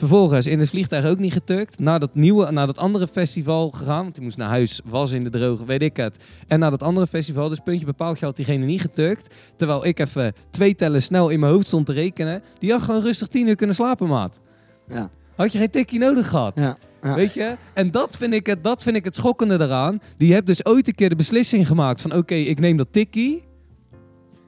Vervolgens 0.00 0.46
in 0.46 0.58
het 0.58 0.68
vliegtuig 0.68 1.04
ook 1.04 1.18
niet 1.18 1.32
getukt. 1.32 1.78
Naar 1.78 2.00
dat 2.00 2.14
nieuwe, 2.14 2.50
naar 2.50 2.66
dat 2.66 2.78
andere 2.78 3.08
festival 3.08 3.70
gegaan. 3.70 4.02
Want 4.02 4.14
die 4.14 4.24
moest 4.24 4.36
naar 4.36 4.48
huis, 4.48 4.80
was 4.84 5.12
in 5.12 5.24
de 5.24 5.30
droge, 5.30 5.64
weet 5.64 5.82
ik 5.82 5.96
het. 5.96 6.24
En 6.46 6.58
naar 6.58 6.70
dat 6.70 6.82
andere 6.82 7.06
festival, 7.06 7.48
dus 7.48 7.58
puntje 7.58 7.86
bepaald, 7.86 8.20
had 8.20 8.36
diegene 8.36 8.64
niet 8.64 8.80
getukt. 8.80 9.34
Terwijl 9.56 9.86
ik 9.86 9.98
even 9.98 10.32
twee 10.50 10.74
tellen 10.74 11.02
snel 11.02 11.28
in 11.28 11.40
mijn 11.40 11.52
hoofd 11.52 11.66
stond 11.66 11.86
te 11.86 11.92
rekenen. 11.92 12.42
Die 12.58 12.70
had 12.70 12.82
gewoon 12.82 13.02
rustig 13.02 13.28
tien 13.28 13.46
uur 13.46 13.54
kunnen 13.56 13.76
slapen, 13.76 14.08
maat. 14.08 14.40
Ja. 14.88 15.10
Had 15.36 15.52
je 15.52 15.58
geen 15.58 15.70
tikkie 15.70 15.98
nodig 15.98 16.28
gehad. 16.28 16.52
Ja. 16.54 16.76
Ja. 17.02 17.14
Weet 17.14 17.34
je? 17.34 17.56
En 17.74 17.90
dat 17.90 18.16
vind, 18.16 18.34
ik 18.34 18.46
het, 18.46 18.64
dat 18.64 18.82
vind 18.82 18.96
ik 18.96 19.04
het 19.04 19.14
schokkende 19.14 19.60
eraan. 19.60 20.00
Die 20.16 20.32
hebt 20.34 20.46
dus 20.46 20.64
ooit 20.64 20.88
een 20.88 20.94
keer 20.94 21.08
de 21.08 21.16
beslissing 21.16 21.66
gemaakt 21.66 22.00
van... 22.00 22.14
oké, 22.14 22.34
ik 22.34 22.60
neem 22.60 22.76
dat 22.76 22.88
tikkie. 22.90 23.44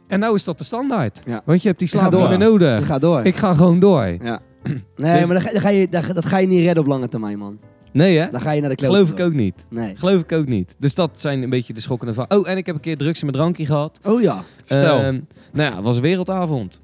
En 0.09 0.21
nou 0.21 0.35
is 0.35 0.45
dat 0.45 0.59
de 0.59 0.65
standaard. 0.65 1.21
Ja. 1.27 1.43
Want 1.45 1.63
je 1.63 1.69
hebt 1.69 1.79
die 1.81 1.89
Ik 1.89 1.95
ga 1.95 2.01
slaap 2.09 2.31
niet 2.31 2.41
door. 2.41 2.49
nodig. 2.49 2.87
gaat 2.87 3.01
door. 3.01 3.23
Ik 3.25 3.37
ga 3.37 3.55
gewoon 3.55 3.79
door. 3.81 4.17
Ja. 4.23 4.41
Nee, 4.97 5.19
Dus- 5.19 5.27
maar 5.29 5.37
dat 5.37 5.43
ga, 5.47 5.53
dat, 5.53 5.61
ga 5.63 5.69
je, 5.69 5.89
dat, 5.91 6.15
dat 6.15 6.27
ga 6.27 6.39
je 6.39 6.47
niet 6.47 6.61
redden 6.65 6.83
op 6.83 6.89
lange 6.89 7.09
termijn, 7.09 7.39
man. 7.39 7.59
Nee 7.93 8.19
hè? 8.19 8.31
Dan 8.31 8.41
ga 8.41 8.51
je 8.51 8.61
naar 8.61 8.71
de 8.71 8.77
kloot. 8.77 8.91
Geloof 8.95 9.11
ik 9.11 9.21
ook 9.21 9.33
niet. 9.33 9.65
Nee. 9.71 9.97
Geloof 9.97 10.21
ik 10.23 10.33
ook 10.33 10.47
niet. 10.49 10.75
Dus 10.79 10.95
dat 10.95 11.11
zijn 11.21 11.43
een 11.43 11.51
beetje 11.51 11.73
de 11.73 11.81
schokkende 11.81 12.15
van. 12.15 12.25
Oh, 12.29 12.49
en 12.49 12.57
ik 12.57 12.67
heb 12.67 12.75
een 12.75 12.81
keer 12.81 12.97
drugs 12.97 13.21
in 13.21 13.27
mijn 13.27 13.39
drankje 13.39 13.67
gehad. 13.67 13.99
Oh 14.05 14.21
ja. 14.23 14.43
Vertel. 14.65 14.99
Ehm, 14.99 15.21
nou 15.53 15.71
ja, 15.71 15.75
het 15.75 15.85
was 15.85 15.97
een 15.97 16.03
wereldavond. 16.03 16.81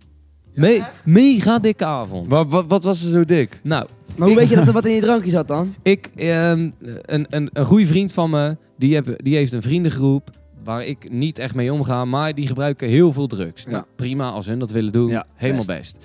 Me 0.55 0.83
mega 1.05 1.59
dikke 1.59 1.85
avond. 1.85 2.31
Wat, 2.31 2.49
wat, 2.51 2.65
wat 2.69 2.85
was 2.85 3.05
er 3.05 3.11
zo 3.11 3.25
dik? 3.25 3.61
Nou, 3.63 3.87
Maar 4.17 4.29
hoe 4.29 4.31
Ik- 4.31 4.37
weet 4.39 4.49
je 4.49 4.57
dat 4.57 4.67
er 4.67 4.73
wat 4.73 4.85
in 4.87 4.95
je 4.95 5.01
drankje 5.01 5.31
zat 5.31 5.49
dan? 5.49 5.75
Ik, 5.83 6.11
ehm, 6.17 6.71
een, 7.03 7.27
een, 7.31 7.51
een 7.53 7.65
goede 7.65 7.87
vriend 7.87 8.13
van 8.13 8.31
me, 8.31 8.57
die, 8.77 8.95
heb, 8.95 9.15
die 9.23 9.37
heeft 9.37 9.53
een 9.53 9.63
vriendengroep 9.63 10.31
waar 10.65 10.85
ik 10.85 11.11
niet 11.11 11.39
echt 11.39 11.55
mee 11.55 11.73
omga, 11.73 12.05
maar 12.05 12.35
die 12.35 12.47
gebruiken 12.47 12.89
heel 12.89 13.13
veel 13.13 13.27
drugs. 13.27 13.63
Ja. 13.63 13.71
Nou, 13.71 13.85
prima, 13.97 14.31
als 14.31 14.47
hun 14.47 14.59
dat 14.59 14.71
willen 14.71 14.93
doen, 14.93 15.09
Ja, 15.09 15.27
helemaal 15.35 15.65
best. 15.67 15.99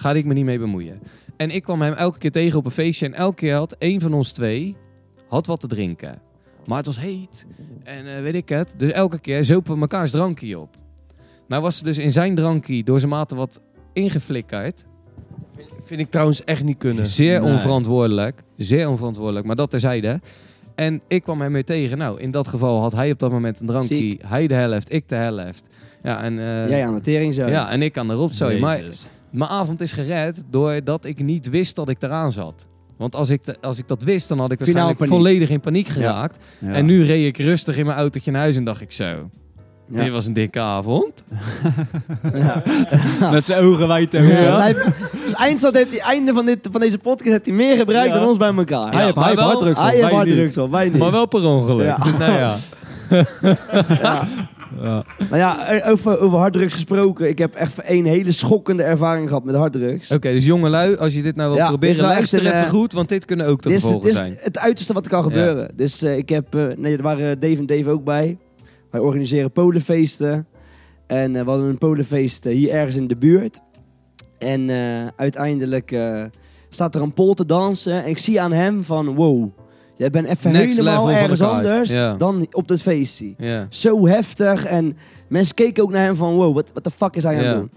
Ga 0.00 0.12
ik 0.12 0.24
me 0.24 0.34
niet 0.34 0.44
mee 0.44 0.58
bemoeien. 0.58 1.00
En 1.36 1.50
ik 1.50 1.62
kwam 1.62 1.82
hem 1.82 1.92
elke 1.92 2.18
keer 2.18 2.30
tegen 2.30 2.58
op 2.58 2.64
een 2.64 2.70
feestje 2.70 3.06
en 3.06 3.14
elke 3.14 3.34
keer 3.34 3.54
had 3.54 3.72
één 3.78 4.00
van 4.00 4.14
ons 4.14 4.32
twee 4.32 4.76
had 5.28 5.46
wat 5.46 5.60
te 5.60 5.66
drinken. 5.66 6.18
Maar 6.66 6.76
het 6.76 6.86
was 6.86 7.00
heet 7.00 7.46
en 7.82 8.16
eh, 8.16 8.22
weet 8.22 8.34
ik 8.34 8.48
het. 8.48 8.74
Dus 8.76 8.90
elke 8.90 9.18
keer 9.18 9.44
zopen 9.44 9.72
we 9.72 9.78
mekaars 9.78 10.10
drankje 10.10 10.58
op. 10.58 10.76
Nou 11.48 11.62
was 11.62 11.78
er 11.78 11.84
dus 11.84 11.98
in 11.98 12.12
zijn 12.12 12.34
drankje 12.34 12.84
door 12.84 12.98
zijn 12.98 13.10
mate 13.10 13.34
wat 13.34 13.60
ingeflikkerd. 13.92 14.84
Vind 15.78 16.00
ik 16.00 16.10
trouwens 16.10 16.44
echt 16.44 16.64
niet 16.64 16.78
kunnen. 16.78 17.06
Zeer 17.06 17.40
Nee. 17.40 17.52
onverantwoordelijk. 17.52 18.42
Zeer 18.56 18.88
onverantwoordelijk, 18.88 19.46
maar 19.46 19.56
dat 19.56 19.70
terzijde. 19.70 20.20
En 20.74 21.00
ik 21.08 21.22
kwam 21.22 21.40
hem 21.40 21.52
mee 21.52 21.64
tegen. 21.64 21.98
Nou, 21.98 22.20
in 22.20 22.30
dat 22.30 22.48
geval 22.48 22.80
had 22.80 22.92
hij 22.92 23.10
op 23.10 23.18
dat 23.18 23.30
moment 23.30 23.60
een 23.60 23.66
drankje. 23.66 23.96
Ziek. 23.96 24.22
Hij 24.26 24.46
de 24.46 24.54
helft, 24.54 24.92
ik 24.92 25.08
de 25.08 25.14
helft. 25.14 25.68
Ja, 26.02 26.22
en, 26.22 26.38
eh, 26.38 26.68
Jij 26.68 26.86
aan 26.86 26.94
de 26.94 27.00
tering 27.00 27.34
zo. 27.34 27.46
ja, 27.46 27.70
en 27.70 27.82
ik 27.82 27.98
aan 27.98 28.08
de 28.08 28.14
rotzooi. 28.14 28.58
Maar. 28.60 28.82
Mijn 29.30 29.50
avond 29.50 29.80
is 29.80 29.92
gered 29.92 30.42
doordat 30.50 31.04
ik 31.04 31.22
niet 31.22 31.48
wist 31.50 31.76
dat 31.76 31.88
ik 31.88 32.02
eraan 32.02 32.32
zat. 32.32 32.66
Want 32.96 33.16
als 33.16 33.28
ik, 33.30 33.56
als 33.60 33.78
ik 33.78 33.88
dat 33.88 34.02
wist, 34.02 34.28
dan 34.28 34.38
had 34.38 34.52
ik 34.52 34.58
waarschijnlijk 34.58 34.98
paniek. 34.98 35.12
volledig 35.14 35.48
in 35.50 35.60
paniek 35.60 35.88
geraakt. 35.88 36.38
Ja. 36.58 36.72
En 36.72 36.84
nu 36.86 37.04
reed 37.04 37.26
ik 37.26 37.38
rustig 37.44 37.76
in 37.76 37.86
mijn 37.86 37.98
autootje 37.98 38.30
naar 38.30 38.40
huis 38.40 38.56
en 38.56 38.64
dacht 38.64 38.80
ik 38.80 38.92
zo... 38.92 39.30
Ja. 39.92 40.02
Dit 40.02 40.12
was 40.12 40.26
een 40.26 40.32
dikke 40.32 40.60
avond. 40.60 41.12
Ja. 42.34 42.62
Met 43.30 43.44
zijn 43.44 43.62
ogen 43.64 43.88
wijd 43.88 44.14
en 44.14 44.26
Ja. 44.26 44.44
Dus, 44.44 44.56
hij, 44.56 44.74
eindstand 45.32 45.74
heeft 45.74 45.90
hij, 45.90 46.00
einde 46.00 46.32
van, 46.32 46.46
dit, 46.46 46.68
van 46.72 46.80
deze 46.80 46.98
podcast 46.98 47.30
heeft 47.30 47.44
hij 47.44 47.54
meer 47.54 47.76
gebruikt 47.76 48.12
Ja. 48.14 48.18
dan 48.18 48.28
ons 48.28 48.36
bij 48.36 48.54
elkaar. 48.54 48.92
Hij 48.92 49.04
heeft 49.04 49.14
harddrugs 49.16 49.78
op, 49.78 49.84
Hij 49.84 49.90
heeft 49.90 50.02
wij 50.04 50.12
hard 50.14 50.26
niet. 50.26 50.36
drugs 50.36 50.56
op, 50.58 50.70
wij 50.70 50.88
niet. 50.88 50.98
Maar 50.98 51.10
wel 51.10 51.26
per 51.26 51.44
ongeluk. 51.44 51.86
Ja. 51.86 51.96
Dus 51.96 52.16
nou 52.18 52.32
ja. 52.32 52.56
Ja. 54.80 55.04
Nou 55.18 55.36
ja, 55.36 55.80
over, 55.86 56.18
over 56.20 56.38
harddrugs 56.38 56.74
gesproken. 56.74 57.28
Ik 57.28 57.38
heb 57.38 57.54
echt 57.54 57.78
één 57.78 58.04
hele 58.04 58.32
schokkende 58.32 58.82
ervaring 58.82 59.28
gehad 59.28 59.44
met 59.44 59.54
harddrugs. 59.54 60.10
Oké, 60.10 60.30
dus 60.32 60.44
jongelui, 60.44 60.96
als 60.96 61.14
je 61.14 61.22
dit 61.22 61.36
nou 61.36 61.48
wil 61.48 61.58
Ja, 61.58 61.68
proberen, 61.68 61.94
is 61.94 62.00
wel 62.00 62.10
luister 62.10 62.40
even 62.40 62.52
eh, 62.52 62.68
goed, 62.68 62.92
want 62.92 63.08
dit 63.08 63.24
kunnen 63.24 63.46
ook 63.46 63.62
de 63.62 63.68
Dit 63.68 63.78
is, 63.78 63.84
gevolgen 63.84 64.08
dit 64.08 64.18
is 64.18 64.24
zijn. 64.26 64.38
het 64.40 64.58
uiterste 64.58 64.92
wat 64.92 65.04
er 65.04 65.10
kan 65.10 65.22
gebeuren. 65.22 65.70
Dus 65.76 66.02
eh, 66.02 66.16
ik 66.16 66.28
heb, 66.28 66.54
eh, 66.54 66.64
nee, 66.76 66.96
er 66.96 67.02
waren 67.02 67.40
Dave 67.40 67.56
en 67.56 67.66
Dave 67.66 67.90
ook 67.90 68.04
bij. 68.04 68.36
Wij 68.90 69.00
organiseren 69.00 69.50
polenfeesten. 69.52 70.46
En 71.06 71.36
eh, 71.36 71.42
we 71.44 71.50
hadden 71.50 71.68
een 71.68 71.78
polenfeest 71.78 72.46
eh, 72.46 72.52
hier 72.54 72.70
ergens 72.70 72.96
in 72.96 73.06
de 73.08 73.16
buurt. 73.16 73.60
En 74.38 74.70
eh, 74.70 75.06
uiteindelijk 75.16 75.92
eh, 75.92 76.24
staat 76.68 76.94
er 76.94 77.02
een 77.02 77.12
pol 77.12 77.34
te 77.34 77.46
dansen. 77.46 78.02
En 78.04 78.08
ik 78.10 78.18
zie 78.18 78.40
aan 78.40 78.52
hem 78.52 78.84
van, 78.84 79.14
wow, 79.14 79.48
jij 80.00 80.10
bent 80.10 80.26
even 80.26 80.52
Next 80.52 80.76
helemaal 80.76 81.10
ergens 81.10 81.40
anders 81.40 81.94
dan 82.18 82.46
op 82.50 82.68
dat 82.68 82.82
feestje. 82.82 83.34
Zo 83.68 84.06
heftig. 84.06 84.64
En 84.64 84.96
mensen 85.28 85.54
keken 85.54 85.82
ook 85.82 85.90
naar 85.90 86.02
hem 86.02 86.16
van, 86.16 86.34
wow, 86.34 86.54
wat 86.54 86.84
de 86.84 86.90
fuck 86.90 87.16
is 87.16 87.22
hij 87.22 87.38
aan 87.38 87.44
het 87.44 87.56
doen? 87.56 87.70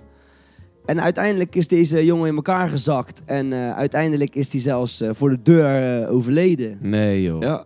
En 0.85 1.01
uiteindelijk 1.01 1.55
is 1.55 1.67
deze 1.67 2.05
jongen 2.05 2.27
in 2.27 2.35
elkaar 2.35 2.69
gezakt. 2.69 3.21
En 3.25 3.53
eh, 3.53 3.75
uiteindelijk 3.75 4.35
is 4.35 4.51
hij 4.51 4.61
zelfs 4.61 5.01
eh, 5.01 5.09
voor 5.13 5.29
de 5.29 5.41
deur 5.43 6.01
eh, 6.01 6.11
overleden. 6.11 6.77
Nee 6.81 7.21
joh. 7.21 7.41
Ja. 7.41 7.63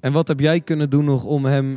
En 0.00 0.12
wat 0.12 0.28
heb 0.28 0.40
jij 0.40 0.60
kunnen 0.60 0.90
doen 0.90 1.04
nog 1.04 1.24
om 1.24 1.44
hem... 1.44 1.76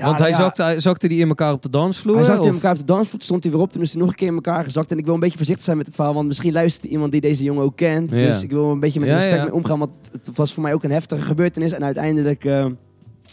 Ja, 0.00 0.06
want 0.06 0.18
nou 0.18 0.30
hij, 0.30 0.40
ja, 0.40 0.54
zakte, 0.54 0.80
zakte 0.80 1.08
die 1.08 1.20
in 1.20 1.28
elkaar 1.28 1.52
op 1.52 1.62
de 1.62 1.70
dansvloer? 1.70 2.16
Hij 2.16 2.24
zakte 2.24 2.46
in 2.46 2.52
elkaar 2.52 2.72
op 2.72 2.78
de 2.78 2.84
dansvoet, 2.84 3.24
stond 3.24 3.42
hij 3.42 3.52
weer 3.52 3.60
op. 3.60 3.72
Toen 3.72 3.82
is 3.82 3.90
hij 3.90 4.00
nog 4.00 4.10
een 4.10 4.16
keer 4.16 4.28
in 4.28 4.34
elkaar 4.34 4.64
gezakt. 4.64 4.90
En 4.90 4.98
ik 4.98 5.04
wil 5.04 5.14
een 5.14 5.20
beetje 5.20 5.36
voorzichtig 5.36 5.64
zijn 5.64 5.76
met 5.76 5.86
het 5.86 5.94
verhaal, 5.94 6.14
want 6.14 6.26
misschien 6.26 6.52
luistert 6.52 6.92
iemand 6.92 7.12
die 7.12 7.20
deze 7.20 7.44
jongen 7.44 7.62
ook 7.62 7.76
kent. 7.76 8.12
Ja. 8.12 8.18
Dus 8.18 8.42
ik 8.42 8.50
wil 8.50 8.70
een 8.70 8.80
beetje 8.80 9.00
met 9.00 9.08
respect 9.08 9.42
mee 9.42 9.54
omgaan, 9.54 9.78
want 9.78 9.90
het 10.12 10.36
was 10.36 10.52
voor 10.52 10.62
mij 10.62 10.74
ook 10.74 10.84
een 10.84 10.90
heftige 10.90 11.22
gebeurtenis. 11.22 11.72
En 11.72 11.84
uiteindelijk 11.84 12.44
eh, 12.44 12.66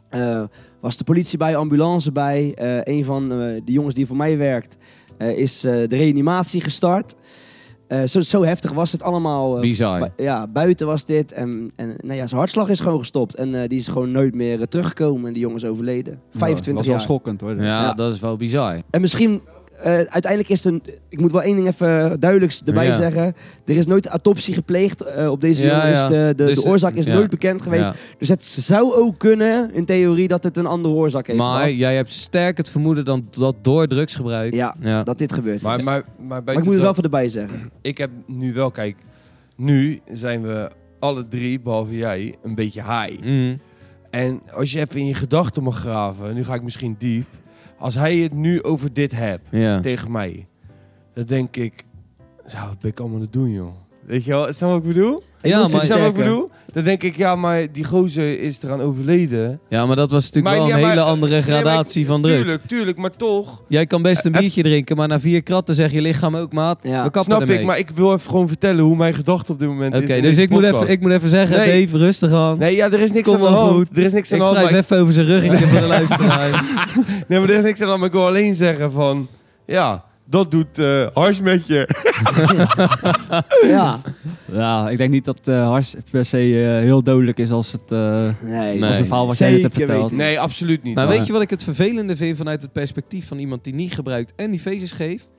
eh, 0.10 0.44
was 0.80 0.98
de 0.98 1.04
politie 1.04 1.38
bij, 1.38 1.56
ambulance 1.56 2.12
bij. 2.12 2.54
Eh, 2.56 2.96
een 2.96 3.06
van 3.06 3.30
de 3.30 3.62
jongens 3.66 3.96
die 3.96 4.06
voor 4.06 4.18
mij 4.18 4.38
werkt, 4.38 4.78
is 5.18 5.60
de 5.60 5.88
reanimatie 5.90 6.62
gestart. 6.62 7.16
Eh, 7.88 8.04
zo, 8.04 8.22
zo 8.22 8.44
heftig 8.44 8.72
was 8.72 8.92
het 8.92 9.02
allemaal. 9.02 9.56
eh, 9.56 9.62
Bizar. 9.62 10.00
bu- 10.00 10.24
ja, 10.24 10.48
buiten 10.48 10.88
was 10.88 11.06
dit. 11.06 11.32
En, 11.32 11.72
en 11.76 11.88
nou 12.02 12.14
ja, 12.20 12.28
zijn 12.28 12.40
hartslag 12.40 12.70
is 12.70 12.80
gewoon 12.80 13.00
gestopt. 13.00 13.36
En 13.36 13.62
eh, 13.62 13.70
die 13.70 13.80
is 13.80 13.88
gewoon 13.88 14.12
nooit 14.12 14.36
meer 14.36 14.68
teruggekomen. 14.68 15.28
En 15.28 15.34
die 15.34 15.42
jongen 15.42 15.58
is 15.58 15.66
overleden. 15.66 16.20
25 16.32 16.74
was 16.74 16.86
jaar. 16.86 16.96
wel 16.96 17.06
schokkend 17.06 17.42
hoor. 17.42 17.56
Ja, 17.56 17.64
Ja. 17.64 17.94
dat 17.94 18.14
is 18.14 18.20
wel 18.20 18.36
bizar. 18.36 18.82
En 18.90 19.02
misschien 19.02 19.42
eh, 19.84 19.92
uiteindelijk 19.94 20.50
is 20.50 20.64
het 20.64 20.74
een... 20.74 20.82
Ik 21.10 21.20
moet 21.20 21.32
wel 21.32 21.42
één 21.42 21.56
ding 21.56 21.68
even 21.68 22.20
duidelijk 22.20 22.60
erbij 22.66 22.86
Ja. 22.86 22.92
zeggen. 22.94 23.36
Er 23.66 23.76
is 23.78 23.86
nooit 23.88 24.06
autopsie 24.08 24.54
gepleegd 24.54 25.02
eh, 25.02 25.30
op 25.32 25.42
deze 25.42 25.66
Ja, 25.66 25.70
jongen. 25.76 25.90
Dus 25.90 26.02
ja. 26.02 26.08
de, 26.08 26.34
de, 26.36 26.46
Dus, 26.46 26.64
de 26.64 26.70
oorzaak 26.70 26.94
is 26.94 27.06
ja. 27.06 27.14
nooit 27.14 27.30
bekend 27.30 27.62
geweest. 27.62 27.86
Ja. 27.86 27.94
Dus 28.18 28.30
het 28.30 28.44
zou 28.44 28.94
ook 28.94 29.18
kunnen, 29.18 29.74
in 29.74 29.86
theorie, 29.86 30.28
dat 30.28 30.44
het 30.44 30.58
een 30.58 30.66
andere 30.66 30.94
oorzaak 30.94 31.28
heeft 31.28 31.40
Maar 31.40 31.62
gehad. 31.62 31.76
jij 31.76 31.96
hebt 31.96 32.12
sterk 32.14 32.58
het 32.58 32.70
vermoeden 32.70 33.06
dan 33.06 33.28
dat 33.32 33.56
door 33.62 33.88
drugsgebruik... 33.88 34.54
Ja, 34.54 34.76
Ja. 34.80 35.04
dat 35.04 35.18
dit 35.18 35.34
gebeurt. 35.34 35.62
Maar, 35.62 35.78
is. 35.78 35.84
maar, 35.84 36.04
maar, 36.28 36.42
ik 36.46 36.64
moet 36.64 36.76
er 36.76 36.82
wel 36.82 36.94
voor 36.94 37.04
erbij 37.04 37.30
zeggen. 37.30 37.72
ik 37.82 37.98
heb 37.98 38.10
nu 38.28 38.54
wel, 38.54 38.72
kijk, 38.72 38.96
nu 39.56 40.00
zijn 40.14 40.42
we 40.42 40.70
alle 41.00 41.28
drie, 41.28 41.60
behalve 41.60 41.96
jij, 41.98 42.36
een 42.44 42.56
beetje 42.56 42.82
high. 42.84 43.24
Mm. 43.24 43.60
En 44.10 44.42
als 44.54 44.72
je 44.72 44.80
even 44.80 45.00
in 45.00 45.06
je 45.06 45.14
gedachten 45.14 45.64
mag 45.64 45.80
graven, 45.80 46.34
nu 46.36 46.44
ga 46.44 46.54
ik 46.54 46.64
misschien 46.64 46.96
diep. 47.00 47.26
Als 47.80 47.96
hij 47.96 48.18
het 48.18 48.34
nu 48.34 48.64
over 48.64 48.94
dit 48.94 49.12
hebt 49.12 49.48
Ja. 49.52 49.80
tegen 49.80 50.12
mij, 50.12 50.48
dan 51.14 51.26
denk 51.26 51.56
ik, 51.56 51.86
zo, 52.48 52.58
wat 52.58 52.80
ben 52.80 52.92
ik 52.92 53.00
allemaal 53.00 53.16
aan 53.18 53.24
het 53.24 53.34
doen, 53.34 53.52
joh? 53.52 53.74
Weet 54.08 54.24
je 54.24 54.32
wel, 54.32 54.54
snap 54.54 54.70
wat 54.70 54.78
ik 54.80 54.88
bedoel? 54.88 55.24
Ja, 55.42 55.60
maar, 55.60 55.70
Snap 55.70 55.82
je 55.84 55.98
wat 55.98 56.08
ik 56.08 56.14
bedoel? 56.14 56.50
Dan 56.72 56.84
denk 56.84 57.04
ik, 57.04 57.18
ja, 57.18 57.36
maar 57.36 57.72
die 57.72 57.84
gozer 57.84 58.40
is 58.40 58.60
eraan 58.64 58.82
overleden. 58.82 59.60
ja, 59.70 59.86
maar 59.86 59.96
dat 59.96 60.12
was 60.12 60.24
natuurlijk 60.24 60.46
Maar- 60.56 60.58
wel 60.58 60.68
ja, 60.68 60.74
een 60.76 60.82
maar- 60.82 60.90
hele 60.90 61.02
andere 61.04 61.32
Nee, 61.32 61.42
maar 61.42 61.50
ik- 61.56 61.62
gradatie 61.62 62.06
van 62.06 62.22
drugs. 62.22 62.38
Tuurlijk, 62.38 62.64
tuurlijk, 62.66 62.98
maar 62.98 63.16
toch. 63.16 63.62
Jij 63.68 63.86
kan 63.86 64.02
best 64.02 64.26
een 64.26 64.34
Eh, 64.34 64.40
biertje 64.40 64.62
drinken, 64.64 64.96
maar 64.96 65.08
na 65.08 65.20
vier 65.20 65.44
kratten 65.44 65.76
zeg 65.76 65.92
je 65.92 66.02
lichaam 66.02 66.36
ook, 66.36 66.54
maat. 66.54 66.80
Ja. 66.82 66.90
We 67.04 67.10
kappen 67.10 67.22
Snap 67.24 67.40
ermee. 67.42 67.58
ik, 67.58 67.66
maar 67.66 67.78
ik 67.78 67.90
wil 67.90 68.14
even 68.14 68.30
gewoon 68.30 68.48
vertellen 68.48 68.84
hoe 68.84 68.96
mijn 68.96 69.14
gedachte 69.14 69.52
op 69.52 69.60
dit 69.60 69.68
moment 69.68 69.94
Oké, 69.96 70.04
is. 70.04 70.10
in 70.10 70.22
dus 70.22 70.30
deze 70.30 70.42
ik 70.42 70.50
moet, 70.50 70.60
podcast. 70.62 70.82
even, 70.84 70.94
ik 70.94 71.02
moet 71.02 71.12
even 71.12 71.30
zeggen, 71.30 71.58
Nee. 71.58 71.86
Dave, 71.86 71.98
rustig 71.98 72.32
aan. 72.32 72.58
Nee, 72.58 72.76
ja, 72.76 72.86
er 72.92 73.00
is 73.00 73.12
niks 73.12 73.30
Kom 73.30 73.34
aan 73.38 73.44
de 73.44 73.50
wel 73.50 73.60
hand. 73.60 73.72
goed. 73.76 73.98
Er 73.98 74.04
is 74.04 74.14
niks 74.14 74.32
aan 74.32 74.38
ik 74.38 74.44
de 74.44 74.50
hand. 74.50 74.58
wrijf 74.68 74.72
ik- 74.72 74.84
even 74.84 74.98
over 75.02 75.14
zijn 75.14 75.26
ruggetje 75.26 75.68
voor 75.68 75.80
de 75.82 75.88
luisteraar. 75.88 76.64
Nee, 77.28 77.40
maar 77.40 77.50
er 77.50 77.58
is 77.58 77.64
niks 77.64 77.80
aan 77.80 77.86
de 77.86 77.92
hand. 77.92 77.98
Maar 78.00 78.08
ik 78.10 78.14
wil 78.16 78.26
alleen 78.28 78.56
zeggen 78.56 78.92
van... 78.92 79.28
Ja, 79.66 80.04
dat 80.30 80.52
doet 80.52 80.80
eh 80.80 81.08
hars 81.14 81.42
met 81.42 81.68
je. 81.68 81.90
ja. 83.68 84.00
Ja, 84.52 84.90
ik 84.90 84.98
denk 84.98 85.12
niet 85.12 85.26
dat 85.26 85.40
eh 85.44 85.68
hars 85.68 85.96
per 86.12 86.26
se 86.26 86.38
eh, 86.38 86.84
heel 86.84 87.04
dodelijk 87.04 87.38
is 87.40 87.52
als 87.52 87.72
het, 87.72 87.92
eh, 87.92 88.30
Nee, 88.42 88.86
als 88.86 88.98
het 88.98 89.06
verhaal 89.08 89.28
wat 89.28 89.38
jij 89.38 89.52
net 89.52 89.62
hebt 89.62 89.74
verteld. 89.76 90.12
Nee, 90.12 90.40
absoluut 90.40 90.84
niet. 90.84 90.96
Maar 90.96 91.08
weet 91.08 91.26
je 91.28 91.34
wat 91.34 91.42
ik 91.42 91.50
het 91.50 91.64
vervelende 91.64 92.16
vind 92.18 92.38
vanuit 92.38 92.62
het 92.62 92.72
perspectief 92.72 93.28
van 93.28 93.38
iemand 93.40 93.64
die 93.64 93.74
niet 93.74 93.94
gebruikt 93.94 94.34
en 94.36 94.52
die 94.52 94.60
feestjes 94.60 94.92
geeft? 94.92 95.30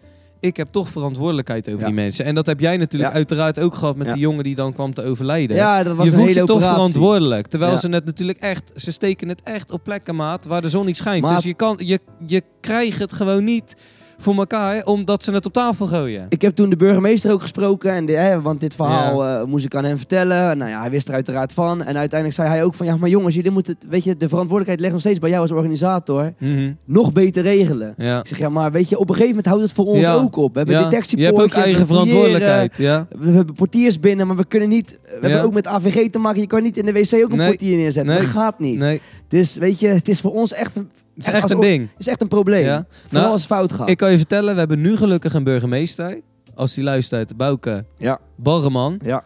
Ik 0.40 0.56
heb 0.56 0.68
toch 0.70 0.88
verantwoordelijkheid 0.88 1.66
over 1.68 1.80
Ja. 1.80 1.86
die 1.86 1.94
mensen. 1.94 2.24
En 2.24 2.34
dat 2.34 2.46
heb 2.46 2.60
jij 2.60 2.76
natuurlijk 2.76 3.10
Ja. 3.10 3.16
uiteraard 3.16 3.58
ook 3.60 3.74
gehad 3.74 3.96
met 3.96 4.06
Ja. 4.06 4.12
die 4.12 4.22
jongen 4.22 4.44
die 4.44 4.54
dan 4.54 4.72
kwam 4.72 4.94
te 4.94 5.02
overlijden. 5.04 5.56
Ja, 5.56 5.82
dat 5.82 5.96
was 5.96 6.04
je 6.04 6.10
een 6.10 6.16
voelt 6.16 6.28
hele 6.28 6.40
je 6.40 6.46
toch 6.46 6.56
operatie. 6.56 6.76
verantwoordelijk. 6.76 7.46
Terwijl 7.46 7.72
Ja. 7.72 7.78
ze 7.78 7.88
het 7.88 8.04
natuurlijk 8.04 8.38
echt, 8.38 8.72
ze 8.76 8.92
steken 8.92 9.28
het 9.28 9.40
echt 9.44 9.70
op 9.70 9.82
plekken, 9.84 10.16
maat, 10.16 10.44
waar 10.46 10.60
de 10.62 10.68
zon 10.68 10.86
niet 10.86 10.96
schijnt. 10.96 11.22
Maat. 11.22 11.34
Dus 11.34 11.44
je, 11.44 11.54
kan, 11.54 11.78
je, 11.84 12.00
je 12.26 12.42
krijgt 12.60 12.98
het 12.98 13.12
gewoon 13.12 13.44
niet 13.44 13.76
voor 14.20 14.34
elkaar, 14.34 14.84
omdat 14.84 15.24
ze 15.24 15.32
het 15.32 15.46
op 15.46 15.52
tafel 15.52 15.86
gooien. 15.86 16.26
Ik 16.28 16.42
heb 16.42 16.54
toen 16.54 16.70
de 16.70 16.76
burgemeester 16.76 17.32
ook 17.32 17.40
gesproken, 17.40 17.90
en 17.92 18.06
de, 18.06 18.12
hè, 18.12 18.40
want 18.40 18.60
dit 18.60 18.74
verhaal 18.74 19.24
eh, 19.24 19.44
moest 19.44 19.64
ik 19.64 19.74
aan 19.74 19.84
hem 19.84 19.96
vertellen. 19.98 20.58
Nou 20.58 20.70
ja, 20.70 20.80
hij 20.80 20.90
wist 20.90 21.08
er 21.08 21.14
uiteraard 21.14 21.52
van. 21.52 21.82
En 21.84 21.96
uiteindelijk 21.96 22.40
zei 22.40 22.48
hij 22.48 22.64
ook 22.64 22.74
van, 22.74 22.86
ja, 22.86 22.96
maar 22.96 23.08
jongens, 23.08 23.34
jullie 23.34 23.50
moeten, 23.50 23.76
het- 23.80 23.90
weet 23.90 24.04
je, 24.04 24.16
de 24.16 24.28
verantwoordelijkheid 24.28 24.80
ligt 24.80 24.92
nog 24.92 25.00
steeds 25.00 25.18
bij 25.18 25.28
jou 25.30 25.42
als 25.42 25.50
organisator. 25.50 26.32
Mhm. 26.38 26.72
Nog 26.84 27.12
beter 27.12 27.42
regelen. 27.42 27.94
Ja. 27.96 28.18
Ik 28.20 28.26
zeg, 28.26 28.38
ja, 28.38 28.48
maar 28.48 28.72
weet 28.72 28.88
je, 28.88 28.98
op 28.98 29.08
een 29.08 29.14
gegeven 29.14 29.28
moment 29.28 29.46
houdt 29.46 29.62
het 29.62 29.72
voor 29.72 29.86
ons 29.86 30.00
Ja. 30.04 30.14
ook 30.14 30.36
op. 30.36 30.52
We 30.52 30.58
hebben 30.58 30.74
Ja. 30.76 30.80
Je 30.80 30.86
hebt 30.86 30.96
detectiepoortjes, 31.08 31.58
ook 31.58 31.64
eigen 31.64 31.86
verantwoordelijkheid. 31.86 32.76
Ja. 32.76 33.06
We 33.18 33.30
hebben 33.30 33.54
portiers 33.54 34.00
binnen, 34.00 34.26
maar 34.26 34.36
we 34.36 34.44
kunnen 34.44 34.68
niet... 34.68 34.98
We 35.20 35.28
hebben 35.28 35.42
ook 35.46 35.54
met 35.54 35.66
AVG 35.66 36.10
te 36.10 36.18
maken. 36.18 36.40
Je 36.40 36.46
kan 36.46 36.62
niet 36.62 36.76
in 36.76 36.84
de 36.86 36.92
wc 36.92 37.14
ook 37.24 37.30
een 37.30 37.36
Nee. 37.36 37.48
portier 37.48 37.76
neerzetten. 37.76 38.12
Nee. 38.14 38.22
Dat 38.22 38.30
gaat 38.30 38.58
niet. 38.58 38.78
Nee, 38.78 39.00
Dus 39.28 39.56
weet 39.56 39.80
je, 39.80 39.88
het 39.88 40.08
is 40.08 40.20
voor 40.20 40.32
ons 40.32 40.52
echt 40.52 40.76
een, 40.76 40.90
het 41.18 41.26
is 41.26 41.32
echt 41.32 41.50
een 41.50 41.60
ding. 41.60 41.88
het 41.90 42.00
is 42.00 42.06
echt 42.08 42.20
een 42.20 42.28
probleem. 42.28 42.64
Ja. 42.64 42.86
Vooral 42.88 43.20
Nou, 43.20 43.32
als 43.32 43.40
het 43.40 43.50
fout 43.50 43.72
gaat. 43.72 43.88
Ik 43.88 43.96
kan 43.96 44.10
je 44.10 44.16
vertellen, 44.16 44.52
we 44.52 44.58
hebben 44.58 44.80
nu 44.80 44.96
gelukkig 44.96 45.34
een 45.34 45.44
burgemeester. 45.44 46.20
Als 46.54 46.74
die 46.74 46.84
luistert, 46.84 47.36
Bouke 47.36 47.84
Ja. 47.96 48.20
Barreman. 48.36 49.00
Ja. 49.04 49.24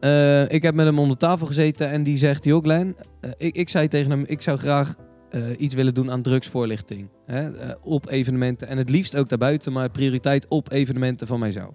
Eh, 0.00 0.48
ik 0.48 0.62
heb 0.62 0.74
met 0.74 0.86
hem 0.86 0.98
om 0.98 1.08
de 1.08 1.16
tafel 1.16 1.46
gezeten 1.46 1.88
en 1.88 2.02
die 2.02 2.16
zegt, 2.16 2.44
joh 2.44 2.62
Glenn, 2.62 2.96
eh, 3.20 3.30
ik, 3.36 3.56
ik 3.56 3.68
zei 3.68 3.88
tegen 3.88 4.10
hem, 4.10 4.24
ik 4.26 4.40
zou 4.40 4.58
graag 4.58 4.94
eh, 5.30 5.42
iets 5.58 5.74
willen 5.74 5.94
doen 5.94 6.10
aan 6.10 6.22
drugsvoorlichting. 6.22 7.08
Hè? 7.26 7.48
op 7.82 8.10
evenementen 8.10 8.68
en 8.68 8.78
het 8.78 8.90
liefst 8.90 9.16
ook 9.16 9.28
daarbuiten, 9.28 9.72
maar 9.72 9.90
prioriteit 9.90 10.46
op 10.48 10.72
evenementen 10.72 11.26
van 11.26 11.38
mijzelf. 11.38 11.74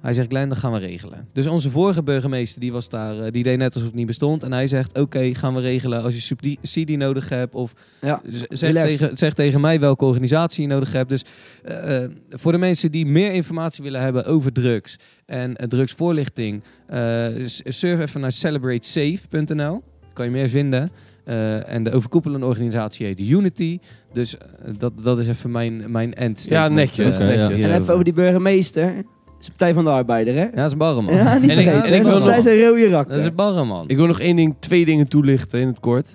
Hij 0.00 0.14
zegt, 0.14 0.28
Glenn, 0.28 0.48
dat 0.48 0.58
gaan 0.58 0.72
we 0.72 0.78
regelen. 0.78 1.28
Dus 1.32 1.46
onze 1.46 1.70
vorige 1.70 2.02
burgemeester, 2.02 2.60
die 2.60 2.72
was 2.72 2.88
daar, 2.88 3.20
eh, 3.20 3.32
die 3.32 3.42
deed 3.42 3.58
net 3.58 3.74
alsof 3.74 3.88
het 3.88 3.96
niet 3.96 4.06
bestond. 4.06 4.42
En 4.44 4.52
hij 4.52 4.66
zegt, 4.66 4.98
oké, 4.98 5.34
gaan 5.34 5.54
we 5.54 5.60
regelen 5.60 6.02
als 6.02 6.14
je 6.14 6.36
subsidie 6.62 6.96
nodig 6.96 7.28
hebt 7.28 7.54
of 7.54 7.72
Ja. 8.00 8.22
Zeg 8.48 8.72
tegen, 8.72 9.16
zeg 9.16 9.34
tegen 9.34 9.60
mij 9.60 9.80
welke 9.80 10.04
organisatie 10.04 10.62
je 10.62 10.68
nodig 10.68 10.92
hebt. 10.92 11.08
Dus 11.08 11.24
eh, 11.64 12.04
eh, 12.04 12.10
voor 12.30 12.52
de 12.52 12.58
mensen 12.58 12.90
die 12.90 13.06
meer 13.06 13.32
informatie 13.32 13.84
willen 13.84 14.00
hebben 14.00 14.24
over 14.24 14.52
drugs 14.52 14.96
en 15.26 15.54
drugsvoorlichting, 15.54 16.62
eh, 16.86 17.26
surf 17.64 18.00
even 18.00 18.20
naar 18.20 18.32
celebratesafe.nl. 18.32 19.82
Kan 20.12 20.24
je 20.24 20.30
meer 20.30 20.48
vinden. 20.48 20.90
Eh, 21.28 21.72
en 21.72 21.82
de 21.82 21.92
overkoepelende 21.92 22.46
organisatie 22.46 23.06
heet 23.06 23.20
Unity. 23.20 23.78
Dus 24.12 24.36
dat, 24.78 24.92
dat 25.02 25.18
is 25.18 25.28
even 25.28 25.50
mijn, 25.50 25.90
mijn 25.90 26.14
endstatement. 26.14 26.96
Ja, 26.96 27.04
netjes, 27.04 27.18
netjes. 27.18 27.62
En 27.62 27.80
even 27.80 27.92
over 27.92 28.04
die 28.04 28.12
burgemeester. 28.12 29.04
Is 29.40 29.44
de 29.46 29.50
Partij 29.50 29.74
van 29.74 29.84
de 29.84 29.90
Arbeider, 29.90 30.34
hè? 30.34 30.42
Ja, 30.44 30.50
dat 30.50 30.66
is 30.66 30.72
een 30.72 30.78
barreman. 30.78 31.14
Ja, 31.14 31.38
niet 31.38 31.50
En 31.50 31.58
ik- 31.58 31.66
en 31.66 31.94
ik 31.94 32.02
wil 32.02 32.18
nog- 32.18 32.28
rode. 32.28 32.90
Dat 33.08 33.18
is 33.18 33.24
een 33.24 33.34
barreman. 33.34 33.88
Ik 33.88 33.96
wil 33.96 34.06
nog 34.06 34.20
één 34.20 34.36
ding, 34.36 34.54
twee 34.58 34.84
dingen 34.84 35.08
toelichten 35.08 35.60
in 35.60 35.66
het 35.66 35.80
kort. 35.80 36.14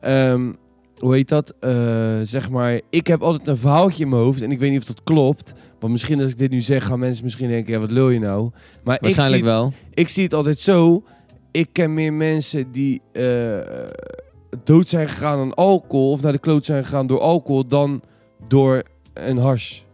Ehm, 0.00 0.52
hoe 0.98 1.14
heet 1.14 1.28
dat? 1.28 1.54
Eh, 1.60 1.70
zeg 2.22 2.50
maar, 2.50 2.80
ik 2.90 3.06
heb 3.06 3.22
altijd 3.22 3.48
een 3.48 3.56
verhaaltje 3.56 4.02
in 4.04 4.08
mijn 4.08 4.22
hoofd 4.22 4.42
en 4.42 4.50
ik 4.52 4.58
weet 4.58 4.70
niet 4.70 4.80
of 4.80 4.86
dat 4.86 5.00
klopt. 5.04 5.52
Want 5.80 5.92
misschien 5.92 6.20
als 6.22 6.30
ik 6.30 6.38
dit 6.38 6.50
nu 6.50 6.60
zeg, 6.60 6.86
gaan 6.86 6.98
mensen 6.98 7.24
misschien 7.24 7.48
denken, 7.48 7.72
ja, 7.72 7.78
wat 7.78 7.90
lul 7.90 8.08
je 8.10 8.18
nou? 8.18 8.50
Maar 8.84 8.94
ik 8.96 9.00
Waarschijnlijk 9.02 9.42
zie, 9.42 9.50
wel. 9.52 9.72
ik 9.94 10.08
zie 10.08 10.22
het 10.24 10.34
altijd 10.34 10.60
zo. 10.60 11.02
Ik 11.50 11.68
ken 11.72 11.94
meer 11.94 12.12
mensen 12.12 12.72
die 12.72 13.00
eh, 13.12 13.58
dood 14.64 14.88
zijn 14.88 15.08
gegaan 15.08 15.38
aan 15.40 15.54
alcohol 15.54 16.10
of 16.10 16.22
naar 16.22 16.32
de 16.32 16.38
kloot 16.38 16.64
zijn 16.64 16.84
gegaan 16.84 17.06
door 17.06 17.20
alcohol 17.20 17.66
dan 17.66 18.02
door 18.48 18.82
een 19.14 19.38
hars. 19.38 19.84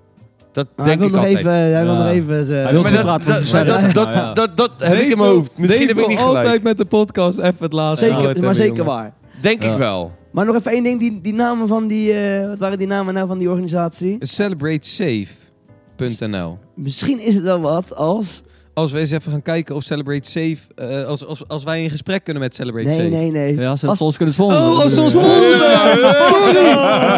Dat 0.53 0.67
hij 0.77 0.85
denk 0.85 0.99
wil 0.99 1.07
ik 1.09 1.13
nog 1.15 1.23
altijd. 1.25 1.39
even, 1.39 1.51
hij 1.53 1.85
wil 1.85 1.93
Ja. 1.95 2.03
nog 2.03 2.09
even 2.13 2.45
zijn- 2.45 2.63
Hij 2.63 2.73
wil 2.73 2.83
Maar 2.83 2.91
goed 2.93 3.01
dat, 3.07 3.23
dat, 3.23 3.35
dat, 3.67 3.95
dat, 3.95 4.07
Ja, 4.07 4.13
ja. 4.13 4.33
dat, 4.33 4.57
dat 4.57 4.71
heb 4.79 4.99
ik 4.99 5.09
in 5.11 5.19
mijn 5.19 5.31
hoofd. 5.31 5.51
Misschien 5.57 5.89
heb 5.89 5.99
ik 5.99 6.07
niet 6.09 6.19
gelijk. 6.19 6.37
altijd 6.37 6.63
met 6.63 6.77
de 6.77 6.85
podcast 6.85 7.39
even 7.39 7.55
het 7.59 7.73
laatste 7.73 8.05
Zeker, 8.05 8.21
woord 8.23 8.37
maar 8.41 8.45
hebben, 8.45 8.65
zeker 8.67 8.85
waar. 8.85 9.13
Denk 9.43 9.63
Ja. 9.63 9.71
ik 9.73 9.77
wel. 9.79 10.13
Maar 10.33 10.47
nog 10.47 10.57
even 10.57 10.73
één 10.73 10.83
ding, 10.83 11.01
die, 11.01 11.21
die 11.23 11.35
namen 11.35 11.69
van 11.69 11.87
die, 11.87 12.13
eh, 12.13 12.49
wat 12.49 12.59
waren 12.59 12.79
die 12.79 12.87
namen 12.87 13.15
nou 13.15 13.27
van 13.27 13.39
die 13.39 13.49
organisatie? 13.49 14.17
Celebratesafe.nl 14.21 16.59
Misschien 16.75 17.21
is 17.21 17.35
het 17.35 17.45
wel 17.45 17.61
wat 17.61 17.97
als... 17.97 18.43
Als 18.75 18.93
we 18.93 18.99
eens 18.99 19.11
even 19.11 19.33
gaan 19.33 19.43
kijken 19.43 19.75
of 19.75 19.83
Celebrate 19.83 20.29
Safe... 20.31 20.57
eh, 20.75 21.05
als, 21.07 21.27
als, 21.27 21.49
als 21.49 21.65
wij 21.65 21.83
in 21.83 21.91
gesprek 21.91 22.25
kunnen 22.25 22.43
met 22.43 22.55
Celebrate 22.55 22.89
Nee, 22.89 22.97
Safe. 22.97 23.09
nee, 23.09 23.31
nee. 23.31 23.55
Ja, 23.59 23.77
ze 23.77 23.87
Als- 23.87 24.01
ons 24.01 24.17
kunnen 24.17 24.35
sponsoren. 24.35 24.67
Oh, 24.67 24.83
als 24.83 24.99
ons 24.99 25.13
je? 25.13 25.19
sponsoren! 25.19 26.15
Sorry! 26.29 26.67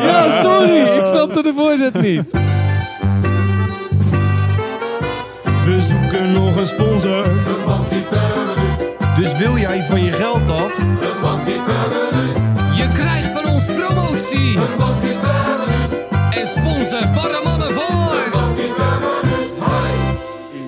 Ja, 0.06 0.40
sorry! 0.42 0.98
Ik 0.98 1.06
snapte 1.06 1.42
de 1.42 1.52
voorzet 1.56 2.00
niet. 2.02 2.24
We 5.70 5.80
zoeken 5.80 6.32
nog 6.32 6.56
een 6.56 6.66
sponsor. 6.66 7.26
Dus 9.16 9.36
wil 9.36 9.56
jij 9.56 9.84
van 9.84 10.02
je 10.02 10.12
geld 10.12 10.50
af? 10.50 10.76
Je 12.74 12.88
krijgt 12.92 13.30
van 13.32 13.52
ons 13.52 13.64
promotie. 13.64 14.58
En 16.30 16.46
sponsor 16.46 17.08
Barremannen 17.14 17.72
voor. 17.72 18.09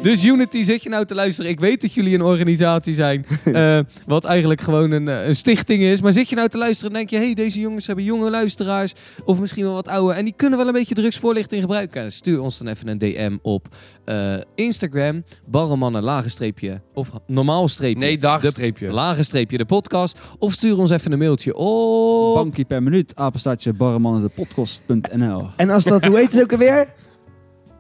Dus 0.03 0.25
Unity, 0.25 0.63
zit 0.63 0.83
je 0.83 0.89
nou 0.89 1.05
te 1.05 1.15
luisteren? 1.15 1.51
Ik 1.51 1.61
weet 1.61 1.81
dat 1.81 1.93
jullie 1.93 2.15
een 2.15 2.23
organisatie 2.23 2.95
zijn, 2.95 3.27
eh, 3.45 3.79
wat 4.07 4.25
eigenlijk 4.25 4.61
gewoon 4.61 4.91
een, 4.91 5.09
eh, 5.09 5.27
een 5.27 5.35
stichting 5.35 5.83
is. 5.83 6.01
Maar 6.01 6.13
zit 6.13 6.29
je 6.29 6.37
nou 6.37 6.49
te 6.49 6.59
luisteren 6.59 6.91
en 6.91 6.97
denk 6.97 7.11
je, 7.11 7.17
hey, 7.17 7.35
deze 7.35 7.61
jongens 7.61 7.87
hebben 7.87 8.05
jonge 8.05 8.31
luisteraars, 8.31 8.93
of 9.25 9.41
misschien 9.41 9.65
wel 9.65 9.75
wat 9.75 9.89
oude, 9.89 10.15
en 10.15 10.25
die 10.25 10.35
kunnen 10.37 10.59
wel 10.59 10.67
een 10.67 10.73
beetje 10.73 10.95
drugsvoorlichting 10.95 11.61
gebruiken. 11.61 12.13
Stuur 12.13 12.41
ons 12.41 12.59
dan 12.59 12.67
even 12.67 12.89
een 12.89 12.99
DM 12.99 13.37
op 13.43 13.69
eh, 14.05 14.35
Instagram, 14.55 15.25
barremannen, 15.47 16.03
lagenstreepje, 16.03 16.81
of 16.95 17.11
normaal 17.27 17.69
streepje. 17.69 18.05
Nee, 18.05 18.19
dagenstreepje. 18.19 18.87
De, 18.87 18.93
lagenstreepje, 18.93 19.59
de 19.59 19.65
podcast. 19.65 20.19
Of 20.39 20.53
stuur 20.53 20.79
ons 20.79 20.91
even 20.91 21.13
een 21.13 21.19
mailtje 21.19 21.55
op... 21.55 22.35
Bankie 22.35 22.65
per 22.65 22.83
minuut, 22.83 23.17
apenstaartje 23.17 23.73
barremannendepodcast.nl. 23.73 25.49
En 25.57 25.71
als 25.71 25.85
dat, 25.85 26.05
hoe 26.05 26.17
heet 26.17 26.33
het 26.33 26.43
ook 26.43 26.53
alweer? 26.53 26.87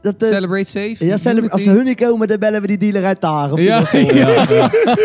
Dat, 0.02 0.14
Celebrate 0.18 0.68
Safe. 0.68 0.96
ja, 0.98 1.16
celebra- 1.16 1.48
als 1.52 1.62
ze 1.62 1.70
hun 1.70 1.84
niet 1.84 2.00
komen, 2.00 2.28
dan 2.28 2.38
bellen 2.38 2.60
we 2.60 2.66
die 2.66 2.78
dealer 2.78 3.04
uit 3.04 3.20
de 3.20 3.50
die 3.54 3.64
Ja, 3.68 3.82
ja. 3.92 4.60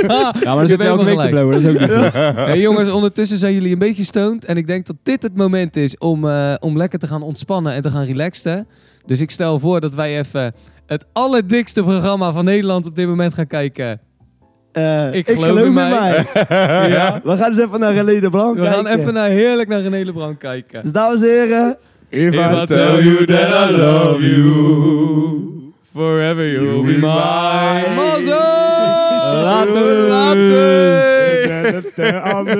Ja, 0.07 0.31
maar 0.43 0.55
dan 0.55 0.67
zit 0.67 0.81
je 0.81 0.87
hebt 0.87 0.99
elke 0.99 1.03
week 1.05 1.19
te 1.19 1.27
blowen, 1.29 1.53
dat 1.53 1.63
is 1.63 1.69
ook 1.69 1.79
niet 1.79 1.91
goed. 1.91 2.13
Hey 2.45 2.59
jongens, 2.59 2.89
ondertussen 2.91 3.37
zijn 3.37 3.53
jullie 3.53 3.71
een 3.73 3.79
beetje 3.79 4.03
stoned. 4.03 4.45
En 4.45 4.57
ik 4.57 4.67
denk 4.67 4.85
dat 4.85 4.95
dit 5.03 5.23
het 5.23 5.35
moment 5.35 5.75
is 5.75 5.97
om, 5.97 6.27
eh, 6.29 6.53
om 6.59 6.77
lekker 6.77 6.99
te 6.99 7.07
gaan 7.07 7.21
ontspannen 7.21 7.73
en 7.73 7.81
te 7.81 7.89
gaan 7.89 8.05
relaxen. 8.05 8.67
Dus 9.05 9.21
ik 9.21 9.31
stel 9.31 9.59
voor 9.59 9.81
dat 9.81 9.95
wij 9.95 10.17
even 10.19 10.53
het 10.85 11.05
allerdikste 11.13 11.81
programma 11.83 12.31
van 12.31 12.45
Nederland 12.45 12.85
op 12.85 12.95
dit 12.95 13.07
moment 13.07 13.33
gaan 13.33 13.47
kijken. 13.47 13.99
Eh, 14.71 15.13
Ik 15.13 15.29
geloof 15.29 15.59
in 15.59 15.73
mij. 15.73 16.25
ja. 16.89 17.19
We 17.23 17.37
gaan 17.37 17.53
dus 17.55 17.65
even 17.65 17.79
naar 17.79 17.93
René 17.93 18.19
de 18.19 18.29
Blanc 18.29 18.57
We 18.57 18.63
gaan 18.65 18.83
kijken. 18.83 18.99
even 19.01 19.13
naar 19.13 19.29
heerlijk 19.29 19.69
naar 19.69 19.81
René 19.81 20.03
Leblanc 20.03 20.39
kijken. 20.39 20.81
Dus 20.83 20.91
dames 20.91 21.21
en 21.21 21.27
heren, 21.27 21.77
If 22.09 22.35
I 22.35 22.65
tell 22.65 23.01
you 23.03 23.25
that 23.25 23.53
I 23.53 23.69
love 23.69 24.21
you, 24.21 25.73
forever 25.93 26.45
you'll 26.45 26.83
be 26.83 26.97
mine. 27.01 27.97
Later, 29.43 30.07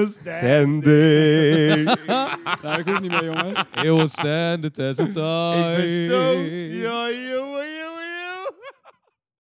Standing. 0.07 1.89
Ja, 2.07 2.77
ik 2.77 2.85
hoef 2.85 3.01
niet 3.01 3.11
meer, 3.11 3.23
jongens. 3.23 3.59
It 3.59 3.81
will 3.81 4.07
stand 4.07 4.61
the 4.61 4.71
test 4.71 4.99
of 4.99 5.11
time. 5.13 5.77
Ik 5.77 5.87
ben 5.87 6.09
stoked. 6.09 6.73
Ja, 6.81 7.09
jongen, 7.29 7.76